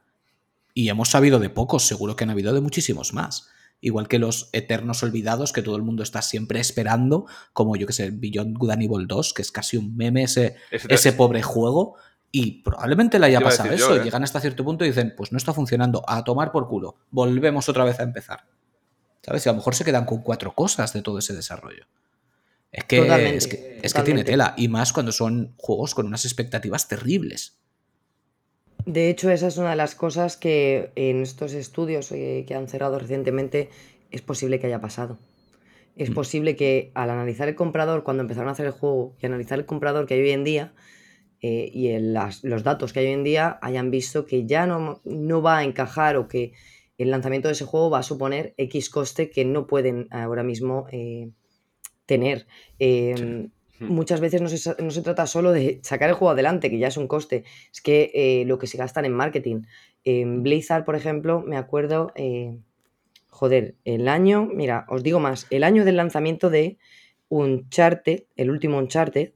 Y 0.75 0.91
hemos 0.91 1.09
sabido 1.09 1.41
de 1.41 1.51
pocos, 1.51 1.87
seguro 1.87 2.15
que 2.15 2.23
han 2.23 2.31
habido 2.31 2.55
de 2.55 2.61
muchísimos 2.61 3.13
más. 3.13 3.49
Igual 3.81 4.09
que 4.09 4.19
los 4.19 4.51
eternos 4.53 5.03
olvidados 5.03 5.53
que 5.53 5.63
todo 5.63 5.77
el 5.77 5.83
mundo 5.83 6.03
está 6.03 6.21
siempre 6.23 6.59
esperando, 6.59 7.27
como 7.53 7.77
yo 7.77 7.87
que 7.87 7.93
sé, 7.93 8.11
Beyond 8.11 8.59
Good 8.59 8.71
and 8.71 8.83
Evil 8.83 9.07
2, 9.07 9.35
que 9.35 9.43
es 9.43 9.53
casi 9.53 9.77
un 9.77 9.97
meme 9.97 10.25
ese, 10.25 10.57
ese 10.71 11.13
pobre 11.13 11.43
juego, 11.43 11.97
y 12.31 12.63
probablemente 12.63 13.19
le 13.19 13.27
haya 13.27 13.41
pasado 13.41 13.73
eso. 13.73 13.97
¿eh? 13.97 14.05
Llegan 14.05 14.25
hasta 14.25 14.41
cierto 14.41 14.65
punto 14.65 14.85
y 14.85 14.89
dicen, 14.89 15.15
pues 15.17 15.33
no 15.33 15.39
está 15.39 15.53
funcionando, 15.53 16.03
a 16.07 16.25
tomar 16.25 16.53
por 16.53 16.69
culo. 16.69 16.97
Volvemos 17.11 17.69
otra 17.69 17.85
vez 17.85 18.01
a 18.01 18.03
empezar. 18.03 18.45
¿Sabes? 19.23 19.47
Y 19.47 19.49
a 19.49 19.53
lo 19.53 19.57
mejor 19.57 19.75
se 19.75 19.85
quedan 19.85 20.05
con 20.05 20.23
cuatro 20.23 20.55
cosas 20.55 20.93
de 20.93 21.03
todo 21.03 21.19
ese 21.19 21.35
desarrollo. 21.35 21.87
Es 22.71 22.85
que, 22.85 23.81
es 23.83 23.95
que, 23.95 24.03
tiene 24.03 24.25
tela. 24.25 24.55
Y 24.57 24.69
más 24.69 24.93
cuando 24.93 25.13
son 25.13 25.55
juegos 25.57 25.95
con 25.95 26.07
unas 26.07 26.25
expectativas 26.25 26.87
terribles. 26.87 27.59
De 28.87 29.11
hecho, 29.11 29.31
esa 29.31 29.49
es 29.49 29.59
una 29.59 29.71
de 29.71 29.77
las 29.77 29.95
cosas 29.95 30.37
que 30.37 30.93
en 30.95 31.23
estos 31.23 31.53
estudios 31.53 32.11
eh, 32.13 32.45
que 32.47 32.55
han 32.55 32.69
cerrado 32.69 32.99
recientemente 32.99 33.69
es 34.11 34.23
posible 34.23 34.59
que 34.59 34.67
haya 34.67 34.81
pasado. 34.81 35.19
Es 35.97 36.11
mm. 36.11 36.15
posible 36.15 36.57
que 36.57 36.91
al 36.95 37.11
analizar 37.11 37.49
el 37.49 37.55
comprador, 37.55 38.03
cuando 38.05 38.23
empezaron 38.23 38.49
a 38.49 38.53
hacer 38.53 38.67
el 38.67 38.73
juego, 38.73 39.15
y 39.21 39.27
analizar 39.27 39.59
el 39.59 39.67
comprador 39.67 40.07
que 40.07 40.15
hay 40.15 40.21
hoy 40.21 40.31
en 40.31 40.45
día, 40.45 40.73
eh, 41.41 41.71
y 41.73 41.89
en 41.89 42.15
los 42.15 42.63
datos 42.65 42.93
que 42.93 43.01
hay 43.01 43.07
hoy 43.07 43.13
en 43.13 43.25
día 43.25 43.59
hayan 43.63 43.91
visto 43.91 44.27
que 44.27 44.47
ya 44.47 44.67
no, 44.67 45.01
no 45.05 45.43
va 45.43 45.59
a 45.59 45.65
encajar 45.65 46.17
o 46.17 46.27
que 46.27 46.53
el 46.99 47.11
lanzamiento 47.11 47.47
de 47.47 47.53
ese 47.53 47.65
juego 47.65 47.91
va 47.91 48.01
a 48.01 48.03
suponer 48.03 48.55
X 48.57 48.91
coste 48.91 49.31
que 49.31 49.45
no 49.45 49.69
pueden 49.69 50.09
ahora 50.11 50.43
mismo 50.43 50.87
eh, 50.91 51.31
tener. 52.07 52.47
Em. 52.79 53.51
Muchas 53.81 54.21
veces 54.21 54.43
no 54.43 54.49
se, 54.49 54.83
no 54.83 54.91
se, 54.91 55.03
trata 55.03 55.27
solo 55.27 55.53
de 55.53 55.81
sacar 55.83 56.09
el 56.09 56.15
juego 56.15 56.33
adelante, 56.33 56.71
que 56.71 56.79
ya 56.79 56.89
es 56.89 56.97
un 56.97 57.07
coste, 57.07 57.45
es 57.73 57.81
que 57.81 58.11
eh, 58.15 58.45
lo 58.45 58.59
que 58.59 58.67
se 58.67 58.79
gastan 58.79 59.05
en 59.05 59.13
marketing. 59.13 59.63
En 60.05 60.43
Blizzard, 60.43 60.85
por 60.85 60.97
ejemplo, 60.97 61.43
me 61.47 61.57
acuerdo, 61.57 62.13
joder, 63.29 63.77
el 63.85 64.09
año, 64.09 64.47
mira, 64.47 64.87
os 64.89 65.03
digo 65.03 65.21
más, 65.21 65.47
el 65.51 65.65
año 65.65 65.85
del 65.85 65.97
lanzamiento 65.97 66.51
de 66.51 66.79
Uncharted, 67.29 68.25
el 68.37 68.51
último 68.51 68.79
Uncharted, 68.79 69.33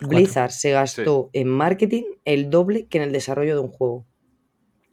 Blizzard 0.00 0.50
se 0.50 0.72
gastó 0.72 1.30
en 1.32 1.48
marketing 1.48 2.04
el 2.24 2.50
doble 2.50 2.86
que 2.86 2.98
en 2.98 3.04
el 3.04 3.12
desarrollo 3.12 3.54
de 3.54 3.60
un 3.60 3.68
juego. 3.68 4.06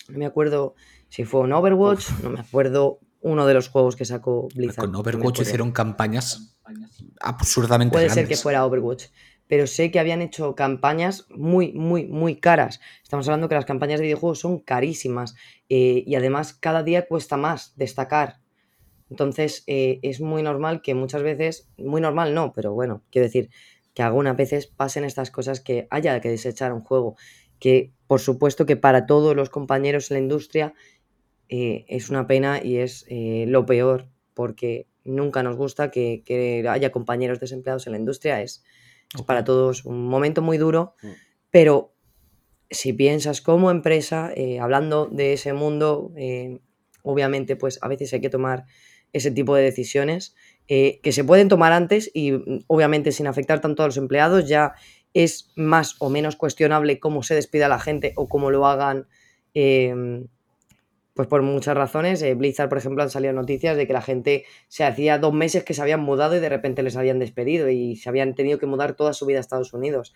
No 0.10 0.20
me 0.20 0.26
acuerdo 0.26 0.76
si 1.10 1.24
fue 1.24 1.42
un 1.42 1.54
Overwatch, 1.54 2.10
no 2.24 2.30
me 2.30 2.40
acuerdo 2.40 3.00
uno 3.22 3.46
de 3.46 3.54
los 3.54 3.70
juegos 3.70 3.96
que 3.96 4.06
sacó 4.06 4.48
Blizzard. 4.54 4.86
Con 4.86 4.96
Overwatch 4.96 5.42
hicieron 5.42 5.72
campañas 5.72 6.57
absurdamente 7.20 7.94
Puede 7.94 8.10
ser 8.10 8.28
que 8.28 8.38
fuera 8.38 8.66
Overwatch, 8.66 9.06
pero 9.48 9.66
sé 9.68 9.92
que 9.92 10.00
habían 10.00 10.22
hecho 10.22 10.56
campañas 10.56 11.26
muy, 11.30 11.72
muy, 11.74 12.06
muy 12.06 12.36
caras. 12.36 12.80
Estamos 13.02 13.28
hablando 13.28 13.48
que 13.50 13.56
las 13.56 13.66
campañas 13.66 14.00
de 14.00 14.06
videojuegos 14.06 14.40
son 14.40 14.60
carísimas 14.60 15.36
eh, 15.70 16.04
y 16.06 16.16
además 16.16 16.54
cada 16.54 16.84
día 16.84 17.08
cuesta 17.08 17.38
más 17.38 17.74
destacar. 17.76 18.40
Entonces 19.10 19.64
eh, 19.68 20.00
es 20.02 20.20
muy 20.20 20.44
normal 20.44 20.82
que 20.82 20.94
muchas 20.94 21.24
veces, 21.24 21.70
muy 21.78 22.02
normal 22.02 22.34
no, 22.34 22.52
pero 22.54 22.74
bueno, 22.74 23.04
quiero 23.10 23.26
decir 23.26 23.50
que 23.94 24.04
algunas 24.04 24.36
veces 24.36 24.68
pasen 24.68 25.06
estas 25.06 25.32
cosas 25.32 25.62
que 25.62 25.88
haya 25.90 26.20
que 26.20 26.30
desechar 26.30 26.74
un 26.74 26.82
juego, 26.82 27.16
que 27.58 27.94
por 28.06 28.20
supuesto 28.20 28.66
que 28.66 28.76
para 28.76 29.06
todos 29.06 29.36
los 29.36 29.50
compañeros 29.50 30.12
en 30.12 30.16
la 30.16 30.22
industria 30.22 30.74
eh, 31.48 31.86
es 31.88 32.10
una 32.10 32.28
pena 32.28 32.62
y 32.62 32.78
es 32.78 33.06
lo 33.10 33.66
peor, 33.66 34.10
porque 34.34 34.88
nunca 35.08 35.42
nos 35.42 35.56
gusta 35.56 35.90
que, 35.90 36.22
que 36.26 36.66
haya 36.70 36.92
compañeros 36.92 37.40
desempleados 37.40 37.88
en 37.88 37.94
la 37.94 38.00
industria, 38.00 38.42
es 38.42 38.64
es 39.16 39.22
para 39.22 39.44
todos 39.44 39.86
un 39.86 40.08
momento 40.08 40.42
muy 40.42 40.58
duro, 40.58 40.96
mm. 41.02 41.08
pero 41.52 41.94
si 42.70 42.94
piensas 42.94 43.42
como 43.42 43.72
empresa, 43.72 44.32
eh, 44.36 44.60
hablando 44.60 45.06
de 45.06 45.34
ese 45.34 45.54
mundo, 45.54 46.12
eh, 46.18 46.60
obviamente 47.04 47.56
pues 47.56 47.80
a 47.82 47.88
veces 47.88 48.12
hay 48.14 48.20
que 48.20 48.30
tomar 48.30 48.66
ese 49.14 49.32
tipo 49.32 49.56
de 49.56 49.64
decisiones 49.64 50.36
eh, 50.68 51.00
que 51.02 51.14
se 51.14 51.24
pueden 51.24 51.48
tomar 51.48 51.72
antes 51.72 52.12
y 52.14 52.34
mm, 52.34 52.66
obviamente 52.68 53.14
sin 53.14 53.28
afectar 53.28 53.62
tanto 53.62 53.84
a 53.84 53.86
los 53.86 53.98
empleados, 53.98 54.50
ya 54.50 54.74
es 55.14 55.52
más 55.56 55.96
o 56.00 56.10
menos 56.10 56.36
cuestionable 56.36 57.00
cómo 57.00 57.24
se 57.24 57.36
despida 57.36 57.70
la 57.70 57.80
gente 57.80 58.12
o 58.18 58.28
cómo 58.28 58.52
lo 58.52 58.68
hagan 58.68 59.08
pues 61.18 61.28
por 61.28 61.42
muchas 61.42 61.76
razones. 61.76 62.22
Eh, 62.22 62.36
Blizzard, 62.36 62.70
por 62.70 62.78
ejemplo, 62.78 63.04
han 63.04 63.10
salido 63.10 63.34
noticias 63.34 63.76
de 63.76 63.88
que 63.88 63.94
la 63.94 64.02
gente 64.02 64.46
se 64.68 64.86
hacía 64.86 65.18
dos 65.18 65.34
meses 65.34 65.64
que 65.64 65.74
se 65.74 65.82
habían 65.82 66.00
mudado 66.00 66.38
y 66.38 66.40
de 66.40 66.48
repente 66.48 66.84
les 66.84 66.96
habían 66.96 67.18
despedido 67.18 67.70
y 67.70 67.96
se 67.96 68.08
habían 68.08 68.36
tenido 68.36 68.60
que 68.60 68.68
mudar 68.68 68.96
toda 68.96 69.14
su 69.14 69.26
vida 69.26 69.40
a 69.40 69.42
Estados 69.42 69.74
Unidos. 69.74 70.14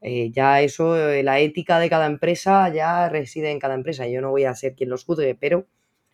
Eh, 0.00 0.30
ya 0.30 0.62
eso, 0.62 0.96
eh, 0.96 1.24
la 1.24 1.40
ética 1.40 1.80
de 1.80 1.90
cada 1.90 2.06
empresa 2.06 2.72
ya 2.72 3.08
reside 3.08 3.50
en 3.50 3.58
cada 3.58 3.74
empresa. 3.74 4.06
Yo 4.06 4.20
no 4.20 4.30
voy 4.30 4.44
a 4.44 4.54
ser 4.54 4.76
quien 4.76 4.88
los 4.88 5.04
juzgue, 5.04 5.34
pero 5.34 5.66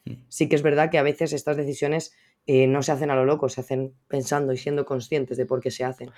hmm. 0.07 0.15
sí 0.29 0.49
que 0.49 0.57
es 0.57 0.63
verdad 0.63 0.91
que 0.91 0.99
a 0.99 1.03
veces 1.03 1.33
estas 1.33 1.57
decisiones 1.57 2.17
no 2.45 2.83
se 2.83 2.91
hacen 2.91 3.09
a 3.11 3.15
lo 3.15 3.25
loco, 3.25 3.49
se 3.49 3.61
hacen 3.61 3.95
pensando 4.09 4.53
y 4.53 4.57
siendo 4.57 4.85
conscientes 4.85 5.37
de 5.37 5.47
por 5.47 5.61
qué 5.61 5.71
se 5.71 5.85
hacen. 5.85 6.11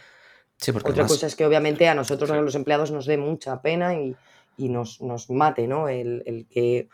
Otra 0.84 1.06
cosa 1.06 1.26
es 1.26 1.36
que 1.36 1.44
obviamente 1.44 1.86
a 1.86 1.94
nosotros, 1.94 2.30
a 2.30 2.40
los 2.40 2.54
empleados, 2.54 2.90
nos 2.92 3.04
dé 3.04 3.18
mucha 3.18 3.60
pena 3.60 3.94
y, 3.94 4.16
nos, 4.56 5.02
nos, 5.02 5.28
mate, 5.28 5.66
¿no? 5.66 5.90
El, 5.90 6.22
el 6.24 6.46
que 6.46 6.88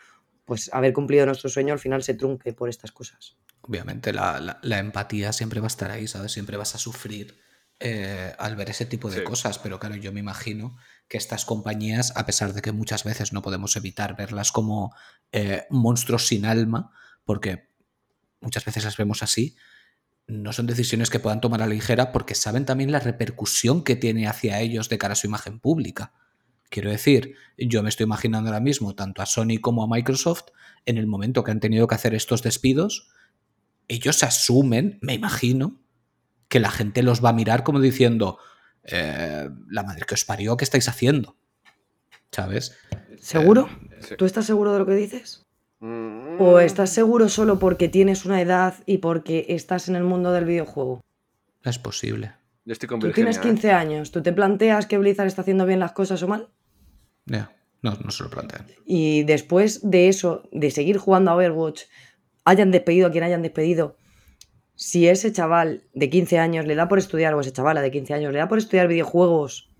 pues 0.50 0.68
haber 0.72 0.92
cumplido 0.92 1.24
nuestro 1.26 1.48
sueño 1.48 1.72
al 1.72 1.78
final 1.78 2.02
se 2.02 2.14
trunque 2.14 2.52
por 2.52 2.68
estas 2.68 2.90
cosas. 2.90 3.36
Obviamente 3.60 4.12
la, 4.12 4.58
empatía 4.64 5.32
siempre 5.32 5.60
va 5.60 5.66
a 5.66 5.68
estar 5.68 5.92
ahí, 5.92 6.08
¿sabes? 6.08 6.32
Siempre 6.32 6.56
vas 6.56 6.74
a 6.74 6.78
sufrir 6.78 7.38
eh, 7.78 8.34
al 8.36 8.56
ver 8.56 8.68
ese 8.68 8.84
tipo 8.84 9.12
de 9.12 9.22
cosas, 9.22 9.60
pero 9.60 9.78
claro, 9.78 9.94
yo 9.94 10.12
me 10.12 10.18
imagino 10.18 10.76
que 11.06 11.18
estas 11.18 11.44
compañías, 11.44 12.12
a 12.16 12.26
pesar 12.26 12.52
de 12.52 12.62
que 12.62 12.72
muchas 12.72 13.04
veces 13.04 13.32
no 13.32 13.42
podemos 13.42 13.76
evitar 13.76 14.16
verlas 14.16 14.50
como 14.50 14.92
eh, 15.30 15.66
monstruos 15.70 16.26
sin 16.26 16.44
alma, 16.44 16.90
porque 17.24 17.68
muchas 18.40 18.64
veces 18.64 18.82
las 18.82 18.96
vemos 18.96 19.22
así, 19.22 19.54
no 20.26 20.52
son 20.52 20.66
decisiones 20.66 21.10
que 21.10 21.20
puedan 21.20 21.40
tomar 21.40 21.62
a 21.62 21.68
la 21.68 21.74
ligera 21.74 22.10
porque 22.10 22.34
saben 22.34 22.64
también 22.64 22.90
la 22.90 22.98
repercusión 22.98 23.84
que 23.84 23.94
tiene 23.94 24.26
hacia 24.26 24.58
ellos 24.58 24.88
de 24.88 24.98
cara 24.98 25.12
a 25.12 25.16
su 25.16 25.28
imagen 25.28 25.60
pública. 25.60 26.12
Quiero 26.70 26.88
decir, 26.88 27.34
yo 27.58 27.82
me 27.82 27.88
estoy 27.88 28.04
imaginando 28.04 28.48
ahora 28.48 28.60
mismo 28.60 28.94
tanto 28.94 29.22
a 29.22 29.26
Sony 29.26 29.58
como 29.60 29.82
a 29.82 29.88
Microsoft, 29.88 30.44
en 30.86 30.98
el 30.98 31.06
momento 31.06 31.44
que 31.44 31.50
han 31.50 31.60
tenido 31.60 31.88
que 31.88 31.96
hacer 31.96 32.14
estos 32.14 32.42
despidos, 32.42 33.10
ellos 33.88 34.22
asumen, 34.22 34.98
me 35.02 35.14
imagino, 35.14 35.80
que 36.48 36.60
la 36.60 36.70
gente 36.70 37.02
los 37.02 37.24
va 37.24 37.30
a 37.30 37.32
mirar 37.32 37.64
como 37.64 37.80
diciendo, 37.80 38.38
eh, 38.84 39.48
la 39.68 39.82
madre 39.82 40.04
que 40.06 40.14
os 40.14 40.24
parió, 40.24 40.56
¿qué 40.56 40.64
estáis 40.64 40.88
haciendo? 40.88 41.36
¿Sabes? 42.30 42.78
¿Seguro? 43.18 43.68
Eh, 43.90 44.14
¿Tú 44.16 44.24
estás 44.24 44.46
seguro 44.46 44.72
de 44.72 44.78
lo 44.78 44.86
que 44.86 44.94
dices? 44.94 45.44
Mm. 45.80 46.40
¿O 46.40 46.60
estás 46.60 46.90
seguro 46.90 47.28
solo 47.28 47.58
porque 47.58 47.88
tienes 47.88 48.24
una 48.24 48.40
edad 48.40 48.74
y 48.86 48.98
porque 48.98 49.46
estás 49.48 49.88
en 49.88 49.96
el 49.96 50.04
mundo 50.04 50.30
del 50.30 50.44
videojuego? 50.44 51.00
Es 51.64 51.80
posible. 51.80 52.34
Tú 53.00 53.10
tienes 53.12 53.38
15 53.38 53.66
¿eh? 53.66 53.72
años, 53.72 54.12
¿tú 54.12 54.22
te 54.22 54.32
planteas 54.32 54.86
que 54.86 54.98
Blizzard 54.98 55.26
está 55.26 55.42
haciendo 55.42 55.66
bien 55.66 55.80
las 55.80 55.92
cosas 55.92 56.22
o 56.22 56.28
mal? 56.28 56.48
No, 57.82 57.96
no 58.04 58.10
se 58.10 58.22
lo 58.22 58.30
plantean. 58.30 58.66
Y 58.84 59.22
después 59.22 59.88
de 59.88 60.08
eso, 60.08 60.42
de 60.52 60.70
seguir 60.70 60.98
jugando 60.98 61.30
a 61.30 61.34
Overwatch, 61.34 61.84
hayan 62.44 62.70
despedido 62.70 63.06
a 63.06 63.10
quien 63.10 63.24
hayan 63.24 63.42
despedido, 63.42 63.96
si 64.74 65.08
ese 65.08 65.32
chaval 65.32 65.84
de 65.92 66.08
15 66.08 66.38
años 66.38 66.66
le 66.66 66.74
da 66.74 66.88
por 66.88 66.98
estudiar, 66.98 67.34
o 67.34 67.40
ese 67.40 67.52
chavala 67.52 67.82
de 67.82 67.90
15 67.90 68.14
años 68.14 68.32
le 68.32 68.38
da 68.38 68.48
por 68.48 68.58
estudiar 68.58 68.88
videojuegos, 68.88 69.70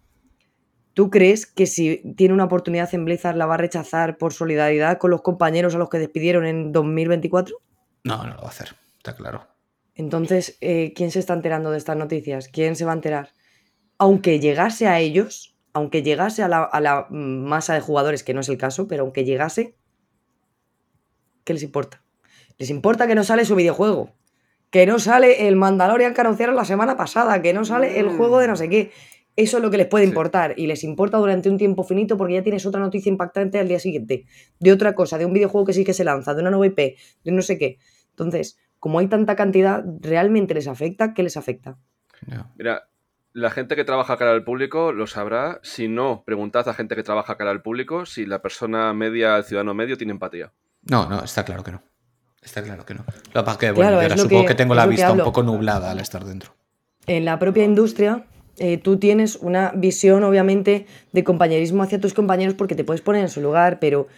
¿tú 0.95 1.11
crees 1.11 1.47
que 1.47 1.67
si 1.67 2.03
tiene 2.17 2.35
una 2.35 2.45
oportunidad 2.45 2.95
en 2.95 3.05
Blizzard 3.05 3.37
la 3.37 3.47
va 3.47 3.55
a 3.55 3.59
rechazar 3.59 4.19
por 4.19 4.33
solidaridad 4.33 4.99
con 4.99 5.11
los 5.11 5.23
compañeros 5.23 5.75
a 5.75 5.79
los 5.79 5.89
que 5.89 5.99
despidieron 5.99 6.47
en 6.47 6.73
2024? 6.73 7.57
No, 8.05 8.25
no 8.25 8.35
lo 8.35 8.41
va 8.41 8.47
a 8.47 8.51
hacer, 8.51 8.75
está 8.97 9.15
claro. 9.15 9.47
Entonces, 9.95 10.57
eh, 10.61 10.93
¿quién 10.95 11.11
se 11.11 11.19
está 11.19 11.35
enterando 11.35 11.71
de 11.71 11.79
estas 11.79 11.97
noticias? 11.97 12.49
¿Quién 12.49 12.77
se 12.77 12.85
va 12.85 12.93
a 12.93 12.95
enterar? 12.95 13.31
Aunque 13.99 14.39
llegase 14.39 14.87
a 14.87 15.01
ellos, 15.01 15.57
aunque 15.73 16.03
llegase 16.03 16.43
a 16.43 16.49
la, 16.49 17.07
masa 17.11 17.75
de 17.75 17.81
jugadores, 17.81 18.25
que 18.25 18.35
no 18.35 18.41
es 18.41 18.49
el 18.49 18.59
caso, 18.59 18.89
pero 18.89 19.03
aunque 19.03 19.25
llegase, 19.25 19.77
¿qué 21.45 21.53
les 21.53 21.63
importa? 21.63 22.03
Les 22.59 22.71
importa 22.71 23.07
que 23.07 23.15
no 23.15 23.25
sale 23.25 23.45
su 23.45 23.55
videojuego, 23.55 24.13
que 24.71 24.87
no 24.87 24.99
sale 24.99 25.49
el 25.49 25.57
Mandalorian 25.57 26.15
que 26.15 26.21
anunciaron 26.21 26.57
la 26.57 26.65
semana 26.65 26.97
pasada, 26.97 27.41
que 27.43 27.53
no 27.53 27.65
sale 27.65 27.99
el 27.99 28.09
juego 28.11 28.39
de 28.39 28.49
no 28.49 28.57
sé 28.57 28.69
qué. 28.69 28.91
Eso 29.37 29.57
es 29.57 29.63
lo 29.63 29.71
que 29.71 29.79
les 29.79 29.87
puede 29.87 30.05
importar 30.05 30.55
y 30.57 30.67
les 30.67 30.85
importa 30.85 31.17
durante 31.17 31.49
un 31.49 31.57
tiempo 31.57 31.85
finito 31.85 32.17
porque 32.17 32.35
ya 32.35 32.43
tienes 32.43 32.67
otra 32.67 32.81
noticia 32.81 33.09
impactante 33.09 33.59
al 33.59 33.69
día 33.69 33.79
siguiente, 33.79 34.27
de 34.59 34.73
otra 34.73 34.95
cosa, 34.95 35.19
de 35.19 35.25
un 35.25 35.33
videojuego 35.33 35.67
que 35.67 35.73
sí 35.73 35.85
que 35.85 35.95
se 35.95 36.05
lanza, 36.05 36.35
de 36.35 36.43
una 36.43 36.51
nueva 36.51 36.67
IP, 36.67 36.97
de 37.25 37.33
no 37.33 37.41
sé 37.41 37.57
qué. 37.57 37.79
Entonces, 38.11 38.59
como 38.79 38.99
hay 38.99 39.07
tanta 39.07 39.37
cantidad, 39.37 39.85
¿realmente 40.01 40.53
les 40.53 40.67
afecta? 40.67 41.15
¿Qué 41.15 41.23
les 41.23 41.37
afecta? 41.37 41.79
Mira, 42.57 42.90
la 43.33 43.51
gente 43.51 43.77
que 43.77 43.85
trabaja 43.85 44.17
cara 44.17 44.33
al 44.33 44.45
público 44.45 44.93
lo 44.93 45.07
sabrá. 45.07 45.61
Si 45.63 45.89
no, 45.89 46.23
preguntad 46.25 46.69
a 46.69 46.75
gente 46.75 46.97
que 46.97 47.03
trabaja 47.03 47.37
cara 47.37 47.51
al 47.51 47.63
público 47.63 48.07
si 48.07 48.27
la 48.27 48.43
persona 48.43 48.93
media, 48.93 49.37
el 49.37 49.45
ciudadano 49.45 49.75
medio, 49.75 49.97
tiene 49.97 50.13
empatía. 50.13 50.53
No, 50.83 51.09
no, 51.09 51.23
está 51.23 51.45
claro 51.45 51.63
que 51.63 51.73
no. 51.73 51.83
Está 52.43 52.63
claro 52.63 52.87
que 52.87 52.95
no. 52.95 53.05
Lo 53.35 53.59
que 53.59 53.73
bueno, 53.73 54.03
yo 54.03 54.17
supongo 54.17 54.47
que, 54.47 54.55
tengo 54.55 54.75
la 54.75 54.87
vista 54.87 55.13
un 55.13 55.19
poco 55.19 55.43
nublada 55.43 55.91
al 55.91 56.01
estar 56.01 56.25
dentro. 56.25 56.55
En 57.07 57.25
la 57.25 57.39
propia 57.39 57.65
industria, 57.65 58.25
eh, 58.59 58.79
tú 58.79 58.99
tienes 58.99 59.37
una 59.37 59.73
visión, 59.75 60.25
obviamente, 60.25 60.87
de 61.13 61.25
compañerismo 61.25 61.83
hacia 61.83 62.01
tus 62.01 62.15
compañeros 62.15 62.55
porque 62.55 62.75
te 62.75 62.85
puedes 62.85 63.03
poner 63.03 63.23
en 63.23 63.29
su 63.29 63.43
lugar, 63.43 63.79
pero 63.79 64.09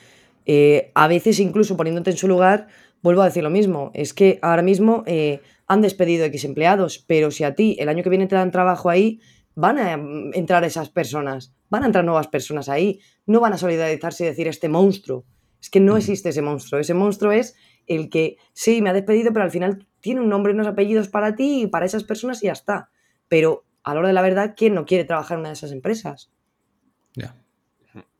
eh, 0.47 0.91
a 0.95 1.09
veces, 1.09 1.41
incluso 1.41 1.77
poniéndote 1.77 2.11
en 2.11 2.17
su 2.17 2.29
lugar, 2.29 2.69
vuelvo 3.03 3.23
a 3.23 3.27
decir 3.27 3.43
lo 3.43 3.51
mismo, 3.51 3.91
es 3.95 4.15
que 4.15 4.39
ahora 4.43 4.63
mismo 4.63 5.03
eh, 5.07 5.41
han 5.73 5.81
despedido 5.81 6.27
X 6.27 6.45
empleados, 6.45 7.03
pero 7.07 7.31
si 7.31 7.45
a 7.45 7.55
ti 7.55 7.77
el 7.79 7.89
año 7.89 8.03
que 8.03 8.11
viene 8.11 8.27
te 8.27 8.35
dan 8.35 8.51
trabajo 8.51 8.91
ahí, 8.91 9.21
van 9.55 9.79
a 9.79 9.97
mm, 9.97 10.33
entrar 10.35 10.65
esas 10.65 10.91
personas, 10.91 11.55
van 11.71 11.83
a 11.83 11.87
entrar 11.87 12.05
nuevas 12.05 12.29
personas 12.29 12.69
ahí, 12.69 13.01
no 13.25 13.41
van 13.41 13.55
a 13.55 13.59
solidarizarse 13.59 14.25
y 14.25 14.27
decir 14.27 14.49
este 14.49 14.69
monstruo. 14.69 15.25
Es 15.63 15.71
que 15.71 15.81
no 15.81 15.97
existe 15.97 16.29
ese 16.29 16.43
monstruo, 16.43 16.79
ese 16.79 16.93
monstruo 16.93 17.33
es 17.33 17.57
el 17.87 18.11
que 18.11 18.37
sí, 18.53 18.83
me 18.83 18.91
ha 18.91 18.93
despedido, 18.93 19.33
pero 19.33 19.45
al 19.45 19.51
final 19.51 19.87
tiene 20.01 20.21
un 20.21 20.29
nombre 20.29 20.53
y 20.53 20.55
unos 20.55 20.67
apellidos 20.67 21.09
para 21.09 21.35
ti 21.35 21.63
y 21.63 21.67
para 21.69 21.87
esas 21.87 22.05
personas 22.05 22.43
y 22.43 22.47
ya 22.47 22.53
está. 22.53 22.91
Pero 23.29 23.65
a 23.83 23.95
la 23.95 24.01
hora 24.01 24.09
de 24.09 24.15
la 24.15 24.23
verdad, 24.23 24.55
¿quién 24.55 24.75
no 24.75 24.85
quiere 24.85 25.05
trabajar 25.05 25.37
en 25.37 25.41
una 25.41 25.49
de 25.51 25.55
esas 25.55 25.73
empresas? 25.73 26.31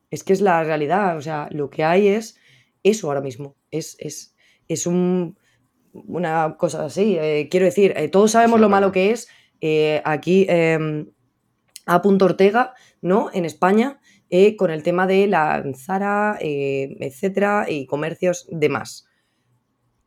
Es 0.09 0.23
que 0.23 0.33
es 0.33 0.41
la 0.41 0.63
realidad, 0.63 1.17
o 1.17 1.21
sea, 1.21 1.49
lo 1.51 1.69
que 1.69 1.83
hay 1.83 2.07
es 2.07 2.37
eso 2.83 3.07
ahora 3.07 3.21
mismo, 3.21 3.55
es, 3.71 3.95
es 3.99 4.33
es 4.67 4.87
un, 4.87 5.37
una 5.93 6.57
cosa 6.57 6.85
así. 6.85 7.17
Eh, 7.19 7.47
quiero 7.49 7.65
decir, 7.65 7.93
eh, 7.95 8.09
todos 8.09 8.31
sabemos 8.31 8.59
lo 8.59 8.69
malo 8.69 8.91
que 8.91 9.11
es 9.11 9.27
eh, 9.61 10.01
aquí 10.05 10.45
em, 10.49 11.11
a 11.85 12.01
Punto 12.01 12.25
Ortega, 12.25 12.73
¿no? 13.01 13.29
En 13.33 13.45
España, 13.45 13.99
con 14.57 14.71
el 14.71 14.81
tema 14.81 15.05
de 15.05 15.27
la 15.27 15.63
Zara, 15.75 16.39
etcétera, 16.41 17.67
y 17.69 17.85
comercios 17.85 18.47
demás. 18.49 19.07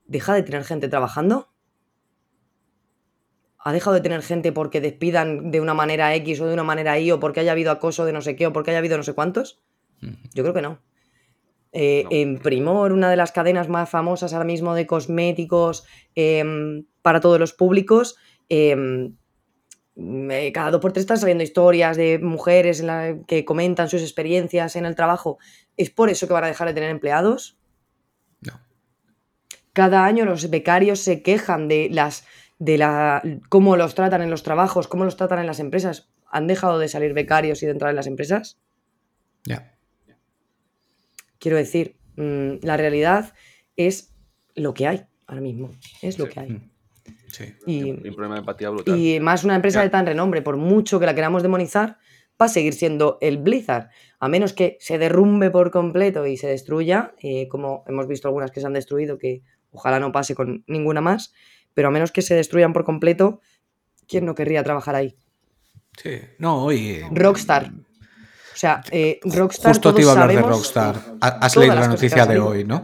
¿Deja 0.04 0.34
de 0.34 0.42
tener 0.42 0.64
gente 0.64 0.88
trabajando? 0.88 1.52
¿Ha 3.58 3.72
dejado 3.72 3.94
de 3.94 4.00
tener 4.00 4.22
gente 4.22 4.50
porque 4.50 4.80
despidan 4.80 5.52
de 5.52 5.60
una 5.60 5.74
manera 5.74 6.12
X 6.16 6.40
o 6.40 6.46
de 6.46 6.54
una 6.54 6.64
manera 6.64 6.98
Y 6.98 7.12
o 7.12 7.20
porque 7.20 7.38
haya 7.38 7.52
habido 7.52 7.70
acoso 7.70 8.04
de 8.04 8.12
no 8.12 8.20
sé 8.20 8.34
qué 8.34 8.48
o 8.48 8.52
porque 8.52 8.72
haya 8.72 8.78
habido 8.78 8.96
no 8.96 9.04
sé 9.04 9.12
cuántos? 9.12 9.62
Yo 10.34 10.42
creo 10.42 10.54
que 10.54 10.62
no. 10.62 10.80
Eh, 11.78 12.06
en 12.08 12.38
Primor, 12.38 12.90
una 12.92 13.10
de 13.10 13.16
las 13.16 13.32
cadenas 13.32 13.68
más 13.68 13.90
famosas 13.90 14.32
ahora 14.32 14.46
mismo 14.46 14.74
de 14.74 14.86
cosméticos 14.86 15.84
em, 16.14 16.86
para 17.02 17.20
todos 17.20 17.38
los 17.38 17.52
públicos, 17.52 18.16
em, 18.48 19.14
mm, 19.94 20.30
eh, 20.30 20.52
cada 20.54 20.70
dos 20.70 20.80
por 20.80 20.94
tres 20.94 21.02
están 21.02 21.18
saliendo 21.18 21.44
historias 21.44 21.98
de 21.98 22.18
mujeres 22.18 22.82
que 23.26 23.44
comentan 23.44 23.90
sus 23.90 24.00
experiencias 24.00 24.74
en 24.76 24.86
el 24.86 24.94
trabajo. 24.94 25.36
¿Es 25.76 25.90
por 25.90 26.08
eso 26.08 26.26
que 26.26 26.32
van 26.32 26.44
a 26.44 26.46
dejar 26.46 26.66
de 26.66 26.72
tener 26.72 26.88
empleados? 26.88 27.58
No. 28.40 28.58
Cada 29.74 30.06
año 30.06 30.24
los 30.24 30.48
becarios 30.48 31.00
se 31.00 31.22
quejan 31.22 31.68
de 31.68 31.90
las 31.92 32.24
de 32.58 32.78
la 32.78 33.22
cómo 33.50 33.76
los 33.76 33.94
tratan 33.94 34.22
en 34.22 34.30
los 34.30 34.42
trabajos, 34.42 34.88
cómo 34.88 35.04
los 35.04 35.18
tratan 35.18 35.40
en 35.40 35.46
las 35.46 35.60
empresas. 35.60 36.08
¿Han 36.30 36.46
dejado 36.46 36.78
de 36.78 36.88
salir 36.88 37.12
becarios 37.12 37.62
y 37.62 37.66
de 37.66 37.72
entrar 37.72 37.90
en 37.90 37.96
las 37.96 38.06
empresas? 38.06 38.58
Ya. 39.44 39.75
Quiero 41.46 41.58
decir, 41.58 41.94
mm, 42.16 42.66
la 42.66 42.76
realidad 42.76 43.32
es 43.76 44.12
lo 44.56 44.74
que 44.74 44.88
hay 44.88 45.06
ahora 45.28 45.40
mismo. 45.40 45.70
Es 46.02 46.18
lo 46.18 46.28
que 46.28 46.40
hay. 46.40 46.50
Mm. 46.50 46.70
Sí. 47.30 47.54
Y, 47.68 47.90
un 47.92 48.00
problema 48.16 48.34
de 48.34 48.40
empatía 48.40 48.70
brutal. 48.70 48.98
y 48.98 49.20
más 49.20 49.44
una 49.44 49.54
empresa 49.54 49.78
Ya. 49.78 49.84
de 49.84 49.90
tan 49.90 50.06
renombre, 50.06 50.42
por 50.42 50.56
mucho 50.56 50.98
que 50.98 51.06
la 51.06 51.14
queramos 51.14 51.44
demonizar, 51.44 51.98
va 52.42 52.46
a 52.46 52.48
seguir 52.48 52.74
siendo 52.74 53.18
el 53.20 53.38
Blizzard. 53.38 53.90
A 54.18 54.28
menos 54.28 54.54
que 54.54 54.76
se 54.80 54.98
derrumbe 54.98 55.52
por 55.52 55.70
completo 55.70 56.26
y 56.26 56.36
se 56.36 56.48
destruya, 56.48 57.14
eh, 57.22 57.46
como 57.46 57.84
hemos 57.86 58.08
visto 58.08 58.26
algunas 58.26 58.50
que 58.50 58.58
se 58.60 58.66
han 58.66 58.72
destruido, 58.72 59.16
que 59.16 59.42
ojalá 59.70 60.00
no 60.00 60.10
pase 60.10 60.34
con 60.34 60.64
ninguna 60.66 61.00
más, 61.00 61.32
pero 61.74 61.86
a 61.86 61.90
menos 61.92 62.10
que 62.10 62.22
se 62.22 62.34
destruyan 62.34 62.72
por 62.72 62.82
completo, 62.82 63.40
¿quién 64.08 64.24
no 64.24 64.34
querría 64.34 64.64
trabajar 64.64 64.96
ahí? 64.96 65.14
Sí. 66.02 66.18
No, 66.40 66.72
y. 66.72 67.02
Rockstar. 67.12 67.70
O 68.56 68.58
sea, 68.58 68.80
eh, 68.90 69.20
Rockstar. 69.22 69.72
Justo 69.72 69.90
te 69.90 69.92
todos 69.92 70.00
iba 70.00 70.08
a 70.08 70.12
hablar 70.24 70.28
de 70.28 70.34
Rockstar. 70.56 70.94
Ha- 71.20 71.28
Has 71.28 71.56
leído 71.60 71.74
la 71.74 71.80
noticia 71.88 72.24
de 72.26 72.38
hoy, 72.40 72.64
¿no? 72.64 72.76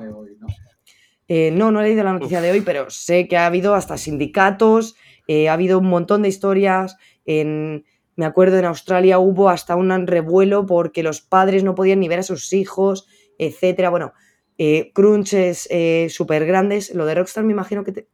Eh, 1.29 1.51
no, 1.51 1.73
no 1.73 1.81
he 1.81 1.85
leído 1.85 2.05
la 2.05 2.13
noticia 2.13 2.43
de 2.43 2.51
hoy, 2.51 2.61
pero 2.61 2.91
sé 2.91 3.27
que 3.27 3.39
ha 3.39 3.47
habido 3.47 3.75
hasta 3.75 3.97
sindicatos, 3.97 4.97
eh, 5.29 5.49
ha 5.49 5.55
habido 5.55 5.79
un 5.79 5.87
montón 5.89 6.21
de 6.21 6.29
historias. 6.29 6.99
En, 7.25 7.87
me 8.17 8.27
acuerdo 8.27 8.59
en 8.59 8.67
Australia 8.67 9.19
hubo 9.19 9.49
hasta 9.49 9.75
un 9.77 10.07
revuelo 10.07 10.67
porque 10.67 11.03
los 11.03 11.23
padres 11.23 11.65
no 11.65 11.75
podían 11.75 12.01
ni 12.01 12.09
ver 12.09 12.19
a 12.19 12.23
sus 12.23 12.53
hijos, 12.53 13.07
etcétera. 13.39 13.89
Bueno, 13.89 14.13
eh, 14.59 14.91
crunches 14.93 15.71
súper 16.11 16.45
grandes. 16.45 16.95
Lo 16.95 17.07
de 17.07 17.15
Rockstar 17.15 17.45
me 17.45 17.53
imagino 17.53 17.83
que 17.83 17.93
te- 17.93 18.09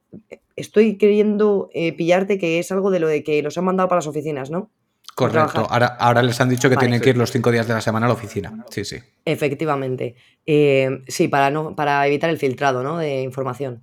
estoy 0.54 0.96
queriendo 0.96 1.70
pillarte 1.96 2.38
que 2.38 2.61
es 2.61 2.70
algo 2.70 2.92
de 2.92 3.00
lo 3.00 3.09
de 3.09 3.24
que 3.24 3.42
los 3.42 3.59
han 3.59 3.64
mandado 3.64 3.88
para 3.88 3.98
las 3.98 4.06
oficinas, 4.06 4.48
¿no? 4.48 4.70
Correcto. 5.18 5.66
Ahora, 5.68 5.86
ahora 5.98 6.22
les 6.22 6.40
han 6.40 6.48
dicho 6.48 6.68
que 6.68 6.76
Vale. 6.76 6.86
tienen 6.86 7.00
que 7.00 7.10
ir 7.10 7.16
los 7.16 7.30
cinco 7.32 7.50
días 7.50 7.66
de 7.66 7.74
la 7.74 7.80
semana 7.80 8.06
a 8.06 8.08
la 8.08 8.14
oficina. 8.14 8.64
Sí, 8.70 8.84
sí. 8.84 8.96
Efectivamente. 9.24 10.14
Eh, 10.46 11.02
sí, 11.08 11.28
para, 11.28 11.50
no, 11.50 11.74
para 11.74 12.06
evitar 12.06 12.30
el 12.30 12.38
filtrado 12.38 12.82
¿no? 12.82 12.98
de 12.98 13.22
información. 13.22 13.82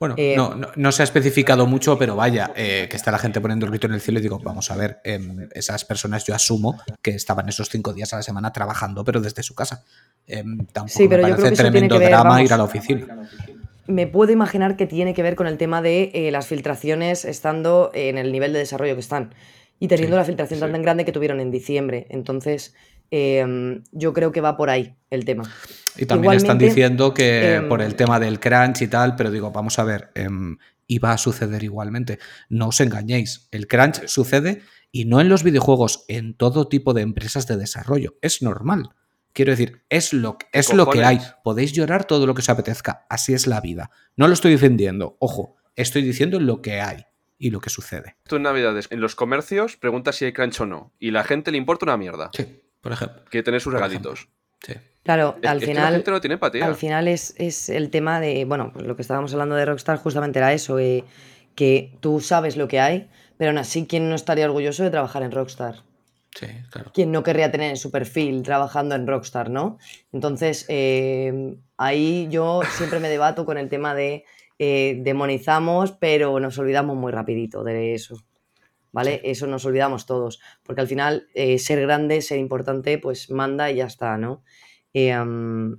Bueno, 0.00 0.14
Eh, 0.18 0.34
no, 0.36 0.54
no- 0.54 0.68
no 0.74 0.90
se 0.92 1.02
ha 1.02 1.04
especificado 1.04 1.66
mucho, 1.66 1.98
pero 1.98 2.16
vaya, 2.16 2.50
eh, 2.56 2.86
que 2.90 2.96
está 2.96 3.10
la 3.12 3.18
gente 3.18 3.40
poniendo 3.40 3.66
el 3.66 3.70
grito 3.70 3.86
en 3.86 3.92
el 3.94 4.00
cielo 4.00 4.18
y 4.18 4.22
digo, 4.22 4.40
vamos 4.42 4.70
a 4.70 4.76
ver, 4.76 4.98
em, 5.04 5.48
esas 5.52 5.84
personas 5.84 6.24
yo 6.24 6.34
asumo 6.34 6.80
que 7.02 7.10
estaban 7.12 7.48
esos 7.48 7.68
cinco 7.68 7.92
días 7.92 8.12
a 8.12 8.16
la 8.16 8.22
semana 8.22 8.52
trabajando, 8.52 9.04
pero 9.04 9.20
desde 9.20 9.42
su 9.42 9.54
casa. 9.54 9.84
Em, 10.26 10.66
tampoco 10.72 10.98
Sí, 10.98 11.06
pero 11.08 11.22
me 11.22 11.28
yo 11.30 11.36
creo 11.36 11.50
que 11.50 11.56
tremendo 11.56 11.94
que 11.96 12.00
ver, 12.00 12.08
drama 12.08 12.30
vamos, 12.30 12.44
ir 12.46 12.52
a 12.52 12.56
la 12.56 12.64
oficina. 12.64 13.28
Me 13.86 14.06
puedo 14.06 14.32
imaginar 14.32 14.76
que 14.76 14.86
tiene 14.86 15.14
que 15.14 15.22
ver 15.22 15.36
con 15.36 15.46
el 15.46 15.56
tema 15.58 15.80
de 15.80 16.28
las 16.32 16.46
filtraciones 16.46 17.24
estando 17.24 17.90
en 17.94 18.18
el 18.18 18.32
nivel 18.32 18.52
de 18.52 18.58
desarrollo 18.60 18.94
que 18.94 19.00
están 19.00 19.32
y 19.78 19.88
teniendo 19.88 20.16
Sí, 20.16 20.18
la 20.18 20.24
filtración 20.24 20.60
sí. 20.60 20.66
tan 20.72 20.82
grande 20.82 21.04
que 21.04 21.12
tuvieron 21.12 21.40
en 21.40 21.50
diciembre. 21.50 22.06
Entonces, 22.10 22.74
eh, 23.10 23.80
yo 23.92 24.12
creo 24.12 24.32
que 24.32 24.40
va 24.40 24.56
por 24.56 24.70
ahí 24.70 24.96
el 25.10 25.24
tema. 25.24 25.44
Y 25.96 26.06
también 26.06 26.34
están 26.34 26.56
Igualmente, 26.56 26.64
diciendo 26.66 27.14
que 27.14 27.54
em, 27.54 27.68
por 27.68 27.82
el 27.82 27.94
tema 27.94 28.20
del 28.20 28.40
crunch 28.40 28.82
y 28.82 28.88
tal, 28.88 29.16
pero 29.16 29.30
digo, 29.30 29.50
vamos 29.50 29.78
a 29.78 29.84
ver, 29.84 30.10
em, 30.14 30.58
iba 30.86 31.12
a 31.12 31.18
suceder 31.18 31.62
igualmente. 31.62 32.18
No 32.48 32.68
os 32.68 32.80
engañéis, 32.80 33.48
el 33.50 33.66
crunch 33.66 34.06
sucede 34.06 34.62
y 34.90 35.04
no 35.04 35.20
en 35.20 35.28
los 35.28 35.42
videojuegos, 35.42 36.04
en 36.08 36.34
todo 36.34 36.68
tipo 36.68 36.94
de 36.94 37.02
empresas 37.02 37.46
de 37.46 37.56
desarrollo. 37.56 38.16
Es 38.22 38.42
normal. 38.42 38.90
Quiero 39.32 39.52
decir, 39.52 39.82
es 39.88 40.12
lo, 40.12 40.36
es 40.52 40.72
lo 40.72 40.90
que 40.90 41.04
hay. 41.04 41.20
Podéis 41.44 41.72
llorar 41.72 42.06
todo 42.06 42.26
lo 42.26 42.34
que 42.34 42.40
os 42.40 42.48
apetezca. 42.48 43.06
Así 43.08 43.34
es 43.34 43.46
la 43.46 43.60
vida. 43.60 43.90
No 44.16 44.26
lo 44.26 44.34
estoy 44.34 44.50
defendiendo. 44.50 45.16
Ojo, 45.20 45.56
estoy 45.76 46.02
diciendo 46.02 46.40
lo 46.40 46.60
que 46.60 46.80
hay 46.80 47.04
y 47.38 47.50
lo 47.50 47.60
que 47.60 47.70
sucede. 47.70 48.16
Tú 48.24 48.36
en 48.36 48.42
Navidades, 48.42 48.88
en 48.90 49.00
los 49.00 49.14
comercios, 49.14 49.76
preguntas 49.76 50.16
si 50.16 50.24
hay 50.24 50.32
crunch 50.32 50.60
o 50.60 50.66
no. 50.66 50.92
Y 50.98 51.10
la 51.12 51.24
gente 51.24 51.50
le 51.52 51.58
importa 51.58 51.84
una 51.86 51.96
mierda. 51.96 52.30
Sí, 52.34 52.60
por 52.80 52.92
ejemplo. 52.92 53.22
Que 53.30 53.42
tener 53.42 53.60
sus 53.60 53.72
regalitos. 53.72 54.28
Sí. 54.66 54.74
Claro, 55.04 55.36
Es- 55.40 55.48
al 55.48 55.58
es 55.58 55.64
que 55.64 55.74
la 55.74 55.80
final. 55.82 55.94
gente 55.94 56.10
no 56.10 56.20
tiene 56.20 56.34
empatía. 56.34 56.66
Al 56.66 56.74
final 56.74 57.08
es, 57.08 57.34
es 57.38 57.68
el 57.68 57.90
tema 57.90 58.20
de, 58.20 58.44
bueno, 58.44 58.72
pues 58.72 58.86
lo 58.86 58.96
que 58.96 59.02
estábamos 59.02 59.32
hablando 59.32 59.54
de 59.54 59.64
Rockstar 59.64 59.98
justamente 59.98 60.38
era 60.40 60.52
eso, 60.52 60.78
eh, 60.78 61.04
que 61.54 61.96
tú 62.00 62.20
sabes 62.20 62.56
lo 62.56 62.68
que 62.68 62.80
hay, 62.80 63.08
pero 63.38 63.50
aún 63.50 63.58
así, 63.58 63.86
¿quién 63.86 64.08
no 64.08 64.14
estaría 64.14 64.44
orgulloso 64.44 64.82
de 64.82 64.90
trabajar 64.90 65.22
en 65.22 65.30
Rockstar? 65.32 65.82
Sí, 66.34 66.46
claro. 66.70 66.90
¿Quién 66.92 67.10
no 67.10 67.22
querría 67.22 67.50
tener 67.50 67.70
en 67.70 67.76
su 67.78 67.90
perfil 67.90 68.42
trabajando 68.42 68.94
en 68.94 69.06
Rockstar, 69.06 69.48
no? 69.50 69.78
Entonces, 70.12 70.66
eh, 70.68 71.56
ahí 71.78 72.28
yo 72.30 72.60
siempre 72.76 73.00
me 73.00 73.08
debato 73.08 73.44
con 73.46 73.58
el 73.58 73.68
tema 73.68 73.94
de 73.94 74.24
eh, 74.58 74.98
demonizamos, 75.00 75.92
pero 75.92 76.40
nos 76.40 76.58
olvidamos 76.58 76.96
muy 76.96 77.12
rapidito 77.12 77.62
de 77.62 77.94
eso. 77.94 78.16
¿Vale? 78.90 79.20
Eso 79.22 79.46
nos 79.46 79.64
olvidamos 79.64 80.06
todos. 80.06 80.40
Porque 80.62 80.80
al 80.80 80.88
final, 80.88 81.28
eh, 81.34 81.58
ser 81.58 81.80
grande, 81.80 82.22
ser 82.22 82.38
importante, 82.38 82.98
pues 82.98 83.30
manda 83.30 83.70
y 83.70 83.76
ya 83.76 83.86
está, 83.86 84.16
¿no? 84.16 84.42
Eh, 84.94 85.10
entonces, 85.10 85.78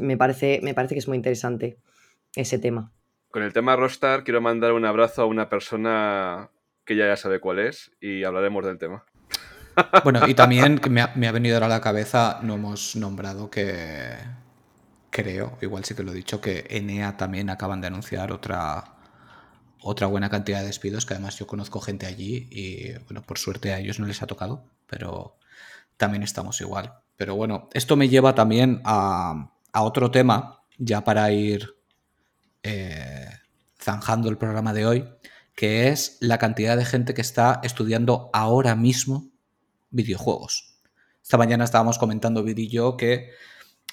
me 0.00 0.16
parece, 0.16 0.60
me 0.62 0.74
parece 0.74 0.94
que 0.94 1.00
es 1.00 1.08
muy 1.08 1.16
interesante 1.16 1.78
ese 2.34 2.58
tema. 2.58 2.92
Con 3.30 3.42
el 3.42 3.52
tema 3.52 3.76
Rockstar, 3.76 4.24
quiero 4.24 4.40
mandar 4.40 4.72
un 4.72 4.84
abrazo 4.84 5.22
a 5.22 5.26
una 5.26 5.48
persona 5.48 6.50
que 6.84 6.96
ya, 6.96 7.06
ya 7.06 7.16
sabe 7.16 7.40
cuál 7.40 7.58
es 7.58 7.92
y 8.00 8.24
hablaremos 8.24 8.64
del 8.64 8.78
tema. 8.78 9.04
Bueno, 10.04 10.26
y 10.26 10.34
también 10.34 10.80
me 10.90 11.00
ha, 11.00 11.12
me 11.14 11.28
ha 11.28 11.32
venido 11.32 11.56
ahora 11.56 11.66
a 11.66 11.70
la 11.70 11.80
cabeza, 11.80 12.40
no 12.42 12.54
hemos 12.54 12.96
nombrado 12.96 13.50
que 13.50 14.14
creo, 15.10 15.58
igual 15.60 15.84
sí 15.84 15.94
que 15.94 16.02
lo 16.02 16.12
he 16.12 16.14
dicho, 16.14 16.40
que 16.40 16.66
Enea 16.70 17.16
también 17.16 17.50
acaban 17.50 17.80
de 17.80 17.88
anunciar 17.88 18.32
otra 18.32 18.96
otra 19.82 20.06
buena 20.06 20.28
cantidad 20.28 20.60
de 20.60 20.66
despidos, 20.66 21.06
que 21.06 21.14
además 21.14 21.38
yo 21.38 21.46
conozco 21.46 21.80
gente 21.80 22.06
allí 22.06 22.48
y 22.50 22.92
bueno, 23.04 23.22
por 23.22 23.38
suerte 23.38 23.72
a 23.72 23.78
ellos 23.78 23.98
no 23.98 24.06
les 24.06 24.22
ha 24.22 24.26
tocado, 24.26 24.64
pero 24.86 25.38
también 25.96 26.22
estamos 26.22 26.60
igual. 26.60 26.92
Pero 27.16 27.34
bueno, 27.34 27.68
esto 27.72 27.96
me 27.96 28.08
lleva 28.08 28.34
también 28.34 28.82
a, 28.84 29.52
a 29.72 29.82
otro 29.82 30.10
tema, 30.10 30.62
ya 30.78 31.02
para 31.02 31.30
ir 31.32 31.74
eh, 32.62 33.30
zanjando 33.80 34.28
el 34.28 34.38
programa 34.38 34.72
de 34.72 34.86
hoy, 34.86 35.08
que 35.54 35.88
es 35.88 36.18
la 36.20 36.38
cantidad 36.38 36.76
de 36.76 36.84
gente 36.84 37.14
que 37.14 37.20
está 37.20 37.60
estudiando 37.62 38.30
ahora 38.32 38.74
mismo 38.74 39.30
videojuegos. 39.90 40.78
Esta 41.22 41.38
mañana 41.38 41.64
estábamos 41.64 41.98
comentando 41.98 42.42
Vid 42.42 42.58
y 42.58 42.68
yo 42.68 42.96
que 42.96 43.30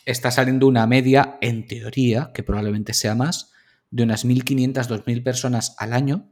está 0.08 0.32
saliendo 0.32 0.68
una 0.68 0.88
media, 0.88 1.38
en 1.42 1.68
teoría, 1.68 2.32
que 2.34 2.42
probablemente 2.42 2.94
sea 2.94 3.14
más, 3.14 3.52
de 3.92 4.04
unas 4.04 4.26
1.500, 4.26 4.88
2.000 4.88 5.24
personas 5.24 5.76
al 5.78 5.92
año 5.92 6.30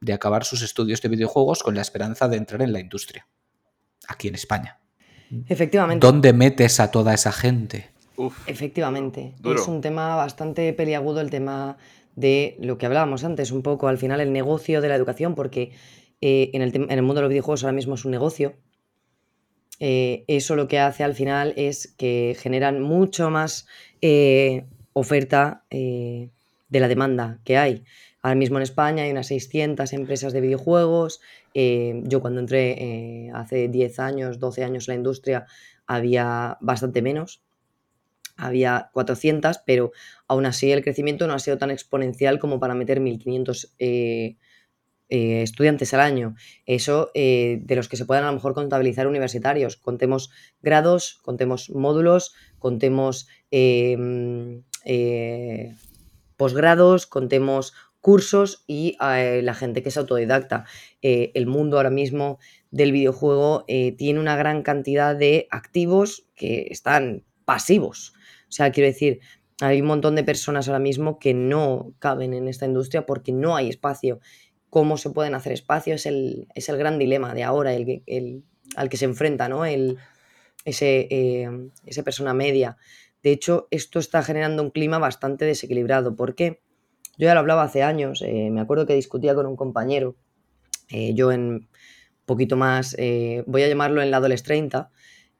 de 0.00 0.12
acabar 0.12 0.44
sus 0.44 0.60
estudios 0.60 1.00
de 1.00 1.08
videojuegos 1.08 1.62
con 1.62 1.74
la 1.74 1.80
esperanza 1.80 2.28
de 2.28 2.36
entrar 2.36 2.60
en 2.60 2.74
la 2.74 2.80
industria. 2.80 3.26
Aquí 4.06 4.28
en 4.28 4.34
España. 4.34 4.80
Efectivamente. 5.48 6.06
¿Dónde 6.06 6.34
metes 6.34 6.78
a 6.78 6.90
toda 6.90 7.14
esa 7.14 7.32
gente? 7.32 7.90
Uf, 8.16 8.46
Efectivamente, 8.46 9.34
Duro. 9.40 9.60
es 9.60 9.66
un 9.66 9.80
tema 9.80 10.14
bastante 10.14 10.72
peliagudo 10.74 11.22
el 11.22 11.30
tema 11.30 11.78
de 12.16 12.58
lo 12.60 12.76
que 12.76 12.84
hablábamos 12.84 13.24
antes, 13.24 13.50
un 13.50 13.62
poco 13.62 13.88
al 13.88 13.96
final 13.96 14.20
el 14.20 14.32
negocio 14.32 14.82
de 14.82 14.88
la 14.88 14.94
educación, 14.94 15.34
porque 15.34 15.72
eh, 16.20 16.50
en, 16.52 16.60
el 16.60 16.74
en 16.76 16.90
el 16.90 17.02
mundo 17.02 17.16
de 17.16 17.22
los 17.22 17.30
videojuegos 17.30 17.64
ahora 17.64 17.74
mismo 17.74 17.94
es 17.94 18.04
un 18.04 18.10
negocio. 18.10 18.56
Eh, 19.78 20.24
eso 20.26 20.56
lo 20.56 20.68
que 20.68 20.78
hace 20.78 21.04
al 21.04 21.14
final 21.14 21.52
es 21.56 21.94
que 21.98 22.36
generan 22.38 22.80
mucho 22.80 23.30
más 23.30 23.66
eh, 24.00 24.64
oferta 24.92 25.64
eh, 25.70 26.30
de 26.68 26.80
la 26.80 26.88
demanda 26.88 27.38
que 27.44 27.58
hay. 27.58 27.84
Ahora 28.22 28.36
mismo 28.36 28.58
en 28.58 28.62
España 28.62 29.04
hay 29.04 29.10
unas 29.10 29.28
600 29.28 29.92
empresas 29.92 30.32
de 30.32 30.40
videojuegos. 30.40 31.20
yo 31.54 32.20
cuando 32.20 32.40
entré 32.40 33.30
hace 33.32 33.68
10 33.68 33.98
años, 34.00 34.40
12 34.40 34.64
años 34.64 34.88
en 34.88 34.94
la 34.94 34.96
industria, 34.96 35.46
había 35.86 36.58
bastante 36.60 37.02
menos 37.02 37.42
había 38.38 38.90
400, 38.92 39.60
pero 39.64 39.92
aún 40.28 40.44
así 40.44 40.70
el 40.70 40.82
crecimiento 40.82 41.26
no 41.26 41.32
ha 41.32 41.38
sido 41.38 41.56
tan 41.56 41.70
exponencial 41.70 42.38
como 42.38 42.60
para 42.60 42.74
meter 42.74 43.00
1.500 43.00 43.72
eh, 45.08 45.42
estudiantes 45.42 45.94
al 45.94 46.00
año. 46.00 46.34
Eso 46.64 47.10
eh, 47.14 47.60
de 47.62 47.76
los 47.76 47.88
que 47.88 47.96
se 47.96 48.04
puedan 48.04 48.24
a 48.24 48.28
lo 48.28 48.32
mejor 48.32 48.54
contabilizar 48.54 49.06
universitarios. 49.06 49.76
Contemos 49.76 50.30
grados, 50.62 51.20
contemos 51.22 51.70
módulos, 51.70 52.34
contemos 52.58 53.28
mm, 53.52 54.56
eh, 54.84 55.74
posgrados, 56.36 57.06
contemos 57.06 57.72
cursos 58.00 58.64
y 58.66 58.96
la 59.00 59.54
gente 59.54 59.82
que 59.82 59.88
es 59.88 59.96
autodidacta. 59.96 60.64
El 61.02 61.46
mundo 61.46 61.76
ahora 61.76 61.90
mismo 61.90 62.38
del 62.70 62.92
videojuego 62.92 63.64
tiene 63.66 64.20
una 64.20 64.36
gran 64.36 64.62
cantidad 64.62 65.16
de 65.16 65.48
activos 65.50 66.28
que 66.36 66.68
están 66.70 67.24
pasivos. 67.44 68.12
O 68.48 68.52
sea, 68.52 68.70
quiero 68.70 68.86
decir, 68.86 69.18
hay 69.60 69.80
un 69.80 69.86
montón 69.86 70.14
de 70.16 70.24
personas 70.24 70.68
ahora 70.68 70.80
mismo 70.80 71.18
que 71.18 71.32
no 71.32 71.94
caben 71.98 72.34
en 72.34 72.46
esta 72.46 72.66
industria 72.66 73.06
porque 73.06 73.32
no 73.32 73.56
hay 73.56 73.70
espacio. 73.70 74.20
Cómo 74.70 74.96
se 74.96 75.10
pueden 75.10 75.34
hacer 75.34 75.52
espacios, 75.52 76.02
es 76.02 76.06
el, 76.06 76.48
es 76.54 76.68
el 76.68 76.76
gran 76.76 76.98
dilema 76.98 77.34
de 77.34 77.44
ahora, 77.44 77.74
el, 77.74 78.02
el, 78.06 78.44
al 78.76 78.88
que 78.88 78.96
se 78.96 79.04
enfrenta 79.04 79.48
¿no? 79.48 79.64
el, 79.64 79.98
ese, 80.66 81.08
eh, 81.10 81.48
esa 81.86 82.02
persona 82.02 82.34
media. 82.34 82.76
De 83.22 83.32
hecho, 83.32 83.68
esto 83.70 83.98
está 83.98 84.22
generando 84.22 84.62
un 84.62 84.70
clima 84.70 84.98
bastante 84.98 85.46
desequilibrado. 85.46 86.14
¿Por 86.14 86.34
qué? 86.34 86.60
Yo 87.16 87.26
ya 87.26 87.34
lo 87.34 87.40
hablaba 87.40 87.62
hace 87.62 87.82
años, 87.82 88.22
eh, 88.22 88.50
me 88.50 88.60
acuerdo 88.60 88.84
que 88.84 88.94
discutía 88.94 89.34
con 89.34 89.46
un 89.46 89.56
compañero, 89.56 90.16
eh, 90.90 91.14
yo 91.14 91.32
en 91.32 91.68
poquito 92.26 92.56
más, 92.56 92.94
voy 93.46 93.62
a 93.62 93.68
llamarlo 93.68 94.02
en 94.02 94.10
la 94.10 94.16
adolescencia, 94.18 94.90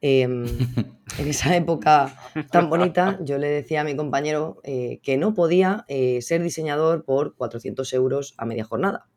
em, 0.01 0.47
en 1.19 1.28
esa 1.28 1.55
época 1.57 2.16
tan 2.51 2.70
bonita, 2.70 3.19
yo 3.23 3.39
le 3.39 3.48
decía 3.48 3.81
a 3.81 3.85
mi 3.85 3.97
compañero 3.97 4.62
que 4.62 5.16
no 5.19 5.35
podía 5.35 5.85
ser 6.20 6.43
diseñador 6.43 7.05
por 7.05 7.35
400 7.35 7.93
euros 7.93 8.35
a 8.39 8.47
media 8.47 8.65
jornada. 8.65 9.09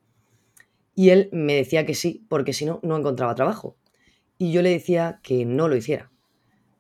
Y 1.00 1.12
él 1.12 1.30
me 1.32 1.56
decía 1.56 1.86
que 1.86 1.96
sí, 1.96 2.26
porque 2.28 2.52
si 2.52 2.66
no, 2.66 2.82
no 2.84 2.98
encontraba 2.98 3.34
trabajo. 3.34 3.78
Y 4.38 4.52
yo 4.52 4.62
le 4.62 4.70
decía 4.70 5.22
que 5.24 5.46
no 5.46 5.70
lo 5.70 5.78
hiciera, 5.78 6.12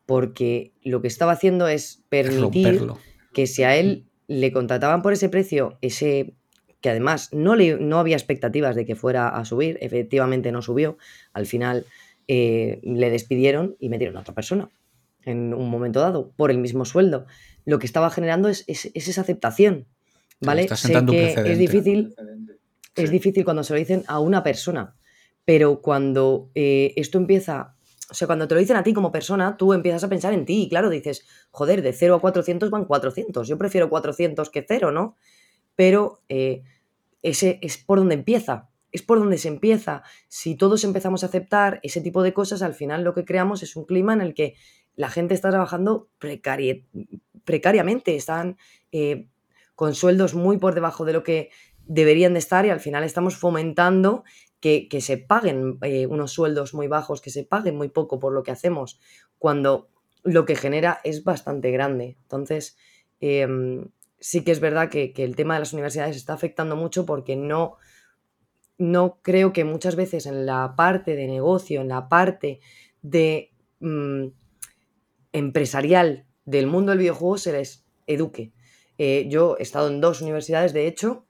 porque 0.05 0.73
lo 0.83 1.01
que 1.01 1.07
estaba 1.07 1.31
haciendo 1.31 1.69
es 1.69 2.03
permitir 2.09 2.85
que 3.33 3.47
si 3.47 3.63
a 3.63 3.77
él 3.77 4.09
le 4.27 4.51
contrataban 4.51 5.03
por 5.03 5.13
ese 5.13 5.29
precio, 5.29 5.77
ese 5.81 6.33
que 6.81 6.89
además 6.89 7.29
no, 7.31 7.55
le, 7.55 7.77
no 7.79 7.97
había 7.97 8.17
expectativas 8.17 8.75
de 8.75 8.85
que 8.85 8.97
fuera 8.97 9.29
a 9.29 9.45
subir, 9.45 9.77
efectivamente 9.79 10.51
no 10.51 10.61
subió, 10.61 10.97
al 11.31 11.45
final 11.45 11.85
eh, 12.27 12.81
le 12.83 13.09
despidieron 13.11 13.77
y 13.79 13.87
metieron 13.87 14.17
a 14.17 14.19
otra 14.19 14.35
persona 14.35 14.69
en 15.23 15.53
un 15.53 15.69
momento 15.69 16.01
dado 16.01 16.33
por 16.35 16.51
el 16.51 16.57
mismo 16.57 16.83
sueldo. 16.83 17.25
Lo 17.63 17.79
que 17.79 17.85
estaba 17.85 18.09
generando 18.09 18.49
es, 18.49 18.65
esa 18.67 19.21
aceptación, 19.21 19.87
¿vale? 20.41 20.67
Sé 20.67 21.05
que 21.05 21.35
es 21.45 21.57
difícil, 21.57 22.13
es 23.03 23.11
difícil 23.11 23.43
cuando 23.43 23.63
se 23.63 23.73
lo 23.73 23.79
dicen 23.79 24.03
a 24.07 24.19
una 24.19 24.43
persona, 24.43 24.95
pero 25.45 25.81
cuando 25.81 26.49
eh, 26.55 26.93
esto 26.95 27.17
empieza, 27.17 27.75
o 28.09 28.13
sea, 28.13 28.27
cuando 28.27 28.47
te 28.47 28.55
lo 28.55 28.59
dicen 28.59 28.77
a 28.77 28.83
ti 28.83 28.93
como 28.93 29.11
persona, 29.11 29.57
tú 29.57 29.73
empiezas 29.73 30.03
a 30.03 30.09
pensar 30.09 30.33
en 30.33 30.45
ti 30.45 30.63
y 30.63 30.69
claro, 30.69 30.89
dices, 30.89 31.25
joder, 31.51 31.81
de 31.81 31.93
0 31.93 32.15
a 32.15 32.21
400 32.21 32.69
van 32.69 32.85
400, 32.85 33.47
yo 33.47 33.57
prefiero 33.57 33.89
400 33.89 34.49
que 34.49 34.65
0, 34.67 34.91
¿no? 34.91 35.15
Pero 35.75 36.21
eh, 36.29 36.63
ese 37.21 37.59
es 37.61 37.77
por 37.77 37.99
donde 37.99 38.15
empieza, 38.15 38.69
es 38.91 39.01
por 39.01 39.19
donde 39.19 39.37
se 39.37 39.47
empieza. 39.47 40.03
Si 40.27 40.55
todos 40.55 40.83
empezamos 40.83 41.23
a 41.23 41.27
aceptar 41.27 41.79
ese 41.83 42.01
tipo 42.01 42.23
de 42.23 42.33
cosas, 42.33 42.61
al 42.61 42.73
final 42.73 43.03
lo 43.03 43.13
que 43.13 43.25
creamos 43.25 43.63
es 43.63 43.75
un 43.75 43.85
clima 43.85 44.13
en 44.13 44.21
el 44.21 44.33
que 44.33 44.55
la 44.95 45.09
gente 45.09 45.33
está 45.33 45.49
trabajando 45.49 46.09
precariamente, 46.19 48.15
están 48.15 48.57
eh, 48.91 49.27
con 49.75 49.95
sueldos 49.95 50.33
muy 50.33 50.57
por 50.57 50.75
debajo 50.75 51.05
de 51.05 51.13
lo 51.13 51.23
que 51.23 51.51
deberían 51.89 52.33
de 52.33 52.39
estar 52.39 52.65
y 52.65 52.69
al 52.69 52.79
final 52.79 53.03
estamos 53.03 53.35
fomentando 53.35 54.23
que, 54.61 54.87
se 55.01 55.17
paguen 55.17 55.79
eh, 55.81 56.05
unos 56.05 56.31
sueldos 56.31 56.73
muy 56.73 56.87
bajos, 56.87 57.19
que 57.19 57.31
se 57.31 57.43
paguen 57.43 57.75
muy 57.75 57.89
poco 57.89 58.19
por 58.19 58.31
lo 58.31 58.43
que 58.43 58.51
hacemos, 58.51 58.99
cuando 59.39 59.89
lo 60.23 60.45
que 60.45 60.55
genera 60.55 61.01
es 61.03 61.23
bastante 61.23 61.71
grande. 61.71 62.17
Entonces, 62.21 62.77
em, 63.19 63.87
sí 64.19 64.43
que 64.43 64.51
es 64.51 64.59
verdad 64.59 64.89
que, 64.89 65.13
el 65.17 65.35
tema 65.35 65.55
de 65.55 65.61
las 65.61 65.73
universidades 65.73 66.15
está 66.15 66.33
afectando 66.33 66.75
mucho 66.75 67.05
porque 67.05 67.35
no, 67.35 67.77
no 68.77 69.19
creo 69.23 69.51
que 69.51 69.63
muchas 69.63 69.95
veces 69.95 70.27
en 70.27 70.45
la 70.45 70.75
parte 70.77 71.15
de 71.15 71.27
negocio, 71.27 71.81
en 71.81 71.87
la 71.87 72.07
parte 72.07 72.59
de 73.01 73.51
mm, 73.79 74.27
empresarial 75.33 76.27
del 76.45 76.67
mundo 76.67 76.91
del 76.91 76.99
videojuego 76.99 77.37
se 77.39 77.53
les 77.53 77.85
eduque. 78.05 78.51
Eh, 78.99 79.27
yo 79.29 79.55
he 79.57 79.63
estado 79.63 79.87
en 79.87 80.01
dos 80.01 80.21
universidades, 80.21 80.73
de 80.73 80.85
hecho, 80.85 81.25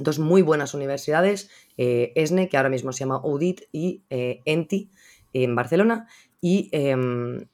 dos 0.00 0.18
muy 0.18 0.42
buenas 0.42 0.74
universidades, 0.74 1.50
eh, 1.76 2.12
ESNE, 2.16 2.48
que 2.48 2.56
ahora 2.56 2.70
mismo 2.70 2.92
se 2.92 3.00
llama 3.00 3.20
Audit, 3.22 3.62
y 3.70 4.02
eh, 4.10 4.40
ENTI, 4.46 4.90
en 5.32 5.54
Barcelona, 5.54 6.08
y 6.40 6.68
em, 6.72 7.46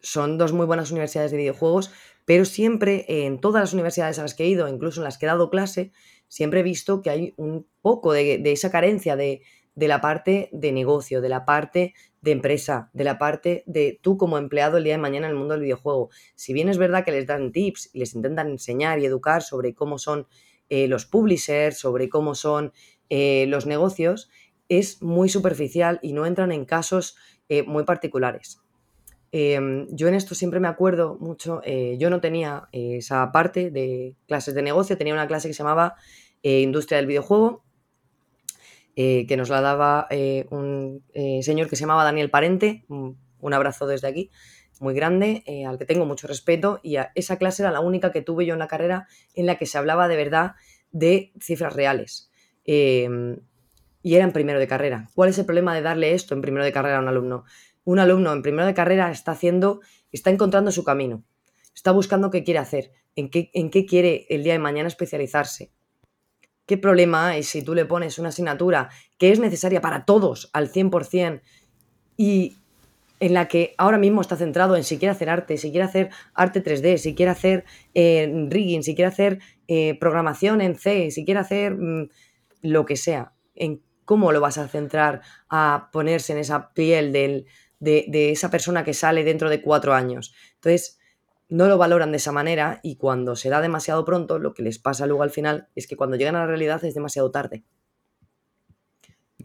son 0.00 0.38
dos 0.38 0.52
muy 0.52 0.66
buenas 0.66 0.90
universidades 0.90 1.32
de 1.32 1.38
videojuegos, 1.38 1.90
pero 2.24 2.44
siempre 2.44 3.04
en 3.08 3.40
todas 3.40 3.62
las 3.62 3.72
universidades 3.72 4.18
a 4.18 4.22
las 4.22 4.34
que 4.34 4.44
he 4.44 4.48
ido, 4.48 4.68
incluso 4.68 5.00
en 5.00 5.04
las 5.04 5.18
que 5.18 5.26
he 5.26 5.28
dado 5.28 5.50
clase, 5.50 5.90
siempre 6.28 6.60
he 6.60 6.62
visto 6.62 7.02
que 7.02 7.10
hay 7.10 7.34
un 7.36 7.66
poco 7.82 8.12
de, 8.12 8.40
esa 8.52 8.70
carencia 8.70 9.16
de, 9.16 9.42
de, 9.74 9.88
la 9.88 10.00
parte 10.00 10.48
de 10.52 10.72
negocio, 10.72 11.20
de 11.20 11.28
la 11.28 11.44
parte 11.44 11.94
de 12.20 12.32
empresa, 12.32 12.90
de 12.92 13.04
la 13.04 13.18
parte 13.18 13.62
de 13.66 13.98
tú 14.02 14.16
como 14.16 14.38
empleado 14.38 14.76
el 14.76 14.84
día 14.84 14.94
de 14.94 14.98
mañana 14.98 15.26
en 15.26 15.32
el 15.32 15.38
mundo 15.38 15.54
del 15.54 15.62
videojuego. 15.62 16.10
Si 16.34 16.52
bien 16.52 16.68
es 16.68 16.78
verdad 16.78 17.04
que 17.04 17.12
les 17.12 17.26
dan 17.26 17.52
tips 17.52 17.90
y 17.92 18.00
les 18.00 18.14
intentan 18.14 18.48
enseñar 18.48 18.98
y 18.98 19.06
educar 19.06 19.42
sobre 19.42 19.74
cómo 19.74 19.98
son 19.98 20.26
eh, 20.68 20.88
los 20.88 21.06
publishers, 21.06 21.78
sobre 21.78 22.08
cómo 22.08 22.34
son 22.34 22.72
eh, 23.08 23.46
los 23.48 23.66
negocios, 23.66 24.30
es 24.68 25.02
muy 25.02 25.28
superficial 25.28 26.00
y 26.02 26.12
no 26.12 26.26
entran 26.26 26.52
en 26.52 26.64
casos 26.64 27.16
eh, 27.48 27.62
muy 27.62 27.84
particulares. 27.84 28.60
Em, 29.32 29.86
yo 29.90 30.08
en 30.08 30.14
esto 30.14 30.34
siempre 30.34 30.60
me 30.60 30.68
acuerdo 30.68 31.16
mucho, 31.20 31.60
yo 31.98 32.10
no 32.10 32.20
tenía 32.20 32.68
esa 32.72 33.32
parte 33.32 33.70
de 33.70 34.16
clases 34.26 34.54
de 34.54 34.62
negocio, 34.62 34.96
tenía 34.96 35.12
una 35.12 35.26
clase 35.26 35.48
que 35.48 35.54
se 35.54 35.58
llamaba 35.58 35.96
Industria 36.42 36.98
del 36.98 37.06
Videojuego, 37.06 37.64
que 38.94 39.34
nos 39.36 39.50
la 39.50 39.60
daba 39.60 40.08
un 40.50 41.04
señor 41.42 41.68
que 41.68 41.76
se 41.76 41.82
llamaba 41.82 42.04
Daniel 42.04 42.30
Parente, 42.30 42.86
un 42.88 43.54
abrazo 43.54 43.86
desde 43.86 44.08
aquí, 44.08 44.30
muy 44.80 44.94
grande, 44.94 45.42
eh, 45.46 45.64
al 45.66 45.78
que 45.78 45.84
tengo 45.84 46.06
mucho 46.06 46.26
respeto, 46.26 46.80
y 46.82 46.96
esa 47.14 47.36
clase 47.38 47.62
era 47.62 47.70
la 47.70 47.80
única 47.80 48.12
que 48.12 48.22
tuve 48.22 48.46
yo 48.46 48.54
en 48.54 48.58
la 48.58 48.68
carrera 48.68 49.06
en 49.34 49.46
la 49.46 49.56
que 49.56 49.66
se 49.66 49.78
hablaba 49.78 50.08
de 50.08 50.16
verdad 50.16 50.52
de 50.92 51.32
cifras 51.40 51.74
reales. 51.74 52.30
Em, 52.64 53.38
y 54.02 54.14
era 54.14 54.24
en 54.24 54.32
primero 54.32 54.58
de 54.58 54.68
carrera. 54.68 55.08
¿Cuál 55.14 55.30
es 55.30 55.38
el 55.38 55.46
problema 55.46 55.74
de 55.74 55.82
darle 55.82 56.14
esto 56.14 56.34
en 56.34 56.40
primero 56.40 56.64
de 56.64 56.72
carrera 56.72 56.98
a 56.98 57.00
un 57.00 57.08
alumno? 57.08 57.44
Un 57.84 57.98
alumno 57.98 58.32
en 58.32 58.42
primero 58.42 58.66
de 58.66 58.74
carrera 58.74 59.10
está 59.10 59.32
haciendo, 59.32 59.80
está 60.12 60.30
encontrando 60.30 60.70
su 60.70 60.84
camino, 60.84 61.24
está 61.74 61.92
buscando 61.92 62.30
qué 62.30 62.44
quiere 62.44 62.58
hacer, 62.58 62.92
en 63.14 63.30
qué, 63.30 63.50
en 63.52 63.70
qué 63.70 63.86
quiere 63.86 64.26
el 64.28 64.44
día 64.44 64.52
de 64.52 64.58
mañana 64.58 64.88
especializarse. 64.88 65.72
¿Qué 66.66 66.76
problema 66.76 67.28
hay 67.28 67.44
si 67.44 67.62
tú 67.62 67.74
le 67.74 67.84
pones 67.84 68.18
una 68.18 68.30
asignatura 68.30 68.90
que 69.18 69.30
es 69.30 69.38
necesaria 69.38 69.80
para 69.80 70.04
todos 70.04 70.50
al 70.52 70.70
100% 70.70 71.40
y 72.16 72.56
en 73.20 73.34
la 73.34 73.48
que 73.48 73.74
ahora 73.78 73.98
mismo 73.98 74.20
está 74.20 74.36
centrado 74.36 74.76
en 74.76 74.84
si 74.84 74.98
quiere 74.98 75.12
hacer 75.12 75.30
arte, 75.30 75.56
si 75.56 75.70
quiere 75.70 75.84
hacer 75.84 76.10
arte 76.34 76.62
3D, 76.62 76.98
si 76.98 77.14
quiere 77.14 77.30
hacer 77.30 77.64
eh, 77.94 78.46
rigging, 78.48 78.82
si 78.82 78.94
quiere 78.94 79.08
hacer 79.08 79.40
eh, 79.68 79.98
programación 79.98 80.60
en 80.60 80.76
C, 80.76 81.10
si 81.10 81.24
quiere 81.24 81.40
hacer 81.40 81.76
mm, 81.76 82.08
lo 82.62 82.84
que 82.84 82.96
sea, 82.96 83.32
en 83.54 83.82
cómo 84.04 84.32
lo 84.32 84.40
vas 84.40 84.58
a 84.58 84.68
centrar 84.68 85.22
a 85.48 85.88
ponerse 85.92 86.32
en 86.32 86.38
esa 86.38 86.72
piel 86.72 87.12
de, 87.12 87.46
de, 87.80 88.30
esa 88.30 88.50
persona 88.50 88.84
que 88.84 88.94
sale 88.94 89.24
dentro 89.24 89.50
de 89.50 89.60
cuatro 89.62 89.94
años. 89.94 90.34
Entonces, 90.54 90.98
no 91.48 91.68
lo 91.68 91.78
valoran 91.78 92.10
de 92.10 92.16
esa 92.18 92.32
manera 92.32 92.80
y 92.82 92.96
cuando 92.96 93.36
se 93.36 93.48
da 93.48 93.60
demasiado 93.60 94.04
pronto, 94.04 94.38
lo 94.38 94.54
que 94.54 94.62
les 94.62 94.78
pasa 94.78 95.06
luego 95.06 95.22
al 95.22 95.30
final 95.30 95.68
es 95.74 95.86
que 95.86 95.96
cuando 95.96 96.16
llegan 96.16 96.36
a 96.36 96.40
la 96.40 96.46
realidad 96.46 96.84
es 96.84 96.94
demasiado 96.94 97.30
tarde. 97.30 97.64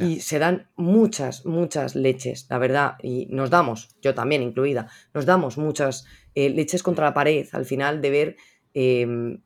Y 0.01 0.19
se 0.19 0.39
dan 0.39 0.69
muchas, 0.75 1.45
muchas 1.45 1.95
leches, 1.95 2.47
la 2.49 2.57
verdad, 2.57 2.95
y 3.01 3.27
nos 3.27 3.49
damos, 3.49 3.95
yo 4.01 4.13
también 4.13 4.41
incluida, 4.41 4.89
nos 5.13 5.25
damos 5.25 5.57
muchas 5.57 6.05
eh, 6.35 6.49
leches 6.49 6.83
contra 6.83 7.05
la 7.05 7.13
pared 7.13 7.47
al 7.51 7.65
final 7.65 8.01
de 8.01 8.09
ver 8.09 8.35
em, 8.73 9.41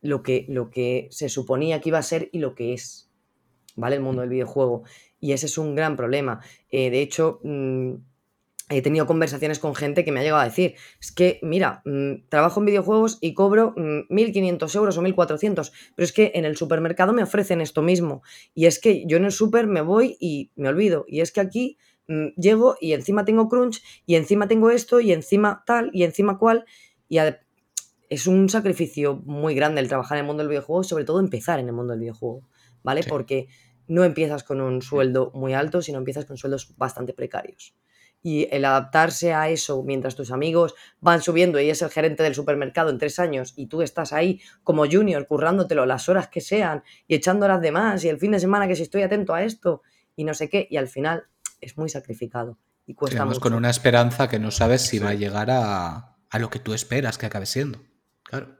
lo, 0.00 0.22
que, 0.22 0.46
lo 0.48 0.70
que 0.70 1.08
se 1.10 1.28
suponía 1.28 1.80
que 1.80 1.88
iba 1.90 1.98
a 1.98 2.02
ser 2.02 2.28
y 2.32 2.38
lo 2.38 2.54
que 2.54 2.74
es, 2.74 3.10
¿vale? 3.76 3.96
El 3.96 4.02
mundo 4.02 4.20
del 4.22 4.30
videojuego. 4.30 4.84
Y 5.20 5.32
ese 5.32 5.46
es 5.46 5.58
un 5.58 5.74
gran 5.74 5.96
problema. 5.96 6.40
Eh, 6.70 6.90
de 6.90 7.00
hecho, 7.00 7.40
mm, 7.42 7.94
he 8.68 8.82
tenido 8.82 9.06
conversaciones 9.06 9.58
con 9.58 9.74
gente 9.74 10.04
que 10.04 10.12
me 10.12 10.20
ha 10.20 10.22
llegado 10.22 10.42
a 10.42 10.44
decir, 10.44 10.74
es 11.00 11.12
que, 11.12 11.38
mira, 11.42 11.82
mm, 11.84 12.28
trabajo 12.28 12.60
en 12.60 12.66
videojuegos 12.66 13.18
y 13.20 13.34
cobro 13.34 13.74
1.500 13.76 14.74
mm, 14.74 14.78
euros 14.78 14.98
o 14.98 15.02
1.400, 15.02 15.72
pero 15.94 16.04
es 16.04 16.12
que 16.12 16.32
en 16.34 16.44
el 16.44 16.56
supermercado 16.56 17.12
me 17.12 17.22
ofrecen 17.22 17.60
esto 17.60 17.82
mismo. 17.82 18.22
Y 18.54 18.66
es 18.66 18.78
que 18.78 19.04
yo 19.06 19.16
en 19.16 19.24
el 19.24 19.32
super 19.32 19.66
me 19.66 19.80
voy 19.80 20.16
y 20.20 20.50
me 20.56 20.68
olvido. 20.68 21.04
Y 21.08 21.20
es 21.20 21.32
que 21.32 21.40
aquí 21.40 21.78
mm, 22.08 22.28
llego 22.36 22.76
y 22.80 22.92
encima 22.92 23.24
tengo 23.24 23.48
crunch 23.48 23.82
y 24.04 24.16
encima 24.16 24.48
tengo 24.48 24.70
esto 24.70 25.00
y 25.00 25.12
encima 25.12 25.62
tal 25.66 25.90
y 25.94 26.04
encima 26.04 26.38
cual. 26.38 26.66
Y 27.08 27.18
es 28.10 28.26
un 28.26 28.48
sacrificio 28.50 29.22
muy 29.24 29.54
grande 29.54 29.80
el 29.80 29.88
trabajar 29.88 30.18
en 30.18 30.24
el 30.24 30.26
mundo 30.26 30.42
del 30.42 30.50
videojuego, 30.50 30.82
sobre 30.84 31.04
todo 31.04 31.20
empezar 31.20 31.58
en 31.58 31.68
el 31.68 31.72
mundo 31.74 31.92
del 31.92 32.00
videojuego, 32.00 32.42
¿vale? 32.82 33.02
Porque 33.08 33.48
no 33.86 34.04
empiezas 34.04 34.44
con 34.44 34.60
un 34.60 34.82
sueldo 34.82 35.30
muy 35.34 35.54
alto, 35.54 35.80
sino 35.80 35.98
empiezas 35.98 36.26
con 36.26 36.36
sueldos 36.36 36.74
bastante 36.76 37.14
precarios 37.14 37.74
y 38.22 38.48
el 38.50 38.64
adaptarse 38.64 39.32
a 39.32 39.48
eso 39.48 39.82
mientras 39.82 40.16
tus 40.16 40.30
amigos 40.30 40.74
van 41.00 41.22
subiendo 41.22 41.60
y 41.60 41.70
es 41.70 41.82
el 41.82 41.90
gerente 41.90 42.22
del 42.22 42.34
supermercado 42.34 42.90
en 42.90 42.98
tres 42.98 43.18
años 43.18 43.54
y 43.56 43.66
tú 43.66 43.82
estás 43.82 44.12
ahí 44.12 44.40
como 44.64 44.86
junior 44.90 45.26
currándotelo 45.26 45.86
las 45.86 46.08
horas 46.08 46.28
que 46.28 46.40
sean 46.40 46.82
y 47.06 47.14
echando 47.14 47.46
horas 47.46 47.60
de 47.60 47.70
más 47.70 48.04
y 48.04 48.08
el 48.08 48.18
fin 48.18 48.32
de 48.32 48.40
semana 48.40 48.66
que 48.66 48.76
si 48.76 48.82
estoy 48.82 49.02
atento 49.02 49.34
a 49.34 49.44
esto 49.44 49.82
y 50.16 50.24
no 50.24 50.34
sé 50.34 50.48
qué 50.48 50.66
y 50.68 50.76
al 50.76 50.88
final 50.88 51.24
es 51.60 51.78
muy 51.78 51.88
sacrificado 51.88 52.58
y 52.86 52.94
cuesta 52.94 53.24
mucho. 53.24 53.40
con 53.40 53.54
una 53.54 53.70
esperanza 53.70 54.28
que 54.28 54.38
no 54.38 54.50
sabes 54.50 54.82
si 54.82 54.98
va 54.98 55.10
a 55.10 55.14
llegar 55.14 55.50
a, 55.50 56.16
a 56.30 56.38
lo 56.38 56.50
que 56.50 56.58
tú 56.58 56.72
esperas 56.72 57.18
que 57.18 57.26
acabe 57.26 57.46
siendo. 57.46 57.80
Claro. 58.24 58.57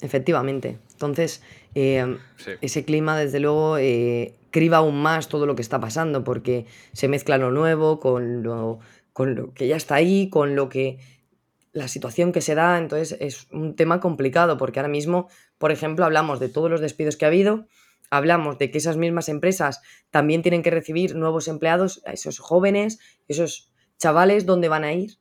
Efectivamente. 0.00 0.78
Entonces, 0.92 1.42
eh, 1.74 2.16
ese 2.60 2.84
clima, 2.84 3.18
desde 3.18 3.40
luego, 3.40 3.78
eh, 3.78 4.34
criba 4.50 4.78
aún 4.78 5.00
más 5.00 5.28
todo 5.28 5.46
lo 5.46 5.54
que 5.54 5.62
está 5.62 5.80
pasando, 5.80 6.24
porque 6.24 6.66
se 6.92 7.08
mezcla 7.08 7.38
lo 7.38 7.50
nuevo 7.50 8.00
con 8.00 8.42
lo, 8.42 8.80
con 9.12 9.34
lo 9.34 9.52
que 9.52 9.68
ya 9.68 9.76
está 9.76 9.96
ahí, 9.96 10.28
con 10.30 10.56
lo 10.56 10.68
que 10.68 10.98
la 11.72 11.88
situación 11.88 12.32
que 12.32 12.40
se 12.40 12.54
da, 12.54 12.78
entonces 12.78 13.16
es 13.20 13.46
un 13.52 13.76
tema 13.76 14.00
complicado, 14.00 14.56
porque 14.56 14.80
ahora 14.80 14.88
mismo, 14.88 15.28
por 15.58 15.70
ejemplo, 15.70 16.04
hablamos 16.04 16.40
de 16.40 16.48
todos 16.48 16.70
los 16.70 16.80
despidos 16.80 17.16
que 17.16 17.26
ha 17.26 17.28
habido, 17.28 17.66
hablamos 18.10 18.58
de 18.58 18.70
que 18.70 18.78
esas 18.78 18.96
mismas 18.96 19.28
empresas 19.28 19.80
también 20.10 20.42
tienen 20.42 20.62
que 20.62 20.70
recibir 20.70 21.14
nuevos 21.14 21.46
empleados, 21.46 22.02
esos 22.06 22.40
jóvenes, 22.40 22.98
esos 23.28 23.72
chavales, 23.98 24.46
¿dónde 24.46 24.68
van 24.68 24.82
a 24.82 24.92
ir? 24.92 25.18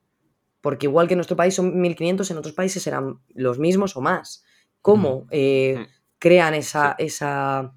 Porque 0.61 0.87
igual 0.87 1.07
que 1.07 1.13
en 1.13 1.19
nuestro 1.19 1.37
país 1.37 1.53
son 1.53 1.75
1.500, 1.75 2.31
en 2.31 2.37
otros 2.37 2.55
países 2.55 2.81
serán 2.81 3.19
los 3.33 3.59
mismos 3.59 3.95
o 3.95 4.01
más. 4.01 4.43
¿Cómo 4.81 5.27
eh, 5.31 5.87
crean 6.17 6.53
esa, 6.53 6.95
esa, 6.97 7.73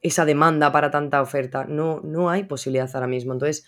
esa 0.00 0.24
demanda 0.24 0.72
para 0.72 0.90
tanta 0.90 1.22
oferta? 1.22 1.64
No, 1.64 2.00
no 2.02 2.30
hay 2.30 2.44
posibilidad 2.44 2.90
ahora 2.94 3.06
mismo. 3.06 3.32
Entonces, 3.32 3.66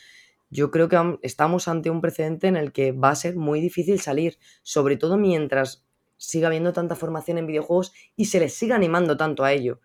yo 0.51 0.71
creo 0.71 0.89
que 0.89 1.19
estamos 1.23 1.69
ante 1.69 1.91
un 1.91 2.01
precedente 2.01 2.47
en 2.47 2.57
el 2.57 2.73
que 2.73 2.93
va 2.93 3.11
a 3.11 3.15
ser 3.15 3.37
muy 3.37 3.61
difícil 3.61 4.01
salir, 4.01 4.39
sobre 4.63 4.97
todo 4.97 5.17
mientras 5.17 5.85
siga 6.17 6.49
habiendo 6.49 6.73
tanta 6.73 6.97
formación 6.97 7.39
en 7.39 7.47
videojuegos 7.47 7.93
y 8.17 8.27
se 8.27 8.41
les 8.41 8.55
siga 8.55 8.77
animando 8.77 9.17
tanto 9.17 9.45
a 9.45 9.53
ello. 9.53 9.81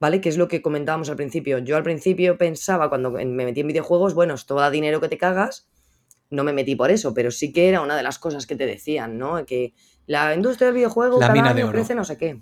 ¿Vale? 0.00 0.20
Que 0.20 0.28
es 0.28 0.36
lo 0.36 0.48
que 0.48 0.62
comentábamos 0.62 1.10
al 1.10 1.16
principio. 1.16 1.58
Yo 1.58 1.76
al 1.76 1.84
principio 1.84 2.36
pensaba, 2.36 2.88
cuando 2.88 3.12
me 3.12 3.24
metí 3.24 3.60
en 3.60 3.68
videojuegos, 3.68 4.14
bueno, 4.14 4.34
esto 4.34 4.56
da 4.56 4.70
dinero 4.70 5.00
que 5.00 5.08
te 5.08 5.18
cagas, 5.18 5.68
no 6.30 6.42
me 6.42 6.52
metí 6.52 6.74
por 6.74 6.90
eso, 6.90 7.14
pero 7.14 7.30
sí 7.30 7.52
que 7.52 7.68
era 7.68 7.82
una 7.82 7.96
de 7.96 8.02
las 8.02 8.18
cosas 8.18 8.46
que 8.46 8.56
te 8.56 8.66
decían, 8.66 9.18
¿no? 9.18 9.44
Que 9.46 9.74
la 10.06 10.34
industria 10.34 10.66
del 10.66 10.76
videojuego 10.76 11.18
cada 11.18 11.32
año 11.32 11.70
crece 11.70 11.94
no 11.94 12.04
sé 12.04 12.16
qué. 12.18 12.40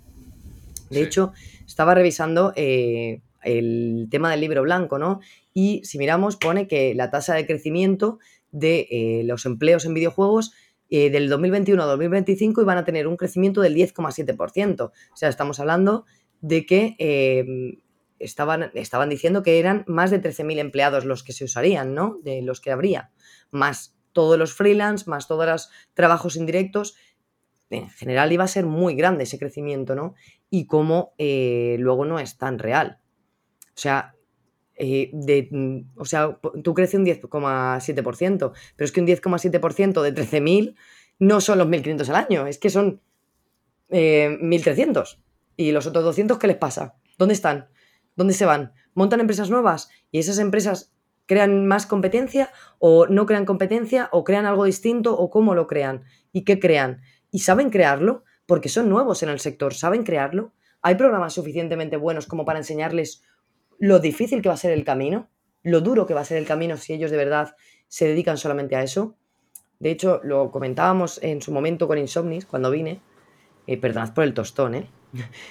De 0.89 1.01
hecho, 1.01 1.31
estaba 1.65 1.95
revisando 1.95 2.51
eh, 2.55 3.21
el 3.43 4.07
tema 4.11 4.29
del 4.29 4.41
libro 4.41 4.61
blanco, 4.61 4.99
¿no? 4.99 5.21
Y 5.53 5.81
si 5.85 5.97
miramos, 5.97 6.35
pone 6.35 6.67
que 6.67 6.93
la 6.95 7.09
tasa 7.09 7.33
de 7.33 7.45
crecimiento 7.45 8.19
de 8.51 8.87
eh, 8.91 9.23
los 9.25 9.45
empleos 9.45 9.85
en 9.85 9.93
videojuegos 9.93 10.53
eh, 10.89 11.09
del 11.09 11.29
2021 11.29 11.81
a 11.81 11.85
2025 11.85 12.61
iban 12.61 12.77
a 12.77 12.83
tener 12.83 13.07
un 13.07 13.15
crecimiento 13.15 13.61
del 13.61 13.75
10,7%. 13.75 14.81
O 14.81 14.91
sea, 15.15 15.29
estamos 15.29 15.59
hablando 15.61 16.05
de 16.41 16.65
que 16.65 16.95
em, 16.99 17.81
estaban, 18.19 18.71
estaban 18.73 19.09
diciendo 19.09 19.43
que 19.43 19.59
eran 19.59 19.85
más 19.87 20.11
de 20.11 20.21
13.000 20.21 20.59
empleados 20.59 21.05
los 21.05 21.23
que 21.23 21.31
se 21.31 21.45
usarían, 21.45 21.93
¿no? 21.93 22.19
De 22.23 22.41
los 22.41 22.59
que 22.59 22.71
habría. 22.71 23.11
Más 23.51 23.95
todos 24.11 24.37
los 24.37 24.53
freelance, 24.53 25.09
más 25.09 25.27
todos 25.27 25.45
los 25.45 25.69
trabajos 25.93 26.35
indirectos. 26.35 26.95
En 27.71 27.89
general 27.89 28.31
iba 28.31 28.43
a 28.43 28.47
ser 28.47 28.65
muy 28.65 28.95
grande 28.95 29.23
ese 29.23 29.39
crecimiento, 29.39 29.95
¿no? 29.95 30.13
Y 30.49 30.65
como 30.65 31.13
eh, 31.17 31.77
luego 31.79 32.05
no 32.05 32.19
es 32.19 32.37
tan 32.37 32.59
real. 32.59 32.99
O 33.67 33.79
sea, 33.79 34.15
eh, 34.75 35.11
o 35.95 36.05
sea, 36.05 36.39
tú 36.63 36.73
creces 36.73 36.95
un 36.95 37.05
10,7%, 37.05 38.51
pero 38.75 38.85
es 38.85 38.91
que 38.91 38.99
un 38.99 39.07
10,7% 39.07 40.01
de 40.01 40.13
13.000 40.13 40.75
no 41.19 41.39
son 41.39 41.59
los 41.59 41.67
1.500 41.67 42.09
al 42.09 42.15
año, 42.15 42.47
es 42.47 42.57
que 42.57 42.69
son 42.69 43.01
1.300. 43.89 45.13
Eh, 45.13 45.17
¿Y 45.57 45.71
los 45.71 45.85
otros 45.85 46.03
200 46.03 46.39
qué 46.39 46.47
les 46.47 46.57
pasa? 46.57 46.95
¿Dónde 47.17 47.33
están? 47.35 47.69
¿Dónde 48.15 48.33
se 48.33 48.45
van? 48.45 48.73
¿Montan 48.93 49.19
empresas 49.19 49.49
nuevas? 49.49 49.89
¿Y 50.09 50.19
esas 50.19 50.39
empresas 50.39 50.93
crean 51.27 51.67
más 51.67 51.85
competencia 51.85 52.51
o 52.79 53.05
no 53.07 53.25
crean 53.25 53.45
competencia 53.45 54.09
o 54.11 54.23
crean 54.23 54.45
algo 54.45 54.65
distinto 54.65 55.15
o 55.17 55.29
cómo 55.29 55.53
lo 55.53 55.67
crean? 55.67 56.03
¿Y 56.31 56.43
qué 56.43 56.59
crean? 56.59 57.01
¿Y 57.31 57.39
saben 57.39 57.69
crearlo? 57.69 58.23
Porque 58.45 58.69
son 58.69 58.89
nuevos 58.89 59.23
en 59.23 59.29
el 59.29 59.39
sector, 59.39 59.73
¿saben 59.73 60.03
crearlo? 60.03 60.51
¿Hay 60.81 60.95
programas 60.95 61.33
suficientemente 61.33 61.97
buenos 61.97 62.27
como 62.27 62.43
para 62.45 62.59
enseñarles 62.59 63.23
lo 63.79 63.99
difícil 63.99 64.41
que 64.41 64.49
va 64.49 64.55
a 64.55 64.57
ser 64.57 64.71
el 64.71 64.83
camino, 64.83 65.29
lo 65.63 65.81
duro 65.81 66.05
que 66.05 66.13
va 66.13 66.21
a 66.21 66.25
ser 66.25 66.37
el 66.37 66.45
camino 66.45 66.77
si 66.77 66.93
ellos 66.93 67.11
de 67.11 67.17
verdad 67.17 67.55
se 67.87 68.07
dedican 68.07 68.37
solamente 68.37 68.75
a 68.75 68.83
eso. 68.83 69.15
De 69.79 69.91
hecho, 69.91 70.21
lo 70.23 70.51
comentábamos 70.51 71.19
en 71.23 71.41
su 71.41 71.51
momento 71.51 71.87
con 71.87 71.97
Insomnis, 71.97 72.45
cuando 72.45 72.69
vine. 72.69 73.01
Eh, 73.67 73.77
perdonad 73.77 74.13
por 74.13 74.23
el 74.23 74.33
tostón, 74.33 74.75
¿eh? 74.75 74.87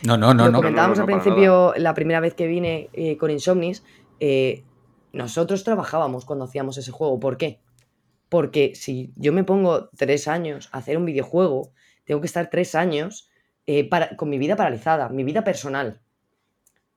No, 0.04 0.16
no, 0.16 0.32
no. 0.32 0.48
Lo 0.48 0.58
comentábamos 0.58 0.98
al 0.98 1.06
principio, 1.06 1.74
la 1.76 1.94
primera 1.94 2.20
vez 2.20 2.34
que 2.34 2.46
vine 2.46 2.88
eh, 2.92 3.16
con 3.16 3.30
Insomnis. 3.30 3.84
Eh, 4.20 4.64
nosotros 5.12 5.64
trabajábamos 5.64 6.24
cuando 6.24 6.44
hacíamos 6.44 6.78
ese 6.78 6.92
juego. 6.92 7.18
¿Por 7.20 7.36
qué? 7.36 7.60
Porque 8.30 8.74
si 8.74 9.12
yo 9.16 9.34
me 9.34 9.44
pongo 9.44 9.90
tres 9.90 10.26
años 10.28 10.70
a 10.72 10.78
hacer 10.78 10.96
un 10.96 11.04
videojuego, 11.04 11.72
tengo 12.04 12.22
que 12.22 12.26
estar 12.26 12.48
tres 12.48 12.74
años 12.74 13.28
para, 13.90 14.16
con 14.16 14.30
mi 14.30 14.38
vida 14.38 14.56
paralizada, 14.56 15.10
mi 15.10 15.22
vida 15.22 15.44
personal. 15.44 16.00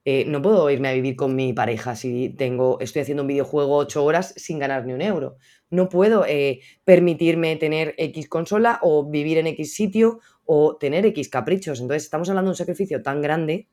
Eh, 0.05 0.25
no 0.27 0.41
puedo 0.41 0.69
irme 0.69 0.89
a 0.89 0.93
vivir 0.93 1.15
con 1.15 1.33
mi 1.33 1.53
pareja 1.53 1.95
si 1.95 2.29
tengo, 2.29 2.77
estoy 2.81 3.03
haciendo 3.03 3.23
un 3.23 3.27
videojuego 3.27 3.77
ocho 3.77 4.03
horas 4.03 4.33
sin 4.35 4.59
ganar 4.59 4.85
ni 4.85 4.91
un 4.91 5.01
euro. 5.01 5.37
No 5.69 5.87
puedo 5.87 6.25
eh, 6.27 6.59
permitirme 6.83 7.55
tener 7.55 7.95
X 7.97 8.27
consola 8.27 8.79
o 8.81 9.09
vivir 9.09 9.37
en 9.37 9.47
X 9.47 9.73
sitio 9.73 10.19
o 10.45 10.75
tener 10.75 11.05
X 11.05 11.29
caprichos. 11.29 11.79
Entonces 11.79 12.03
estamos 12.03 12.29
hablando 12.29 12.49
de 12.49 12.53
un 12.53 12.57
sacrificio 12.57 13.01
tan 13.01 13.21
grande 13.21 13.69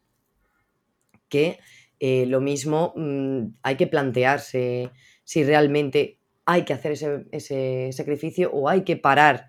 que 1.29 1.59
eh, 1.99 2.27
lo 2.27 2.41
mismo 2.41 2.93
mm, 2.95 3.55
hay 3.63 3.77
que 3.77 3.89
plantearse 3.89 4.93
si 5.25 5.43
realmente 5.43 6.20
hay 6.47 6.65
que 6.65 6.73
hacer 6.73 6.93
ese, 6.93 7.27
ese 7.33 7.91
sacrificio 7.93 8.51
o 8.53 8.69
hay 8.69 8.83
que 8.83 8.97
parar 8.97 9.49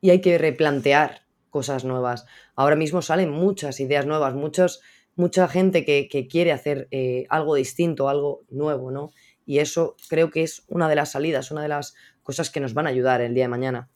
y 0.00 0.10
hay 0.10 0.20
que 0.20 0.38
replantear 0.38 1.22
cosas 1.50 1.84
nuevas. 1.84 2.26
Ahora 2.54 2.76
mismo 2.76 3.02
salen 3.02 3.30
muchas 3.30 3.80
ideas 3.80 4.06
nuevas, 4.06 4.34
muchos 4.34 4.80
mucha 5.16 5.48
gente 5.48 5.84
que, 5.84 6.28
quiere 6.28 6.52
hacer 6.52 6.88
eh, 6.90 7.26
algo 7.28 7.54
distinto, 7.54 8.08
algo 8.08 8.42
nuevo, 8.48 8.90
¿no? 8.90 9.10
Y 9.44 9.58
eso 9.58 9.96
creo 10.08 10.30
que 10.30 10.42
es 10.42 10.64
una 10.68 10.88
de 10.88 10.94
las 10.94 11.12
salidas, 11.12 11.50
una 11.50 11.62
de 11.62 11.68
las 11.68 11.94
cosas 12.22 12.50
que 12.50 12.60
nos 12.60 12.74
van 12.74 12.86
a 12.86 12.90
ayudar 12.90 13.20
el 13.20 13.34
día 13.34 13.44
de 13.44 13.48
mañana. 13.48 13.88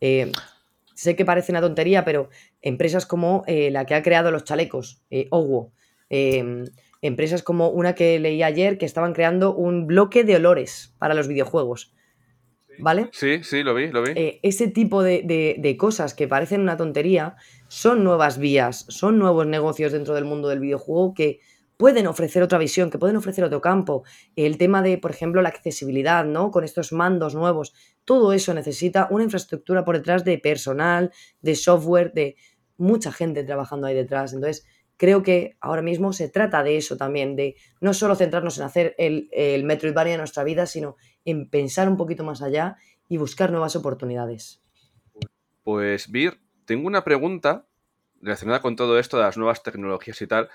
Eh, 0.00 0.32
sé 0.94 1.14
que 1.14 1.24
parece 1.24 1.52
una 1.52 1.60
tontería, 1.60 2.04
pero 2.04 2.30
empresas 2.62 3.06
como 3.06 3.44
eh, 3.46 3.70
la 3.70 3.84
que 3.84 3.94
ha 3.94 4.02
creado 4.02 4.30
los 4.30 4.44
chalecos, 4.44 5.02
Owo, 5.30 5.72
empresas 7.06 7.42
como 7.42 7.68
una 7.70 7.94
que 7.94 8.18
leí 8.18 8.42
ayer 8.42 8.78
que 8.78 8.86
estaban 8.86 9.12
creando 9.12 9.54
un 9.54 9.86
bloque 9.86 10.24
de 10.24 10.36
olores 10.36 10.94
para 10.98 11.14
los 11.14 11.28
videojuegos. 11.28 11.92
¿Vale? 12.78 13.08
Sí, 13.12 13.42
sí, 13.42 13.62
lo 13.62 13.74
vi, 13.74 13.88
lo 13.88 14.02
vi. 14.02 14.12
ese 14.42 14.68
tipo 14.68 15.02
de, 15.02 15.76
cosas 15.78 16.14
que 16.14 16.28
parecen 16.28 16.60
una 16.60 16.76
tontería 16.76 17.36
son 17.68 18.04
nuevas 18.04 18.38
vías, 18.38 18.84
son 18.88 19.18
nuevos 19.18 19.46
negocios 19.46 19.92
dentro 19.92 20.14
del 20.14 20.24
mundo 20.24 20.48
del 20.48 20.60
videojuego 20.60 21.14
que 21.14 21.40
pueden 21.76 22.06
ofrecer 22.06 22.42
otra 22.42 22.58
visión, 22.58 22.90
que 22.90 22.98
pueden 22.98 23.16
ofrecer 23.16 23.44
otro 23.44 23.60
campo. 23.60 24.04
El 24.34 24.58
tema 24.58 24.82
de, 24.82 24.98
por 24.98 25.10
ejemplo, 25.10 25.42
la 25.42 25.48
accesibilidad, 25.48 26.24
¿no? 26.24 26.50
Con 26.50 26.64
estos 26.64 26.92
mandos 26.92 27.34
nuevos. 27.34 27.74
Todo 28.04 28.32
eso 28.32 28.54
necesita 28.54 29.08
una 29.10 29.24
infraestructura 29.24 29.84
por 29.84 29.96
detrás 29.96 30.24
de 30.24 30.38
personal, 30.38 31.12
de 31.40 31.54
software, 31.54 32.12
de 32.12 32.36
mucha 32.78 33.12
gente 33.12 33.44
trabajando 33.44 33.86
ahí 33.86 33.94
detrás. 33.94 34.32
Entonces, 34.32 34.66
creo 34.96 35.22
que 35.22 35.56
ahora 35.60 35.82
mismo 35.82 36.12
se 36.12 36.28
trata 36.28 36.62
de 36.62 36.76
eso 36.76 36.96
también, 36.96 37.36
de 37.36 37.56
no 37.80 37.94
solo 37.94 38.16
centrarnos 38.16 38.58
en 38.58 38.64
hacer 38.64 38.94
el, 38.98 39.28
el 39.32 39.64
Metroidvania 39.64 40.12
de 40.12 40.18
nuestra 40.18 40.44
vida, 40.44 40.66
sino 40.66 40.96
en 41.24 41.48
pensar 41.48 41.88
un 41.88 41.96
poquito 41.96 42.24
más 42.24 42.42
allá 42.42 42.76
y 43.08 43.16
buscar 43.18 43.50
nuevas 43.50 43.76
oportunidades. 43.76 44.62
Pues, 45.62 46.10
Vir, 46.10 46.40
tengo 46.64 46.86
una 46.86 47.04
pregunta 47.04 47.66
relacionada 48.20 48.60
con 48.60 48.76
todo 48.76 48.98
esto 48.98 49.16
de 49.16 49.24
las 49.24 49.36
nuevas 49.36 49.62
tecnologías 49.62 50.20
y 50.22 50.26
tal, 50.26 50.48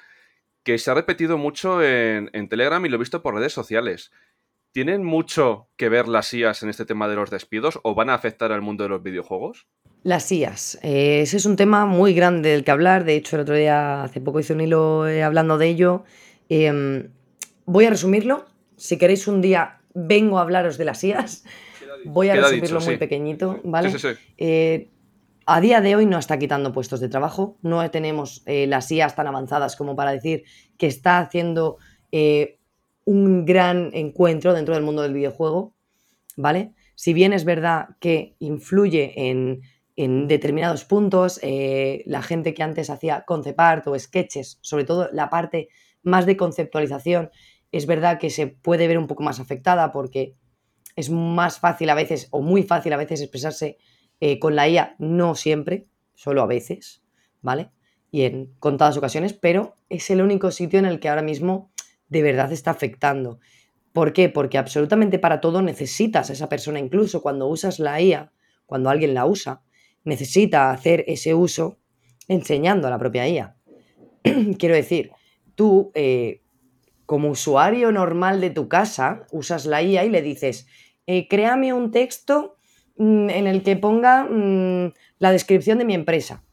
que 0.64 0.78
se 0.78 0.92
ha 0.92 0.94
repetido 0.94 1.38
mucho 1.38 1.82
en, 1.84 2.30
Telegram 2.50 2.86
y 2.86 2.90
lo 2.90 2.96
he 2.96 3.00
visto 3.00 3.22
por 3.22 3.36
redes 3.36 3.54
sociales. 3.54 4.12
¿Tienen 4.72 5.04
mucho 5.04 5.68
que 5.76 5.90
ver 5.90 6.08
las 6.08 6.34
IAS 6.34 6.64
en 6.64 6.70
este 6.70 6.86
tema 6.86 7.08
de 7.08 7.16
los 7.16 7.30
despidos 7.30 7.80
o 7.84 7.94
van 7.94 8.10
a 8.10 8.14
afectar 8.14 8.52
al 8.52 8.62
mundo 8.62 8.84
de 8.84 8.90
los 8.90 9.04
videojuegos? 9.04 9.68
Las 10.04 10.32
IAS. 10.32 10.80
Eh, 10.82 11.22
ese 11.22 11.38
es 11.38 11.46
un 11.46 11.56
tema 11.56 11.86
muy 11.86 12.14
grande 12.14 12.50
del 12.50 12.64
que 12.64 12.72
hablar. 12.72 13.04
De 13.04 13.16
hecho, 13.16 13.36
el 13.36 13.42
otro 13.42 13.56
día, 13.56 14.04
hace 14.04 14.22
poco 14.22 14.40
hice 14.40 14.54
un 14.54 14.62
hilo 14.62 15.08
eh, 15.08 15.24
hablando 15.24 15.58
de 15.58 15.68
ello. 15.68 16.04
Em, 16.50 17.10
voy 17.66 17.86
a 17.86 17.90
resumirlo. 17.90 18.46
Si 18.78 18.98
queréis 18.98 19.28
un 19.28 19.42
día, 19.42 19.82
vengo 19.94 20.40
a 20.40 20.42
hablaros 20.42 20.78
de 20.78 20.86
las 20.86 21.04
IAS. 21.04 21.44
Voy 22.06 22.30
a 22.30 22.36
resumirlo 22.36 22.80
muy 22.82 22.98
pequeñito, 22.98 23.60
¿vale? 23.64 23.92
Sí, 23.92 24.00
sí, 24.00 24.08
eh, 24.38 24.90
a 25.46 25.60
día 25.60 25.82
de 25.82 25.96
hoy 25.96 26.06
no 26.06 26.18
está 26.18 26.40
quitando 26.40 26.72
puestos 26.72 27.00
de 27.00 27.10
trabajo, 27.10 27.58
no 27.62 27.90
tenemos 27.92 28.44
eh, 28.46 28.68
las 28.68 28.92
IAs 28.92 29.16
tan 29.16 29.28
avanzadas 29.28 29.76
como 29.76 29.96
para 29.96 30.12
decir 30.12 30.44
que 30.78 30.88
está 30.88 31.20
haciendo 31.20 31.78
eh, 32.12 32.60
un 33.06 33.46
gran 33.46 33.92
encuentro 33.94 34.54
dentro 34.54 34.76
del 34.76 34.84
mundo 34.84 35.02
del 35.02 35.14
videojuego, 35.14 35.74
¿vale? 36.38 36.74
Si 36.96 37.14
bien 37.14 37.34
es 37.34 37.46
verdad 37.46 37.90
que 38.00 38.36
influye 38.40 39.30
en, 39.30 39.62
determinados 40.28 40.84
puntos, 40.84 41.40
eh, 41.44 42.02
la 42.08 42.24
gente 42.24 42.56
que 42.56 42.64
antes 42.64 42.90
hacía 42.90 43.24
concept 43.26 43.60
art 43.60 43.88
o 43.88 44.00
sketches, 44.00 44.58
sobre 44.62 44.84
todo 44.84 45.10
la 45.12 45.30
parte 45.30 45.70
más 46.02 46.26
de 46.26 46.38
conceptualización, 46.38 47.30
es 47.72 47.86
verdad 47.86 48.18
que 48.18 48.32
se 48.32 48.48
puede 48.48 48.88
ver 48.88 48.98
un 48.98 49.06
poco 49.06 49.22
más 49.22 49.40
afectada 49.40 49.92
porque 49.92 50.36
es 50.96 51.12
más 51.12 51.60
fácil 51.60 51.90
a 51.92 51.96
veces 51.96 52.30
o 52.32 52.42
muy 52.42 52.64
fácil 52.64 52.94
a 52.94 52.98
veces 52.98 53.22
expresarse 53.22 53.78
eh, 54.20 54.40
con 54.40 54.56
la 54.56 54.68
IA 54.68 54.96
no 54.98 55.36
siempre, 55.36 55.88
solo 56.16 56.42
a 56.42 56.48
veces, 56.48 57.04
¿vale? 57.42 57.70
y 58.12 58.24
en 58.24 58.54
contadas 58.60 58.98
ocasiones, 58.98 59.34
pero 59.34 59.76
es 59.90 60.10
el 60.10 60.22
único 60.22 60.52
sitio 60.52 60.78
en 60.80 60.86
el 60.86 61.00
que 61.00 61.08
ahora 61.08 61.22
mismo 61.22 61.71
de 62.12 62.22
verdad 62.22 62.52
está 62.52 62.72
afectando. 62.72 63.40
¿Por 63.94 64.14
qué? 64.14 64.30
Porque 64.30 64.58
absolutamente 64.58 65.18
para 65.18 65.42
todo 65.42 65.62
necesitas 65.62 66.30
a 66.30 66.34
esa 66.34 66.50
persona, 66.50 66.80
incluso 66.80 67.22
cuando 67.22 67.48
usas 67.48 67.80
la 67.80 68.00
IA, 68.02 68.32
cuando 68.66 68.90
alguien 68.90 69.14
la 69.14 69.26
usa, 69.26 69.62
necesita 70.04 70.72
hacer 70.72 71.06
ese 71.08 71.34
uso 71.34 71.80
enseñando 72.28 72.88
a 72.88 72.92
la 72.92 73.00
propia 73.00 73.28
IA. 73.28 73.56
Quiero 74.60 74.76
decir, 74.76 75.12
tú 75.56 75.92
eh, 75.96 76.42
como 77.06 77.30
usuario 77.30 77.92
normal 77.94 78.42
de 78.42 78.50
tu 78.50 78.68
casa 78.68 79.26
usas 79.32 79.66
la 79.66 79.82
IA 79.82 80.04
y 80.04 80.10
le 80.10 80.22
dices, 80.22 80.68
eh, 81.08 81.30
créame 81.30 81.72
un 81.72 81.92
texto 81.92 82.58
mm, 82.98 83.30
en 83.30 83.48
el 83.48 83.64
que 83.64 83.78
ponga 83.78 84.26
mm, 84.26 84.94
la 85.20 85.32
descripción 85.32 85.78
de 85.78 85.86
mi 85.86 85.94
empresa. 85.94 86.44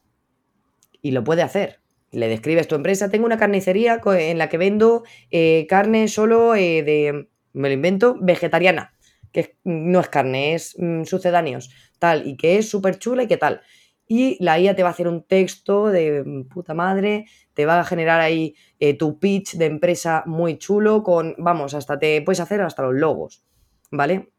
Y 1.02 1.10
lo 1.10 1.24
puede 1.24 1.42
hacer. 1.42 1.80
Le 2.10 2.28
describes 2.28 2.68
tu 2.68 2.74
empresa, 2.74 3.10
tengo 3.10 3.26
una 3.26 3.36
carnicería 3.36 4.00
en 4.04 4.38
la 4.38 4.48
que 4.48 4.58
vendo 4.58 5.04
eh, 5.30 5.66
carne 5.68 6.08
solo 6.08 6.52
de, 6.52 7.28
me 7.52 7.68
lo 7.68 7.74
invento, 7.74 8.16
vegetariana, 8.20 8.94
que 9.32 9.56
no 9.64 10.00
es 10.00 10.08
carne, 10.08 10.54
es 10.54 10.74
mm, 10.78 11.04
sucedáneos, 11.04 11.70
tal, 11.98 12.26
y 12.26 12.36
que 12.36 12.58
es 12.58 12.68
súper 12.68 12.98
chula 12.98 13.24
y 13.24 13.26
qué 13.26 13.36
tal. 13.36 13.60
Y 14.06 14.42
la 14.42 14.58
IA 14.58 14.74
te 14.74 14.82
va 14.82 14.88
a 14.88 14.92
hacer 14.92 15.06
un 15.06 15.22
texto 15.22 15.88
de 15.88 16.44
puta 16.48 16.72
madre, 16.72 17.26
te 17.52 17.66
va 17.66 17.78
a 17.78 17.84
generar 17.84 18.20
ahí 18.20 18.54
eh, 18.80 18.94
tu 18.94 19.18
pitch 19.18 19.56
de 19.56 19.66
empresa 19.66 20.22
muy 20.24 20.56
chulo 20.56 21.02
con, 21.02 21.34
vamos, 21.36 21.74
hasta 21.74 21.98
te 21.98 22.22
puedes 22.22 22.40
hacer 22.40 22.62
hasta 22.62 22.82
los 22.82 22.94
logos, 22.94 23.44
¿vale? 23.90 24.30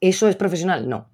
¿Eso 0.00 0.28
es 0.28 0.36
profesional? 0.36 0.88
No. 0.88 1.10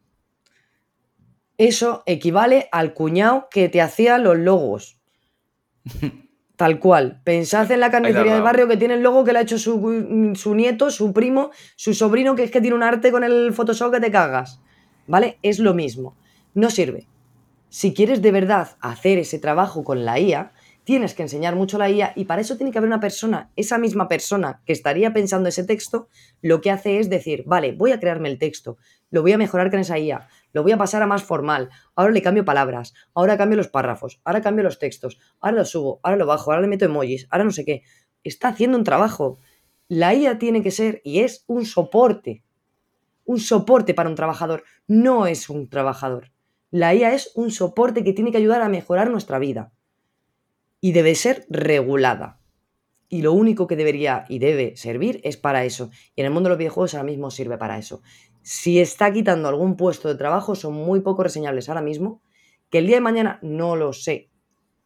Eso 1.59 2.05
equivale 2.07 2.69
al 2.71 2.95
cuñado 2.95 3.49
que 3.51 3.69
te 3.69 3.81
hacía 3.81 4.19
los 4.19 4.39
logos. 4.39 5.00
Tal 6.57 6.79
cual. 6.79 7.23
Pensad 7.25 7.71
en 7.73 7.81
la 7.81 7.91
carnicería 7.91 8.35
del 8.35 8.43
barrio 8.43 8.69
que 8.69 8.77
tiene 8.77 8.95
el 8.95 9.03
logo 9.03 9.25
que 9.25 9.33
le 9.33 9.39
ha 9.39 9.43
hecho 9.43 9.59
su, 9.59 10.35
su, 10.35 10.55
nieto, 10.55 10.91
su 10.91 11.13
primo, 11.15 11.51
su 11.77 11.95
sobrino, 11.95 12.35
que 12.35 12.43
es 12.45 12.51
que 12.51 12.61
tiene 12.61 12.77
un 12.77 12.83
arte 12.83 13.11
con 13.11 13.25
el 13.25 13.55
Photoshop 13.55 13.95
que 13.95 14.01
te 14.01 14.11
cagas. 14.11 14.61
¿Vale? 15.07 15.39
Es 15.43 15.59
lo 15.59 15.73
mismo. 15.73 16.17
No 16.53 16.69
sirve. 16.71 17.09
Si 17.71 17.95
quieres 17.95 18.21
de 18.21 18.33
verdad 18.33 18.77
hacer 18.81 19.19
ese 19.19 19.39
trabajo 19.39 19.85
con 19.85 20.05
la 20.05 20.19
IA, 20.21 20.53
tienes 20.85 21.15
que 21.15 21.23
enseñar 21.23 21.55
mucho 21.55 21.79
la 21.79 21.89
IA 21.89 22.13
y 22.17 22.25
para 22.25 22.41
eso 22.41 22.57
tiene 22.57 22.73
que 22.73 22.79
haber 22.79 22.89
una 22.89 23.01
persona, 23.01 23.51
esa 23.57 23.79
misma 23.79 24.09
persona 24.09 24.61
que 24.67 24.73
estaría 24.73 25.13
pensando 25.13 25.49
ese 25.49 25.65
texto, 25.65 26.09
lo 26.43 26.61
que 26.61 26.71
hace 26.71 26.99
es 26.99 27.09
decir, 27.09 27.45
vale, 27.47 27.73
voy 27.73 27.93
a 27.93 28.01
crearme 28.01 28.29
el 28.29 28.39
texto, 28.39 28.77
lo 29.11 29.23
voy 29.23 29.33
a 29.33 29.39
mejorar 29.39 29.71
con 29.71 29.81
esa 29.81 29.99
IA, 29.99 30.29
lo 30.53 30.63
voy 30.63 30.73
a 30.73 30.79
pasar 30.79 31.03
a 31.03 31.07
más 31.07 31.23
formal, 31.23 31.71
ahora 31.95 32.13
le 32.13 32.23
cambio 32.23 32.45
palabras, 32.45 32.95
ahora 33.15 33.37
cambio 33.37 33.57
los 33.57 33.69
párrafos, 33.69 34.21
ahora 34.25 34.41
cambio 34.41 34.65
los 34.65 34.79
textos, 34.79 35.19
ahora 35.41 35.59
lo 35.59 35.65
subo, 35.65 36.01
ahora 36.03 36.17
lo 36.17 36.27
bajo, 36.27 36.51
ahora 36.51 36.63
le 36.63 36.69
meto 36.69 36.85
emojis, 36.85 37.27
ahora 37.31 37.45
no 37.45 37.51
sé 37.51 37.65
qué. 37.65 37.83
Está 38.23 38.49
haciendo 38.49 38.77
un 38.77 38.85
trabajo. 38.85 39.39
La 39.89 40.15
IA 40.15 40.39
tiene 40.39 40.63
que 40.63 40.71
ser 40.71 41.01
y 41.05 41.21
es 41.21 41.45
un 41.47 41.65
soporte. 41.65 42.45
Un 43.25 43.39
soporte 43.39 43.95
para 43.95 44.09
un 44.09 44.15
trabajador, 44.15 44.65
no 44.87 45.27
es 45.27 45.49
un 45.49 45.69
trabajador. 45.69 46.33
La 46.71 46.95
IA 46.95 47.15
es 47.15 47.33
un 47.35 47.51
soporte 47.51 48.05
que 48.05 48.13
tiene 48.13 48.31
que 48.31 48.39
ayudar 48.39 48.63
a 48.63 48.69
mejorar 48.69 49.11
nuestra 49.11 49.39
vida. 49.39 49.73
Y 50.81 50.93
debe 50.93 51.15
ser 51.15 51.47
regulada. 51.49 52.41
Y 53.09 53.23
lo 53.23 53.33
único 53.33 53.67
que 53.67 53.77
debería 53.77 54.25
y 54.29 54.39
debe 54.39 54.77
servir 54.77 55.21
es 55.25 55.37
para 55.37 55.65
eso. 55.65 55.91
Y 56.15 56.21
en 56.21 56.27
el 56.27 56.33
mundo 56.33 56.49
de 56.49 56.51
los 56.51 56.59
videojuegos 56.59 56.95
ahora 56.95 57.05
mismo 57.05 57.31
sirve 57.31 57.59
para 57.59 57.79
eso 57.79 58.03
si 58.43 58.81
está 58.81 59.13
quitando 59.13 59.49
algún 59.49 59.77
puesto 59.77 60.09
de 60.09 60.15
trabajo, 60.15 60.55
son 60.55 60.75
muy 60.75 61.01
poco 61.01 61.23
reseñables 61.23 61.69
ahora 61.69 61.83
mismo, 61.83 62.23
que 62.71 62.79
el 62.79 62.87
día 62.87 62.97
de 62.97 63.03
mañana 63.03 63.39
no 63.43 63.77
lo 63.77 63.93
sé 63.93 64.31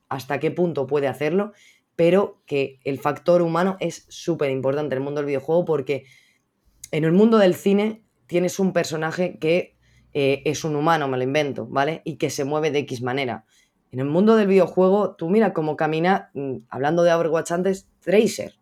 hasta 0.08 0.40
qué 0.40 0.50
punto 0.50 0.86
puede 0.86 1.08
hacerlo, 1.08 1.52
pero 1.96 2.40
que 2.46 2.80
el 2.84 2.98
factor 2.98 3.42
humano 3.42 3.76
es 3.80 4.06
súper 4.08 4.50
importante 4.50 4.94
en 4.94 5.02
el 5.02 5.04
mundo 5.04 5.20
del 5.20 5.26
videojuego 5.26 5.64
porque 5.64 6.04
en 6.90 7.04
el 7.04 7.12
mundo 7.12 7.38
del 7.38 7.54
cine 7.54 8.04
tienes 8.26 8.58
un 8.58 8.72
personaje 8.72 9.38
que 9.38 9.76
eh, 10.12 10.42
es 10.44 10.64
un 10.64 10.76
humano, 10.76 11.08
me 11.08 11.16
lo 11.16 11.24
invento, 11.24 11.66
¿vale? 11.66 12.02
Y 12.04 12.16
que 12.16 12.30
se 12.30 12.44
mueve 12.44 12.70
de 12.70 12.80
X 12.80 13.02
manera. 13.02 13.44
En 13.90 14.00
el 14.00 14.06
mundo 14.06 14.36
del 14.36 14.46
videojuego, 14.46 15.14
tú 15.16 15.28
mira 15.28 15.52
cómo 15.52 15.76
camina, 15.76 16.30
mm, 16.34 16.58
hablando 16.68 17.02
de 17.02 17.12
Overwatch 17.12 17.52
antes, 17.52 17.88
Tracer, 18.00 18.54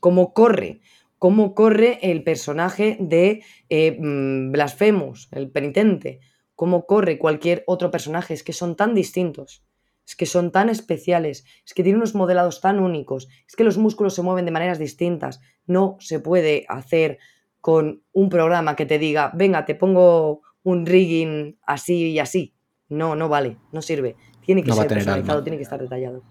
cómo 0.00 0.32
corre, 0.32 0.80
cómo 1.20 1.54
corre 1.54 1.98
el 2.00 2.24
personaje 2.24 2.96
de 2.98 3.44
eh, 3.68 3.98
mm, 4.00 4.52
Blasphemous, 4.52 5.28
el 5.32 5.50
penitente, 5.50 6.20
cómo 6.56 6.86
corre 6.86 7.18
cualquier 7.18 7.62
otro 7.66 7.90
personaje, 7.90 8.32
es 8.32 8.42
que 8.42 8.54
son 8.54 8.74
tan 8.74 8.94
distintos, 8.94 9.62
es 10.06 10.16
que 10.16 10.24
son 10.24 10.50
tan 10.50 10.70
especiales, 10.70 11.44
es 11.66 11.74
que 11.74 11.82
tienen 11.82 11.98
unos 11.98 12.14
modelados 12.14 12.62
tan 12.62 12.80
únicos, 12.80 13.28
es 13.46 13.54
que 13.54 13.64
los 13.64 13.76
músculos 13.76 14.14
se 14.14 14.22
mueven 14.22 14.46
de 14.46 14.50
maneras 14.50 14.78
distintas, 14.78 15.42
no 15.66 15.98
se 16.00 16.20
puede 16.20 16.64
hacer 16.70 17.18
con 17.60 18.02
un 18.12 18.30
programa 18.30 18.74
que 18.74 18.86
te 18.86 18.98
diga, 18.98 19.30
venga, 19.34 19.66
te 19.66 19.74
pongo 19.74 20.40
un 20.62 20.86
rigging 20.86 21.58
así 21.66 22.12
y 22.12 22.18
así. 22.18 22.54
No, 22.88 23.14
no 23.14 23.28
vale, 23.28 23.58
no 23.72 23.82
sirve. 23.82 24.16
Tiene 24.46 24.64
que 24.64 24.72
ser 24.72 24.88
personalizado, 24.88 25.42
tiene 25.42 25.58
que 25.58 25.64
estar 25.64 25.80
detallado. 25.80 26.22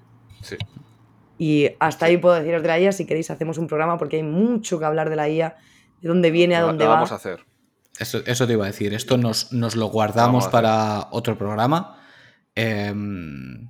Sí. 0.41 0.57
Y 1.39 1.69
hasta 1.79 2.05
ahí 2.05 2.17
puedo 2.17 2.35
deciros 2.35 2.61
de 2.61 2.67
la 2.67 2.79
IA. 2.79 2.91
Si 2.91 3.05
queréis, 3.05 3.31
hacemos 3.31 3.57
un 3.57 3.67
programa 3.67 3.97
porque 3.97 4.17
hay 4.17 4.23
mucho 4.23 4.77
que 4.77 4.85
hablar 4.85 5.09
de 5.09 5.15
la 5.15 5.29
IA, 5.29 5.55
de 6.01 6.07
dónde 6.07 6.29
viene, 6.29 6.55
a 6.57 6.61
dónde 6.61 6.85
va. 6.85 6.95
vamos 6.95 7.13
a 7.13 7.15
hacer. 7.15 7.39
Eso, 7.97 8.47
te 8.47 8.53
iba 8.53 8.65
a 8.65 8.67
decir. 8.67 8.93
Esto 8.93 9.17
nos, 9.17 9.51
lo 9.51 9.87
guardamos 9.87 10.47
para 10.49 11.07
otro 11.11 11.37
programa. 11.37 11.97
Em, 12.55 13.69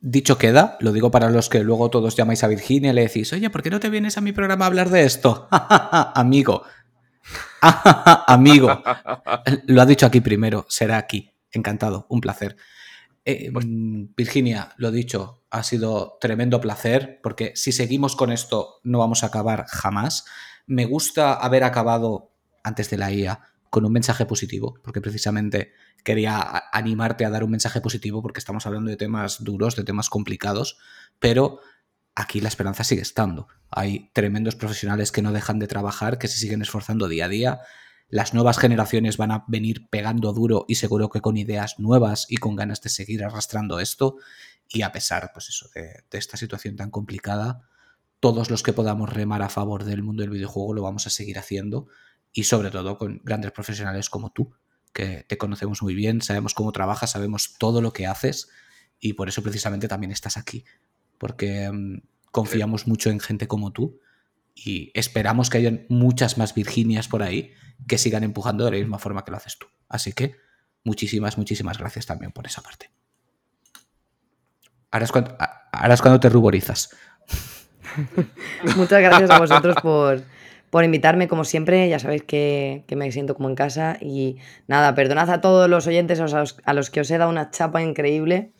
dicho 0.00 0.36
queda, 0.36 0.76
lo 0.80 0.92
digo 0.92 1.10
para 1.10 1.30
los 1.30 1.48
que 1.48 1.62
luego 1.62 1.88
todos 1.88 2.16
llamáis 2.16 2.44
a 2.44 2.48
Virginia 2.48 2.90
y 2.90 2.94
le 2.94 3.02
decís, 3.02 3.32
oye, 3.32 3.48
¿por 3.48 3.62
qué 3.62 3.70
no 3.70 3.80
te 3.80 3.88
vienes 3.88 4.18
a 4.18 4.20
mi 4.20 4.32
programa 4.32 4.66
a 4.66 4.68
hablar 4.68 4.90
de 4.90 5.04
esto? 5.04 5.48
Amigo. 6.14 6.64
Amigo. 8.26 8.82
Lo 9.66 9.82
ha 9.82 9.86
dicho 9.86 10.06
aquí 10.06 10.20
primero, 10.20 10.66
será 10.68 10.98
aquí. 10.98 11.30
Encantado, 11.50 12.06
un 12.08 12.20
placer. 12.20 12.56
Eh, 13.24 13.50
pues 13.52 13.66
Virginia, 13.68 14.72
lo 14.78 14.90
dicho, 14.90 15.41
ha 15.52 15.62
sido 15.62 16.16
tremendo 16.18 16.62
placer, 16.62 17.20
porque 17.22 17.52
si 17.54 17.72
seguimos 17.72 18.16
con 18.16 18.32
esto 18.32 18.80
no 18.84 18.98
vamos 18.98 19.22
a 19.22 19.26
acabar 19.26 19.66
jamás. 19.68 20.24
Me 20.66 20.86
gusta 20.86 21.34
haber 21.34 21.62
acabado 21.62 22.32
antes 22.64 22.88
de 22.88 22.96
la 22.96 23.12
IA 23.12 23.40
con 23.68 23.84
un 23.84 23.92
mensaje 23.92 24.24
positivo, 24.24 24.78
porque 24.82 25.02
precisamente 25.02 25.72
quería 26.04 26.64
animarte 26.72 27.26
a 27.26 27.30
dar 27.30 27.44
un 27.44 27.50
mensaje 27.50 27.82
positivo, 27.82 28.22
porque 28.22 28.38
estamos 28.38 28.66
hablando 28.66 28.90
de 28.90 28.96
temas 28.96 29.44
duros, 29.44 29.76
de 29.76 29.84
temas 29.84 30.08
complicados, 30.08 30.78
pero 31.18 31.60
aquí 32.14 32.40
la 32.40 32.48
esperanza 32.48 32.82
sigue 32.82 33.02
estando. 33.02 33.46
Hay 33.70 34.10
tremendos 34.14 34.56
profesionales 34.56 35.12
que 35.12 35.20
no 35.20 35.32
dejan 35.32 35.58
de 35.58 35.68
trabajar, 35.68 36.16
que 36.18 36.28
se 36.28 36.38
siguen 36.38 36.62
esforzando 36.62 37.08
día 37.08 37.26
a 37.26 37.28
día, 37.28 37.60
las 38.12 38.34
nuevas 38.34 38.58
generaciones 38.58 39.16
van 39.16 39.30
a 39.30 39.44
venir 39.48 39.88
pegando 39.88 40.34
duro 40.34 40.66
y 40.68 40.74
seguro 40.74 41.08
que 41.08 41.22
con 41.22 41.38
ideas 41.38 41.76
nuevas 41.78 42.26
y 42.28 42.36
con 42.36 42.56
ganas 42.56 42.82
de 42.82 42.90
seguir 42.90 43.24
arrastrando 43.24 43.80
esto. 43.80 44.16
Y 44.72 44.82
a 44.82 44.92
pesar, 44.92 45.30
pues 45.34 45.48
eso, 45.48 45.68
de, 45.74 46.02
esta 46.12 46.36
situación 46.36 46.76
tan 46.76 46.90
complicada, 46.90 47.68
todos 48.20 48.50
los 48.50 48.62
que 48.62 48.72
podamos 48.72 49.12
remar 49.12 49.42
a 49.42 49.48
favor 49.48 49.84
del 49.84 50.02
mundo 50.02 50.22
del 50.22 50.30
videojuego 50.30 50.74
lo 50.74 50.82
vamos 50.82 51.06
a 51.06 51.10
seguir 51.10 51.38
haciendo. 51.38 51.88
Y 52.32 52.44
sobre 52.44 52.70
todo 52.70 52.96
con 52.96 53.20
grandes 53.24 53.52
profesionales 53.52 54.08
como 54.08 54.30
tú, 54.30 54.54
que 54.94 55.24
te 55.28 55.36
conocemos 55.36 55.82
muy 55.82 55.94
bien, 55.94 56.22
sabemos 56.22 56.54
cómo 56.54 56.72
trabajas, 56.72 57.10
sabemos 57.10 57.56
todo 57.58 57.82
lo 57.82 57.92
que 57.92 58.06
haces. 58.06 58.48
Y 58.98 59.12
por 59.12 59.28
eso 59.28 59.42
precisamente 59.42 59.88
también 59.88 60.12
estás 60.12 60.38
aquí. 60.38 60.64
Porque 61.18 61.70
mm, 61.70 62.02
confiamos 62.30 62.86
mucho 62.86 63.10
en 63.10 63.20
gente 63.20 63.46
como 63.46 63.72
tú 63.72 64.00
y 64.54 64.90
esperamos 64.94 65.50
que 65.50 65.58
hayan 65.58 65.86
muchas 65.88 66.38
más 66.38 66.54
Virginias 66.54 67.08
por 67.08 67.22
ahí 67.22 67.52
que 67.86 67.98
sigan 67.98 68.24
empujando 68.24 68.64
de 68.64 68.70
la 68.70 68.76
misma 68.78 68.98
forma 68.98 69.24
que 69.24 69.30
lo 69.30 69.36
haces 69.36 69.58
tú. 69.58 69.66
Así 69.88 70.12
que 70.12 70.36
muchísimas, 70.84 71.36
muchísimas 71.36 71.78
gracias 71.78 72.06
también 72.06 72.32
por 72.32 72.46
esa 72.46 72.62
parte. 72.62 72.90
Ahora 74.92 75.06
es 75.06 75.12
cuando, 75.12 75.36
ahora 75.72 75.94
es 75.94 76.02
cuando 76.02 76.20
te 76.20 76.28
ruborizas. 76.28 76.90
Muchas 78.76 79.00
gracias 79.00 79.30
a 79.30 79.38
vosotros 79.38 79.76
por, 79.82 80.22
por, 80.68 80.84
invitarme, 80.84 81.28
como 81.28 81.44
siempre. 81.44 81.88
Ya 81.88 81.98
sabéis 81.98 82.22
que, 82.24 82.84
que, 82.86 82.94
me 82.94 83.10
siento 83.10 83.34
como 83.34 83.48
en 83.48 83.54
casa. 83.54 83.96
Y 84.00 84.36
nada, 84.68 84.94
perdonad 84.94 85.30
a 85.30 85.40
todos 85.40 85.68
los 85.68 85.86
oyentes 85.86 86.20
a 86.20 86.26
los, 86.26 86.58
a 86.62 86.74
los 86.74 86.90
que 86.90 87.00
os 87.00 87.10
he 87.10 87.16
dado 87.16 87.30
una 87.30 87.50
chapa 87.50 87.82
increíble. 87.82 88.52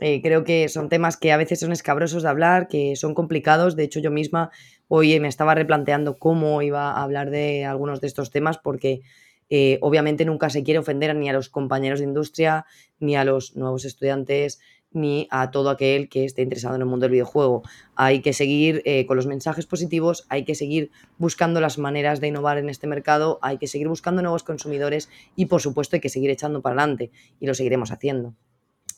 Eh, 0.00 0.20
creo 0.22 0.44
que 0.44 0.68
son 0.68 0.88
temas 0.88 1.16
que 1.16 1.32
a 1.32 1.36
veces 1.36 1.60
son 1.60 1.72
escabrosos 1.72 2.24
de 2.24 2.28
hablar, 2.28 2.66
que 2.66 2.96
son 2.96 3.14
complicados. 3.14 3.76
De 3.76 3.84
hecho, 3.84 4.00
yo 4.00 4.10
misma 4.10 4.50
hoy 4.88 5.18
me 5.20 5.28
estaba 5.28 5.54
replanteando 5.54 6.18
cómo 6.18 6.62
iba 6.62 6.90
a 6.90 7.02
hablar 7.02 7.30
de 7.30 7.64
algunos 7.64 8.00
de 8.00 8.08
estos 8.08 8.30
temas 8.30 8.58
porque 8.58 9.02
eh, 9.48 9.78
obviamente 9.80 10.24
nunca 10.24 10.50
se 10.50 10.62
quiere 10.64 10.80
ofender 10.80 11.14
ni 11.14 11.28
a 11.28 11.32
los 11.32 11.48
compañeros 11.48 12.00
de 12.00 12.06
industria, 12.06 12.66
ni 12.98 13.16
a 13.16 13.24
los 13.24 13.56
nuevos 13.56 13.84
estudiantes, 13.84 14.60
ni 14.92 15.28
a 15.30 15.50
todo 15.50 15.70
aquel 15.70 16.08
que 16.08 16.24
esté 16.24 16.42
interesado 16.42 16.74
en 16.74 16.82
el 16.82 16.86
mundo 16.86 17.04
del 17.04 17.12
videojuego. 17.12 17.62
Hay 17.94 18.22
que 18.22 18.32
seguir 18.32 18.82
eh, 18.84 19.06
con 19.06 19.16
los 19.16 19.26
mensajes 19.26 19.66
positivos, 19.66 20.26
hay 20.28 20.44
que 20.44 20.54
seguir 20.54 20.90
buscando 21.18 21.60
las 21.60 21.78
maneras 21.78 22.20
de 22.20 22.28
innovar 22.28 22.58
en 22.58 22.68
este 22.68 22.86
mercado, 22.86 23.38
hay 23.42 23.58
que 23.58 23.66
seguir 23.66 23.88
buscando 23.88 24.22
nuevos 24.22 24.42
consumidores 24.42 25.10
y 25.36 25.46
por 25.46 25.60
supuesto 25.60 25.96
hay 25.96 26.00
que 26.00 26.08
seguir 26.08 26.30
echando 26.30 26.62
para 26.62 26.80
adelante 26.80 27.10
y 27.40 27.46
lo 27.46 27.54
seguiremos 27.54 27.90
haciendo. 27.90 28.34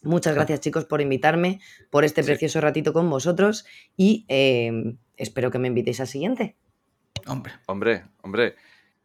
Muchas 0.02 0.34
gracias 0.34 0.60
chicos 0.60 0.84
por 0.84 1.00
invitarme, 1.00 1.60
por 1.90 2.04
este 2.04 2.22
precioso 2.22 2.60
ratito 2.60 2.92
con 2.92 3.10
vosotros 3.10 3.66
y 3.96 4.24
em, 4.28 4.98
espero 5.16 5.50
que 5.50 5.58
me 5.58 5.68
invitéis 5.68 6.00
al 6.00 6.06
siguiente. 6.06 6.56
Hombre. 7.26 7.54
Hombre, 7.66 8.04
hombre. 8.22 8.54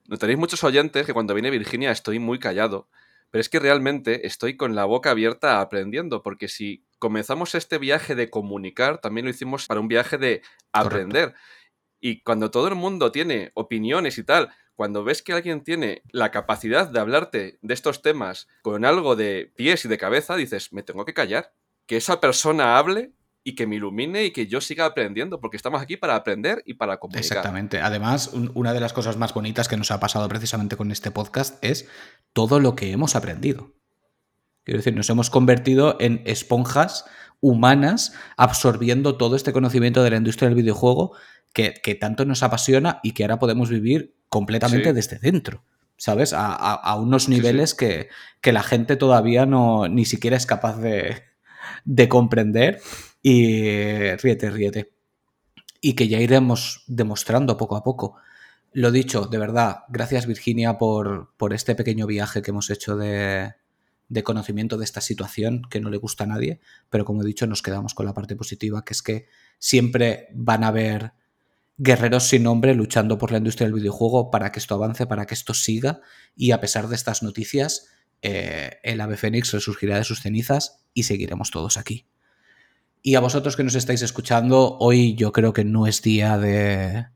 Notaréis 0.08 0.38
muchos 0.38 0.64
oyentes 0.64 1.06
que 1.06 1.14
cuando 1.14 1.34
viene 1.34 1.50
Virginia 1.50 1.92
estoy 1.92 2.20
muy 2.20 2.38
callado, 2.38 2.90
pero 3.34 3.42
es 3.42 3.50
que 3.50 3.58
realmente 3.58 4.28
estoy 4.28 4.56
con 4.58 4.76
la 4.76 4.86
boca 4.86 5.10
abierta 5.10 5.60
aprendiendo, 5.60 6.22
porque 6.22 6.48
si 6.48 6.86
comenzamos 7.00 7.56
este 7.56 7.80
viaje 7.80 8.14
de 8.14 8.30
comunicar, 8.30 9.02
también 9.02 9.26
lo 9.26 9.32
hicimos 9.32 9.66
para 9.66 9.80
un 9.80 9.88
viaje 9.88 10.20
de 10.20 10.44
aprender. 10.72 11.34
Y 12.00 12.22
cuando 12.22 12.52
todo 12.52 12.68
el 12.68 12.76
mundo 12.76 13.12
tiene 13.12 13.50
opiniones 13.56 14.20
y 14.20 14.24
tal, 14.24 14.52
cuando 14.76 15.04
ves 15.04 15.24
que 15.24 15.34
alguien 15.34 15.64
tiene 15.64 16.04
la 16.12 16.30
capacidad 16.30 16.88
de 16.88 17.00
hablarte 17.00 17.58
de 17.60 17.74
estos 17.74 18.04
temas 18.04 18.48
con 18.62 18.86
algo 18.86 19.16
de 19.16 19.52
pies 19.56 19.84
y 19.84 19.88
de 19.88 19.98
cabeza, 19.98 20.36
dices, 20.36 20.72
me 20.72 20.84
tengo 20.84 21.04
que 21.04 21.16
callar. 21.16 21.56
Que 21.88 21.98
esa 21.98 22.20
persona 22.22 22.78
hable 22.78 23.14
y 23.44 23.56
que 23.56 23.68
me 23.68 23.76
ilumine 23.76 24.26
y 24.26 24.32
que 24.32 24.48
yo 24.48 24.62
siga 24.62 24.86
aprendiendo, 24.86 25.40
porque 25.40 25.58
estamos 25.58 25.82
aquí 25.82 25.98
para 25.98 26.16
aprender 26.16 26.64
y 26.66 26.76
para 26.76 26.98
comunicar. 26.98 27.24
Exactamente. 27.24 27.82
Además, 27.82 28.32
una 28.54 28.74
de 28.74 28.80
las 28.80 28.94
cosas 28.94 29.18
más 29.18 29.34
bonitas 29.34 29.68
que 29.68 29.78
nos 29.78 29.92
ha 29.92 30.00
pasado 30.00 30.28
precisamente 30.30 30.78
con 30.78 30.92
este 30.92 31.12
podcast 31.12 31.64
es 31.64 31.88
todo 32.32 32.60
lo 32.60 32.76
que 32.76 32.92
hemos 32.92 33.16
aprendido. 33.16 33.74
Quiero 34.64 34.78
decir, 34.78 34.96
nos 34.96 35.10
hemos 35.10 35.30
convertido 35.30 35.98
en 36.00 36.22
esponjas 36.26 37.06
humanas 37.42 38.14
absorbiendo 38.38 39.18
todo 39.18 39.36
este 39.36 39.52
conocimiento 39.52 40.02
de 40.04 40.12
la 40.12 40.18
industria 40.18 40.48
del 40.48 40.56
videojuego 40.56 41.14
que, 41.52 41.98
tanto 42.00 42.24
nos 42.26 42.42
apasiona 42.44 43.00
y 43.04 43.12
que 43.12 43.24
ahora 43.24 43.40
podemos 43.40 43.70
vivir 43.70 44.16
completamente 44.30 44.94
desde 44.94 45.20
dentro. 45.20 45.66
¿Sabes? 45.98 46.34
A, 46.36 46.96
unos 46.98 47.30
niveles 47.30 47.76
Que, 47.76 48.10
que, 48.42 48.52
la 48.52 48.64
gente 48.64 48.96
todavía 48.96 49.46
no 49.46 49.88
ni 49.88 50.06
siquiera 50.06 50.38
es 50.38 50.46
capaz 50.46 50.78
de, 50.78 51.22
de 51.84 52.10
comprender. 52.10 52.82
Y 53.24 54.12
ríete, 54.18 54.52
ríete. 54.52 54.92
Y 55.82 55.94
que 55.94 56.08
ya 56.08 56.20
iremos 56.20 56.84
demostrando 56.88 57.58
poco 57.58 57.76
a 57.76 57.84
poco. 57.84 58.18
Lo 58.74 58.92
dicho, 58.92 59.26
de 59.26 59.38
verdad, 59.38 59.80
gracias 59.90 60.28
Virginia 60.28 60.78
por, 60.78 61.34
por 61.38 61.54
este 61.54 61.74
pequeño 61.74 62.06
viaje 62.06 62.42
que 62.42 62.52
hemos 62.52 62.70
hecho 62.70 62.98
de, 62.98 63.54
de 64.10 64.24
conocimiento 64.24 64.78
de 64.78 64.86
esta 64.86 65.02
situación 65.02 65.64
que 65.70 65.80
no 65.80 65.90
le 65.90 65.98
gusta 65.98 66.24
a 66.24 66.28
nadie, 66.28 66.60
pero 66.90 67.06
como 67.06 67.24
he 67.24 67.26
dicho, 67.26 67.48
nos 67.48 67.62
quedamos 67.62 67.94
con 67.94 68.06
la 68.06 68.14
parte 68.14 68.36
positiva, 68.36 68.84
que 68.84 68.94
es 68.94 69.02
que 69.02 69.28
siempre 69.60 70.28
van 70.34 70.64
a 70.64 70.68
haber 70.68 71.14
guerreros 71.78 72.26
sin 72.26 72.44
nombre 72.44 72.76
luchando 72.76 73.18
por 73.18 73.32
la 73.32 73.40
industria 73.40 73.68
del 73.68 73.76
videojuego 73.76 74.30
para 74.32 74.52
que 74.52 74.60
esto 74.60 74.76
avance, 74.76 75.08
para 75.08 75.26
que 75.26 75.34
esto 75.34 75.54
siga, 75.54 76.02
y 76.36 76.52
a 76.52 76.62
pesar 76.62 76.88
de 76.88 76.96
estas 76.96 77.24
noticias, 77.24 77.88
eh, 78.22 78.78
el 78.84 79.02
ave 79.02 79.18
fénix 79.18 79.52
resurgirá 79.52 79.98
de 79.98 80.04
sus 80.04 80.22
cenizas 80.22 80.84
y 80.94 81.04
seguiremos 81.04 81.52
todos 81.52 81.78
aquí. 81.78 82.06
Y 83.06 83.16
a 83.16 83.20
vosotros 83.20 83.58
que 83.58 83.66
nos 83.66 83.76
estáis 83.76 84.02
escuchando, 84.02 84.78
hoy 84.80 85.14
yo 85.16 85.34
creo 85.34 85.52
que 85.52 85.66
no 85.66 85.88
es 85.88 86.02
día 86.02 86.38
de, 86.38 87.08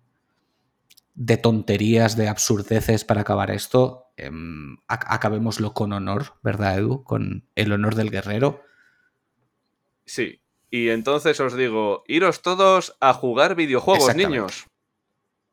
de 1.15 1.37
tonterías, 1.37 2.17
de 2.17 2.27
absurdeces 2.27 3.05
para 3.05 3.21
acabar 3.21 3.51
esto. 3.51 4.11
Em, 4.17 4.77
acabémoslo 4.87 5.73
con 5.73 5.93
honor, 5.93 6.33
¿verdad, 6.43 6.77
Edu? 6.77 7.05
Con 7.05 7.47
el 7.55 7.71
honor 7.71 7.95
del 7.95 8.11
guerrero. 8.11 8.61
Sí. 10.05 10.41
Y 10.69 10.89
entonces 10.89 11.39
os 11.39 11.55
digo, 11.55 12.03
iros 12.05 12.41
todos 12.41 12.97
a 12.99 13.13
jugar 13.13 13.55
videojuegos, 13.55 14.13
niños. 14.13 14.67